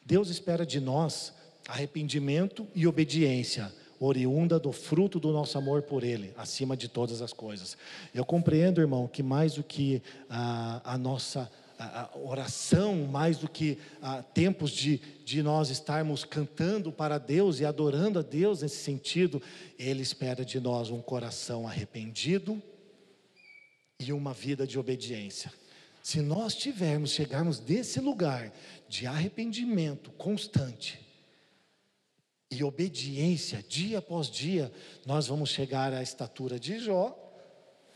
Deus 0.06 0.30
espera 0.30 0.66
de 0.66 0.80
nós 0.80 1.34
arrependimento 1.68 2.66
e 2.74 2.88
obediência 2.88 3.74
oriunda 4.00 4.60
do 4.60 4.72
fruto 4.72 5.20
do 5.20 5.32
nosso 5.32 5.58
amor 5.58 5.84
por 5.84 6.04
Ele, 6.04 6.34
acima 6.38 6.76
de 6.76 6.88
todas 6.88 7.22
as 7.22 7.32
coisas. 7.32 7.78
Eu 8.14 8.26
compreendo, 8.26 8.82
irmão, 8.82 9.08
que 9.08 9.24
mais 9.24 9.54
do 9.54 9.64
que 9.64 10.02
a, 10.30 10.94
a 10.94 10.98
nossa 10.98 11.50
a 11.78 12.10
oração, 12.18 13.06
mais 13.06 13.38
do 13.38 13.50
que 13.50 13.78
a, 14.02 14.22
tempos 14.22 14.72
de, 14.72 14.98
de 15.26 15.44
nós 15.44 15.70
estarmos 15.70 16.24
cantando 16.24 16.92
para 16.92 17.18
Deus 17.18 17.60
e 17.60 17.66
adorando 17.66 18.20
a 18.20 18.22
Deus 18.22 18.62
nesse 18.62 18.78
sentido, 18.78 19.42
Ele 19.78 20.02
espera 20.02 20.46
de 20.46 20.60
nós 20.60 20.90
um 20.90 21.02
coração 21.02 21.68
arrependido 21.68 22.62
e 24.00 24.14
uma 24.14 24.34
vida 24.34 24.66
de 24.66 24.80
obediência. 24.80 25.52
Se 26.02 26.22
nós 26.22 26.56
tivermos, 26.56 27.12
chegarmos 27.12 27.60
desse 27.60 28.00
lugar 28.00 28.54
de 28.88 29.06
arrependimento 29.06 30.12
constante 30.12 31.05
e 32.52 32.64
obediência 32.64 33.64
dia 33.68 34.00
após 34.00 34.30
dia, 34.30 34.72
nós 35.06 35.28
vamos 35.28 35.50
chegar 35.50 35.94
à 35.94 36.02
estatura 36.02 36.60
de 36.60 36.80
Jó 36.80 37.22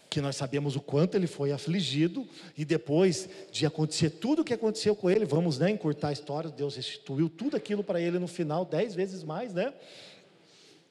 que 0.10 0.20
nós 0.20 0.36
sabemos 0.36 0.76
o 0.76 0.82
quanto 0.82 1.16
ele 1.16 1.28
foi 1.28 1.52
afligido, 1.52 2.28
e 2.58 2.66
depois 2.66 3.30
de 3.52 3.66
acontecer 3.66 4.10
tudo 4.10 4.42
o 4.42 4.46
que 4.46 4.54
aconteceu 4.54 4.96
com 4.96 5.10
ele, 5.10 5.24
vamos 5.24 5.60
né, 5.60 5.70
encurtar 5.70 6.08
a 6.08 6.12
história, 6.14 6.50
Deus 6.50 6.76
restituiu 6.76 7.30
tudo 7.30 7.56
aquilo 7.56 7.84
para 7.84 8.02
ele 8.02 8.18
no 8.18 8.28
final, 8.28 8.66
dez 8.66 8.96
vezes 8.96 9.24
mais, 9.24 9.54
né? 9.54 9.72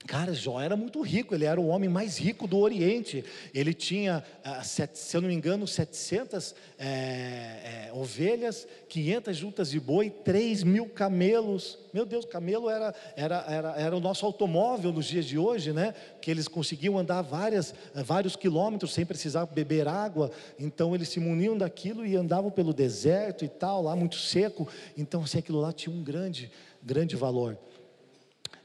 Cara, 0.07 0.33
Jó 0.33 0.61
era 0.61 0.77
muito 0.77 1.03
rico, 1.03 1.35
ele 1.35 1.45
era 1.45 1.61
o 1.61 1.67
homem 1.67 1.89
mais 1.89 2.17
rico 2.17 2.47
do 2.47 2.57
Oriente. 2.57 3.25
Ele 3.53 3.75
tinha, 3.75 4.25
ah, 4.45 4.63
se 4.63 5.15
eu 5.15 5.21
não 5.21 5.29
me 5.29 5.35
engano, 5.35 5.67
700 5.67 6.55
é, 6.79 6.87
é, 6.87 7.91
ovelhas, 7.93 8.67
500 8.89 9.37
juntas 9.37 9.71
de 9.71 9.79
boi, 9.79 10.09
3 10.09 10.63
mil 10.63 10.87
camelos. 10.87 11.79
Meu 11.93 12.07
Deus, 12.07 12.25
camelo 12.25 12.71
era, 12.71 12.95
era, 13.17 13.45
era, 13.49 13.75
era 13.77 13.97
o 13.97 14.01
nosso 14.01 14.25
automóvel 14.25 14.93
nos 14.93 15.05
dias 15.05 15.27
de 15.27 15.37
hoje, 15.37 15.73
né? 15.73 15.93
Que 16.23 16.31
eles 16.31 16.49
conseguiam 16.49 16.97
andar 16.97 17.21
várias, 17.21 17.75
vários 17.93 18.37
quilômetros 18.37 18.95
sem 18.95 19.05
precisar 19.05 19.45
beber 19.47 19.89
água. 19.89 20.31
Então 20.59 20.95
eles 20.95 21.09
se 21.09 21.21
muniam 21.21 21.59
daquilo 21.59 22.07
e 22.07 22.17
andavam 22.17 22.51
pelo 22.51 22.73
deserto 22.73 23.45
e 23.45 23.49
tal, 23.49 23.83
lá 23.83 23.97
muito 23.97 24.17
seco. 24.17 24.67
Então, 24.97 25.23
assim, 25.23 25.39
aquilo 25.39 25.61
lá 25.61 25.73
tinha 25.73 25.95
um 25.95 26.03
grande, 26.03 26.51
grande 26.83 27.15
valor. 27.17 27.59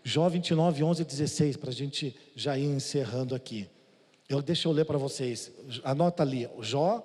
Jó 0.03 0.27
29, 0.27 0.83
11 0.83 1.01
e 1.01 1.05
16, 1.05 1.57
para 1.57 1.69
a 1.69 1.73
gente 1.73 2.15
já 2.35 2.57
ir 2.57 2.65
encerrando 2.65 3.33
aqui. 3.33 3.69
Eu, 4.27 4.41
deixa 4.41 4.67
eu 4.67 4.71
ler 4.71 4.85
para 4.85 4.97
vocês. 4.97 5.51
Anota 5.83 6.23
ali, 6.23 6.49
Jó 6.59 7.03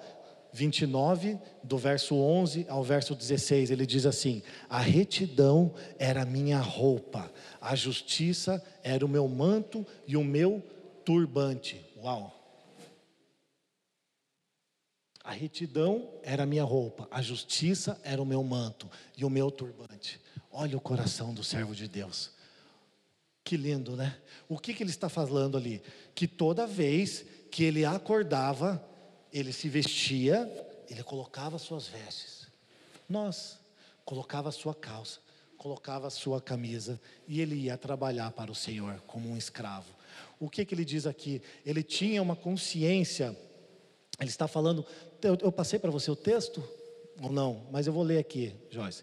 29, 0.52 1.38
do 1.62 1.76
verso 1.76 2.14
11 2.16 2.66
ao 2.68 2.82
verso 2.82 3.14
16, 3.14 3.70
ele 3.70 3.86
diz 3.86 4.06
assim: 4.06 4.42
A 4.68 4.80
retidão 4.80 5.74
era 5.98 6.24
minha 6.24 6.58
roupa, 6.58 7.30
a 7.60 7.74
justiça 7.74 8.64
era 8.82 9.04
o 9.04 9.08
meu 9.08 9.28
manto 9.28 9.86
e 10.06 10.16
o 10.16 10.24
meu 10.24 10.62
turbante. 11.04 11.84
Uau! 12.02 12.34
A 15.22 15.32
retidão 15.32 16.08
era 16.22 16.46
minha 16.46 16.64
roupa, 16.64 17.06
a 17.10 17.20
justiça 17.20 18.00
era 18.02 18.20
o 18.20 18.26
meu 18.26 18.42
manto 18.42 18.90
e 19.16 19.24
o 19.24 19.30
meu 19.30 19.50
turbante. 19.50 20.18
Olha 20.50 20.76
o 20.76 20.80
coração 20.80 21.34
do 21.34 21.44
servo 21.44 21.74
de 21.74 21.86
Deus. 21.86 22.30
Que 23.48 23.56
lindo, 23.56 23.96
né? 23.96 24.14
O 24.46 24.58
que, 24.58 24.74
que 24.74 24.82
ele 24.82 24.90
está 24.90 25.08
falando 25.08 25.56
ali? 25.56 25.82
Que 26.14 26.28
toda 26.28 26.66
vez 26.66 27.24
que 27.50 27.64
ele 27.64 27.82
acordava, 27.82 28.86
ele 29.32 29.54
se 29.54 29.70
vestia, 29.70 30.46
ele 30.86 31.02
colocava 31.02 31.58
suas 31.58 31.86
vestes. 31.86 32.46
Nós 33.08 33.58
colocava 34.04 34.52
sua 34.52 34.74
calça, 34.74 35.20
colocava 35.56 36.10
sua 36.10 36.42
camisa 36.42 37.00
e 37.26 37.40
ele 37.40 37.54
ia 37.54 37.78
trabalhar 37.78 38.32
para 38.32 38.52
o 38.52 38.54
Senhor 38.54 39.02
como 39.06 39.30
um 39.30 39.36
escravo. 39.38 39.94
O 40.38 40.50
que, 40.50 40.62
que 40.66 40.74
ele 40.74 40.84
diz 40.84 41.06
aqui? 41.06 41.40
Ele 41.64 41.82
tinha 41.82 42.20
uma 42.20 42.36
consciência. 42.36 43.34
Ele 44.20 44.28
está 44.28 44.46
falando. 44.46 44.84
Eu, 45.22 45.38
eu 45.40 45.50
passei 45.50 45.78
para 45.78 45.90
você 45.90 46.10
o 46.10 46.16
texto 46.16 46.62
ou 47.18 47.32
não? 47.32 47.66
Mas 47.72 47.86
eu 47.86 47.94
vou 47.94 48.02
ler 48.02 48.18
aqui, 48.18 48.52
Joyce. 48.70 49.02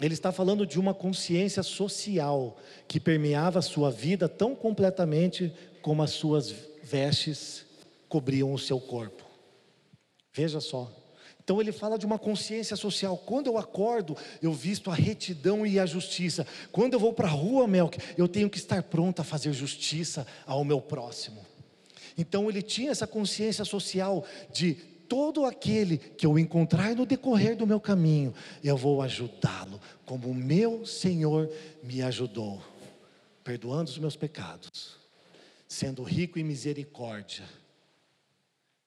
Ele 0.00 0.14
está 0.14 0.32
falando 0.32 0.66
de 0.66 0.80
uma 0.80 0.94
consciência 0.94 1.62
social 1.62 2.56
que 2.88 2.98
permeava 2.98 3.58
a 3.58 3.62
sua 3.62 3.90
vida 3.90 4.28
tão 4.28 4.54
completamente 4.54 5.52
como 5.82 6.02
as 6.02 6.12
suas 6.12 6.54
vestes 6.82 7.66
cobriam 8.08 8.52
o 8.52 8.58
seu 8.58 8.80
corpo. 8.80 9.24
Veja 10.32 10.60
só. 10.60 10.90
Então 11.42 11.60
ele 11.60 11.72
fala 11.72 11.98
de 11.98 12.06
uma 12.06 12.18
consciência 12.18 12.76
social. 12.76 13.16
Quando 13.18 13.48
eu 13.48 13.58
acordo, 13.58 14.16
eu 14.40 14.52
visto 14.52 14.90
a 14.90 14.94
retidão 14.94 15.66
e 15.66 15.78
a 15.78 15.86
justiça. 15.86 16.46
Quando 16.70 16.94
eu 16.94 17.00
vou 17.00 17.12
para 17.12 17.26
a 17.26 17.30
rua, 17.30 17.66
Melk, 17.66 17.98
eu 18.16 18.28
tenho 18.28 18.48
que 18.48 18.58
estar 18.58 18.82
pronto 18.84 19.20
a 19.20 19.24
fazer 19.24 19.52
justiça 19.52 20.26
ao 20.46 20.64
meu 20.64 20.80
próximo. 20.80 21.44
Então 22.16 22.48
ele 22.48 22.62
tinha 22.62 22.90
essa 22.90 23.06
consciência 23.06 23.64
social 23.64 24.24
de 24.52 24.76
todo 25.10 25.44
aquele 25.44 25.98
que 25.98 26.24
eu 26.24 26.38
encontrar 26.38 26.94
no 26.94 27.04
decorrer 27.04 27.56
do 27.56 27.66
meu 27.66 27.80
caminho, 27.80 28.32
eu 28.62 28.76
vou 28.76 29.02
ajudá-lo, 29.02 29.80
como 30.06 30.28
o 30.28 30.34
meu 30.34 30.86
Senhor 30.86 31.50
me 31.82 32.00
ajudou, 32.00 32.62
perdoando 33.42 33.90
os 33.90 33.98
meus 33.98 34.14
pecados, 34.14 34.70
sendo 35.66 36.04
rico 36.04 36.38
em 36.38 36.44
misericórdia, 36.44 37.42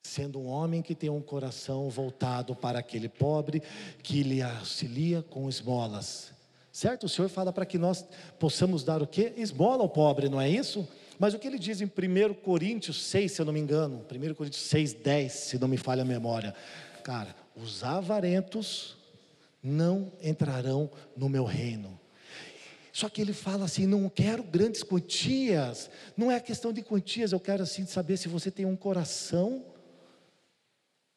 sendo 0.02 0.40
um 0.40 0.48
homem 0.48 0.82
que 0.82 0.96
tem 0.96 1.10
um 1.10 1.22
coração 1.22 1.90
voltado 1.90 2.56
para 2.56 2.80
aquele 2.80 3.10
pobre 3.10 3.62
que 4.02 4.24
lhe 4.24 4.42
auxilia 4.42 5.22
com 5.24 5.50
esmolas. 5.50 6.32
Certo? 6.72 7.04
O 7.04 7.10
Senhor 7.10 7.28
fala 7.28 7.52
para 7.52 7.66
que 7.66 7.78
nós 7.78 8.06
possamos 8.40 8.86
dar 8.86 9.02
o 9.02 9.08
que? 9.08 9.34
Esmola 9.36 9.84
ao 9.84 9.90
pobre, 9.90 10.30
não 10.30 10.40
é 10.40 10.50
isso? 10.50 10.88
Mas 11.20 11.34
o 11.34 11.40
que 11.40 11.48
ele 11.48 11.60
diz 11.60 11.82
em 11.82 11.86
1 11.86 12.34
Coríntios 12.36 13.02
6, 13.04 13.32
se 13.32 13.42
eu 13.42 13.46
não 13.46 13.54
me 13.54 13.60
engano, 13.60 14.06
1 14.12 14.34
Coríntios 14.34 14.64
6, 14.64 14.94
10, 14.94 15.32
se 15.32 15.60
não 15.60 15.68
me 15.68 15.78
falha 15.78 16.02
a 16.02 16.06
memória, 16.06 16.54
cara, 17.04 17.36
os 17.56 17.84
avarentos 17.84 18.98
não 19.62 20.12
entrarão 20.22 20.90
no 21.16 21.30
meu 21.30 21.46
reino. 21.46 22.00
Só 22.92 23.10
que 23.10 23.22
ele 23.22 23.34
fala 23.34 23.66
assim: 23.66 23.88
não 23.88 24.08
quero 24.08 24.44
grandes 24.44 24.84
quantias, 24.84 25.90
não 26.16 26.32
é 26.32 26.40
questão 26.40 26.72
de 26.72 26.84
quantias, 26.84 27.32
eu 27.32 27.40
quero 27.40 27.64
assim 27.64 27.86
saber 27.86 28.18
se 28.18 28.28
você 28.28 28.52
tem 28.52 28.66
um 28.66 28.76
coração 28.76 29.66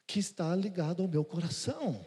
que 0.07 0.19
está 0.19 0.55
ligado 0.55 1.03
ao 1.03 1.09
meu 1.09 1.25
coração, 1.25 2.01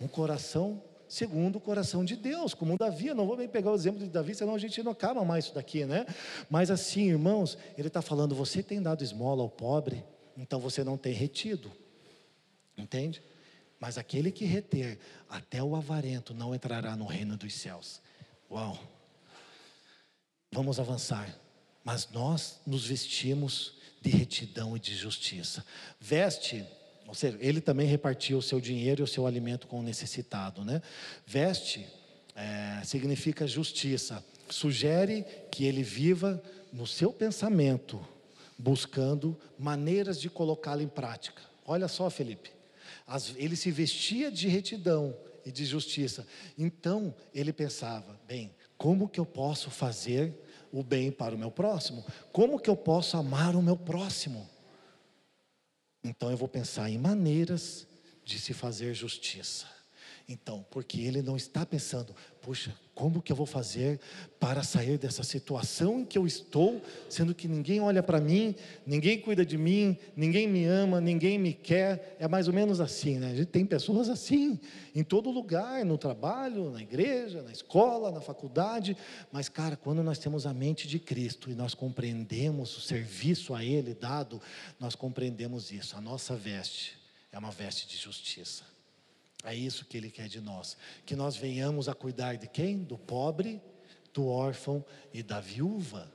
um 0.00 0.06
coração 0.06 0.82
segundo 1.08 1.56
o 1.56 1.60
coração 1.60 2.04
de 2.04 2.16
Deus, 2.16 2.54
como 2.54 2.76
Davi. 2.76 3.08
Eu 3.08 3.14
não 3.14 3.26
vou 3.26 3.36
bem 3.36 3.48
pegar 3.48 3.70
o 3.70 3.74
exemplo 3.74 4.00
de 4.00 4.08
Davi, 4.08 4.34
senão 4.34 4.54
a 4.54 4.58
gente 4.58 4.82
não 4.82 4.92
acaba 4.92 5.24
mais 5.24 5.46
isso 5.46 5.54
daqui, 5.54 5.84
né? 5.84 6.06
Mas 6.50 6.70
assim, 6.70 7.08
irmãos, 7.08 7.56
ele 7.76 7.88
está 7.88 8.02
falando: 8.02 8.34
você 8.34 8.62
tem 8.62 8.82
dado 8.82 9.02
esmola 9.02 9.42
ao 9.42 9.48
pobre, 9.48 10.04
então 10.36 10.60
você 10.60 10.82
não 10.84 10.96
tem 10.96 11.12
retido, 11.12 11.70
entende? 12.76 13.22
Mas 13.78 13.98
aquele 13.98 14.32
que 14.32 14.44
reter 14.44 14.98
até 15.28 15.62
o 15.62 15.76
avarento 15.76 16.32
não 16.32 16.54
entrará 16.54 16.96
no 16.96 17.04
reino 17.04 17.36
dos 17.36 17.54
céus. 17.54 18.00
Uau! 18.50 18.78
Vamos 20.50 20.80
avançar. 20.80 21.28
Mas 21.84 22.08
nós 22.10 22.60
nos 22.66 22.86
vestimos 22.86 23.74
de 24.00 24.10
retidão 24.10 24.76
e 24.76 24.80
de 24.80 24.94
justiça. 24.94 25.64
Veste 26.00 26.66
ou 27.06 27.14
seja, 27.14 27.38
ele 27.40 27.60
também 27.60 27.86
repartia 27.86 28.36
o 28.36 28.42
seu 28.42 28.60
dinheiro 28.60 29.02
e 29.02 29.04
o 29.04 29.06
seu 29.06 29.26
alimento 29.26 29.66
com 29.66 29.80
o 29.80 29.82
necessitado. 29.82 30.64
Né? 30.64 30.82
Veste 31.26 31.86
é, 32.34 32.82
significa 32.84 33.46
justiça. 33.46 34.24
sugere 34.50 35.24
que 35.50 35.64
ele 35.64 35.82
viva 35.82 36.42
no 36.72 36.86
seu 36.86 37.12
pensamento, 37.12 38.00
buscando 38.58 39.36
maneiras 39.58 40.20
de 40.20 40.28
colocá-lo 40.28 40.82
em 40.82 40.88
prática. 40.88 41.42
Olha 41.64 41.88
só, 41.88 42.08
Felipe, 42.10 42.50
ele 43.36 43.56
se 43.56 43.70
vestia 43.70 44.30
de 44.30 44.48
retidão 44.48 45.16
e 45.44 45.50
de 45.50 45.64
justiça. 45.64 46.26
Então 46.58 47.14
ele 47.34 47.52
pensava: 47.52 48.18
bem, 48.26 48.54
como 48.76 49.08
que 49.08 49.18
eu 49.18 49.26
posso 49.26 49.70
fazer 49.70 50.34
o 50.72 50.82
bem 50.82 51.10
para 51.10 51.34
o 51.34 51.38
meu 51.38 51.50
próximo? 51.50 52.04
Como 52.32 52.58
que 52.60 52.68
eu 52.68 52.76
posso 52.76 53.16
amar 53.16 53.56
o 53.56 53.62
meu 53.62 53.76
próximo? 53.76 54.48
Então 56.08 56.30
eu 56.30 56.36
vou 56.36 56.46
pensar 56.46 56.88
em 56.88 56.96
maneiras 56.96 57.86
de 58.24 58.38
se 58.38 58.54
fazer 58.54 58.94
justiça. 58.94 59.66
Então, 60.28 60.64
porque 60.70 61.00
ele 61.00 61.20
não 61.20 61.36
está 61.36 61.66
pensando, 61.66 62.14
puxa, 62.40 62.74
como 62.96 63.20
que 63.20 63.30
eu 63.30 63.36
vou 63.36 63.44
fazer 63.44 64.00
para 64.40 64.62
sair 64.62 64.96
dessa 64.96 65.22
situação 65.22 66.00
em 66.00 66.04
que 66.06 66.16
eu 66.16 66.26
estou, 66.26 66.80
sendo 67.10 67.34
que 67.34 67.46
ninguém 67.46 67.78
olha 67.78 68.02
para 68.02 68.18
mim, 68.18 68.54
ninguém 68.86 69.20
cuida 69.20 69.44
de 69.44 69.58
mim, 69.58 69.98
ninguém 70.16 70.48
me 70.48 70.64
ama, 70.64 70.98
ninguém 70.98 71.38
me 71.38 71.52
quer. 71.52 72.16
É 72.18 72.26
mais 72.26 72.48
ou 72.48 72.54
menos 72.54 72.80
assim, 72.80 73.18
né? 73.18 73.32
A 73.32 73.34
gente 73.34 73.48
tem 73.48 73.66
pessoas 73.66 74.08
assim 74.08 74.58
em 74.94 75.04
todo 75.04 75.30
lugar, 75.30 75.84
no 75.84 75.98
trabalho, 75.98 76.70
na 76.70 76.80
igreja, 76.80 77.42
na 77.42 77.52
escola, 77.52 78.10
na 78.10 78.22
faculdade. 78.22 78.96
Mas, 79.30 79.50
cara, 79.50 79.76
quando 79.76 80.02
nós 80.02 80.18
temos 80.18 80.46
a 80.46 80.54
mente 80.54 80.88
de 80.88 80.98
Cristo 80.98 81.50
e 81.50 81.54
nós 81.54 81.74
compreendemos 81.74 82.78
o 82.78 82.80
serviço 82.80 83.54
a 83.54 83.62
Ele 83.62 83.92
dado, 83.92 84.40
nós 84.80 84.94
compreendemos 84.94 85.70
isso. 85.70 85.98
A 85.98 86.00
nossa 86.00 86.34
veste 86.34 86.96
é 87.30 87.38
uma 87.38 87.50
veste 87.50 87.86
de 87.86 87.98
justiça. 87.98 88.75
É 89.44 89.54
isso 89.54 89.84
que 89.84 89.96
Ele 89.96 90.10
quer 90.10 90.28
de 90.28 90.40
nós. 90.40 90.76
Que 91.04 91.14
nós 91.14 91.36
venhamos 91.36 91.88
a 91.88 91.94
cuidar 91.94 92.36
de 92.36 92.48
quem? 92.48 92.82
Do 92.82 92.98
pobre, 92.98 93.60
do 94.12 94.26
órfão 94.26 94.84
e 95.12 95.22
da 95.22 95.40
viúva. 95.40 96.12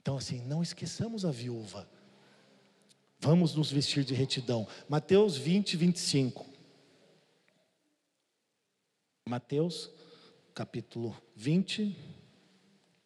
Então, 0.00 0.16
assim, 0.16 0.42
não 0.42 0.62
esqueçamos 0.62 1.24
a 1.24 1.30
viúva. 1.30 1.88
Vamos 3.20 3.54
nos 3.54 3.70
vestir 3.70 4.04
de 4.04 4.12
retidão. 4.12 4.68
Mateus 4.88 5.36
20, 5.36 5.76
25. 5.76 6.46
Mateus, 9.26 9.90
capítulo 10.54 11.16
20, 11.34 11.96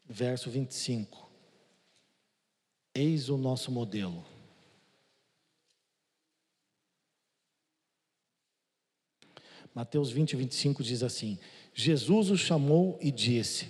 verso 0.05 0.51
25. 0.51 1.31
Eis 2.93 3.29
o 3.29 3.37
nosso 3.37 3.71
modelo. 3.71 4.25
Mateus 9.75 10.11
20, 10.11 10.37
25 10.37 10.83
diz 10.83 11.03
assim: 11.03 11.39
Jesus 11.75 12.31
os 12.31 12.41
chamou 12.41 12.99
e 13.01 13.11
disse: 13.11 13.67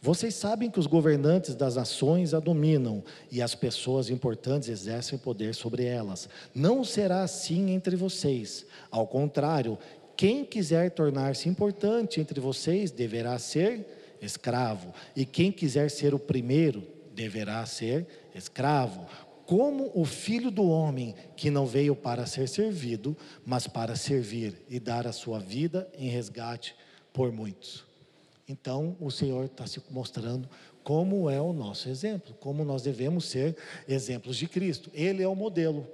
Vocês 0.00 0.34
sabem 0.34 0.70
que 0.70 0.80
os 0.80 0.86
governantes 0.86 1.54
das 1.54 1.76
nações 1.76 2.32
a 2.32 2.40
dominam 2.40 3.02
e 3.30 3.42
as 3.42 3.54
pessoas 3.54 4.10
importantes 4.10 4.68
exercem 4.68 5.18
poder 5.18 5.54
sobre 5.54 5.84
elas. 5.84 6.28
Não 6.54 6.84
será 6.84 7.22
assim 7.22 7.70
entre 7.70 7.96
vocês. 7.96 8.64
Ao 8.90 9.06
contrário, 9.06 9.78
quem 10.16 10.44
quiser 10.44 10.90
tornar-se 10.90 11.48
importante 11.48 12.20
entre 12.20 12.40
vocês 12.40 12.90
deverá 12.90 13.38
ser 13.38 13.84
escravo, 14.22 14.94
e 15.14 15.26
quem 15.26 15.52
quiser 15.52 15.90
ser 15.90 16.14
o 16.14 16.18
primeiro 16.18 16.82
deverá 17.14 17.64
ser 17.66 18.06
escravo 18.34 19.06
como 19.46 19.90
o 19.94 20.04
filho 20.04 20.50
do 20.50 20.68
homem 20.68 21.14
que 21.36 21.50
não 21.50 21.66
veio 21.66 21.94
para 21.94 22.26
ser 22.26 22.48
servido, 22.48 23.16
mas 23.44 23.66
para 23.66 23.96
servir 23.96 24.62
e 24.68 24.80
dar 24.80 25.06
a 25.06 25.12
sua 25.12 25.38
vida 25.38 25.88
em 25.98 26.08
resgate 26.08 26.74
por 27.12 27.30
muitos. 27.30 27.84
Então, 28.48 28.96
o 29.00 29.10
Senhor 29.10 29.44
está 29.46 29.66
se 29.66 29.82
mostrando 29.90 30.48
como 30.82 31.30
é 31.30 31.40
o 31.40 31.52
nosso 31.52 31.88
exemplo, 31.88 32.34
como 32.40 32.64
nós 32.64 32.82
devemos 32.82 33.26
ser 33.26 33.56
exemplos 33.88 34.36
de 34.36 34.46
Cristo. 34.46 34.90
Ele 34.92 35.22
é 35.22 35.28
o 35.28 35.34
modelo, 35.34 35.86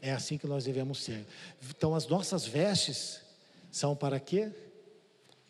é 0.00 0.12
assim 0.12 0.38
que 0.38 0.46
nós 0.46 0.64
devemos 0.64 1.02
ser. 1.02 1.26
Então, 1.68 1.94
as 1.94 2.06
nossas 2.06 2.46
vestes 2.46 3.20
são 3.70 3.96
para 3.96 4.20
quê? 4.20 4.50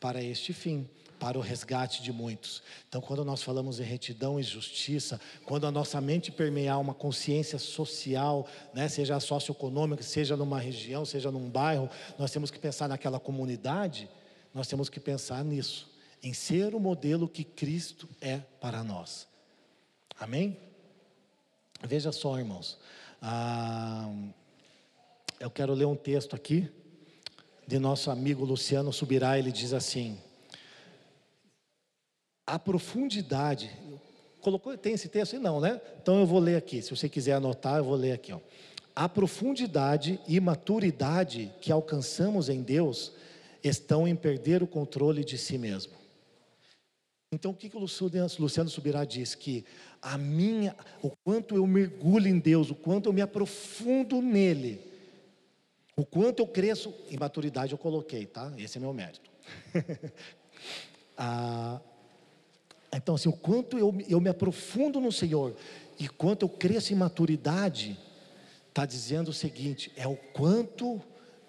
Para 0.00 0.22
este 0.22 0.52
fim 0.52 0.88
para 1.18 1.38
o 1.38 1.40
resgate 1.40 2.02
de 2.02 2.12
muitos. 2.12 2.62
Então, 2.88 3.00
quando 3.00 3.24
nós 3.24 3.42
falamos 3.42 3.80
em 3.80 3.82
retidão 3.82 4.38
e 4.38 4.42
justiça, 4.42 5.20
quando 5.44 5.66
a 5.66 5.70
nossa 5.70 6.00
mente 6.00 6.30
permear 6.30 6.80
uma 6.80 6.94
consciência 6.94 7.58
social, 7.58 8.46
né, 8.74 8.88
seja 8.88 9.18
socioeconômica, 9.18 10.02
seja 10.02 10.36
numa 10.36 10.58
região, 10.58 11.04
seja 11.04 11.30
num 11.30 11.48
bairro, 11.48 11.88
nós 12.18 12.30
temos 12.30 12.50
que 12.50 12.58
pensar 12.58 12.88
naquela 12.88 13.18
comunidade, 13.18 14.08
nós 14.54 14.68
temos 14.68 14.88
que 14.88 15.00
pensar 15.00 15.44
nisso, 15.44 15.90
em 16.22 16.32
ser 16.32 16.74
o 16.74 16.80
modelo 16.80 17.28
que 17.28 17.44
Cristo 17.44 18.08
é 18.20 18.38
para 18.60 18.82
nós. 18.82 19.26
Amém? 20.18 20.58
Veja 21.82 22.10
só, 22.10 22.38
irmãos. 22.38 22.78
Ah, 23.20 24.10
eu 25.38 25.50
quero 25.50 25.74
ler 25.74 25.84
um 25.84 25.96
texto 25.96 26.34
aqui 26.34 26.70
de 27.66 27.78
nosso 27.78 28.10
amigo 28.10 28.44
Luciano 28.44 28.92
Subirá. 28.92 29.38
Ele 29.38 29.52
diz 29.52 29.72
assim: 29.72 30.18
a 32.46 32.58
profundidade. 32.58 33.70
Colocou, 34.40 34.76
tem 34.78 34.92
esse 34.92 35.08
texto? 35.08 35.38
Não, 35.40 35.60
né? 35.60 35.80
Então 36.00 36.20
eu 36.20 36.26
vou 36.26 36.38
ler 36.38 36.56
aqui. 36.56 36.80
Se 36.80 36.90
você 36.94 37.08
quiser 37.08 37.32
anotar, 37.32 37.78
eu 37.78 37.84
vou 37.84 37.96
ler 37.96 38.12
aqui. 38.12 38.32
Ó. 38.32 38.38
A 38.94 39.08
profundidade 39.08 40.20
e 40.28 40.38
maturidade 40.38 41.52
que 41.60 41.72
alcançamos 41.72 42.48
em 42.48 42.62
Deus 42.62 43.12
estão 43.62 44.06
em 44.06 44.14
perder 44.14 44.62
o 44.62 44.66
controle 44.66 45.24
de 45.24 45.36
si 45.36 45.58
mesmo. 45.58 45.92
Então 47.32 47.50
o 47.50 47.54
que, 47.54 47.68
que 47.68 47.76
o 47.76 47.80
Luciano 47.80 48.70
Subirá 48.70 49.04
diz? 49.04 49.34
Que 49.34 49.64
a 50.00 50.16
minha, 50.16 50.74
o 51.02 51.10
quanto 51.24 51.56
eu 51.56 51.66
mergulho 51.66 52.28
em 52.28 52.38
Deus, 52.38 52.70
o 52.70 52.74
quanto 52.74 53.08
eu 53.08 53.12
me 53.12 53.20
aprofundo 53.20 54.22
nele, 54.22 54.80
o 55.96 56.04
quanto 56.06 56.40
eu 56.40 56.46
cresço, 56.46 56.94
em 57.10 57.18
maturidade 57.18 57.72
eu 57.72 57.78
coloquei, 57.78 58.26
tá? 58.26 58.52
Esse 58.56 58.78
é 58.78 58.80
meu 58.80 58.92
mérito. 58.92 59.28
ah, 61.18 61.80
então, 62.94 63.14
assim, 63.14 63.28
o 63.28 63.32
quanto 63.32 63.78
eu, 63.78 63.94
eu 64.08 64.20
me 64.20 64.28
aprofundo 64.28 65.00
no 65.00 65.10
Senhor 65.10 65.56
e 65.98 66.08
quanto 66.08 66.44
eu 66.44 66.48
cresço 66.48 66.92
em 66.92 66.96
maturidade, 66.96 67.98
está 68.68 68.86
dizendo 68.86 69.28
o 69.28 69.34
seguinte: 69.34 69.90
é 69.96 70.06
o 70.06 70.16
quanto 70.16 71.00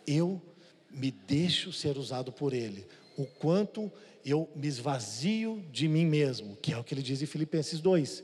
eu 0.06 0.42
me 0.90 1.12
deixo 1.12 1.72
ser 1.72 1.98
usado 1.98 2.32
por 2.32 2.54
Ele, 2.54 2.88
o 3.18 3.26
quanto 3.26 3.92
eu 4.26 4.50
me 4.56 4.68
esvazio 4.68 5.64
de 5.72 5.88
mim 5.88 6.06
mesmo, 6.06 6.56
que 6.58 6.74
é 6.74 6.78
o 6.78 6.84
que 6.84 6.94
ele 6.94 7.02
diz 7.02 7.22
em 7.22 7.26
Filipenses 7.26 7.80
2. 7.80 8.24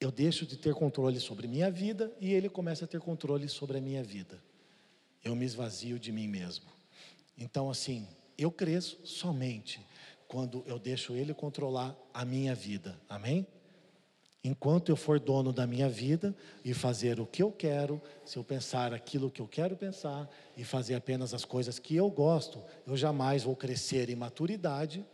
Eu 0.00 0.10
deixo 0.10 0.44
de 0.44 0.56
ter 0.56 0.74
controle 0.74 1.20
sobre 1.20 1.46
minha 1.46 1.70
vida 1.70 2.12
e 2.20 2.32
Ele 2.32 2.48
começa 2.48 2.84
a 2.84 2.88
ter 2.88 3.00
controle 3.00 3.48
sobre 3.48 3.78
a 3.78 3.80
minha 3.80 4.02
vida. 4.02 4.42
Eu 5.22 5.36
me 5.36 5.44
esvazio 5.44 5.96
de 5.96 6.10
mim 6.10 6.26
mesmo. 6.26 6.66
Então, 7.38 7.70
assim, 7.70 8.08
eu 8.36 8.50
cresço 8.50 8.98
somente 9.04 9.80
quando 10.32 10.64
eu 10.66 10.78
deixo 10.78 11.14
Ele 11.14 11.34
controlar 11.34 11.94
a 12.14 12.24
minha 12.24 12.54
vida. 12.54 12.98
Amém? 13.06 13.46
Enquanto 14.42 14.88
eu 14.88 14.96
for 14.96 15.20
dono 15.20 15.52
da 15.52 15.66
minha 15.66 15.90
vida 15.90 16.34
e 16.64 16.72
fazer 16.72 17.20
o 17.20 17.26
que 17.26 17.42
eu 17.42 17.52
quero, 17.52 18.00
se 18.24 18.38
eu 18.38 18.42
pensar 18.42 18.94
aquilo 18.94 19.30
que 19.30 19.42
eu 19.42 19.46
quero 19.46 19.76
pensar 19.76 20.26
e 20.56 20.64
fazer 20.64 20.94
apenas 20.94 21.34
as 21.34 21.44
coisas 21.44 21.78
que 21.78 21.94
eu 21.94 22.08
gosto, 22.08 22.64
eu 22.86 22.96
jamais 22.96 23.42
vou 23.42 23.54
crescer 23.54 24.08
em 24.08 24.16
maturidade 24.16 25.04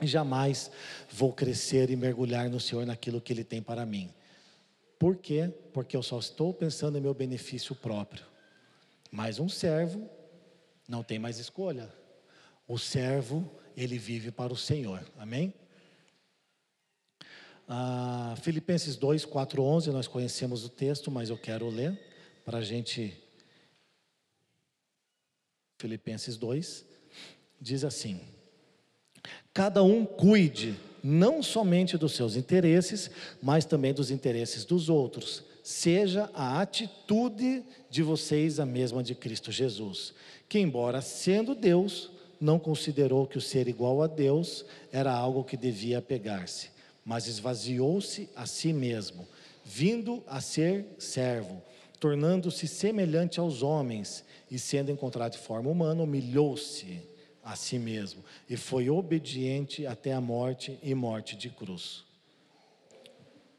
e 0.00 0.06
jamais 0.06 0.70
vou 1.10 1.32
crescer 1.32 1.90
e 1.90 1.96
mergulhar 1.96 2.48
no 2.48 2.60
Senhor 2.60 2.86
naquilo 2.86 3.20
que 3.20 3.32
Ele 3.32 3.42
tem 3.42 3.60
para 3.60 3.84
mim. 3.84 4.14
Por 4.96 5.16
quê? 5.16 5.52
Porque 5.72 5.96
eu 5.96 6.04
só 6.04 6.20
estou 6.20 6.54
pensando 6.54 6.96
em 6.96 7.00
meu 7.00 7.12
benefício 7.12 7.74
próprio. 7.74 8.24
Mas 9.10 9.40
um 9.40 9.48
servo 9.48 10.08
não 10.88 11.02
tem 11.02 11.18
mais 11.18 11.40
escolha. 11.40 11.92
O 12.68 12.78
servo 12.78 13.52
ele 13.76 13.98
vive 13.98 14.30
para 14.30 14.52
o 14.52 14.56
Senhor. 14.56 15.04
Amém? 15.18 15.52
Ah, 17.68 18.34
Filipenses 18.40 18.96
2, 18.96 19.24
4, 19.24 19.62
11, 19.62 19.90
nós 19.90 20.06
conhecemos 20.06 20.64
o 20.64 20.68
texto, 20.68 21.10
mas 21.10 21.30
eu 21.30 21.36
quero 21.36 21.68
ler 21.68 21.98
para 22.44 22.58
a 22.58 22.62
gente. 22.62 23.12
Filipenses 25.78 26.36
2 26.36 26.84
diz 27.60 27.84
assim: 27.84 28.20
Cada 29.52 29.82
um 29.82 30.06
cuide 30.06 30.76
não 31.02 31.42
somente 31.42 31.98
dos 31.98 32.12
seus 32.12 32.36
interesses, 32.36 33.10
mas 33.42 33.64
também 33.64 33.92
dos 33.92 34.10
interesses 34.10 34.64
dos 34.64 34.88
outros. 34.88 35.44
Seja 35.62 36.30
a 36.32 36.60
atitude 36.60 37.64
de 37.90 38.02
vocês 38.02 38.60
a 38.60 38.66
mesma 38.66 39.02
de 39.02 39.14
Cristo 39.14 39.50
Jesus, 39.50 40.14
que, 40.48 40.60
embora 40.60 41.00
sendo 41.00 41.54
Deus, 41.54 42.10
não 42.40 42.58
considerou 42.58 43.26
que 43.26 43.38
o 43.38 43.40
ser 43.40 43.68
igual 43.68 44.02
a 44.02 44.06
Deus 44.06 44.64
era 44.92 45.12
algo 45.12 45.44
que 45.44 45.56
devia 45.56 46.02
pegar-se, 46.02 46.70
mas 47.04 47.26
esvaziou-se 47.26 48.28
a 48.34 48.46
si 48.46 48.72
mesmo, 48.72 49.26
vindo 49.64 50.22
a 50.26 50.40
ser 50.40 50.86
servo, 50.98 51.62
tornando-se 51.98 52.68
semelhante 52.68 53.40
aos 53.40 53.62
homens 53.62 54.24
e 54.50 54.58
sendo 54.58 54.90
encontrado 54.90 55.32
de 55.32 55.38
forma 55.38 55.70
humana, 55.70 56.02
humilhou-se 56.02 57.00
a 57.42 57.54
si 57.54 57.78
mesmo 57.78 58.24
e 58.50 58.56
foi 58.56 58.90
obediente 58.90 59.86
até 59.86 60.12
a 60.12 60.20
morte 60.20 60.78
e 60.82 60.94
morte 60.94 61.36
de 61.36 61.48
cruz. 61.48 62.04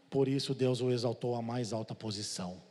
Por 0.10 0.28
isso 0.28 0.54
Deus 0.54 0.82
o 0.82 0.92
exaltou 0.92 1.36
à 1.36 1.42
mais 1.42 1.74
alta 1.74 1.96
posição. 1.96 2.62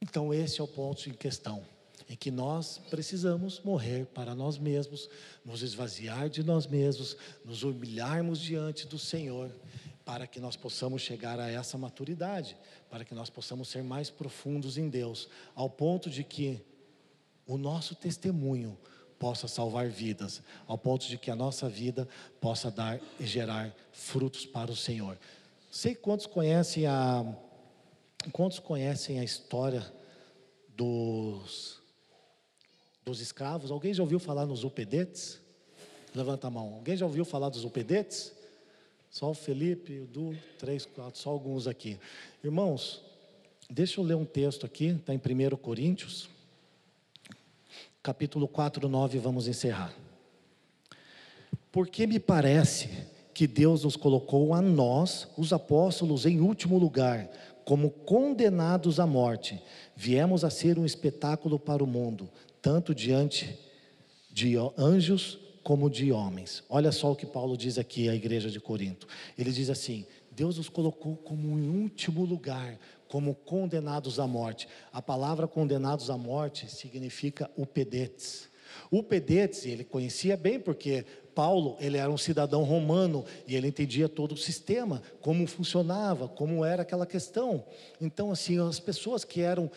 Então 0.00 0.32
esse 0.32 0.60
é 0.60 0.64
o 0.64 0.68
ponto 0.68 1.08
em 1.08 1.12
questão, 1.12 1.62
em 2.08 2.16
que 2.16 2.30
nós 2.30 2.78
precisamos 2.90 3.60
morrer 3.60 4.06
para 4.06 4.34
nós 4.34 4.56
mesmos, 4.56 5.10
nos 5.44 5.62
esvaziar 5.62 6.28
de 6.28 6.42
nós 6.42 6.66
mesmos, 6.66 7.16
nos 7.44 7.62
humilharmos 7.62 8.40
diante 8.40 8.86
do 8.86 8.98
Senhor, 8.98 9.50
para 10.04 10.26
que 10.26 10.40
nós 10.40 10.56
possamos 10.56 11.02
chegar 11.02 11.38
a 11.38 11.50
essa 11.50 11.76
maturidade, 11.76 12.56
para 12.90 13.04
que 13.04 13.14
nós 13.14 13.28
possamos 13.28 13.68
ser 13.68 13.84
mais 13.84 14.08
profundos 14.08 14.78
em 14.78 14.88
Deus, 14.88 15.28
ao 15.54 15.68
ponto 15.68 16.08
de 16.08 16.24
que 16.24 16.60
o 17.46 17.58
nosso 17.58 17.94
testemunho 17.94 18.78
possa 19.18 19.46
salvar 19.46 19.88
vidas, 19.88 20.42
ao 20.66 20.78
ponto 20.78 21.06
de 21.06 21.18
que 21.18 21.30
a 21.30 21.36
nossa 21.36 21.68
vida 21.68 22.08
possa 22.40 22.70
dar 22.70 23.00
e 23.20 23.26
gerar 23.26 23.74
frutos 23.92 24.46
para 24.46 24.70
o 24.70 24.76
Senhor. 24.76 25.18
Sei 25.70 25.94
quantos 25.94 26.24
conhecem 26.26 26.86
a 26.86 27.24
quantos 28.32 28.58
conhecem 28.58 29.20
a 29.20 29.24
história 29.24 29.84
dos 30.68 31.80
dos 33.10 33.20
escravos. 33.20 33.70
Alguém 33.70 33.94
já 33.94 34.02
ouviu 34.02 34.18
falar 34.18 34.46
nos 34.46 34.64
upedetes? 34.64 35.40
Levanta 36.14 36.46
a 36.46 36.50
mão. 36.50 36.74
Alguém 36.74 36.96
já 36.96 37.06
ouviu 37.06 37.24
falar 37.24 37.48
dos 37.48 37.64
upedetes? 37.64 38.32
Só 39.10 39.30
o 39.30 39.34
Felipe, 39.34 40.00
o 40.00 40.06
Du, 40.06 40.36
três, 40.58 40.84
quatro, 40.84 41.18
só 41.18 41.30
alguns 41.30 41.66
aqui. 41.66 41.98
Irmãos, 42.44 43.02
deixa 43.70 44.00
eu 44.00 44.04
ler 44.04 44.14
um 44.14 44.24
texto 44.24 44.66
aqui, 44.66 44.88
está 44.88 45.14
em 45.14 45.18
1 45.18 45.56
Coríntios 45.56 46.28
capítulo 48.08 48.48
4, 48.48 48.88
9, 48.88 49.18
vamos 49.18 49.48
encerrar. 49.48 49.92
Porque 51.70 52.06
me 52.06 52.18
parece 52.18 52.88
que 53.34 53.46
Deus 53.46 53.84
nos 53.84 53.96
colocou 53.96 54.54
a 54.54 54.62
nós, 54.62 55.28
os 55.36 55.52
apóstolos, 55.52 56.24
em 56.24 56.40
último 56.40 56.78
lugar, 56.78 57.28
como 57.66 57.90
condenados 57.90 58.98
à 58.98 59.06
morte. 59.06 59.62
Viemos 59.94 60.42
a 60.42 60.48
ser 60.48 60.78
um 60.78 60.86
espetáculo 60.86 61.58
para 61.58 61.84
o 61.84 61.86
mundo, 61.86 62.30
tanto 62.68 62.94
diante 62.94 63.58
de 64.30 64.54
anjos 64.76 65.38
como 65.62 65.88
de 65.88 66.12
homens. 66.12 66.62
Olha 66.68 66.92
só 66.92 67.12
o 67.12 67.16
que 67.16 67.24
Paulo 67.24 67.56
diz 67.56 67.78
aqui 67.78 68.10
à 68.10 68.14
igreja 68.14 68.50
de 68.50 68.60
Corinto. 68.60 69.08
Ele 69.38 69.50
diz 69.50 69.70
assim: 69.70 70.04
Deus 70.30 70.58
nos 70.58 70.68
colocou 70.68 71.16
como 71.16 71.58
em 71.58 71.66
último 71.66 72.26
lugar, 72.26 72.78
como 73.08 73.34
condenados 73.34 74.20
à 74.20 74.26
morte. 74.26 74.68
A 74.92 75.00
palavra 75.00 75.48
condenados 75.48 76.10
à 76.10 76.18
morte 76.18 76.70
significa 76.70 77.50
upedetes. 77.56 78.50
Upedetes, 78.92 79.64
ele 79.64 79.82
conhecia 79.82 80.36
bem 80.36 80.60
porque 80.60 81.06
Paulo, 81.38 81.76
ele 81.78 81.96
era 81.96 82.10
um 82.10 82.18
cidadão 82.18 82.64
romano 82.64 83.24
e 83.46 83.54
ele 83.54 83.68
entendia 83.68 84.08
todo 84.08 84.32
o 84.32 84.36
sistema, 84.36 85.00
como 85.20 85.46
funcionava, 85.46 86.26
como 86.26 86.64
era 86.64 86.82
aquela 86.82 87.06
questão. 87.06 87.64
Então, 88.00 88.32
assim, 88.32 88.58
as 88.58 88.80
pessoas 88.80 89.22
que 89.22 89.40
eram, 89.40 89.70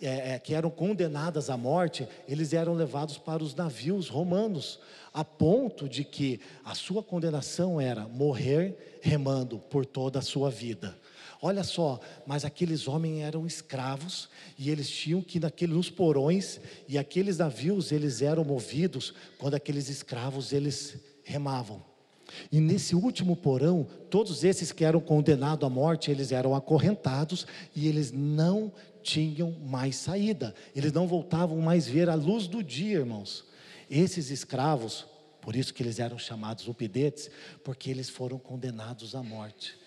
é, 0.00 0.34
é, 0.34 0.38
que 0.38 0.54
eram 0.54 0.70
condenadas 0.70 1.50
à 1.50 1.56
morte, 1.56 2.06
eles 2.28 2.52
eram 2.52 2.72
levados 2.72 3.18
para 3.18 3.42
os 3.42 3.52
navios 3.52 4.08
romanos, 4.08 4.78
a 5.12 5.24
ponto 5.24 5.88
de 5.88 6.04
que 6.04 6.38
a 6.64 6.72
sua 6.76 7.02
condenação 7.02 7.80
era 7.80 8.06
morrer 8.06 9.00
remando 9.00 9.58
por 9.58 9.84
toda 9.84 10.20
a 10.20 10.22
sua 10.22 10.50
vida. 10.50 10.96
Olha 11.40 11.62
só, 11.62 12.00
mas 12.26 12.44
aqueles 12.44 12.88
homens 12.88 13.22
eram 13.22 13.46
escravos 13.46 14.28
e 14.58 14.70
eles 14.70 14.88
tinham 14.88 15.20
que 15.20 15.38
naquele 15.38 15.74
nos 15.74 15.90
porões 15.90 16.60
e 16.88 16.96
aqueles 16.96 17.38
navios 17.38 17.92
eles 17.92 18.22
eram 18.22 18.44
movidos 18.44 19.12
quando 19.38 19.54
aqueles 19.54 19.88
escravos 19.88 20.52
eles 20.52 20.96
remavam. 21.22 21.82
E 22.50 22.60
nesse 22.60 22.94
último 22.94 23.36
porão, 23.36 23.86
todos 24.10 24.44
esses 24.44 24.72
que 24.72 24.84
eram 24.84 25.00
condenados 25.00 25.66
à 25.66 25.70
morte, 25.70 26.10
eles 26.10 26.32
eram 26.32 26.54
acorrentados 26.54 27.46
e 27.74 27.86
eles 27.86 28.10
não 28.12 28.72
tinham 29.02 29.52
mais 29.64 29.96
saída. 29.96 30.54
Eles 30.74 30.92
não 30.92 31.06
voltavam 31.06 31.58
mais 31.58 31.86
ver 31.86 32.08
a 32.08 32.14
luz 32.14 32.46
do 32.46 32.62
dia, 32.62 32.98
irmãos. 32.98 33.44
Esses 33.88 34.30
escravos, 34.30 35.06
por 35.40 35.54
isso 35.54 35.72
que 35.72 35.82
eles 35.82 36.00
eram 36.00 36.18
chamados 36.18 36.66
upidetes, 36.66 37.30
porque 37.62 37.90
eles 37.90 38.08
foram 38.08 38.38
condenados 38.38 39.14
à 39.14 39.22
morte. 39.22 39.78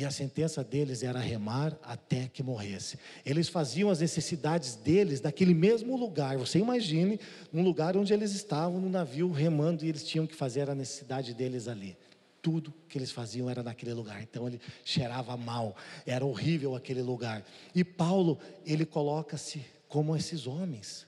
E 0.00 0.04
a 0.06 0.10
sentença 0.10 0.64
deles 0.64 1.02
era 1.02 1.18
remar 1.18 1.78
até 1.82 2.26
que 2.26 2.42
morresse. 2.42 2.98
Eles 3.22 3.50
faziam 3.50 3.90
as 3.90 4.00
necessidades 4.00 4.74
deles 4.74 5.20
naquele 5.20 5.52
mesmo 5.52 5.94
lugar. 5.94 6.38
Você 6.38 6.58
imagine 6.58 7.20
um 7.52 7.62
lugar 7.62 7.98
onde 7.98 8.10
eles 8.14 8.32
estavam 8.32 8.80
no 8.80 8.88
navio 8.88 9.30
remando 9.30 9.84
e 9.84 9.90
eles 9.90 10.02
tinham 10.02 10.26
que 10.26 10.34
fazer 10.34 10.70
a 10.70 10.74
necessidade 10.74 11.34
deles 11.34 11.68
ali. 11.68 11.98
Tudo 12.40 12.72
que 12.88 12.96
eles 12.96 13.10
faziam 13.12 13.50
era 13.50 13.62
naquele 13.62 13.92
lugar. 13.92 14.22
Então 14.22 14.46
ele 14.46 14.58
cheirava 14.86 15.36
mal, 15.36 15.76
era 16.06 16.24
horrível 16.24 16.74
aquele 16.74 17.02
lugar. 17.02 17.44
E 17.74 17.84
Paulo, 17.84 18.38
ele 18.64 18.86
coloca-se 18.86 19.62
como 19.86 20.16
esses 20.16 20.46
homens. 20.46 21.06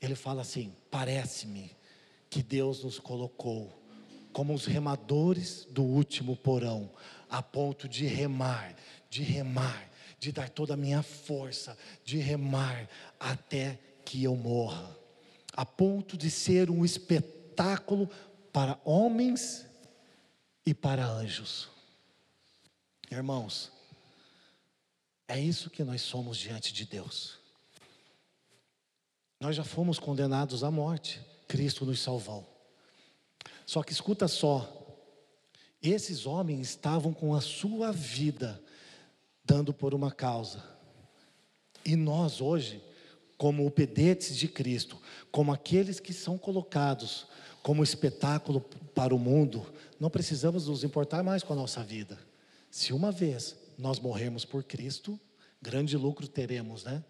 Ele 0.00 0.14
fala 0.14 0.42
assim: 0.42 0.72
parece-me 0.92 1.72
que 2.30 2.40
Deus 2.40 2.84
nos 2.84 3.00
colocou 3.00 3.82
como 4.32 4.54
os 4.54 4.64
remadores 4.64 5.66
do 5.70 5.82
último 5.82 6.36
porão 6.36 6.88
a 7.32 7.42
ponto 7.42 7.88
de 7.88 8.04
remar, 8.04 8.76
de 9.08 9.22
remar, 9.22 9.90
de 10.18 10.30
dar 10.30 10.50
toda 10.50 10.74
a 10.74 10.76
minha 10.76 11.02
força, 11.02 11.76
de 12.04 12.18
remar 12.18 12.86
até 13.18 13.78
que 14.04 14.22
eu 14.22 14.36
morra, 14.36 14.94
a 15.54 15.64
ponto 15.64 16.14
de 16.14 16.30
ser 16.30 16.68
um 16.68 16.84
espetáculo 16.84 18.06
para 18.52 18.78
homens 18.84 19.64
e 20.66 20.74
para 20.74 21.06
anjos. 21.06 21.70
Irmãos, 23.10 23.72
é 25.26 25.40
isso 25.40 25.70
que 25.70 25.82
nós 25.82 26.02
somos 26.02 26.36
diante 26.36 26.70
de 26.70 26.84
Deus. 26.84 27.38
Nós 29.40 29.56
já 29.56 29.64
fomos 29.64 29.98
condenados 29.98 30.62
à 30.62 30.70
morte, 30.70 31.18
Cristo 31.48 31.86
nos 31.86 31.98
salvou. 31.98 32.46
Só 33.64 33.82
que 33.82 33.92
escuta 33.92 34.28
só, 34.28 34.81
esses 35.82 36.26
homens 36.26 36.68
estavam 36.68 37.12
com 37.12 37.34
a 37.34 37.40
sua 37.40 37.90
vida 37.90 38.62
dando 39.44 39.72
por 39.72 39.94
uma 39.94 40.10
causa. 40.10 40.62
E 41.84 41.96
nós 41.96 42.40
hoje, 42.40 42.82
como 43.36 43.66
opedetes 43.66 44.36
de 44.36 44.46
Cristo, 44.46 45.00
como 45.30 45.52
aqueles 45.52 45.98
que 45.98 46.12
são 46.12 46.38
colocados 46.38 47.26
como 47.62 47.82
espetáculo 47.82 48.60
para 48.94 49.14
o 49.14 49.18
mundo, 49.18 49.64
não 49.98 50.10
precisamos 50.10 50.66
nos 50.66 50.82
importar 50.82 51.22
mais 51.22 51.42
com 51.42 51.52
a 51.52 51.56
nossa 51.56 51.82
vida. 51.82 52.18
Se 52.70 52.92
uma 52.92 53.12
vez 53.12 53.56
nós 53.78 54.00
morrermos 54.00 54.44
por 54.44 54.64
Cristo, 54.64 55.18
grande 55.60 55.96
lucro 55.96 56.26
teremos, 56.26 56.84
né? 56.84 57.04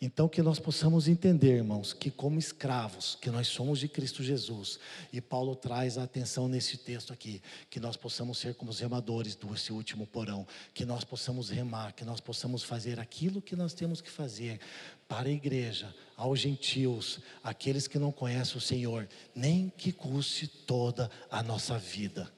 Então, 0.00 0.28
que 0.28 0.40
nós 0.42 0.60
possamos 0.60 1.08
entender, 1.08 1.56
irmãos, 1.56 1.92
que 1.92 2.08
como 2.08 2.38
escravos, 2.38 3.18
que 3.20 3.30
nós 3.30 3.48
somos 3.48 3.80
de 3.80 3.88
Cristo 3.88 4.22
Jesus, 4.22 4.78
e 5.12 5.20
Paulo 5.20 5.56
traz 5.56 5.98
a 5.98 6.04
atenção 6.04 6.46
nesse 6.46 6.76
texto 6.76 7.12
aqui, 7.12 7.42
que 7.68 7.80
nós 7.80 7.96
possamos 7.96 8.38
ser 8.38 8.54
como 8.54 8.70
os 8.70 8.78
remadores 8.78 9.34
desse 9.34 9.72
último 9.72 10.06
porão, 10.06 10.46
que 10.72 10.84
nós 10.84 11.02
possamos 11.02 11.50
remar, 11.50 11.94
que 11.94 12.04
nós 12.04 12.20
possamos 12.20 12.62
fazer 12.62 13.00
aquilo 13.00 13.42
que 13.42 13.56
nós 13.56 13.74
temos 13.74 14.00
que 14.00 14.08
fazer 14.08 14.60
para 15.08 15.28
a 15.28 15.32
igreja, 15.32 15.92
aos 16.16 16.38
gentios, 16.38 17.18
aqueles 17.42 17.88
que 17.88 17.98
não 17.98 18.12
conhecem 18.12 18.56
o 18.56 18.60
Senhor, 18.60 19.08
nem 19.34 19.68
que 19.76 19.90
custe 19.90 20.46
toda 20.46 21.10
a 21.28 21.42
nossa 21.42 21.76
vida 21.76 22.37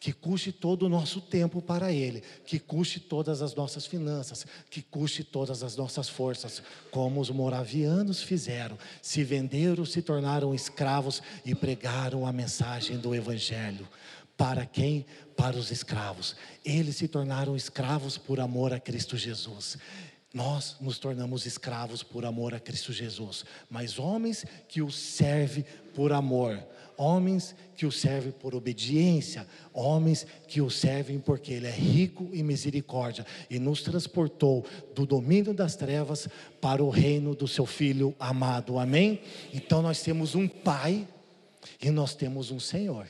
que 0.00 0.14
custe 0.14 0.50
todo 0.50 0.86
o 0.86 0.88
nosso 0.88 1.20
tempo 1.20 1.60
para 1.60 1.92
Ele, 1.92 2.22
que 2.46 2.58
custe 2.58 2.98
todas 2.98 3.42
as 3.42 3.54
nossas 3.54 3.84
finanças, 3.84 4.46
que 4.70 4.80
custe 4.80 5.22
todas 5.22 5.62
as 5.62 5.76
nossas 5.76 6.08
forças, 6.08 6.62
como 6.90 7.20
os 7.20 7.28
moravianos 7.28 8.22
fizeram, 8.22 8.78
se 9.02 9.22
venderam, 9.22 9.84
se 9.84 10.00
tornaram 10.00 10.54
escravos 10.54 11.22
e 11.44 11.54
pregaram 11.54 12.26
a 12.26 12.32
mensagem 12.32 12.96
do 12.96 13.14
Evangelho. 13.14 13.86
Para 14.38 14.64
quem? 14.64 15.04
Para 15.36 15.58
os 15.58 15.70
escravos. 15.70 16.34
Eles 16.64 16.96
se 16.96 17.06
tornaram 17.06 17.54
escravos 17.54 18.16
por 18.16 18.40
amor 18.40 18.72
a 18.72 18.80
Cristo 18.80 19.18
Jesus. 19.18 19.76
Nós 20.32 20.76
nos 20.80 20.98
tornamos 20.98 21.44
escravos 21.44 22.02
por 22.02 22.24
amor 22.24 22.54
a 22.54 22.60
Cristo 22.60 22.90
Jesus, 22.90 23.44
mas 23.68 23.98
homens 23.98 24.46
que 24.66 24.80
o 24.80 24.90
servem 24.90 25.66
por 25.94 26.10
amor 26.10 26.58
homens 27.00 27.54
que 27.74 27.86
o 27.86 27.90
servem 27.90 28.30
por 28.30 28.54
obediência, 28.54 29.46
homens 29.72 30.26
que 30.46 30.60
o 30.60 30.68
servem 30.68 31.18
porque 31.18 31.54
Ele 31.54 31.66
é 31.66 31.70
rico 31.70 32.28
em 32.30 32.42
misericórdia 32.42 33.24
e 33.48 33.58
nos 33.58 33.82
transportou 33.82 34.66
do 34.94 35.06
domínio 35.06 35.54
das 35.54 35.76
trevas 35.76 36.28
para 36.60 36.84
o 36.84 36.90
reino 36.90 37.34
do 37.34 37.48
Seu 37.48 37.64
Filho 37.64 38.14
amado. 38.20 38.78
Amém? 38.78 39.22
Então 39.50 39.80
nós 39.80 40.02
temos 40.02 40.34
um 40.34 40.46
Pai 40.46 41.08
e 41.80 41.90
nós 41.90 42.14
temos 42.14 42.50
um 42.50 42.60
Senhor. 42.60 43.08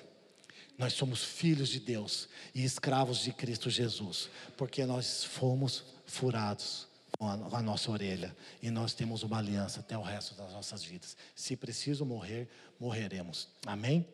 Nós 0.79 0.93
somos 0.93 1.25
filhos 1.25 1.69
de 1.69 1.81
Deus 1.81 2.29
e 2.55 2.65
escravos 2.65 3.19
de 3.19 3.33
Cristo 3.33 3.69
Jesus, 3.69 4.31
porque 4.57 4.87
nós 4.87 5.25
fomos 5.25 5.83
furados 6.07 6.90
com 7.21 7.55
a 7.55 7.61
nossa 7.61 7.91
orelha. 7.91 8.35
E 8.63 8.71
nós 8.71 8.95
temos 8.95 9.23
uma 9.23 9.37
aliança 9.37 9.81
até 9.81 9.99
o 9.99 10.01
resto 10.01 10.35
das 10.35 10.51
nossas 10.53 10.83
vidas. 10.83 11.15
Se 11.35 11.55
preciso 11.55 12.07
morrer, 12.07 12.49
morreremos. 12.81 13.47
Amém? 13.67 14.07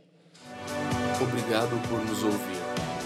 Obrigado 1.22 1.80
por 1.88 2.04
nos 2.04 2.24
ouvir. 2.24 2.58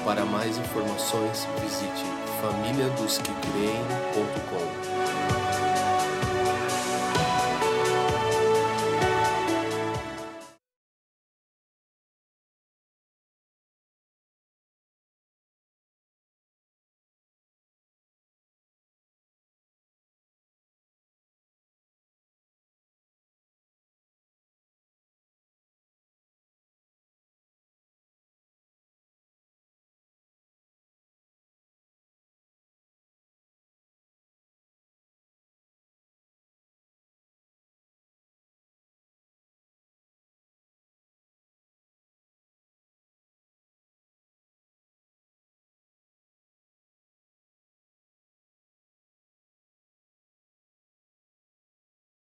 Para 0.03 0.25
mais 0.25 0.57
informações, 0.57 1.45
visite 1.61 2.03
famíliadosquecreem.com. 2.41 4.90